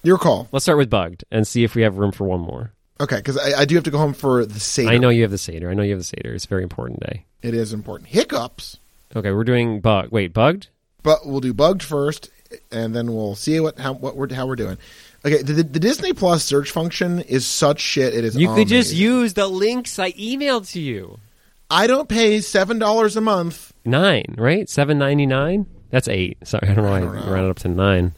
your 0.03 0.17
call. 0.17 0.49
Let's 0.51 0.65
start 0.65 0.79
with 0.79 0.89
Bugged 0.89 1.25
and 1.31 1.47
see 1.47 1.63
if 1.63 1.75
we 1.75 1.83
have 1.83 1.99
room 1.99 2.11
for 2.13 2.25
one 2.27 2.41
more. 2.41 2.73
Okay, 3.01 3.17
because 3.17 3.39
I, 3.39 3.61
I 3.61 3.65
do 3.65 3.75
have 3.75 3.85
to 3.85 3.91
go 3.91 3.99
home 3.99 4.15
for 4.15 4.45
the 4.47 4.61
Seder. 4.61 4.91
I 4.91 4.99
know 4.99 5.09
you 5.09 5.23
have 5.23 5.31
the 5.31 5.39
Seder. 5.39 5.71
I 5.71 5.75
know 5.75 5.83
you 5.83 5.91
have 5.91 6.01
the 6.01 6.05
Seder. 6.05 6.35
It's 6.35 6.45
a 6.45 6.49
very 6.49 6.63
important 6.63 7.01
day. 7.01 7.25
it 7.43 7.55
is 7.55 7.73
important. 7.73 8.09
Hiccups, 8.11 8.79
Okay, 9.15 9.31
we're 9.31 9.45
doing 9.45 9.81
Bug. 9.81 10.09
Wait, 10.11 10.33
Bugged? 10.33 10.69
but 11.03 11.27
we'll 11.27 11.41
do 11.41 11.53
Bugged 11.53 11.83
first, 11.83 12.31
and 12.71 12.95
then 12.95 13.13
we'll 13.13 13.35
see 13.35 13.61
what 13.61 13.79
how 13.79 13.93
what 13.93 14.17
we're 14.17 14.33
how 14.33 14.47
we're 14.47 14.57
doing. 14.57 14.79
Okay, 15.25 15.43
the, 15.43 15.53
the, 15.53 15.79
Disney 15.79 16.13
Plus 16.13 16.43
search 16.45 16.71
function 16.71 17.21
is 17.21 17.47
such 17.47 17.81
shit. 17.81 18.15
It 18.15 18.25
is. 18.25 18.37
You 18.37 18.55
could 18.55 18.69
just 18.69 18.93
use 18.93 19.35
the 19.35 19.47
links 19.47 19.99
I 19.99 20.13
emailed 20.13 20.71
to 20.73 20.81
you. 20.81 21.19
I 21.71 21.87
don't 21.87 22.09
pay 22.09 22.41
seven 22.41 22.79
dollars 22.79 23.17
a 23.17 23.21
month. 23.21 23.73
Nine, 23.85 24.35
right? 24.37 24.69
Seven 24.69 24.99
ninety 24.99 25.27
nine. 25.27 25.67
That's 25.91 26.09
eight. 26.09 26.39
Sorry, 26.47 26.69
I 26.69 26.75
don't 26.75 26.85
know 26.85 26.91
why 26.91 26.97
I, 26.97 27.01
don't 27.01 27.15
know. 27.15 27.33
rounded 27.33 27.51
up 27.51 27.59
to 27.61 27.69
nine. 27.69 28.13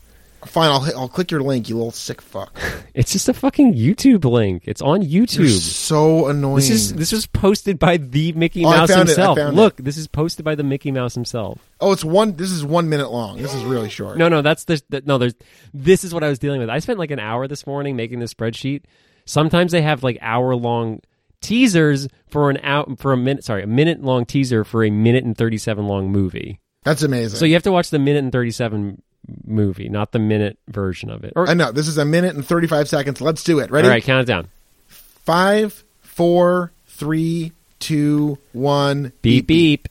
Fine, 0.46 0.70
I'll 0.70 1.00
I'll 1.00 1.08
click 1.08 1.30
your 1.30 1.42
link. 1.42 1.68
You 1.68 1.76
little 1.76 1.90
sick 1.90 2.20
fuck. 2.20 2.56
It's 2.94 3.10
just 3.10 3.28
a 3.28 3.34
fucking 3.34 3.74
YouTube 3.74 4.24
link. 4.24 4.62
It's 4.66 4.80
on 4.80 5.02
You're 5.02 5.24
YouTube. 5.26 5.48
so 5.58 6.28
annoying. 6.28 6.56
This 6.56 6.70
is 6.70 6.94
this 6.94 7.10
was 7.10 7.26
posted 7.26 7.76
by 7.78 7.96
the 7.96 8.30
Mickey 8.34 8.64
Oh, 8.64 8.68
I 8.68 8.76
Mouse 8.76 8.90
found 8.90 9.08
it. 9.08 9.18
I 9.18 9.22
himself. 9.22 9.38
found 9.38 9.56
Look, 9.56 9.76
this 9.78 9.96
is 9.96 10.06
posted 10.06 10.44
by 10.44 10.54
the 10.54 10.62
Mickey 10.62 10.92
Mouse 10.92 11.12
himself. 11.14 11.58
oh, 11.80 11.90
it's 11.90 12.04
one. 12.04 12.36
This 12.36 12.52
is 12.52 12.64
one 12.64 12.88
minute 12.88 13.10
long. 13.10 13.38
This 13.42 13.52
is 13.52 13.64
really 13.64 13.88
short. 13.90 14.16
No, 14.16 14.28
no, 14.28 14.42
that's 14.42 14.64
the, 14.66 14.80
the 14.90 15.02
no. 15.04 15.18
There's 15.18 15.34
this 15.72 16.04
is 16.04 16.14
what 16.14 16.22
I 16.22 16.28
was 16.28 16.38
dealing 16.38 16.60
with. 16.60 16.70
I 16.70 16.78
spent 16.78 17.00
like 17.00 17.10
an 17.10 17.18
hour 17.18 17.48
this 17.48 17.66
morning 17.66 17.96
making 17.96 18.20
this 18.20 18.32
spreadsheet. 18.32 18.84
Sometimes 19.24 19.72
they 19.72 19.82
have 19.82 20.04
like 20.04 20.18
hour 20.20 20.54
long 20.54 21.00
teasers 21.40 22.06
for 22.28 22.48
an 22.50 22.58
out 22.62 22.98
for 23.00 23.12
a 23.12 23.16
minute. 23.16 23.42
Sorry, 23.44 23.62
a 23.64 23.66
minute 23.66 24.02
long 24.02 24.24
teaser 24.24 24.62
for 24.64 24.84
a 24.84 24.90
minute 24.90 25.24
and 25.24 25.36
thirty 25.36 25.58
seven 25.58 25.86
long 25.88 26.10
movie. 26.12 26.60
That's 26.84 27.02
amazing. 27.02 27.38
So 27.38 27.44
you 27.44 27.54
have 27.54 27.62
to 27.64 27.72
watch 27.72 27.90
the 27.90 27.98
minute 27.98 28.22
and 28.22 28.30
thirty 28.32 28.50
seven 28.52 29.02
movie, 29.46 29.88
not 29.88 30.12
the 30.12 30.18
minute 30.18 30.58
version 30.68 31.10
of 31.10 31.24
it. 31.24 31.32
Or, 31.36 31.48
I 31.48 31.54
know 31.54 31.72
this 31.72 31.88
is 31.88 31.98
a 31.98 32.04
minute 32.04 32.34
and 32.34 32.44
thirty 32.46 32.66
five 32.66 32.88
seconds. 32.88 33.20
Let's 33.20 33.42
do 33.44 33.58
it. 33.58 33.70
Ready? 33.70 33.86
all 33.88 33.92
right, 33.94 34.02
count 34.02 34.22
it 34.22 34.26
down. 34.32 34.48
Five, 34.88 35.84
four, 36.00 36.72
three, 36.86 37.52
two, 37.78 38.38
one. 38.52 39.12
Beep 39.22 39.46
beep. 39.46 39.88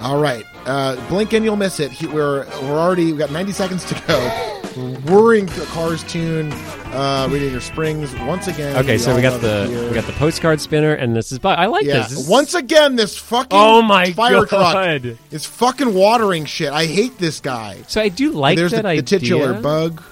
All 0.00 0.20
right. 0.20 0.44
Uh, 0.66 0.96
blink 1.08 1.32
and 1.32 1.44
you'll 1.44 1.56
miss 1.56 1.80
it. 1.80 1.90
He- 1.92 2.06
We're 2.06 2.44
we're 2.62 2.78
already 2.78 3.12
we 3.12 3.18
got 3.18 3.30
90 3.30 3.52
seconds 3.52 3.84
to 3.86 3.94
go. 4.06 4.53
Whirring 4.76 5.46
the 5.46 5.64
Cars 5.70 6.02
Toon, 6.04 6.50
uh, 6.92 7.28
Radiator 7.30 7.60
Springs 7.60 8.12
once 8.20 8.48
again. 8.48 8.76
Okay, 8.76 8.98
so 8.98 9.14
we 9.14 9.22
got 9.22 9.40
the 9.40 9.66
here. 9.68 9.88
we 9.88 9.94
got 9.94 10.04
the 10.06 10.12
postcard 10.14 10.60
spinner, 10.60 10.94
and 10.94 11.14
this 11.14 11.30
is. 11.30 11.38
bu- 11.38 11.48
I 11.48 11.66
like 11.66 11.84
yeah. 11.84 11.98
this. 11.98 12.08
This 12.10 12.18
is- 12.20 12.28
Once 12.28 12.54
again, 12.54 12.96
this 12.96 13.16
fucking 13.16 13.50
Oh 13.58 13.82
my 13.82 14.12
fire 14.12 14.44
truck 14.46 14.50
God. 14.50 15.18
is 15.30 15.44
fucking 15.46 15.94
watering 15.94 16.44
shit. 16.44 16.72
I 16.72 16.86
hate 16.86 17.18
this 17.18 17.40
guy. 17.40 17.82
So 17.86 18.00
I 18.00 18.08
do 18.08 18.32
like 18.32 18.56
There's 18.56 18.72
that 18.72 18.82
the, 18.82 18.88
idea. 18.88 19.02
the 19.02 19.08
titular 19.20 19.54
bug. 19.54 20.02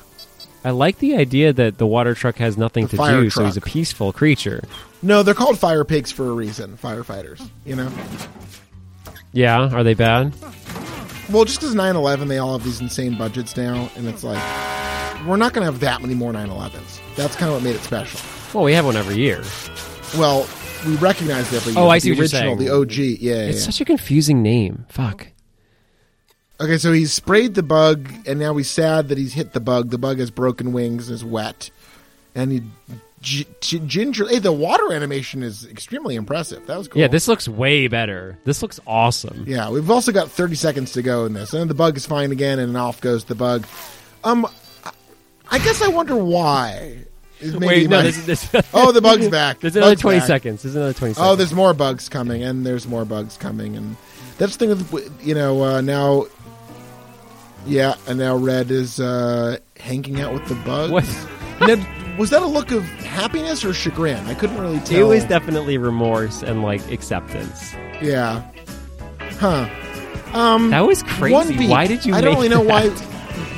I 0.65 0.71
like 0.71 0.99
the 0.99 1.17
idea 1.17 1.53
that 1.53 1.79
the 1.79 1.87
water 1.87 2.15
truck 2.15 2.37
has 2.37 2.57
nothing 2.57 2.87
The 2.87 2.97
to 2.99 3.11
do, 3.23 3.31
so 3.31 3.45
he's 3.45 3.57
a 3.57 3.61
peaceful 3.61 4.13
creature. 4.13 4.63
No, 5.03 5.25
they're 5.25 5.35
called 5.35 5.59
fire 5.59 5.83
pigs 5.85 6.13
for 6.13 6.29
a 6.29 6.33
reason. 6.33 6.79
Firefighters, 6.81 7.45
you 7.67 7.75
know. 7.75 7.91
Yeah, 9.33 9.75
are 9.75 9.83
they 9.83 9.95
bad? 9.95 10.33
Well, 11.33 11.45
just 11.45 11.61
because 11.61 11.75
9/11, 11.75 12.29
they 12.29 12.39
all 12.39 12.53
have 12.59 12.65
these 12.65 12.81
insane 12.81 13.17
budgets 13.17 13.57
now, 13.57 13.91
and 13.97 14.07
it's 14.07 14.23
like 14.23 14.43
we're 15.27 15.37
not 15.37 15.53
going 15.55 15.65
to 15.67 15.73
have 15.73 15.81
that 15.81 16.03
many 16.03 16.15
more 16.15 16.33
9/11s. 16.33 17.01
That's 17.17 17.37
kind 17.37 17.49
of 17.49 17.55
what 17.57 17.63
made 17.65 17.75
it 17.77 17.81
special. 17.83 18.21
Well, 18.53 18.65
we 18.65 18.73
have 18.75 18.85
one 18.85 18.97
every 18.97 19.17
year. 19.17 19.43
Well, 20.19 20.47
we 20.87 20.95
recognize 20.97 21.51
it 21.53 21.57
every 21.57 21.73
year. 21.73 21.81
Oh, 21.83 21.89
I 21.89 21.99
see 21.99 22.11
the 22.11 22.17
what 22.21 22.33
you're 22.33 22.41
original, 22.41 22.57
saying. 22.59 22.69
the 22.69 22.75
OG. 22.75 22.93
Yeah, 22.97 23.35
yeah, 23.35 23.43
It's 23.49 23.61
yeah. 23.61 23.65
such 23.65 23.81
a 23.81 23.85
confusing 23.87 24.43
name. 24.43 24.85
Fuck. 24.91 25.29
Okay, 26.61 26.77
so 26.79 26.93
he's 26.93 27.13
sprayed 27.13 27.55
the 27.55 27.63
bug, 27.63 28.09
and 28.27 28.39
now 28.39 28.55
he's 28.57 28.71
sad 28.71 29.09
that 29.09 29.17
he's 29.19 29.33
hit 29.33 29.53
the 29.53 29.61
bug. 29.61 29.91
The 29.91 29.99
bug 29.99 30.19
has 30.19 30.31
broken 30.31 30.73
wings, 30.73 31.09
and 31.09 31.15
is 31.15 31.25
wet, 31.25 31.71
and 32.35 32.53
he 32.53 32.63
g- 33.23 33.47
ginger. 33.61 34.29
Hey, 34.29 34.39
the 34.39 34.53
water 34.53 34.93
animation 34.93 35.43
is 35.43 35.65
extremely 35.67 36.15
impressive. 36.17 36.67
That 36.67 36.77
was 36.77 36.89
cool. 36.89 37.01
Yeah, 37.01 37.09
this 37.09 37.27
looks 37.29 37.49
way 37.49 37.87
better. 37.89 38.39
This 38.45 38.61
looks 38.61 38.79
awesome. 38.87 39.45
Yeah, 39.47 39.71
we've 39.71 39.91
also 39.91 40.13
got 40.13 40.31
30 40.31 40.55
seconds 40.57 40.93
to 40.93 41.03
go 41.03 41.25
in 41.25 41.33
this, 41.33 41.55
and 41.55 41.71
the 41.71 41.75
bug 41.75 41.97
is 41.97 42.05
fine 42.05 42.33
again, 42.33 42.59
and 42.59 42.77
off 42.77 43.01
goes 43.01 43.25
the 43.25 43.35
bug. 43.35 43.67
Um, 44.25 44.47
I- 45.51 45.59
guess 45.59 45.81
I 45.81 45.89
wonder 45.89 46.17
why. 46.17 46.99
Maybe 47.41 47.67
Wait, 47.67 47.91
no, 47.91 47.97
my- 47.97 48.03
this 48.05 48.19
is 48.19 48.27
this. 48.27 48.65
oh, 48.73 48.93
the 48.93 49.01
bug's 49.09 49.29
back. 49.29 49.59
There's 49.61 49.75
another 49.75 49.93
Bug's 49.93 50.03
20 50.03 50.19
back. 50.19 50.27
seconds. 50.27 50.63
There's 50.63 50.77
another 50.77 50.93
20 50.93 51.15
seconds. 51.15 51.29
Oh, 51.33 51.35
there's 51.37 51.53
more 51.53 51.75
bugs 51.75 52.09
coming, 52.09 52.43
and 52.45 52.65
there's 52.65 52.87
more 52.87 53.05
bugs 53.05 53.37
coming, 53.37 53.77
and 53.77 53.97
that's 54.39 54.57
the 54.57 54.67
thing 54.67 54.87
with 54.93 55.27
you 55.27 55.35
know 55.35 55.63
uh, 55.65 55.81
now. 55.81 56.27
Yeah, 57.67 57.95
and 58.09 58.19
now 58.19 58.37
Red 58.37 58.71
is 58.73 58.99
uh, 58.99 59.59
hanging 59.79 60.21
out 60.21 60.33
with 60.33 60.47
the 60.49 60.55
bugs. 60.57 60.93
What? 60.93 61.29
No, 61.63 61.77
Was 62.19 62.31
that 62.31 62.43
a 62.43 62.47
look 62.47 62.71
of 62.73 62.85
happiness 62.85 63.65
or 63.65 63.73
chagrin? 63.73 64.25
I 64.27 64.35
couldn't 64.35 64.59
really 64.61 64.81
tell. 64.81 65.01
it 65.01 65.05
was 65.05 65.25
definitely 65.25 65.79
remorse 65.79 66.43
and 66.43 66.63
like 66.63 66.87
acceptance. 66.91 67.75
yeah. 68.03 68.43
Huh. 69.41 69.69
Um, 70.35 70.71
That 70.71 70.87
was 70.87 71.03
crazy. 71.03 71.57
Beep. 71.57 71.71
Why 71.71 71.87
did 71.87 72.05
you 72.07 72.15
I 72.15 72.21
don't 72.21 72.35
really 72.37 72.49
know 72.49 72.61
why. 72.63 72.89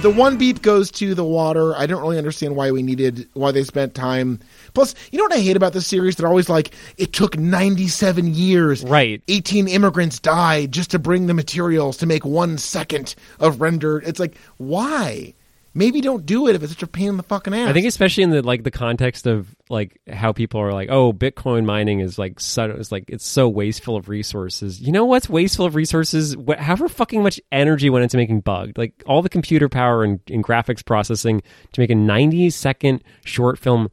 The 0.03 0.11
one 0.11 0.37
beep 0.37 0.61
goes 0.63 0.91
to 0.93 1.15
the 1.15 1.25
water. 1.25 1.75
I 1.75 1.87
don't 1.87 2.01
really 2.03 2.19
understand 2.19 2.55
why 2.57 2.71
we 2.71 2.83
needed 2.83 3.27
why 3.33 3.53
they 3.53 3.65
spent 3.65 3.95
time. 3.95 4.39
Plus, 4.75 4.95
you 5.11 5.19
know 5.19 5.25
what 5.25 5.33
I 5.33 5.41
hate 5.41 5.57
about 5.57 5.73
this 5.73 5.87
series? 5.87 6.17
They're 6.17 6.29
always 6.29 6.49
like, 6.49 6.73
it 6.99 7.13
took 7.13 7.37
ninety-seven 7.39 8.35
years. 8.35 8.85
Right. 8.85 9.23
18 9.29 9.67
immigrants 9.67 10.19
died 10.21 10.73
just 10.73 10.91
to 10.93 10.99
bring 10.99 11.27
the 11.27 11.35
materials 11.35 11.97
to 11.99 12.07
make 12.07 12.25
one 12.25 12.59
second 12.59 13.15
of 13.41 13.61
rendered. 13.61 14.05
It's 14.07 14.21
like, 14.21 14.37
why? 14.59 15.33
Maybe 15.77 16.01
don't 16.01 16.25
do 16.25 16.47
it 16.47 16.55
if 16.55 16.62
it's 16.62 16.72
such 16.72 16.85
a 16.85 16.87
pain 16.87 17.09
in 17.09 17.16
the 17.16 17.25
fucking 17.25 17.53
ass. 17.53 17.68
I 17.68 17.72
think 17.72 17.87
especially 17.87 18.22
in 18.22 18.31
the 18.31 18.43
like 18.43 18.62
the 18.62 18.70
context 18.70 19.27
of 19.27 19.55
like 19.68 20.01
how 20.09 20.33
people 20.33 20.61
are 20.61 20.72
like, 20.72 20.89
oh, 20.89 21.12
Bitcoin 21.12 21.64
mining 21.64 21.99
is 21.99 22.16
like 22.16 22.39
so 22.39 22.66
it's 22.70 22.93
like 22.93 23.07
it's 23.09 23.27
so 23.27 23.49
wasteful 23.49 23.97
of 23.97 24.09
resources. 24.09 24.81
You 24.81 24.93
know 24.93 25.05
what's 25.05 25.29
wasteful 25.29 25.66
of 25.66 25.75
resources? 25.75 26.37
What, 26.37 26.61
however 26.61 26.89
fucking 26.89 27.25
much 27.25 27.41
energy 27.51 27.91
went 27.91 28.05
into 28.05 28.16
making 28.16 28.43
Bugged, 28.43 28.79
like 28.79 29.03
all 29.07 29.20
the 29.20 29.29
computer 29.29 29.68
power 29.68 30.05
and, 30.05 30.20
and 30.31 30.45
graphics 30.45 30.85
processing 30.85 31.43
to 31.72 31.81
make 31.81 31.91
a 31.91 31.95
ninety 31.97 32.51
second 32.51 33.03
short 33.25 33.59
film 33.59 33.91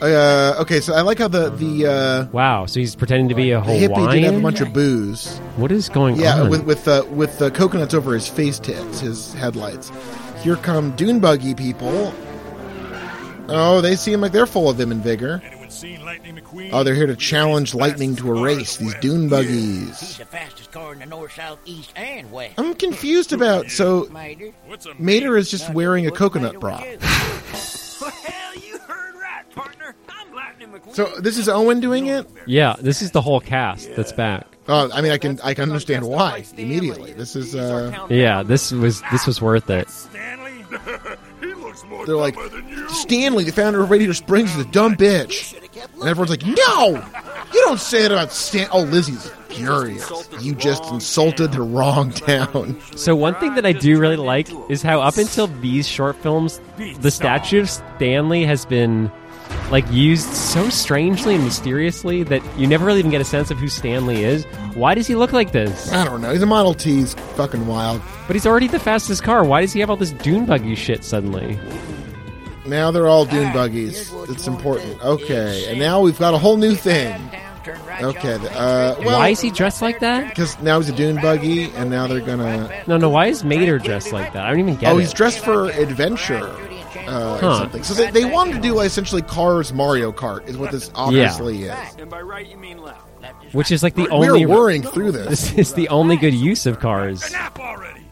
Uh, 0.01 0.55
okay, 0.59 0.81
so 0.81 0.93
I 0.93 1.01
like 1.01 1.17
how 1.17 1.27
the 1.27 1.49
the, 1.49 1.87
uh, 1.87 2.25
Wow, 2.31 2.67
so 2.67 2.79
he's 2.79 2.95
pretending 2.95 3.29
to 3.29 3.35
be 3.35 3.51
a 3.51 3.61
the 3.61 3.65
hippie 3.67 3.79
did 3.79 3.89
have 3.89 3.97
a 3.97 4.01
Hawaiian. 4.01 4.41
bunch 4.43 4.61
of 4.61 4.71
booze. 4.71 5.39
What 5.55 5.71
is 5.71 5.89
going 5.89 6.15
on? 6.15 6.19
Yeah, 6.19 6.41
on? 6.41 6.49
with 6.51 6.63
with 6.65 6.87
uh, 6.87 7.05
with 7.09 7.39
the 7.39 7.49
coconuts 7.49 7.95
over 7.95 8.13
his 8.13 8.27
face 8.27 8.59
tips, 8.59 8.99
his 8.99 9.33
headlights. 9.33 9.91
Here 10.45 10.55
come 10.55 10.95
dune 10.95 11.19
buggy 11.19 11.55
people. 11.55 12.13
Oh, 13.49 13.81
they 13.81 13.95
seem 13.95 14.21
like 14.21 14.31
they're 14.31 14.45
full 14.45 14.69
of 14.69 14.77
vim 14.77 14.91
and 14.91 15.01
vigor. 15.01 15.41
Anyone 15.43 15.71
seen 15.71 16.05
Lightning 16.05 16.35
McQueen? 16.35 16.69
Oh, 16.71 16.83
they're 16.83 16.93
here 16.93 17.07
to 17.07 17.15
challenge 17.15 17.73
lightning 17.73 18.15
to 18.17 18.29
a 18.29 18.39
race. 18.39 18.77
These 18.77 18.93
dune 19.01 19.27
buggies. 19.27 19.99
He's 19.99 20.17
the 20.19 20.25
fastest 20.25 20.71
car 20.71 20.93
in 20.93 20.99
the 20.99 21.07
north, 21.07 21.33
south, 21.33 21.57
east, 21.65 21.93
and 21.95 22.31
west. 22.31 22.59
I'm 22.59 22.75
confused 22.75 23.33
about. 23.33 23.71
So 23.71 24.07
Mater. 24.11 24.51
What's 24.67 24.85
a 24.85 24.93
Mater 24.99 25.35
is 25.35 25.49
just 25.49 25.73
wearing 25.73 26.05
a 26.05 26.11
coconut 26.11 26.59
bra. 26.59 26.77
Well, 26.77 26.93
you 28.55 28.77
heard 28.87 29.15
right, 29.15 29.49
partner. 29.49 29.95
I'm 30.07 30.31
Lightning 30.35 30.69
McQueen. 30.69 30.93
So 30.93 31.05
this 31.21 31.39
is 31.39 31.49
Owen 31.49 31.79
doing 31.79 32.05
it. 32.05 32.29
yeah, 32.45 32.75
this 32.79 33.01
is 33.01 33.09
the 33.09 33.21
whole 33.21 33.41
cast 33.41 33.95
that's 33.95 34.11
back. 34.11 34.45
Oh, 34.67 34.89
I 34.91 35.01
mean, 35.01 35.11
I 35.11 35.17
can 35.17 35.39
I 35.43 35.53
can 35.53 35.63
understand 35.63 36.05
why 36.07 36.43
immediately. 36.57 37.13
This 37.13 37.35
is 37.35 37.55
uh, 37.55 38.07
Yeah, 38.09 38.41
this 38.43 38.71
was 38.71 39.01
this 39.11 39.27
was 39.27 39.41
worth 39.41 39.69
it. 39.69 39.89
Stanley? 39.89 40.65
he 41.39 41.53
looks 41.53 41.83
more 41.85 42.05
they're 42.05 42.15
like 42.15 42.35
than 42.35 42.67
you. 42.67 42.89
Stanley, 42.89 43.43
the 43.43 43.51
founder 43.51 43.83
of 43.83 43.91
Radiator 43.91 44.13
Springs, 44.13 44.55
is 44.55 44.65
a 44.65 44.69
dumb 44.69 44.95
bitch, 44.95 45.55
and 45.99 46.09
everyone's 46.09 46.31
like, 46.31 46.45
no, 46.45 47.03
you 47.53 47.61
don't 47.61 47.79
say 47.79 48.05
it 48.05 48.11
about 48.11 48.31
Stan. 48.31 48.67
Oh, 48.71 48.81
Lizzie's 48.81 49.31
furious. 49.49 50.11
You 50.41 50.55
just 50.55 50.83
insulted 50.91 51.51
the 51.51 51.61
wrong 51.61 52.11
town. 52.11 52.81
So 52.95 53.15
one 53.15 53.35
thing 53.35 53.55
that 53.55 53.65
I 53.65 53.71
do 53.71 53.99
really 53.99 54.15
like 54.17 54.49
is 54.69 54.81
how 54.81 55.01
up 55.01 55.17
until 55.17 55.47
these 55.47 55.87
short 55.87 56.15
films, 56.17 56.59
the 56.99 57.11
statue 57.11 57.61
of 57.61 57.69
Stanley 57.69 58.45
has 58.45 58.65
been 58.65 59.11
like 59.71 59.89
used 59.91 60.31
so 60.31 60.69
strangely 60.69 61.35
and 61.35 61.43
mysteriously 61.43 62.23
that 62.23 62.41
you 62.57 62.67
never 62.67 62.85
really 62.85 62.99
even 62.99 63.11
get 63.11 63.21
a 63.21 63.25
sense 63.25 63.49
of 63.51 63.57
who 63.57 63.67
Stanley 63.67 64.23
is. 64.23 64.45
Why 64.75 64.93
does 64.93 65.07
he 65.07 65.15
look 65.15 65.33
like 65.33 65.51
this? 65.51 65.91
I 65.91 66.03
don't 66.05 66.21
know. 66.21 66.31
He's 66.31 66.41
a 66.43 66.45
Model 66.45 66.73
T. 66.73 66.95
He's 66.97 67.13
fucking 67.35 67.65
wild. 67.65 68.01
But 68.27 68.35
he's 68.35 68.45
already 68.45 68.67
the 68.67 68.79
fastest 68.79 69.23
car. 69.23 69.43
Why 69.43 69.61
does 69.61 69.73
he 69.73 69.79
have 69.79 69.89
all 69.89 69.97
this 69.97 70.11
dune 70.11 70.45
buggy 70.45 70.75
shit 70.75 71.03
suddenly? 71.03 71.59
Now 72.65 72.91
they're 72.91 73.07
all 73.07 73.25
dune 73.25 73.53
buggies. 73.53 74.11
It's 74.29 74.47
important. 74.47 74.99
Okay, 75.03 75.65
and 75.69 75.79
now 75.79 76.01
we've 76.01 76.17
got 76.17 76.33
a 76.33 76.37
whole 76.37 76.57
new 76.57 76.75
thing. 76.75 77.13
Okay, 78.01 78.33
uh, 78.35 78.95
well, 78.99 79.19
Why 79.19 79.29
is 79.29 79.39
he 79.41 79.49
dressed 79.49 79.81
like 79.81 79.99
that? 80.01 80.29
Because 80.29 80.59
now 80.61 80.79
he's 80.79 80.89
a 80.89 80.95
dune 80.95 81.15
buggy, 81.15 81.71
and 81.71 81.89
now 81.89 82.05
they're 82.07 82.21
gonna. 82.21 82.83
No, 82.87 82.97
no. 82.97 83.09
Why 83.09 83.27
is 83.27 83.43
Mater 83.43 83.79
dressed 83.79 84.11
like 84.11 84.33
that? 84.33 84.45
I 84.45 84.49
don't 84.49 84.59
even 84.59 84.75
get 84.75 84.91
Oh, 84.91 84.97
it. 84.97 85.01
he's 85.01 85.13
dressed 85.13 85.39
for 85.39 85.69
adventure. 85.69 86.53
Uh, 87.07 87.35
or 87.35 87.39
something. 87.39 87.83
So 87.83 87.93
they, 87.93 88.11
they 88.11 88.25
wanted 88.25 88.55
to 88.55 88.61
do 88.61 88.79
essentially 88.79 89.21
Cars 89.21 89.73
Mario 89.73 90.11
Kart 90.11 90.47
is 90.47 90.57
what 90.57 90.71
this 90.71 90.91
obviously 90.95 91.63
is. 91.63 91.95
And 91.97 92.09
by 92.09 92.21
right, 92.21 92.47
you 92.47 92.57
mean 92.57 92.79
left. 92.79 93.01
Which 93.53 93.71
is 93.71 93.81
like 93.83 93.95
the 93.95 94.03
We're 94.11 94.31
only. 94.33 94.45
worrying 94.45 94.83
through 94.83 95.11
this. 95.11 95.51
This 95.51 95.53
is 95.53 95.73
the 95.73 95.89
only 95.89 96.15
good 96.17 96.33
use 96.33 96.65
of 96.65 96.79
cars. 96.79 97.33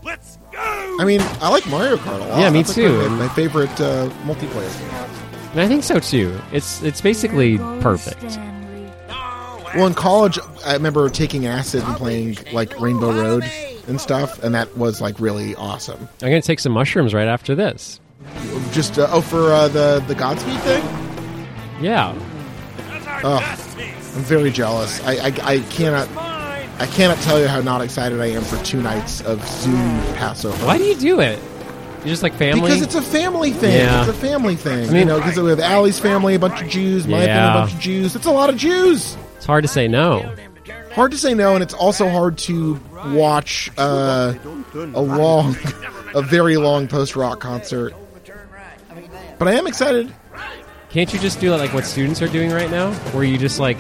Let's 0.03 0.37
go. 0.51 0.97
I 0.99 1.05
mean, 1.05 1.21
I 1.41 1.49
like 1.49 1.67
Mario 1.67 1.97
Kart 1.97 2.15
a 2.15 2.27
lot. 2.29 2.39
Yeah, 2.39 2.49
me 2.49 2.61
That's 2.63 2.75
too. 2.75 2.89
Like 2.89 3.11
my, 3.11 3.17
my 3.27 3.33
favorite 3.33 3.81
uh, 3.81 4.09
multiplayer 4.25 4.79
game. 4.79 5.19
And 5.51 5.61
I 5.61 5.67
think 5.67 5.83
so 5.83 5.99
too. 5.99 6.39
It's 6.51 6.81
it's 6.81 6.99
basically 7.01 7.57
perfect. 7.81 8.39
Well, 9.75 9.87
in 9.87 9.93
college, 9.93 10.37
I 10.65 10.73
remember 10.73 11.09
taking 11.09 11.45
acid 11.47 11.83
and 11.83 11.95
playing 11.95 12.37
like 12.51 12.79
Rainbow 12.79 13.11
Road 13.11 13.43
and 13.87 13.99
stuff, 13.99 14.43
and 14.43 14.53
that 14.55 14.75
was 14.77 15.01
like 15.01 15.19
really 15.19 15.55
awesome. 15.55 15.99
I'm 16.21 16.29
gonna 16.29 16.41
take 16.41 16.59
some 16.59 16.71
mushrooms 16.73 17.13
right 17.13 17.27
after 17.27 17.55
this. 17.55 17.99
Just 18.71 18.97
uh, 18.99 19.07
oh, 19.11 19.21
for 19.21 19.51
uh, 19.53 19.67
the 19.67 20.03
the 20.07 20.15
Godspeed 20.15 20.59
thing, 20.61 20.83
Yeah. 21.81 22.13
Oh. 23.25 23.39
I'm 24.15 24.21
very 24.21 24.51
jealous. 24.51 25.01
I, 25.05 25.13
I 25.27 25.33
I 25.55 25.59
cannot 25.69 26.07
I 26.17 26.85
cannot 26.87 27.17
tell 27.19 27.39
you 27.39 27.47
how 27.47 27.61
not 27.61 27.81
excited 27.81 28.19
I 28.21 28.27
am 28.27 28.43
for 28.43 28.63
two 28.63 28.81
nights 28.81 29.21
of 29.21 29.45
Zoom 29.47 29.99
Passover. 30.15 30.65
Why 30.65 30.77
do 30.77 30.83
you 30.83 30.95
do 30.95 31.19
it? 31.19 31.39
You 32.03 32.09
just 32.09 32.21
like 32.23 32.33
family? 32.33 32.61
Because 32.61 32.81
it's 32.81 32.95
a 32.95 33.01
family 33.01 33.51
thing. 33.51 33.77
Yeah. 33.77 34.01
It's 34.01 34.09
a 34.09 34.13
family 34.13 34.55
thing. 34.55 34.89
I 34.89 34.91
mean- 34.91 34.95
you 35.01 35.05
know, 35.05 35.17
because 35.19 35.39
we 35.39 35.49
have 35.49 35.59
Allie's 35.61 35.99
family, 35.99 36.35
a 36.35 36.39
bunch 36.39 36.61
of 36.61 36.67
Jews, 36.67 37.07
my 37.07 37.19
family, 37.19 37.27
Yeah. 37.27 37.51
a 37.51 37.59
bunch 37.61 37.73
of 37.73 37.79
Jews. 37.79 38.15
It's 38.15 38.25
a 38.25 38.31
lot 38.31 38.49
of 38.49 38.57
Jews. 38.57 39.15
it's 39.37 39.45
hard 39.45 39.63
to 39.63 39.67
say 39.69 39.87
no. 39.87 40.35
Hard 40.93 41.11
to 41.11 41.17
say 41.17 41.33
no, 41.33 41.53
and 41.55 41.63
it's 41.63 41.73
also 41.73 42.09
hard 42.09 42.37
to 42.39 42.79
watch 43.07 43.71
uh, 43.77 44.33
a 44.75 45.01
long, 45.01 45.55
a 46.13 46.21
very 46.21 46.57
long 46.57 46.87
post 46.87 47.15
rock 47.15 47.39
concert. 47.39 47.93
But 49.43 49.53
I 49.53 49.57
am 49.57 49.67
excited. 49.67 50.09
Can't 50.89 51.11
you 51.11 51.19
just 51.19 51.41
do 51.41 51.53
like 51.53 51.73
what 51.73 51.83
students 51.83 52.21
are 52.21 52.29
doing 52.29 52.49
right 52.51 52.71
now, 52.71 52.93
where 53.11 53.25
you 53.25 53.37
just 53.37 53.59
like, 53.59 53.77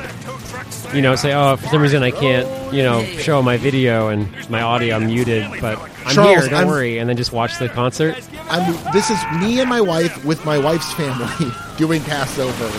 you 0.93 1.01
know, 1.01 1.15
say, 1.15 1.33
oh, 1.33 1.55
for 1.55 1.67
some 1.67 1.81
reason 1.81 2.03
I 2.03 2.11
can't, 2.11 2.73
you 2.73 2.83
know, 2.83 3.01
show 3.05 3.41
my 3.41 3.55
video 3.55 4.09
and 4.09 4.27
my 4.49 4.61
audio 4.61 4.97
I'm 4.97 5.05
muted, 5.05 5.49
but 5.61 5.79
I'm 6.05 6.13
Charles, 6.15 6.27
here, 6.41 6.49
don't 6.49 6.53
I'm- 6.53 6.67
worry, 6.67 6.97
and 6.97 7.07
then 7.07 7.15
just 7.15 7.31
watch 7.31 7.59
the 7.59 7.69
concert. 7.69 8.15
I'm. 8.49 8.73
This 8.91 9.09
is 9.09 9.17
me 9.39 9.61
and 9.61 9.69
my 9.69 9.79
wife 9.79 10.25
with 10.25 10.43
my 10.43 10.57
wife's 10.57 10.91
family 10.95 11.27
doing 11.77 12.01
Passover. 12.03 12.69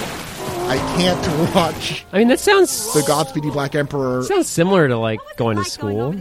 I 0.66 0.76
can't 0.98 1.54
watch 1.54 2.04
I 2.12 2.18
mean, 2.18 2.28
that 2.28 2.40
sounds 2.40 2.92
the 2.94 3.02
Godspeed 3.06 3.44
You 3.44 3.52
Black 3.52 3.74
Emperor. 3.74 4.22
sounds 4.24 4.48
similar 4.48 4.88
to 4.88 4.98
like 4.98 5.20
going 5.36 5.56
to 5.56 5.64
school, 5.64 6.14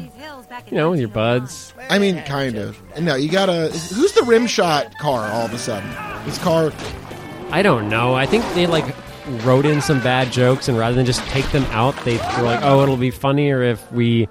you 0.70 0.78
know, 0.78 0.92
with 0.92 1.00
your 1.00 1.10
buds. 1.10 1.74
I 1.90 2.00
mean, 2.00 2.22
kind 2.24 2.58
of. 2.58 2.82
No, 3.00 3.16
you 3.16 3.30
gotta. 3.30 3.70
Who's 3.70 4.14
the 4.14 4.24
rim 4.24 4.48
shot 4.48 4.98
car? 4.98 5.30
All 5.32 5.46
of 5.46 5.54
a 5.54 5.58
sudden, 5.58 5.90
this 6.26 6.38
car. 6.40 6.72
I 7.52 7.62
don't 7.62 7.90
know. 7.90 8.16
I 8.16 8.26
think 8.26 8.44
they 8.54 8.68
like 8.68 8.96
wrote 9.44 9.66
in 9.66 9.82
some 9.82 10.00
bad 10.02 10.32
jokes, 10.32 10.68
and 10.68 10.78
rather 10.78 10.96
than 10.96 11.06
just 11.06 11.26
take 11.28 11.50
them 11.52 11.64
out, 11.66 11.96
they 12.04 12.18
were 12.18 12.44
like, 12.44 12.62
"Oh, 12.64 12.82
it'll 12.84 12.98
be 12.98 13.12
funnier 13.12 13.62
if 13.62 13.92
we 13.92 14.28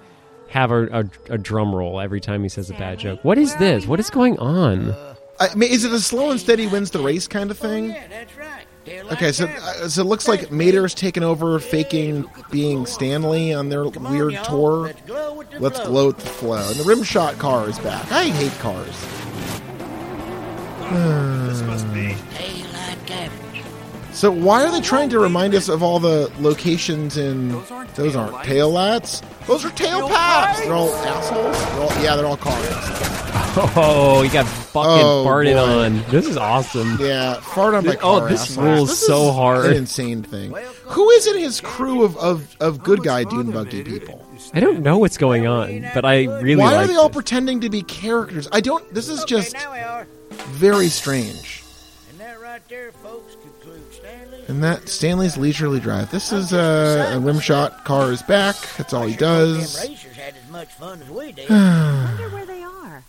have 0.48 0.70
a, 0.70 0.86
a, 0.86 1.34
a 1.34 1.38
drum 1.38 1.74
roll 1.74 2.00
every 2.00 2.20
time 2.20 2.42
he 2.42 2.48
says 2.48 2.70
a 2.70 2.74
bad 2.74 2.98
joke." 2.98 3.20
What 3.24 3.38
is 3.38 3.54
this? 3.56 3.86
What 3.86 4.00
is 4.00 4.10
going 4.10 4.38
on? 4.38 4.94
I 5.40 5.54
mean, 5.54 5.72
is 5.72 5.84
it 5.84 5.92
a 5.92 6.00
slow 6.00 6.30
and 6.30 6.38
steady 6.38 6.66
wins 6.66 6.90
the 6.90 7.00
race 7.00 7.26
kind 7.26 7.50
of 7.50 7.58
thing? 7.58 7.90
Oh, 7.90 7.94
yeah, 7.94 8.06
that's 8.08 8.36
right. 8.36 8.64
They're 8.84 9.04
like 9.04 9.12
Okay, 9.14 9.32
so 9.32 9.46
uh, 9.46 9.88
so 9.88 10.02
it 10.02 10.06
looks 10.06 10.26
like 10.26 10.50
Mater's 10.50 10.94
taken 10.94 11.22
over, 11.22 11.58
faking 11.60 12.28
being 12.50 12.84
Stanley 12.86 13.54
on 13.54 13.68
their 13.68 13.84
on, 13.84 14.10
weird 14.12 14.34
tour. 14.44 14.82
Let's 14.86 15.00
glow 15.02 15.34
with 15.34 15.50
the 15.50 15.60
Let's 15.60 15.78
flow. 15.80 15.88
glow 15.90 16.06
with 16.08 16.18
the 16.18 16.26
flow. 16.28 16.68
And 16.70 16.76
the 16.80 16.84
rim 16.84 17.02
shot 17.02 17.38
car 17.38 17.68
is 17.68 17.78
back. 17.78 18.10
I 18.10 18.24
hate 18.26 18.52
cars. 18.58 18.96
This 21.48 21.62
must 21.62 21.86
be. 21.94 22.16
Daylight 22.36 22.98
cabins. 23.06 23.41
So 24.12 24.30
why 24.30 24.64
are 24.64 24.70
they 24.70 24.80
trying 24.80 25.08
to 25.10 25.18
remind 25.18 25.54
us 25.54 25.68
of 25.68 25.82
all 25.82 25.98
the 25.98 26.30
locations 26.40 27.16
in? 27.16 27.48
Those 27.94 28.14
aren't 28.14 28.44
tail 28.44 28.70
lats. 28.72 29.22
Those 29.46 29.64
are 29.64 29.70
tail 29.70 30.08
paps. 30.08 30.60
They're 30.60 30.74
all 30.74 30.92
assholes. 30.94 31.58
They're 31.58 31.80
all, 31.80 32.02
yeah, 32.04 32.16
they're 32.16 32.26
all 32.26 32.36
cars. 32.36 32.66
Oh, 33.76 34.22
you 34.22 34.30
got 34.30 34.46
fucking 34.46 35.04
Oh, 35.04 35.24
farted 35.26 35.54
boy. 35.54 35.60
on. 35.84 36.10
This 36.10 36.26
is 36.26 36.36
awesome. 36.38 36.96
Yeah, 37.00 37.34
fart 37.40 37.74
on 37.74 37.84
my 37.84 37.94
oh, 37.96 37.98
car. 37.98 38.22
Oh, 38.26 38.28
this 38.28 38.42
assholes. 38.42 38.58
rules 38.66 38.88
This 38.90 39.06
so 39.06 39.32
hard. 39.32 39.66
An 39.66 39.76
insane 39.76 40.22
thing. 40.22 40.54
Who 40.84 41.10
is 41.10 41.26
in 41.26 41.38
his 41.38 41.60
crew 41.60 42.02
of, 42.02 42.16
of, 42.18 42.56
of 42.60 42.82
good 42.82 43.02
guy 43.02 43.24
dune 43.24 43.50
buggy 43.50 43.82
people? 43.82 44.26
I 44.54 44.60
don't 44.60 44.80
know 44.80 44.98
what's 44.98 45.18
going 45.18 45.46
on, 45.46 45.86
but 45.94 46.04
I 46.04 46.24
really 46.24 46.56
Why 46.56 46.72
like 46.76 46.84
are 46.84 46.86
they 46.86 46.96
all 46.96 47.08
this. 47.08 47.14
pretending 47.16 47.60
to 47.60 47.70
be 47.70 47.82
characters? 47.82 48.48
I 48.52 48.60
don't. 48.60 48.92
This 48.94 49.08
is 49.08 49.24
just 49.24 49.54
Okay, 49.54 49.64
now 49.64 49.72
we 49.72 49.78
are. 49.80 50.06
very 50.52 50.88
strange. 50.88 51.62
And 52.10 52.20
that 52.20 52.40
right 52.40 52.62
there, 52.68 52.90
folks, 52.92 53.01
concludes 53.01 53.01
Stanley. 53.01 53.01
And 54.52 54.62
that 54.62 54.86
Stanley's 54.86 55.38
leisurely 55.38 55.80
drive. 55.80 56.10
This 56.10 56.30
is 56.30 56.52
uh, 56.52 57.12
a 57.14 57.18
rim 57.18 57.40
shot. 57.40 57.86
Car 57.86 58.12
is 58.12 58.20
back. 58.20 58.54
That's 58.76 58.92
all 58.92 59.06
he 59.06 59.16
does. 59.16 59.80
Them 59.80 59.92
racers 59.92 60.14
had 60.14 60.34
as 60.36 60.50
much 60.50 60.68
fun 60.74 61.00
as 61.00 61.08
we 61.08 61.32
did. 61.32 61.48
wonder 61.50 62.28
where 62.28 62.44
they 62.44 62.62
are. 62.62 63.02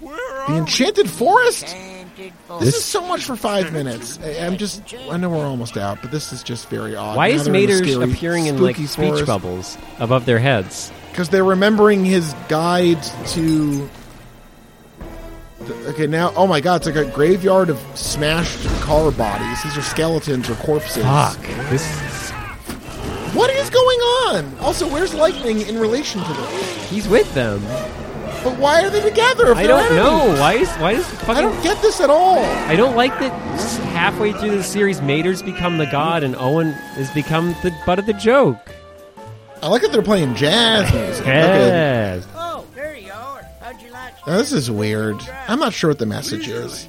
The 0.00 0.56
Enchanted 0.56 1.10
Forest. 1.10 1.76
This 2.60 2.74
is 2.74 2.84
so 2.84 3.06
much 3.06 3.22
for 3.22 3.36
five 3.36 3.70
minutes. 3.70 4.18
I- 4.22 4.46
I'm 4.46 4.56
just. 4.56 4.82
I 5.10 5.18
know 5.18 5.28
we're 5.28 5.44
almost 5.44 5.76
out, 5.76 5.98
but 6.00 6.10
this 6.10 6.32
is 6.32 6.42
just 6.42 6.70
very 6.70 6.96
odd. 6.96 7.18
Why 7.18 7.28
is 7.28 7.44
they're 7.44 7.54
in 7.54 7.68
a 7.70 7.76
Mater 7.76 8.04
appearing 8.10 8.46
in 8.46 8.62
like 8.62 8.76
speech 8.76 8.94
forest. 8.94 9.26
bubbles 9.26 9.76
above 9.98 10.24
their 10.24 10.38
heads? 10.38 10.90
because 11.10 11.28
they're 11.28 11.44
remembering 11.44 12.06
his 12.06 12.34
guide 12.48 13.02
to. 13.26 13.90
Okay, 15.86 16.06
now, 16.06 16.32
oh 16.36 16.46
my 16.46 16.60
god, 16.60 16.76
it's 16.76 16.86
like 16.86 16.96
a 16.96 17.10
graveyard 17.10 17.70
of 17.70 17.78
smashed 17.94 18.66
car 18.80 19.10
bodies. 19.10 19.62
These 19.62 19.76
are 19.76 19.82
skeletons 19.82 20.48
or 20.48 20.54
corpses. 20.56 21.02
Fuck. 21.02 21.40
This. 21.70 22.30
What 23.34 23.50
is 23.50 23.70
going 23.70 23.98
on? 23.98 24.58
Also, 24.60 24.86
where's 24.88 25.14
Lightning 25.14 25.62
in 25.62 25.78
relation 25.78 26.22
to 26.22 26.32
this? 26.32 26.90
He's 26.90 27.08
with 27.08 27.32
them. 27.34 27.60
But 28.44 28.58
why 28.58 28.84
are 28.84 28.90
they 28.90 29.00
together? 29.00 29.54
I 29.54 29.66
don't 29.66 29.94
know. 29.94 30.34
Why 30.40 30.54
is 30.54 30.68
why 30.74 30.92
is 30.92 31.28
I 31.28 31.40
don't 31.40 31.62
get 31.62 31.80
this 31.80 32.00
at 32.00 32.10
all. 32.10 32.38
I 32.38 32.74
don't 32.74 32.96
like 32.96 33.16
that 33.20 33.30
halfway 33.92 34.32
through 34.32 34.56
the 34.56 34.64
series, 34.64 35.00
Mater's 35.00 35.42
become 35.42 35.78
the 35.78 35.86
god 35.86 36.24
and 36.24 36.34
Owen 36.36 36.72
has 36.72 37.10
become 37.12 37.54
the 37.62 37.72
butt 37.86 38.00
of 38.00 38.06
the 38.06 38.12
joke. 38.14 38.58
I 39.62 39.68
like 39.68 39.82
that 39.82 39.92
they're 39.92 40.02
playing 40.02 40.34
jazz 40.34 40.92
music. 40.92 41.24
Yes. 41.24 42.26
Now, 44.26 44.36
this 44.38 44.52
is 44.52 44.70
weird. 44.70 45.16
I'm 45.48 45.58
not 45.58 45.72
sure 45.72 45.90
what 45.90 45.98
the 45.98 46.06
message 46.06 46.48
is. 46.48 46.88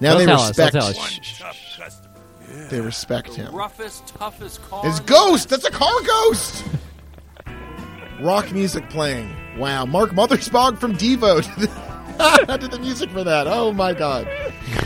Now 0.00 0.10
They'll 0.10 0.18
they 0.18 0.26
tell 0.26 0.40
us, 0.40 0.56
they'll 0.56 0.66
respect. 0.66 0.72
tell 0.74 0.86
us. 0.90 0.96
One 0.98 1.08
Shh, 1.08 1.20
shh, 1.22 1.38
tough 1.40 1.56
customer. 1.76 2.68
They 2.68 2.80
respect 2.80 3.34
him. 3.34 3.54
Roughest, 3.54 4.06
toughest 4.08 4.62
car. 4.68 4.84
His 4.84 5.00
ghost. 5.00 5.48
That's 5.48 5.64
a 5.64 5.70
car 5.70 5.92
ghost. 6.06 6.64
Rock 8.20 8.52
music 8.52 8.88
playing. 8.90 9.34
Wow, 9.58 9.86
Mark 9.86 10.10
Mothersbaugh 10.10 10.78
from 10.78 10.94
Devo 10.96 11.42
the, 12.46 12.56
did 12.60 12.70
the 12.70 12.78
music 12.78 13.10
for 13.10 13.24
that. 13.24 13.46
Oh 13.46 13.72
my 13.72 13.92
god. 13.94 14.28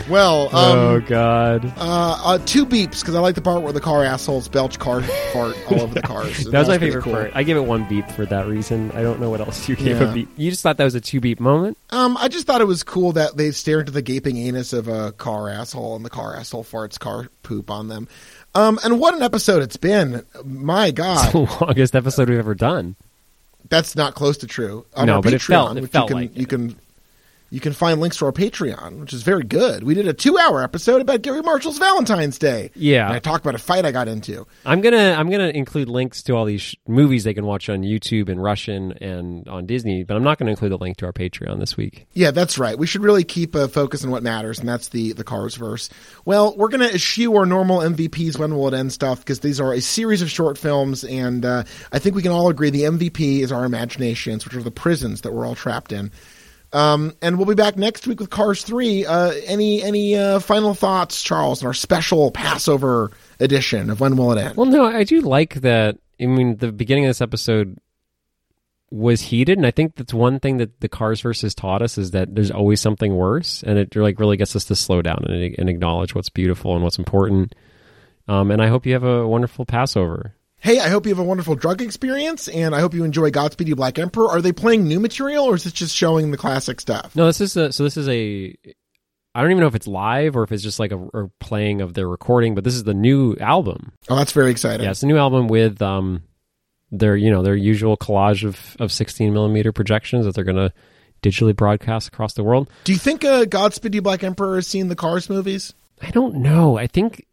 Well, 0.09 0.49
oh 0.53 0.95
um, 0.97 1.05
god. 1.05 1.65
uh, 1.77 2.21
uh, 2.23 2.37
two 2.45 2.65
beeps 2.65 2.99
because 3.01 3.15
I 3.15 3.19
like 3.19 3.35
the 3.35 3.41
part 3.41 3.61
where 3.63 3.73
the 3.73 3.81
car 3.81 4.03
assholes 4.03 4.47
belch 4.47 4.79
car 4.79 5.01
fart 5.01 5.55
all 5.71 5.81
over 5.81 5.93
the 5.93 6.01
cars. 6.03 6.45
That 6.45 6.59
was 6.59 6.67
my 6.67 6.77
favorite 6.77 7.01
cool. 7.03 7.13
part. 7.13 7.31
I 7.33 7.43
give 7.43 7.57
it 7.57 7.61
one 7.61 7.87
beep 7.87 8.09
for 8.11 8.25
that 8.27 8.47
reason. 8.47 8.91
I 8.91 9.01
don't 9.01 9.19
know 9.19 9.29
what 9.29 9.39
else 9.41 9.67
you 9.67 9.75
gave 9.75 9.99
Yeah. 9.99 10.11
a 10.11 10.13
beep. 10.13 10.29
You 10.37 10.49
just 10.49 10.61
thought 10.63 10.77
that 10.77 10.83
was 10.83 10.95
a 10.95 11.01
two 11.01 11.19
beep 11.19 11.39
moment? 11.39 11.77
Um, 11.89 12.17
I 12.17 12.27
just 12.27 12.45
thought 12.47 12.61
it 12.61 12.65
was 12.67 12.83
cool 12.83 13.13
that 13.13 13.35
they 13.37 13.51
stare 13.51 13.79
into 13.79 13.91
the 13.91 14.01
gaping 14.01 14.37
anus 14.37 14.73
of 14.73 14.87
a 14.87 15.11
car 15.13 15.49
asshole, 15.49 15.95
and 15.95 16.05
the 16.05 16.09
car 16.09 16.35
asshole 16.35 16.63
farts 16.63 16.99
car 16.99 17.29
poop 17.43 17.69
on 17.71 17.87
them. 17.87 18.07
Um, 18.55 18.79
and 18.83 18.99
what 18.99 19.15
an 19.15 19.21
episode 19.23 19.63
it's 19.63 19.77
been! 19.77 20.23
My 20.45 20.91
God, 20.91 21.31
the 21.33 21.39
longest 21.61 21.95
episode 21.95 22.29
we've 22.29 22.37
ever 22.37 22.53
done. 22.55 22.95
that's 23.69 23.95
not 23.95 24.13
close 24.13 24.37
to 24.37 24.47
true. 24.47 24.85
On 24.95 25.07
No, 25.07 25.21
but 25.21 25.33
it 25.33 25.41
Patreon, 25.41 25.47
felt- 25.47 25.77
it 25.77 25.87
felt 25.87 26.09
you 26.09 26.15
can 26.15 26.21
like 26.23 26.35
you 26.37 26.43
it. 26.43 26.49
can 26.49 26.75
you 27.53 27.59
can 27.59 27.71
find 27.71 28.01
links 28.01 28.17
to 28.17 28.25
our 28.25 28.31
Patreon, 28.31 28.99
which 28.99 29.13
is 29.13 29.21
very 29.21 29.43
good. 29.43 29.83
We 29.83 29.93
did 29.93 30.07
a 30.07 30.13
two-hour 30.13 30.63
episode 30.63 31.01
about 31.01 31.21
Garry 31.21 31.43
Marshall's 31.43 31.77
Valentine's 31.77 32.39
Day. 32.39 32.71
Yeah. 32.73 33.05
and 33.05 33.13
I 33.13 33.19
talked 33.19 33.45
about 33.45 33.53
a 33.53 33.59
fight 33.59 33.85
I 33.85 33.91
got 33.91 34.07
into. 34.07 34.47
I'm 34.65 34.81
gonna 34.81 35.15
I'm 35.15 35.29
gonna 35.29 35.49
include 35.49 35.87
links 35.87 36.23
to 36.23 36.33
all 36.33 36.45
these 36.45 36.61
sh- 36.63 36.75
movies 36.87 37.25
they 37.25 37.35
can 37.35 37.45
watch 37.45 37.69
on 37.69 37.83
YouTube 37.83 38.29
in 38.29 38.39
Russian 38.39 38.93
and 38.93 39.47
on 39.47 39.67
Disney, 39.67 40.03
but 40.03 40.17
I'm 40.17 40.23
not 40.23 40.39
gonna 40.39 40.49
include 40.49 40.71
a 40.71 40.77
link 40.77 40.97
to 40.97 41.05
our 41.05 41.13
Patreon 41.13 41.59
this 41.59 41.77
week. 41.77 42.07
Yeah, 42.13 42.31
that's 42.31 42.57
right. 42.57 42.75
We 42.75 42.87
should 42.87 43.03
really 43.03 43.23
keep 43.23 43.53
a 43.53 43.67
focus 43.67 44.03
on 44.03 44.09
what 44.09 44.23
matters, 44.23 44.59
and 44.59 44.67
that's 44.67 44.89
the 44.89 45.13
the 45.13 45.23
Cars 45.23 45.55
verse. 45.55 45.89
Well, 46.25 46.55
we're 46.57 46.69
going 46.69 46.87
to 46.87 46.93
eschew 46.95 47.35
our 47.35 47.45
normal 47.45 47.79
MVPs 47.79 48.39
when 48.39 48.55
will 48.55 48.67
it 48.67 48.73
end 48.73 48.91
stuff 48.93 49.19
because 49.19 49.41
these 49.41 49.59
are 49.59 49.73
a 49.73 49.81
series 49.81 50.21
of 50.21 50.31
short 50.31 50.57
films, 50.57 51.03
and 51.03 51.45
uh, 51.45 51.63
I 51.91 51.99
think 51.99 52.15
we 52.15 52.21
can 52.21 52.31
all 52.31 52.49
agree 52.49 52.69
the 52.69 52.83
MVP 52.83 53.41
is 53.41 53.51
our 53.51 53.65
imaginations, 53.65 54.45
which 54.45 54.55
are 54.55 54.63
the 54.63 54.71
prisons 54.71 55.21
that 55.21 55.33
we're 55.33 55.45
all 55.45 55.55
trapped 55.55 55.91
in. 55.91 56.11
Um, 56.73 57.13
and 57.21 57.37
we'll 57.37 57.45
be 57.45 57.53
back 57.53 57.77
next 57.77 58.07
week 58.07 58.19
with 58.19 58.31
Cars 58.31 58.63
Three. 58.63 59.05
Uh, 59.05 59.31
any 59.45 59.83
any 59.83 60.15
uh, 60.15 60.39
final 60.39 60.73
thoughts, 60.73 61.21
Charles, 61.21 61.61
on 61.61 61.67
our 61.67 61.73
special 61.73 62.31
Passover 62.31 63.11
edition 63.39 63.91
of 63.91 63.99
When 63.99 64.17
Will 64.17 64.31
It 64.31 64.41
End? 64.41 64.57
Well, 64.57 64.65
no, 64.65 64.85
I 64.85 65.03
do 65.03 65.21
like 65.21 65.61
that. 65.61 65.97
I 66.19 66.25
mean, 66.25 66.57
the 66.57 66.71
beginning 66.71 67.05
of 67.05 67.09
this 67.09 67.21
episode 67.21 67.77
was 68.89 69.21
heated, 69.21 69.57
and 69.57 69.67
I 69.67 69.71
think 69.71 69.95
that's 69.95 70.13
one 70.13 70.39
thing 70.39 70.57
that 70.57 70.79
the 70.79 70.89
Cars 70.89 71.21
versus 71.21 71.53
taught 71.53 71.81
us 71.81 71.97
is 71.97 72.11
that 72.11 72.33
there's 72.33 72.51
always 72.51 72.81
something 72.81 73.15
worse, 73.15 73.63
and 73.63 73.77
it 73.77 73.95
like 73.95 74.19
really 74.19 74.37
gets 74.37 74.55
us 74.55 74.65
to 74.65 74.75
slow 74.75 75.01
down 75.01 75.25
and, 75.29 75.55
and 75.57 75.69
acknowledge 75.69 76.15
what's 76.15 76.29
beautiful 76.29 76.73
and 76.73 76.83
what's 76.83 76.99
important. 76.99 77.53
Um, 78.27 78.51
and 78.51 78.61
I 78.61 78.67
hope 78.67 78.85
you 78.85 78.93
have 78.93 79.03
a 79.03 79.27
wonderful 79.27 79.65
Passover. 79.65 80.35
Hey, 80.63 80.79
I 80.79 80.87
hope 80.87 81.05
you 81.05 81.09
have 81.09 81.19
a 81.19 81.25
wonderful 81.25 81.55
drug 81.55 81.81
experience, 81.81 82.47
and 82.47 82.73
I 82.73 82.79
hope 82.79 82.93
you 82.93 83.03
enjoy 83.03 83.31
Godspeed 83.31 83.67
You 83.67 83.75
Black 83.75 83.99
Emperor. 83.99 84.29
Are 84.29 84.41
they 84.41 84.53
playing 84.53 84.87
new 84.87 84.97
material, 85.01 85.43
or 85.43 85.55
is 85.55 85.65
this 85.65 85.73
just 85.73 85.93
showing 85.93 86.31
the 86.31 86.37
classic 86.37 86.79
stuff? 86.79 87.13
No, 87.17 87.25
this 87.25 87.41
is 87.41 87.57
a, 87.57 87.73
so. 87.73 87.83
This 87.83 87.97
is 87.97 88.07
a. 88.07 88.55
I 89.35 89.41
don't 89.41 89.51
even 89.51 89.59
know 89.59 89.67
if 89.67 89.75
it's 89.75 89.87
live 89.87 90.37
or 90.37 90.43
if 90.43 90.53
it's 90.53 90.63
just 90.63 90.79
like 90.79 90.93
a, 90.93 91.05
a 91.13 91.27
playing 91.41 91.81
of 91.81 91.95
their 91.95 92.07
recording, 92.07 92.55
but 92.55 92.63
this 92.63 92.75
is 92.75 92.85
the 92.85 92.93
new 92.93 93.35
album. 93.41 93.91
Oh, 94.07 94.15
that's 94.15 94.31
very 94.31 94.51
exciting. 94.51 94.85
Yeah, 94.85 94.91
it's 94.91 95.03
a 95.03 95.05
new 95.05 95.17
album 95.17 95.49
with 95.49 95.81
um, 95.81 96.23
their 96.91 97.17
you 97.17 97.29
know 97.29 97.43
their 97.43 97.57
usual 97.57 97.97
collage 97.97 98.47
of 98.47 98.77
of 98.79 98.89
16 98.89 99.33
millimeter 99.33 99.73
projections 99.73 100.25
that 100.25 100.33
they're 100.33 100.45
going 100.45 100.55
to 100.55 100.71
digitally 101.21 101.53
broadcast 101.53 102.07
across 102.07 102.35
the 102.35 102.43
world. 102.43 102.69
Do 102.85 102.93
you 102.93 102.99
think 102.99 103.25
uh, 103.25 103.43
Godspeed 103.43 103.95
You 103.95 104.01
Black 104.01 104.23
Emperor 104.23 104.55
has 104.55 104.67
seen 104.67 104.87
the 104.87 104.95
Cars 104.95 105.29
movies? 105.29 105.73
I 106.01 106.11
don't 106.11 106.35
know. 106.35 106.77
I 106.77 106.87
think, 106.87 107.25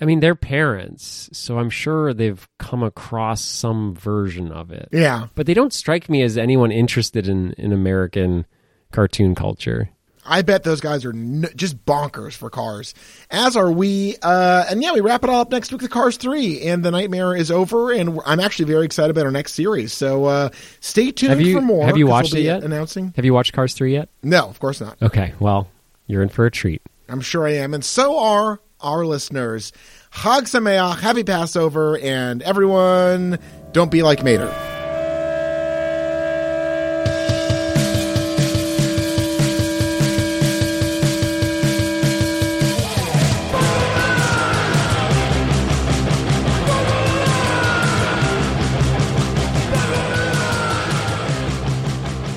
I 0.00 0.04
mean, 0.04 0.20
they're 0.20 0.34
parents, 0.34 1.30
so 1.32 1.58
I'm 1.58 1.70
sure 1.70 2.12
they've 2.12 2.46
come 2.58 2.82
across 2.82 3.40
some 3.42 3.94
version 3.94 4.52
of 4.52 4.70
it. 4.70 4.88
Yeah. 4.92 5.28
But 5.34 5.46
they 5.46 5.54
don't 5.54 5.72
strike 5.72 6.08
me 6.10 6.22
as 6.22 6.36
anyone 6.36 6.70
interested 6.70 7.28
in 7.28 7.52
in 7.54 7.72
American 7.72 8.44
cartoon 8.92 9.34
culture. 9.34 9.88
I 10.28 10.42
bet 10.42 10.64
those 10.64 10.80
guys 10.80 11.04
are 11.04 11.12
n- 11.12 11.46
just 11.54 11.84
bonkers 11.86 12.32
for 12.32 12.50
Cars, 12.50 12.94
as 13.30 13.56
are 13.56 13.70
we. 13.70 14.16
Uh, 14.20 14.64
and 14.68 14.82
yeah, 14.82 14.92
we 14.92 15.00
wrap 15.00 15.22
it 15.22 15.30
all 15.30 15.40
up 15.40 15.52
next 15.52 15.70
week 15.70 15.82
with 15.82 15.90
Cars 15.92 16.16
3, 16.16 16.62
and 16.62 16.84
the 16.84 16.90
nightmare 16.90 17.36
is 17.36 17.48
over, 17.52 17.92
and 17.92 18.18
I'm 18.26 18.40
actually 18.40 18.64
very 18.64 18.84
excited 18.84 19.12
about 19.12 19.24
our 19.24 19.30
next 19.30 19.52
series. 19.54 19.92
So 19.92 20.24
uh, 20.24 20.48
stay 20.80 21.12
tuned 21.12 21.30
Have 21.30 21.40
you- 21.40 21.54
for 21.54 21.60
more. 21.60 21.86
have 21.86 21.96
you 21.96 22.08
watched 22.08 22.32
we'll 22.32 22.42
it 22.42 22.46
yet? 22.46 22.64
Announcing? 22.64 23.12
Have 23.14 23.24
you 23.24 23.32
watched 23.32 23.52
Cars 23.52 23.72
three 23.72 23.92
yet? 23.92 24.08
No, 24.24 24.48
of 24.48 24.58
course 24.58 24.80
not. 24.80 25.00
Okay, 25.00 25.32
well, 25.38 25.68
you're 26.08 26.22
in 26.22 26.28
for 26.28 26.44
a 26.44 26.50
treat. 26.50 26.82
I'm 27.08 27.20
sure 27.20 27.46
I 27.46 27.52
am, 27.52 27.72
and 27.72 27.84
so 27.84 28.18
are 28.18 28.60
our 28.80 29.04
listeners. 29.04 29.72
Chag 30.12 30.42
Sameach, 30.42 30.98
happy 31.00 31.24
Passover, 31.24 31.98
and 31.98 32.42
everyone, 32.42 33.38
don't 33.72 33.90
be 33.90 34.02
like 34.02 34.22
Mater. 34.24 34.52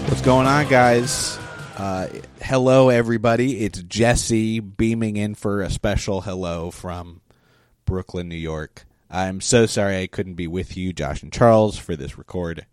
What's 0.08 0.22
going 0.22 0.48
on, 0.48 0.68
guys? 0.68 1.40
Uh, 1.80 2.08
hello, 2.42 2.90
everybody. 2.90 3.62
It's 3.62 3.82
Jesse 3.84 4.60
beaming 4.60 5.16
in 5.16 5.34
for 5.34 5.62
a 5.62 5.70
special 5.70 6.20
hello 6.20 6.72
from 6.72 7.22
Brooklyn, 7.86 8.28
New 8.28 8.36
York. 8.36 8.86
I'm 9.10 9.40
so 9.40 9.66
sorry 9.66 10.02
I 10.02 10.08
couldn't 10.08 10.34
be 10.34 10.46
with 10.46 10.76
you, 10.76 10.92
Josh 10.92 11.24
and 11.24 11.32
Charles, 11.32 11.78
for 11.78 11.96
this 11.96 12.18
record. 12.18 12.66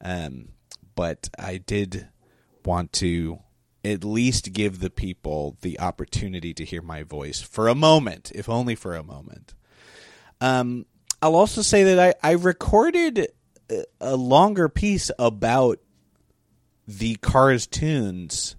Um, 0.00 0.48
but 0.96 1.30
I 1.38 1.58
did 1.58 2.08
want 2.64 2.92
to 2.94 3.38
at 3.84 4.02
least 4.02 4.52
give 4.52 4.80
the 4.80 4.90
people 4.90 5.56
the 5.60 5.78
opportunity 5.78 6.52
to 6.54 6.64
hear 6.64 6.82
my 6.82 7.04
voice 7.04 7.40
for 7.40 7.68
a 7.68 7.74
moment, 7.76 8.32
if 8.34 8.48
only 8.48 8.74
for 8.74 8.96
a 8.96 9.04
moment. 9.04 9.54
Um, 10.40 10.86
I'll 11.22 11.36
also 11.36 11.62
say 11.62 11.84
that 11.84 12.16
I, 12.22 12.30
I 12.30 12.32
recorded 12.32 13.28
a- 13.70 13.84
a 14.00 14.16
longer 14.16 14.68
piece 14.68 15.12
about 15.20 15.78
the 16.98 17.14
Cars 17.16 17.66
Toons, 17.66 18.56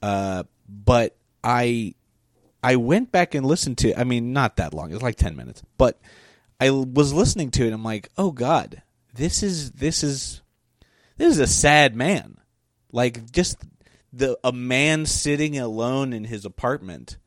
uh, 0.00 0.44
but 0.68 1.16
I 1.42 1.94
I 2.62 2.76
went 2.76 3.10
back 3.10 3.34
and 3.34 3.44
listened 3.44 3.78
to. 3.78 3.98
I 3.98 4.04
mean, 4.04 4.32
not 4.32 4.56
that 4.56 4.74
long. 4.74 4.90
It 4.90 4.94
was 4.94 5.02
like 5.02 5.16
ten 5.16 5.36
minutes, 5.36 5.62
but 5.76 5.98
I 6.60 6.70
was 6.70 7.12
listening 7.12 7.50
to 7.52 7.62
it. 7.62 7.66
and 7.66 7.74
I'm 7.74 7.84
like, 7.84 8.08
oh 8.16 8.30
god, 8.30 8.82
this 9.14 9.42
is 9.42 9.72
this 9.72 10.02
is 10.02 10.42
this 11.16 11.32
is 11.32 11.38
a 11.40 11.46
sad 11.46 11.96
man. 11.96 12.38
Like 12.92 13.30
just 13.32 13.58
the 14.12 14.38
a 14.44 14.52
man 14.52 15.06
sitting 15.06 15.58
alone 15.58 16.12
in 16.12 16.24
his 16.24 16.44
apartment, 16.44 17.18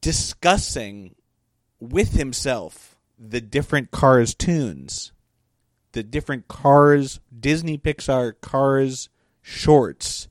discussing 0.00 1.16
with 1.80 2.12
himself 2.12 2.96
the 3.18 3.40
different 3.40 3.90
Cars 3.90 4.34
tunes 4.34 5.11
the 5.92 6.02
different 6.02 6.48
Cars, 6.48 7.20
Disney 7.38 7.78
Pixar 7.78 8.34
Cars 8.40 9.08
shorts, 9.40 10.28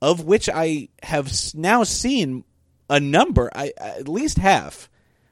of 0.00 0.24
which 0.24 0.48
I 0.48 0.88
have 1.02 1.32
now 1.54 1.82
seen 1.84 2.44
a 2.88 3.00
number, 3.00 3.50
I 3.54 3.72
at 3.76 4.08
least 4.08 4.38
half. 4.38 4.88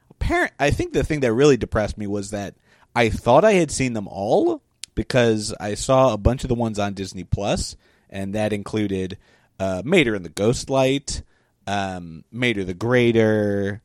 Apparent, 0.09 0.53
I 0.59 0.71
think 0.71 0.93
the 0.93 1.03
thing 1.03 1.21
that 1.21 1.33
really 1.33 1.57
depressed 1.57 1.97
me 1.97 2.07
was 2.07 2.31
that 2.31 2.55
I 2.95 3.09
thought 3.09 3.45
I 3.45 3.53
had 3.53 3.71
seen 3.71 3.93
them 3.93 4.07
all 4.07 4.61
because 4.95 5.53
I 5.59 5.75
saw 5.75 6.13
a 6.13 6.17
bunch 6.17 6.43
of 6.43 6.49
the 6.49 6.55
ones 6.55 6.79
on 6.79 6.93
Disney 6.93 7.23
Plus, 7.23 7.75
and 8.09 8.35
that 8.35 8.53
included 8.53 9.17
uh, 9.59 9.81
Mater 9.83 10.15
and 10.15 10.25
the 10.25 10.29
Ghost 10.29 10.69
Light, 10.69 11.23
um, 11.65 12.23
Mater 12.31 12.63
the 12.63 12.73
Greater, 12.73 13.81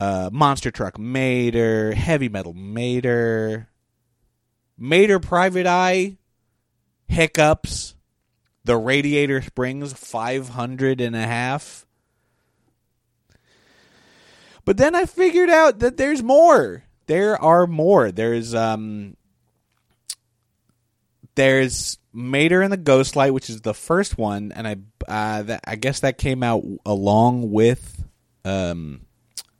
uh, 0.00 0.30
Monster 0.32 0.70
Truck 0.70 0.98
Mater, 0.98 1.92
Heavy 1.94 2.28
Metal 2.28 2.54
Mater 2.54 3.68
Mater 4.76 5.20
Private 5.20 5.66
Eye, 5.66 6.16
Hiccups, 7.06 7.94
The 8.64 8.76
Radiator 8.76 9.42
Springs, 9.42 9.92
500 9.92 11.00
and 11.00 11.14
a 11.14 11.22
half. 11.26 11.86
But 14.64 14.76
then 14.76 14.94
I 14.94 15.04
figured 15.04 15.50
out 15.50 15.80
that 15.80 15.96
there's 15.96 16.22
more. 16.22 16.84
There 17.06 17.40
are 17.40 17.66
more. 17.66 18.10
There's 18.10 18.54
um 18.54 19.16
there's 21.34 21.98
Mater 22.12 22.62
and 22.62 22.72
the 22.72 22.78
Ghostlight, 22.78 23.32
which 23.32 23.50
is 23.50 23.60
the 23.60 23.74
first 23.74 24.16
one, 24.16 24.52
and 24.52 24.66
I 24.66 24.76
uh, 25.06 25.42
that, 25.42 25.60
I 25.64 25.76
guess 25.76 26.00
that 26.00 26.16
came 26.16 26.42
out 26.42 26.64
along 26.86 27.50
with 27.50 28.04
um 28.44 29.02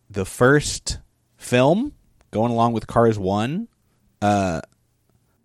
the 0.09 0.25
first 0.25 0.99
film, 1.37 1.93
going 2.31 2.53
along 2.53 2.73
with 2.73 2.87
Cars 2.87 3.19
One. 3.19 3.69
Uh, 4.23 4.63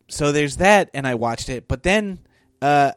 so 0.09 0.31
there's 0.31 0.57
that, 0.57 0.89
and 0.93 1.07
I 1.07 1.15
watched 1.15 1.49
it. 1.49 1.67
But 1.67 1.83
then 1.83 2.19
uh, 2.61 2.91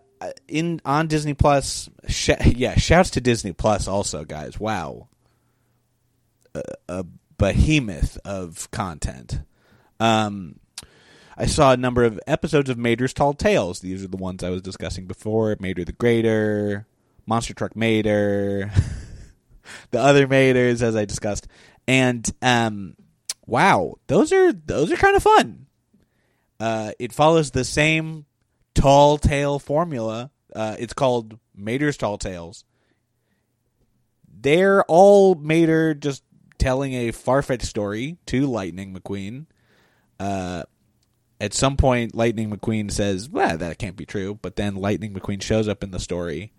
in 0.49 0.81
on 0.85 1.07
Disney 1.07 1.35
Plus, 1.35 1.89
sh- 2.09 2.31
yeah, 2.45 2.77
shouts 2.77 3.11
to 3.11 3.21
Disney 3.21 3.53
Plus 3.53 3.89
also, 3.89 4.25
guys. 4.25 4.59
Wow, 4.59 5.09
a, 6.55 6.63
a 6.89 7.05
behemoth 7.39 8.19
of 8.25 8.71
content. 8.71 9.41
Um, 10.01 10.59
I 11.37 11.47
saw 11.47 11.73
a 11.73 11.77
number 11.77 12.05
of 12.05 12.21
episodes 12.27 12.71
of 12.71 12.79
Mater's 12.79 13.13
Tall 13.13 13.35
Tales. 13.35 13.81
These 13.81 14.05
are 14.05 14.09
the 14.09 14.17
ones 14.17 14.43
I 14.43 14.51
was 14.51 14.63
discussing 14.63 15.07
before: 15.07 15.57
Mater 15.61 15.85
the 15.85 15.93
Greater, 15.93 16.87
Monster 17.27 17.55
Truck 17.55 17.77
Mater, 17.77 18.71
the 19.91 20.01
other 20.01 20.27
Maters, 20.27 20.83
as 20.83 20.97
I 20.97 21.05
discussed, 21.05 21.49
and 21.87 22.29
um, 22.43 22.97
wow, 23.47 23.95
those 24.07 24.33
are 24.33 24.53
those 24.53 24.93
are 24.93 24.97
kind 24.97 25.17
of 25.17 25.23
fun. 25.23 25.62
Uh, 26.63 26.93
it 27.01 27.13
follows 27.13 27.51
the 27.51 27.65
same 27.65 28.25
tall 28.73 29.19
tale 29.19 29.59
formula. 29.59 30.31
Uh, 30.55 30.77
it's 30.79 30.93
called 30.93 31.37
Mater's 31.57 31.97
Tall 31.97 32.19
Tales. 32.19 32.65
They're 34.33 34.85
all 34.85 35.35
Mater 35.35 35.93
just 35.93 36.23
telling 36.59 36.95
a 36.95 37.11
far-fetched 37.11 37.67
story 37.67 38.17
to 38.27 38.47
Lightning 38.47 38.95
McQueen. 38.95 39.47
Uh, 40.21 40.63
at 41.41 41.53
some 41.53 41.77
point, 41.77 42.15
Lightning 42.15 42.51
McQueen 42.51 42.93
says, 42.93 43.29
"Well, 43.29 43.59
that 43.59 43.81
can't 43.81 43.97
be 43.97 44.07
true." 44.07 44.39
But 44.41 44.55
then 44.55 44.77
Lightning 44.77 45.15
McQueen 45.15 45.43
shows 45.43 45.67
up 45.67 45.83
in 45.83 45.91
the 45.91 45.99
story. 45.99 46.53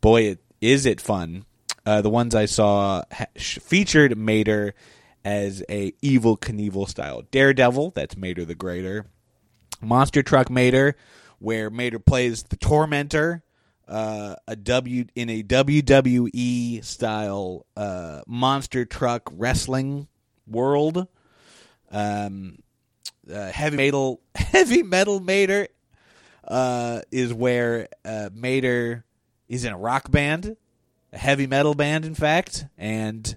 Boy, 0.00 0.22
it, 0.22 0.38
is 0.60 0.86
it 0.86 1.00
fun! 1.00 1.44
Uh, 1.86 2.00
the 2.00 2.10
ones 2.10 2.34
I 2.34 2.46
saw 2.46 3.04
ha- 3.12 3.26
featured 3.36 4.18
Mater 4.18 4.74
as 5.24 5.62
a 5.68 5.92
Evel 6.02 6.38
Knievel 6.38 6.88
style 6.88 7.22
Daredevil. 7.30 7.92
That's 7.94 8.16
Mater 8.16 8.44
the 8.44 8.54
Greater. 8.54 9.06
Monster 9.80 10.22
Truck 10.22 10.50
Mater, 10.50 10.96
where 11.38 11.70
Mater 11.70 11.98
plays 11.98 12.44
the 12.44 12.56
Tormentor, 12.56 13.42
uh, 13.88 14.36
a 14.46 14.56
W 14.56 15.06
in 15.14 15.28
a 15.28 15.42
WWE 15.42 16.84
style 16.84 17.66
uh, 17.76 18.22
monster 18.26 18.84
truck 18.84 19.30
wrestling 19.34 20.08
world. 20.46 21.06
Um, 21.90 22.58
uh, 23.32 23.50
heavy 23.50 23.76
metal, 23.76 24.20
heavy 24.34 24.82
metal 24.82 25.20
Mater 25.20 25.68
uh, 26.46 27.02
is 27.10 27.32
where 27.32 27.88
uh, 28.04 28.30
Mater 28.32 29.04
is 29.48 29.64
in 29.64 29.72
a 29.72 29.78
rock 29.78 30.10
band, 30.10 30.56
a 31.12 31.18
heavy 31.18 31.46
metal 31.46 31.74
band, 31.74 32.04
in 32.04 32.14
fact, 32.14 32.66
and 32.78 33.36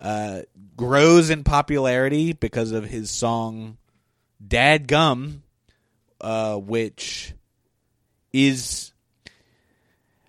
uh, 0.00 0.42
grows 0.76 1.30
in 1.30 1.44
popularity 1.44 2.32
because 2.32 2.72
of 2.72 2.84
his 2.84 3.10
song 3.10 3.78
"Dad 4.46 4.86
Gum," 4.86 5.42
uh, 6.20 6.56
which 6.56 7.34
is 8.32 8.92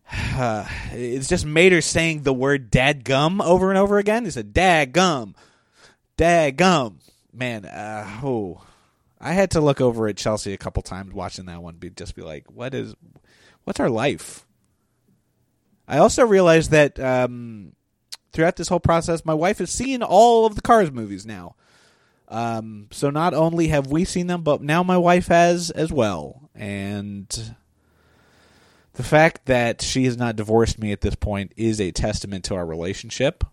uh, 0.12 0.66
it's 0.92 1.28
just 1.28 1.46
Mater 1.46 1.82
saying 1.82 2.24
the 2.24 2.34
word 2.34 2.72
"dad 2.72 3.04
gum" 3.04 3.42
over 3.42 3.70
and 3.70 3.78
over 3.78 3.98
again. 3.98 4.26
He 4.26 4.32
said 4.32 4.54
"dad 4.54 4.94
gum, 4.94 5.36
dad 6.16 6.58
gum." 6.58 7.00
Man, 7.34 7.66
uh, 7.66 8.22
oh, 8.24 8.62
I 9.20 9.34
had 9.34 9.52
to 9.52 9.62
look 9.62 9.82
over 9.82 10.08
at 10.08 10.18
Chelsea 10.18 10.54
a 10.54 10.58
couple 10.58 10.82
times 10.82 11.14
watching 11.14 11.46
that 11.46 11.62
one. 11.62 11.76
Be 11.76 11.90
just 11.90 12.16
be 12.16 12.22
like, 12.22 12.50
"What 12.52 12.74
is? 12.74 12.96
What's 13.64 13.80
our 13.80 13.90
life?" 13.90 14.46
I 15.88 16.00
also 16.00 16.26
realized 16.26 16.72
that 16.72 17.00
um, 17.00 17.74
throughout 18.32 18.56
this 18.56 18.68
whole 18.68 18.80
process, 18.80 19.26
my 19.26 19.34
wife 19.34 19.60
has 19.60 19.72
seen 19.72 20.04
all 20.04 20.46
of 20.46 20.56
the 20.56 20.62
Cars 20.62 20.92
movies 20.92 21.26
now. 21.26 21.56
Um, 22.28 22.88
so 22.92 23.10
not 23.10 23.34
only 23.34 23.70
have 23.70 23.88
we 23.88 24.04
seen 24.04 24.28
them, 24.28 24.42
but 24.42 24.62
now 24.62 24.84
my 24.84 24.98
wife 24.98 25.28
has 25.28 25.72
as 25.72 25.92
well. 25.92 26.50
And 26.54 27.56
the 28.94 29.04
fact 29.04 29.46
that 29.46 29.82
she 29.82 30.06
has 30.06 30.18
not 30.18 30.36
divorced 30.36 30.80
me 30.80 30.92
at 30.92 31.02
this 31.02 31.16
point 31.16 31.54
is 31.56 31.80
a 31.80 31.92
testament 31.92 32.46
to 32.46 32.56
our 32.56 32.66
relationship. 32.66 33.44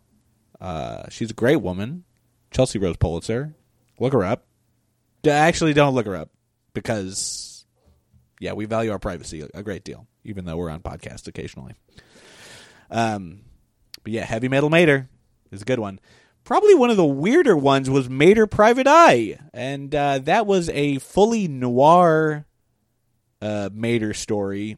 Uh, 0.60 1.08
she's 1.10 1.30
a 1.30 1.34
great 1.34 1.56
woman, 1.60 2.04
Chelsea 2.50 2.78
Rose 2.78 2.96
Pulitzer. 2.96 3.54
Look 4.00 4.12
her 4.12 4.24
up. 4.24 4.46
Actually, 5.26 5.72
don't 5.72 5.94
look 5.94 6.06
her 6.06 6.16
up 6.16 6.30
because, 6.72 7.64
yeah, 8.40 8.54
we 8.54 8.64
value 8.64 8.90
our 8.90 8.98
privacy 8.98 9.46
a 9.54 9.62
great 9.62 9.84
deal, 9.84 10.06
even 10.24 10.44
though 10.44 10.56
we're 10.56 10.70
on 10.70 10.80
podcast 10.80 11.28
occasionally. 11.28 11.74
Um, 12.90 13.40
but 14.02 14.12
yeah, 14.12 14.24
Heavy 14.24 14.48
Metal 14.48 14.70
Mater 14.70 15.08
is 15.50 15.62
a 15.62 15.64
good 15.66 15.78
one. 15.78 16.00
Probably 16.44 16.74
one 16.74 16.90
of 16.90 16.98
the 16.98 17.04
weirder 17.06 17.56
ones 17.56 17.88
was 17.88 18.10
Mater 18.10 18.46
Private 18.46 18.86
Eye, 18.86 19.38
and 19.54 19.94
uh, 19.94 20.18
that 20.20 20.46
was 20.46 20.68
a 20.68 20.98
fully 20.98 21.48
noir 21.48 22.44
uh, 23.40 23.70
Mater 23.72 24.12
story 24.12 24.76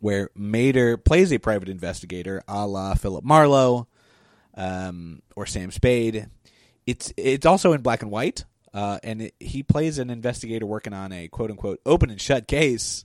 where 0.00 0.30
Mater 0.34 0.96
plays 0.96 1.32
a 1.32 1.38
private 1.38 1.68
investigator, 1.68 2.42
a 2.48 2.66
la 2.66 2.94
Philip 2.94 3.24
Marlowe 3.24 3.86
um, 4.54 5.22
or 5.36 5.46
Sam 5.46 5.70
Spade. 5.70 6.28
It's 6.86 7.12
it's 7.16 7.46
also 7.46 7.72
in 7.72 7.82
black 7.82 8.02
and 8.02 8.10
white, 8.10 8.44
uh, 8.74 8.98
and 9.02 9.22
it, 9.22 9.34
he 9.38 9.62
plays 9.62 9.98
an 9.98 10.10
investigator 10.10 10.66
working 10.66 10.92
on 10.92 11.12
a 11.12 11.28
quote 11.28 11.50
unquote 11.50 11.80
open 11.86 12.10
and 12.10 12.20
shut 12.20 12.48
case 12.48 13.04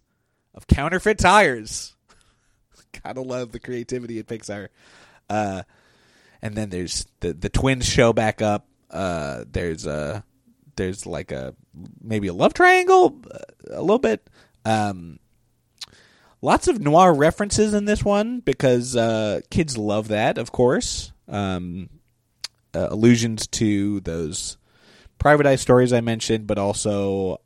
of 0.53 0.67
counterfeit 0.67 1.19
tires. 1.19 1.95
Gotta 3.03 3.21
love 3.21 3.51
the 3.51 3.59
creativity 3.59 4.17
at 4.19 4.27
Pixar. 4.27 4.69
Uh, 5.29 5.63
and 6.41 6.55
then 6.55 6.69
there's 6.69 7.05
the 7.21 7.33
the 7.33 7.49
twins 7.49 7.85
show 7.85 8.13
back 8.13 8.41
up. 8.41 8.67
Uh, 8.89 9.45
there's 9.51 9.85
a 9.85 10.23
there's 10.75 11.05
like 11.05 11.31
a 11.31 11.55
maybe 12.01 12.27
a 12.27 12.33
love 12.33 12.53
triangle, 12.53 13.21
a 13.69 13.81
little 13.81 13.99
bit. 13.99 14.29
Um, 14.65 15.19
lots 16.41 16.67
of 16.67 16.79
noir 16.79 17.13
references 17.13 17.73
in 17.73 17.85
this 17.85 18.03
one 18.03 18.39
because 18.39 18.95
uh, 18.95 19.41
kids 19.49 19.77
love 19.77 20.09
that, 20.09 20.37
of 20.37 20.51
course. 20.51 21.11
Um, 21.27 21.89
uh, 22.73 22.87
allusions 22.91 23.47
to 23.47 24.01
those 24.01 24.57
private 25.17 25.47
eye 25.47 25.55
stories 25.55 25.93
I 25.93 26.01
mentioned, 26.01 26.45
but 26.45 26.57
also 26.57 27.41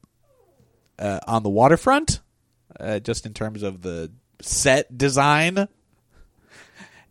uh, 0.97 1.19
on 1.27 1.43
the 1.43 1.49
waterfront, 1.49 2.19
uh, 2.79 2.99
just 2.99 3.25
in 3.25 3.33
terms 3.33 3.63
of 3.63 3.81
the 3.81 4.11
set 4.41 4.97
design. 4.97 5.67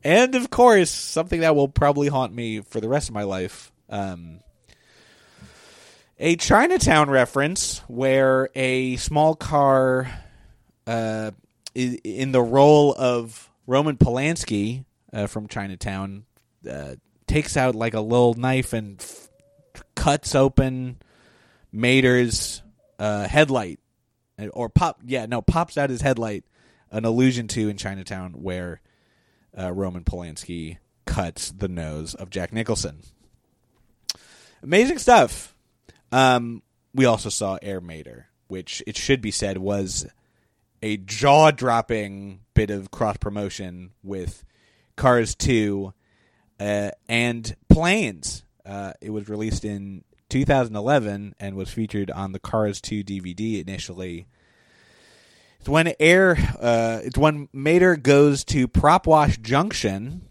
And 0.04 0.34
of 0.34 0.50
course, 0.50 0.90
something 0.90 1.40
that 1.40 1.56
will 1.56 1.68
probably 1.68 2.08
haunt 2.08 2.32
me 2.32 2.60
for 2.60 2.80
the 2.80 2.88
rest 2.88 3.08
of 3.08 3.14
my 3.14 3.24
life. 3.24 3.72
Um, 3.88 4.40
a 6.18 6.36
Chinatown 6.36 7.10
reference 7.10 7.78
where 7.88 8.48
a 8.54 8.96
small 8.96 9.34
car 9.34 10.10
uh, 10.86 11.30
in 11.74 12.32
the 12.32 12.42
role 12.42 12.94
of 12.96 13.50
Roman 13.66 13.96
Polanski 13.96 14.84
uh, 15.12 15.26
from 15.26 15.46
Chinatown 15.46 16.24
uh, 16.68 16.96
takes 17.26 17.56
out 17.56 17.74
like 17.74 17.94
a 17.94 18.00
little 18.00 18.34
knife 18.34 18.72
and 18.72 19.00
f- 19.00 19.28
cuts 19.94 20.34
open 20.34 20.98
Mater's 21.70 22.62
uh, 22.98 23.28
headlight, 23.28 23.78
or 24.52 24.68
pop 24.68 25.00
yeah 25.04 25.26
no 25.26 25.40
pops 25.42 25.78
out 25.78 25.90
his 25.90 26.00
headlight, 26.00 26.44
an 26.90 27.04
allusion 27.04 27.46
to 27.48 27.68
in 27.68 27.76
Chinatown 27.76 28.32
where 28.32 28.80
uh, 29.58 29.72
Roman 29.72 30.04
Polanski 30.04 30.78
cuts 31.06 31.50
the 31.50 31.68
nose 31.68 32.14
of 32.14 32.30
Jack 32.30 32.52
Nicholson. 32.52 33.00
Amazing 34.62 34.98
stuff. 34.98 35.54
Um, 36.12 36.62
we 36.94 37.04
also 37.04 37.28
saw 37.28 37.58
Air 37.62 37.80
Mater, 37.80 38.26
which 38.48 38.82
it 38.86 38.96
should 38.96 39.20
be 39.20 39.30
said 39.30 39.58
was 39.58 40.06
a 40.82 40.96
jaw 40.96 41.50
dropping 41.50 42.40
bit 42.54 42.70
of 42.70 42.90
cross 42.90 43.16
promotion 43.16 43.90
with 44.02 44.44
Cars 44.96 45.34
2 45.34 45.92
uh, 46.60 46.90
and 47.08 47.56
Planes. 47.68 48.44
Uh, 48.64 48.92
it 49.00 49.10
was 49.10 49.28
released 49.28 49.64
in 49.64 50.04
2011 50.28 51.34
and 51.38 51.56
was 51.56 51.70
featured 51.70 52.10
on 52.10 52.32
the 52.32 52.40
Cars 52.40 52.80
2 52.80 53.02
DVD 53.04 53.60
initially. 53.60 54.26
It's 55.60 55.68
when 55.68 55.92
Air, 55.98 56.36
uh, 56.60 57.00
it's 57.02 57.18
when 57.18 57.48
Mater 57.52 57.96
goes 57.96 58.44
to 58.44 58.68
Prop 58.68 59.06
Wash 59.06 59.38
Junction, 59.38 60.22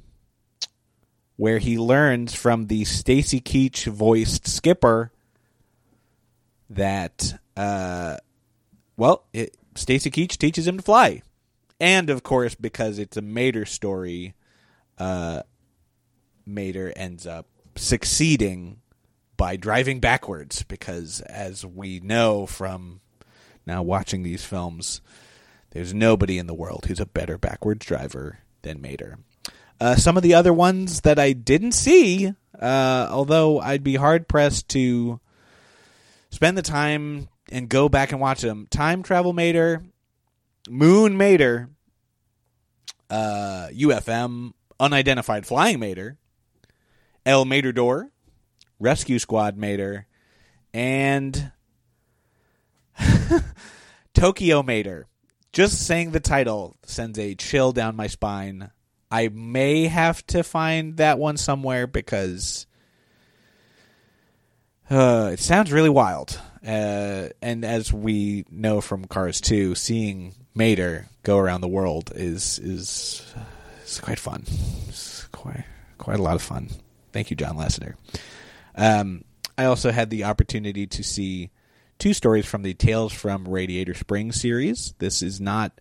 where 1.36 1.60
he 1.60 1.78
learns 1.78 2.34
from 2.34 2.68
the 2.68 2.86
Stacy 2.86 3.40
Keach 3.40 3.86
voiced 3.86 4.48
skipper 4.48 5.12
that 6.70 7.40
uh, 7.56 8.18
well, 8.96 9.26
Stacy 9.76 10.10
Keach 10.10 10.38
teaches 10.38 10.68
him 10.68 10.78
to 10.78 10.84
fly, 10.84 11.22
and 11.80 12.10
of 12.10 12.24
course, 12.24 12.56
because 12.56 12.98
it's 12.98 13.18
a 13.18 13.22
Mater 13.22 13.66
story, 13.66 14.34
uh, 14.98 15.44
Mater 16.46 16.92
ends 16.96 17.28
up 17.28 17.48
succeeding 17.76 18.82
by 19.38 19.56
driving 19.56 20.00
backwards 20.00 20.64
because, 20.64 21.22
as 21.22 21.64
we 21.64 22.00
know 22.00 22.48
from 22.48 23.02
now 23.68 23.84
watching 23.84 24.24
these 24.24 24.44
films, 24.44 25.02
there's 25.72 25.94
nobody 25.94 26.38
in 26.38 26.48
the 26.48 26.54
world 26.54 26.86
who's 26.88 27.00
a 27.00 27.06
better 27.06 27.38
backwards 27.38 27.86
driver 27.86 28.40
than 28.62 28.82
Mater. 28.82 29.20
Uh, 29.80 29.96
some 29.96 30.18
of 30.18 30.24
the 30.24 30.34
other 30.34 30.54
ones 30.54 31.02
that 31.02 31.20
I 31.20 31.34
didn't 31.34 31.74
see, 31.74 32.34
uh, 32.60 33.08
although 33.12 33.60
I'd 33.60 33.84
be 33.84 33.96
hard 33.96 34.28
pressed 34.28 34.70
to 34.70 35.20
spend 36.32 36.58
the 36.58 36.64
time 36.64 37.28
and 37.52 37.70
go 37.70 37.88
back 37.90 38.12
and 38.12 38.20
watch 38.20 38.42
them. 38.42 38.68
Time 38.72 39.04
Travel 39.04 39.34
Mater, 39.34 39.84
Moon 40.70 41.16
Mater, 41.18 41.70
uh, 43.10 43.68
UFM, 43.72 44.54
Unidentified 44.80 45.46
Flying 45.46 45.80
Mater, 45.80 46.18
El 47.26 47.46
Materdor, 47.46 48.10
Rescue 48.80 49.20
Squad 49.20 49.58
Mater, 49.58 50.08
and 50.74 51.52
Tokyo 54.14 54.64
Mater. 54.64 55.08
Just 55.54 55.86
saying 55.86 56.12
the 56.12 56.20
title 56.20 56.78
sends 56.84 57.18
a 57.18 57.36
chill 57.36 57.72
down 57.72 57.96
my 57.96 58.08
spine. 58.08 58.72
I 59.10 59.30
may 59.30 59.88
have 59.88 60.26
to 60.28 60.44
find 60.44 60.98
that 60.98 61.18
one 61.18 61.38
somewhere 61.38 61.88
because 61.88 62.68
uh, 64.90 65.32
it 65.34 65.40
sounds 65.40 65.72
really 65.72 65.90
wild. 65.90 66.40
Uh, 66.66 67.30
and 67.42 67.64
as 67.64 67.94
we 67.94 68.46
know 68.52 68.82
from 68.82 69.06
Cars 69.06 69.40
2, 69.42 69.76
seeing 69.76 70.36
Mater 70.54 71.08
go 71.24 71.38
around 71.38 71.62
the 71.62 71.68
world 71.68 72.12
is 72.16 72.60
is 72.60 73.22
is 73.86 74.00
quite 74.00 74.20
fun. 74.20 74.44
It's 74.88 75.28
quite 75.28 75.64
quite 75.98 76.20
a 76.20 76.24
lot 76.24 76.36
of 76.36 76.42
fun. 76.42 76.70
Thank 77.14 77.30
you, 77.30 77.38
John 77.38 77.58
Lasseter. 77.58 77.96
Um, 78.76 79.24
I 79.58 79.66
also 79.66 79.92
had 79.92 80.10
the 80.10 80.26
opportunity 80.26 80.88
to 80.88 81.04
see 81.04 81.52
two 81.98 82.14
stories 82.14 82.46
from 82.46 82.64
the 82.64 82.74
Tales 82.74 83.14
from 83.14 83.48
Radiator 83.48 83.94
Springs 83.94 84.40
series. 84.40 84.94
This 85.00 85.22
is 85.22 85.42
not 85.42 85.80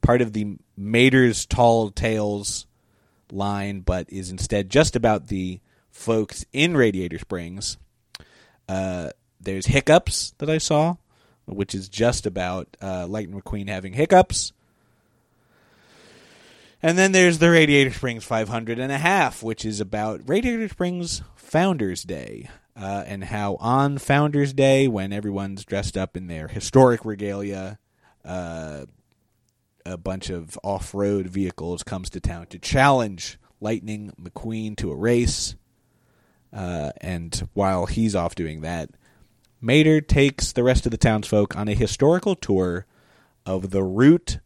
part 0.00 0.22
of 0.22 0.32
the 0.32 0.56
Mater's 0.76 1.46
Tall 1.46 1.90
Tales 1.90 2.66
line, 3.30 3.80
but 3.80 4.10
is 4.10 4.30
instead 4.30 4.70
just 4.70 4.96
about 4.96 5.28
the 5.28 5.60
folks 5.90 6.44
in 6.52 6.76
Radiator 6.76 7.18
Springs. 7.18 7.76
Uh, 8.68 9.10
there's 9.40 9.66
Hiccups 9.66 10.34
that 10.38 10.50
I 10.50 10.58
saw, 10.58 10.96
which 11.46 11.74
is 11.74 11.88
just 11.88 12.26
about 12.26 12.76
uh, 12.80 13.06
Lightning 13.06 13.40
McQueen 13.40 13.68
having 13.68 13.94
hiccups. 13.94 14.52
And 16.82 16.96
then 16.96 17.12
there's 17.12 17.38
the 17.38 17.50
Radiator 17.50 17.92
Springs 17.92 18.24
500 18.24 18.78
and 18.78 18.92
a 18.92 18.98
half, 18.98 19.42
which 19.42 19.64
is 19.64 19.80
about 19.80 20.20
Radiator 20.26 20.68
Springs 20.68 21.22
Founders 21.34 22.04
Day. 22.04 22.48
Uh, 22.80 23.02
and 23.06 23.24
how 23.24 23.56
on 23.56 23.98
Founders 23.98 24.52
Day, 24.52 24.86
when 24.86 25.12
everyone's 25.12 25.64
dressed 25.64 25.96
up 25.96 26.16
in 26.16 26.28
their 26.28 26.46
historic 26.46 27.04
regalia, 27.04 27.78
uh, 28.24 28.84
a 29.84 29.96
bunch 29.96 30.30
of 30.30 30.58
off-road 30.62 31.26
vehicles 31.26 31.82
comes 31.82 32.08
to 32.10 32.20
town 32.20 32.46
to 32.46 32.58
challenge 32.58 33.38
Lightning 33.60 34.12
McQueen 34.20 34.76
to 34.76 34.92
a 34.92 34.96
race. 34.96 35.56
Uh, 36.52 36.92
and 37.00 37.48
while 37.54 37.86
he's 37.86 38.14
off 38.14 38.34
doing 38.34 38.60
that, 38.60 38.90
Mater 39.60 40.00
takes 40.00 40.52
the 40.52 40.62
rest 40.62 40.86
of 40.86 40.92
the 40.92 40.98
townsfolk 40.98 41.56
on 41.56 41.68
a 41.68 41.74
historical 41.74 42.36
tour 42.36 42.86
of 43.44 43.70
the 43.70 43.82
route 43.82 44.38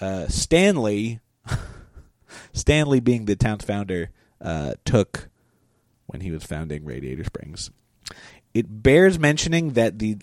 uh, 0.00 0.28
Stanley, 0.28 1.20
Stanley 2.52 3.00
being 3.00 3.24
the 3.24 3.36
town's 3.36 3.64
founder, 3.64 4.10
uh, 4.40 4.74
took 4.84 5.28
when 6.16 6.22
he 6.22 6.30
was 6.30 6.44
founding 6.44 6.82
Radiator 6.82 7.24
Springs. 7.24 7.70
It 8.54 8.64
bears 8.82 9.18
mentioning 9.18 9.74
that 9.74 9.98
the 9.98 10.16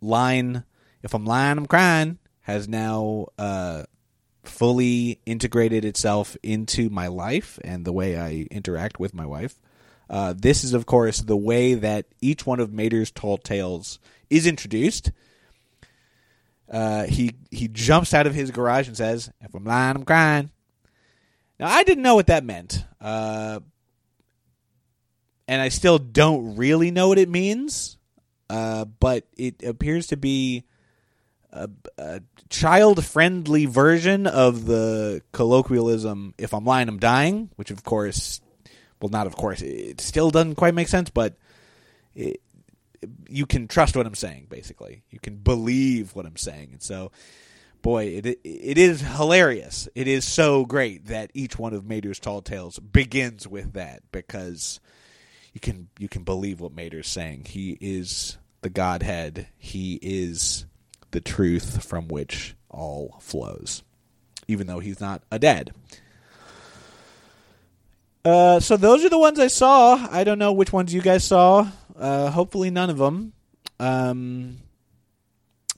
line, 0.00 0.64
if 1.04 1.14
I'm 1.14 1.24
lying, 1.24 1.56
I'm 1.56 1.66
crying, 1.66 2.18
has 2.40 2.66
now 2.66 3.28
uh, 3.38 3.84
fully 4.42 5.20
integrated 5.24 5.84
itself 5.84 6.36
into 6.42 6.90
my 6.90 7.06
life 7.06 7.60
and 7.62 7.84
the 7.84 7.92
way 7.92 8.18
I 8.18 8.48
interact 8.50 8.98
with 8.98 9.14
my 9.14 9.24
wife. 9.24 9.60
Uh, 10.10 10.34
this 10.36 10.64
is, 10.64 10.74
of 10.74 10.84
course, 10.84 11.20
the 11.20 11.36
way 11.36 11.74
that 11.74 12.06
each 12.20 12.44
one 12.44 12.58
of 12.58 12.72
Mater's 12.72 13.12
tall 13.12 13.38
tales 13.38 14.00
is 14.28 14.48
introduced. 14.48 15.12
Uh, 16.68 17.04
he 17.04 17.36
he 17.52 17.68
jumps 17.68 18.12
out 18.12 18.26
of 18.26 18.34
his 18.34 18.50
garage 18.50 18.88
and 18.88 18.96
says, 18.96 19.30
"If 19.40 19.54
I'm 19.54 19.64
lying, 19.64 19.94
I'm 19.94 20.04
crying." 20.04 20.50
Now 21.60 21.68
I 21.68 21.84
didn't 21.84 22.02
know 22.02 22.16
what 22.16 22.26
that 22.26 22.44
meant, 22.44 22.84
uh, 23.00 23.60
and 25.48 25.60
I 25.60 25.68
still 25.68 25.98
don't 25.98 26.56
really 26.56 26.90
know 26.90 27.08
what 27.08 27.18
it 27.18 27.28
means. 27.28 27.96
Uh, 28.48 28.84
but 28.84 29.26
it 29.36 29.64
appears 29.64 30.06
to 30.08 30.16
be 30.16 30.64
a, 31.52 31.68
a 31.98 32.20
child-friendly 32.48 33.66
version 33.66 34.26
of 34.28 34.66
the 34.66 35.20
colloquialism 35.32 36.32
"If 36.38 36.54
I'm 36.54 36.64
lying, 36.64 36.88
I'm 36.88 37.00
dying," 37.00 37.50
which, 37.56 37.72
of 37.72 37.82
course, 37.82 38.40
well, 39.00 39.10
not 39.10 39.26
of 39.26 39.34
course, 39.34 39.62
it 39.62 40.00
still 40.00 40.30
doesn't 40.30 40.54
quite 40.54 40.74
make 40.74 40.86
sense, 40.86 41.10
but 41.10 41.36
it, 42.14 42.40
you 43.28 43.46
can 43.46 43.66
trust 43.66 43.96
what 43.96 44.06
I'm 44.06 44.14
saying. 44.14 44.46
Basically, 44.48 45.02
you 45.10 45.18
can 45.18 45.36
believe 45.36 46.14
what 46.14 46.24
I'm 46.24 46.36
saying, 46.36 46.70
and 46.70 46.82
so, 46.82 47.10
boy, 47.82 48.04
it 48.04 48.26
it 48.44 48.78
is 48.78 49.00
hilarious. 49.00 49.88
It 49.96 50.06
is 50.06 50.24
so 50.24 50.64
great 50.64 51.06
that 51.06 51.32
each 51.34 51.58
one 51.58 51.74
of 51.74 51.84
Mater's 51.84 52.20
tall 52.20 52.42
tales 52.42 52.78
begins 52.78 53.48
with 53.48 53.72
that 53.72 54.02
because 54.12 54.78
you 55.56 55.60
can 55.60 55.88
you 55.98 56.06
can 56.06 56.22
believe 56.22 56.60
what 56.60 56.74
Mater's 56.74 57.08
saying. 57.08 57.46
He 57.48 57.78
is 57.80 58.36
the 58.60 58.68
Godhead. 58.68 59.48
He 59.56 59.98
is 60.02 60.66
the 61.12 61.20
truth 61.22 61.82
from 61.82 62.08
which 62.08 62.54
all 62.68 63.16
flows, 63.22 63.82
even 64.48 64.66
though 64.66 64.80
he's 64.80 65.00
not 65.00 65.22
a 65.32 65.38
dead. 65.38 65.72
Uh, 68.22 68.60
so 68.60 68.76
those 68.76 69.02
are 69.02 69.08
the 69.08 69.18
ones 69.18 69.40
I 69.40 69.46
saw. 69.46 70.06
I 70.10 70.24
don't 70.24 70.38
know 70.38 70.52
which 70.52 70.74
ones 70.74 70.92
you 70.92 71.00
guys 71.00 71.24
saw. 71.24 71.66
Uh, 71.98 72.30
hopefully 72.30 72.68
none 72.68 72.90
of 72.90 72.98
them. 72.98 73.32
Um, 73.80 74.58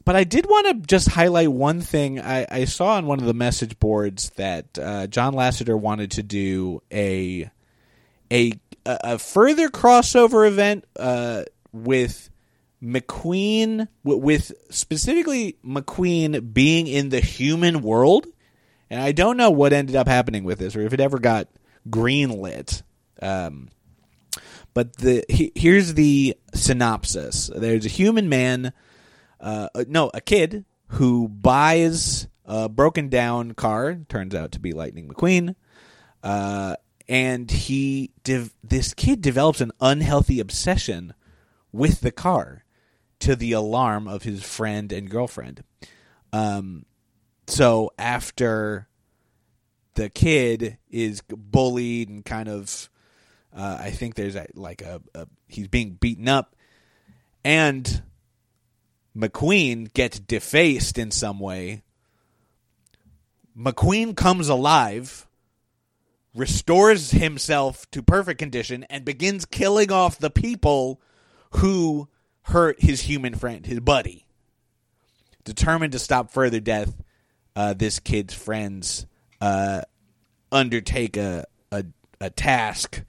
but 0.04 0.16
I 0.16 0.24
did 0.24 0.46
want 0.46 0.66
to 0.66 0.86
just 0.88 1.08
highlight 1.08 1.52
one 1.52 1.82
thing 1.82 2.18
I, 2.20 2.46
I, 2.50 2.64
saw 2.64 2.96
on 2.96 3.06
one 3.06 3.20
of 3.20 3.26
the 3.26 3.34
message 3.34 3.78
boards 3.78 4.30
that 4.30 4.76
uh, 4.76 5.06
John 5.06 5.34
Lasseter 5.34 5.78
wanted 5.78 6.10
to 6.12 6.24
do 6.24 6.82
a 6.92 7.48
a 8.32 8.52
a 9.02 9.18
further 9.18 9.68
crossover 9.68 10.46
event 10.48 10.84
uh, 10.98 11.44
with 11.72 12.30
McQueen, 12.82 13.88
with 14.04 14.52
specifically 14.70 15.58
McQueen 15.64 16.52
being 16.52 16.86
in 16.86 17.08
the 17.08 17.20
human 17.20 17.82
world. 17.82 18.26
And 18.90 19.00
I 19.00 19.12
don't 19.12 19.36
know 19.36 19.50
what 19.50 19.72
ended 19.72 19.96
up 19.96 20.08
happening 20.08 20.44
with 20.44 20.58
this, 20.58 20.74
or 20.74 20.80
if 20.80 20.92
it 20.92 21.00
ever 21.00 21.18
got 21.18 21.48
greenlit. 21.88 22.82
Um, 23.20 23.68
but 24.74 24.96
the 24.96 25.24
he, 25.28 25.52
here's 25.54 25.94
the 25.94 26.36
synopsis: 26.54 27.50
There's 27.54 27.84
a 27.84 27.90
human 27.90 28.28
man, 28.28 28.72
uh, 29.40 29.68
no, 29.88 30.10
a 30.14 30.20
kid 30.20 30.64
who 30.88 31.28
buys 31.28 32.28
a 32.44 32.68
broken 32.68 33.08
down 33.08 33.52
car. 33.52 33.98
Turns 34.08 34.34
out 34.34 34.52
to 34.52 34.60
be 34.60 34.72
Lightning 34.72 35.08
McQueen, 35.08 35.54
uh, 36.22 36.76
and 37.08 37.50
he 37.50 38.12
this 38.62 38.94
kid 38.94 39.20
develops 39.20 39.60
an 39.60 39.72
unhealthy 39.80 40.40
obsession 40.40 41.14
with 41.72 42.00
the 42.00 42.10
car, 42.10 42.64
to 43.20 43.34
the 43.34 43.52
alarm 43.52 44.06
of 44.06 44.22
his 44.22 44.42
friend 44.42 44.92
and 44.92 45.10
girlfriend. 45.10 45.64
Um, 46.32 46.84
so 47.46 47.92
after 47.98 48.88
the 49.94 50.10
kid 50.10 50.78
is 50.90 51.22
bullied 51.28 52.08
and 52.08 52.24
kind 52.24 52.48
of 52.48 52.88
uh, 53.56 53.78
I 53.80 53.90
think 53.90 54.14
there's 54.14 54.36
a, 54.36 54.46
like 54.54 54.82
a, 54.82 55.00
a, 55.14 55.26
he's 55.48 55.68
being 55.68 55.92
beaten 55.92 56.28
up 56.28 56.54
and 57.44 58.02
McQueen 59.16 59.92
gets 59.92 60.20
defaced 60.20 60.98
in 60.98 61.10
some 61.10 61.40
way. 61.40 61.82
McQueen 63.58 64.14
comes 64.14 64.48
alive, 64.48 65.26
restores 66.34 67.10
himself 67.10 67.90
to 67.90 68.02
perfect 68.02 68.38
condition, 68.38 68.84
and 68.90 69.04
begins 69.04 69.44
killing 69.44 69.90
off 69.90 70.18
the 70.18 70.30
people 70.30 71.00
who 71.56 72.08
hurt 72.42 72.80
his 72.82 73.02
human 73.02 73.34
friend, 73.34 73.66
his 73.66 73.80
buddy. 73.80 74.26
Determined 75.44 75.92
to 75.92 75.98
stop 75.98 76.30
further 76.30 76.60
death, 76.60 77.02
uh, 77.56 77.74
this 77.74 77.98
kid's 77.98 78.34
friends 78.34 79.06
uh, 79.40 79.82
undertake 80.52 81.16
a, 81.16 81.46
a 81.72 81.84
a 82.20 82.30
task 82.30 83.02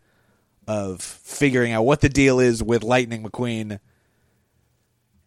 of 0.67 1.01
figuring 1.01 1.71
out 1.71 1.83
what 1.83 2.01
the 2.01 2.09
deal 2.09 2.39
is 2.39 2.61
with 2.61 2.83
Lightning 2.83 3.23
McQueen 3.23 3.79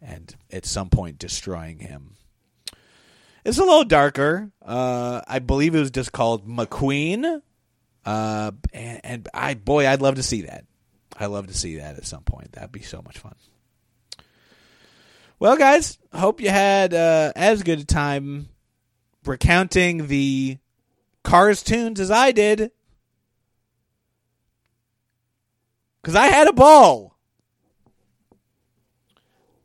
and 0.01 0.35
at 0.51 0.65
some 0.65 0.89
point 0.89 1.19
destroying 1.19 1.79
him. 1.79 2.15
It's 3.43 3.57
a 3.57 3.63
little 3.63 3.83
darker. 3.83 4.51
Uh, 4.61 5.21
I 5.27 5.39
believe 5.39 5.75
it 5.75 5.79
was 5.79 5.91
just 5.91 6.13
called 6.13 6.47
McQueen. 6.47 7.41
Uh, 8.05 8.51
and, 8.73 9.01
and 9.03 9.29
I, 9.33 9.53
boy, 9.53 9.87
I'd 9.87 10.01
love 10.01 10.15
to 10.15 10.23
see 10.23 10.43
that. 10.43 10.65
I'd 11.17 11.27
love 11.27 11.47
to 11.47 11.53
see 11.53 11.77
that 11.77 11.97
at 11.97 12.05
some 12.05 12.23
point. 12.23 12.53
That'd 12.53 12.71
be 12.71 12.81
so 12.81 13.01
much 13.01 13.19
fun. 13.19 13.35
Well, 15.39 15.57
guys, 15.57 15.97
hope 16.13 16.41
you 16.41 16.49
had 16.49 16.93
uh, 16.93 17.33
as 17.35 17.63
good 17.63 17.79
a 17.79 17.85
time 17.85 18.49
recounting 19.25 20.07
the 20.07 20.57
Cars 21.23 21.63
Toons 21.63 21.99
as 21.99 22.11
I 22.11 22.31
did. 22.31 22.71
Because 26.01 26.15
I 26.15 26.27
had 26.27 26.47
a 26.47 26.53
ball. 26.53 27.17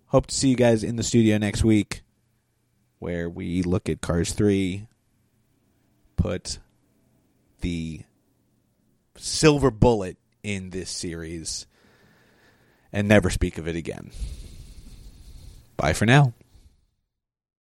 Hope 0.07 0.27
to 0.27 0.35
see 0.35 0.49
you 0.49 0.57
guys 0.57 0.83
in 0.83 0.97
the 0.97 1.03
studio 1.03 1.37
next 1.39 1.65
week 1.65 2.03
where 2.99 3.29
we 3.29 3.63
look 3.63 3.89
at 3.89 4.01
Cars 4.01 4.33
3, 4.33 4.87
put 6.17 6.59
the 7.61 8.03
silver 9.19 9.71
bullet 9.71 10.17
in 10.43 10.71
this 10.71 10.91
series, 10.91 11.67
and 12.93 13.09
never 13.09 13.31
speak 13.31 13.59
of 13.59 13.69
it 13.69 13.77
again. 13.77 14.11
Bye 15.77 15.93
for 15.93 16.07
now. 16.07 16.33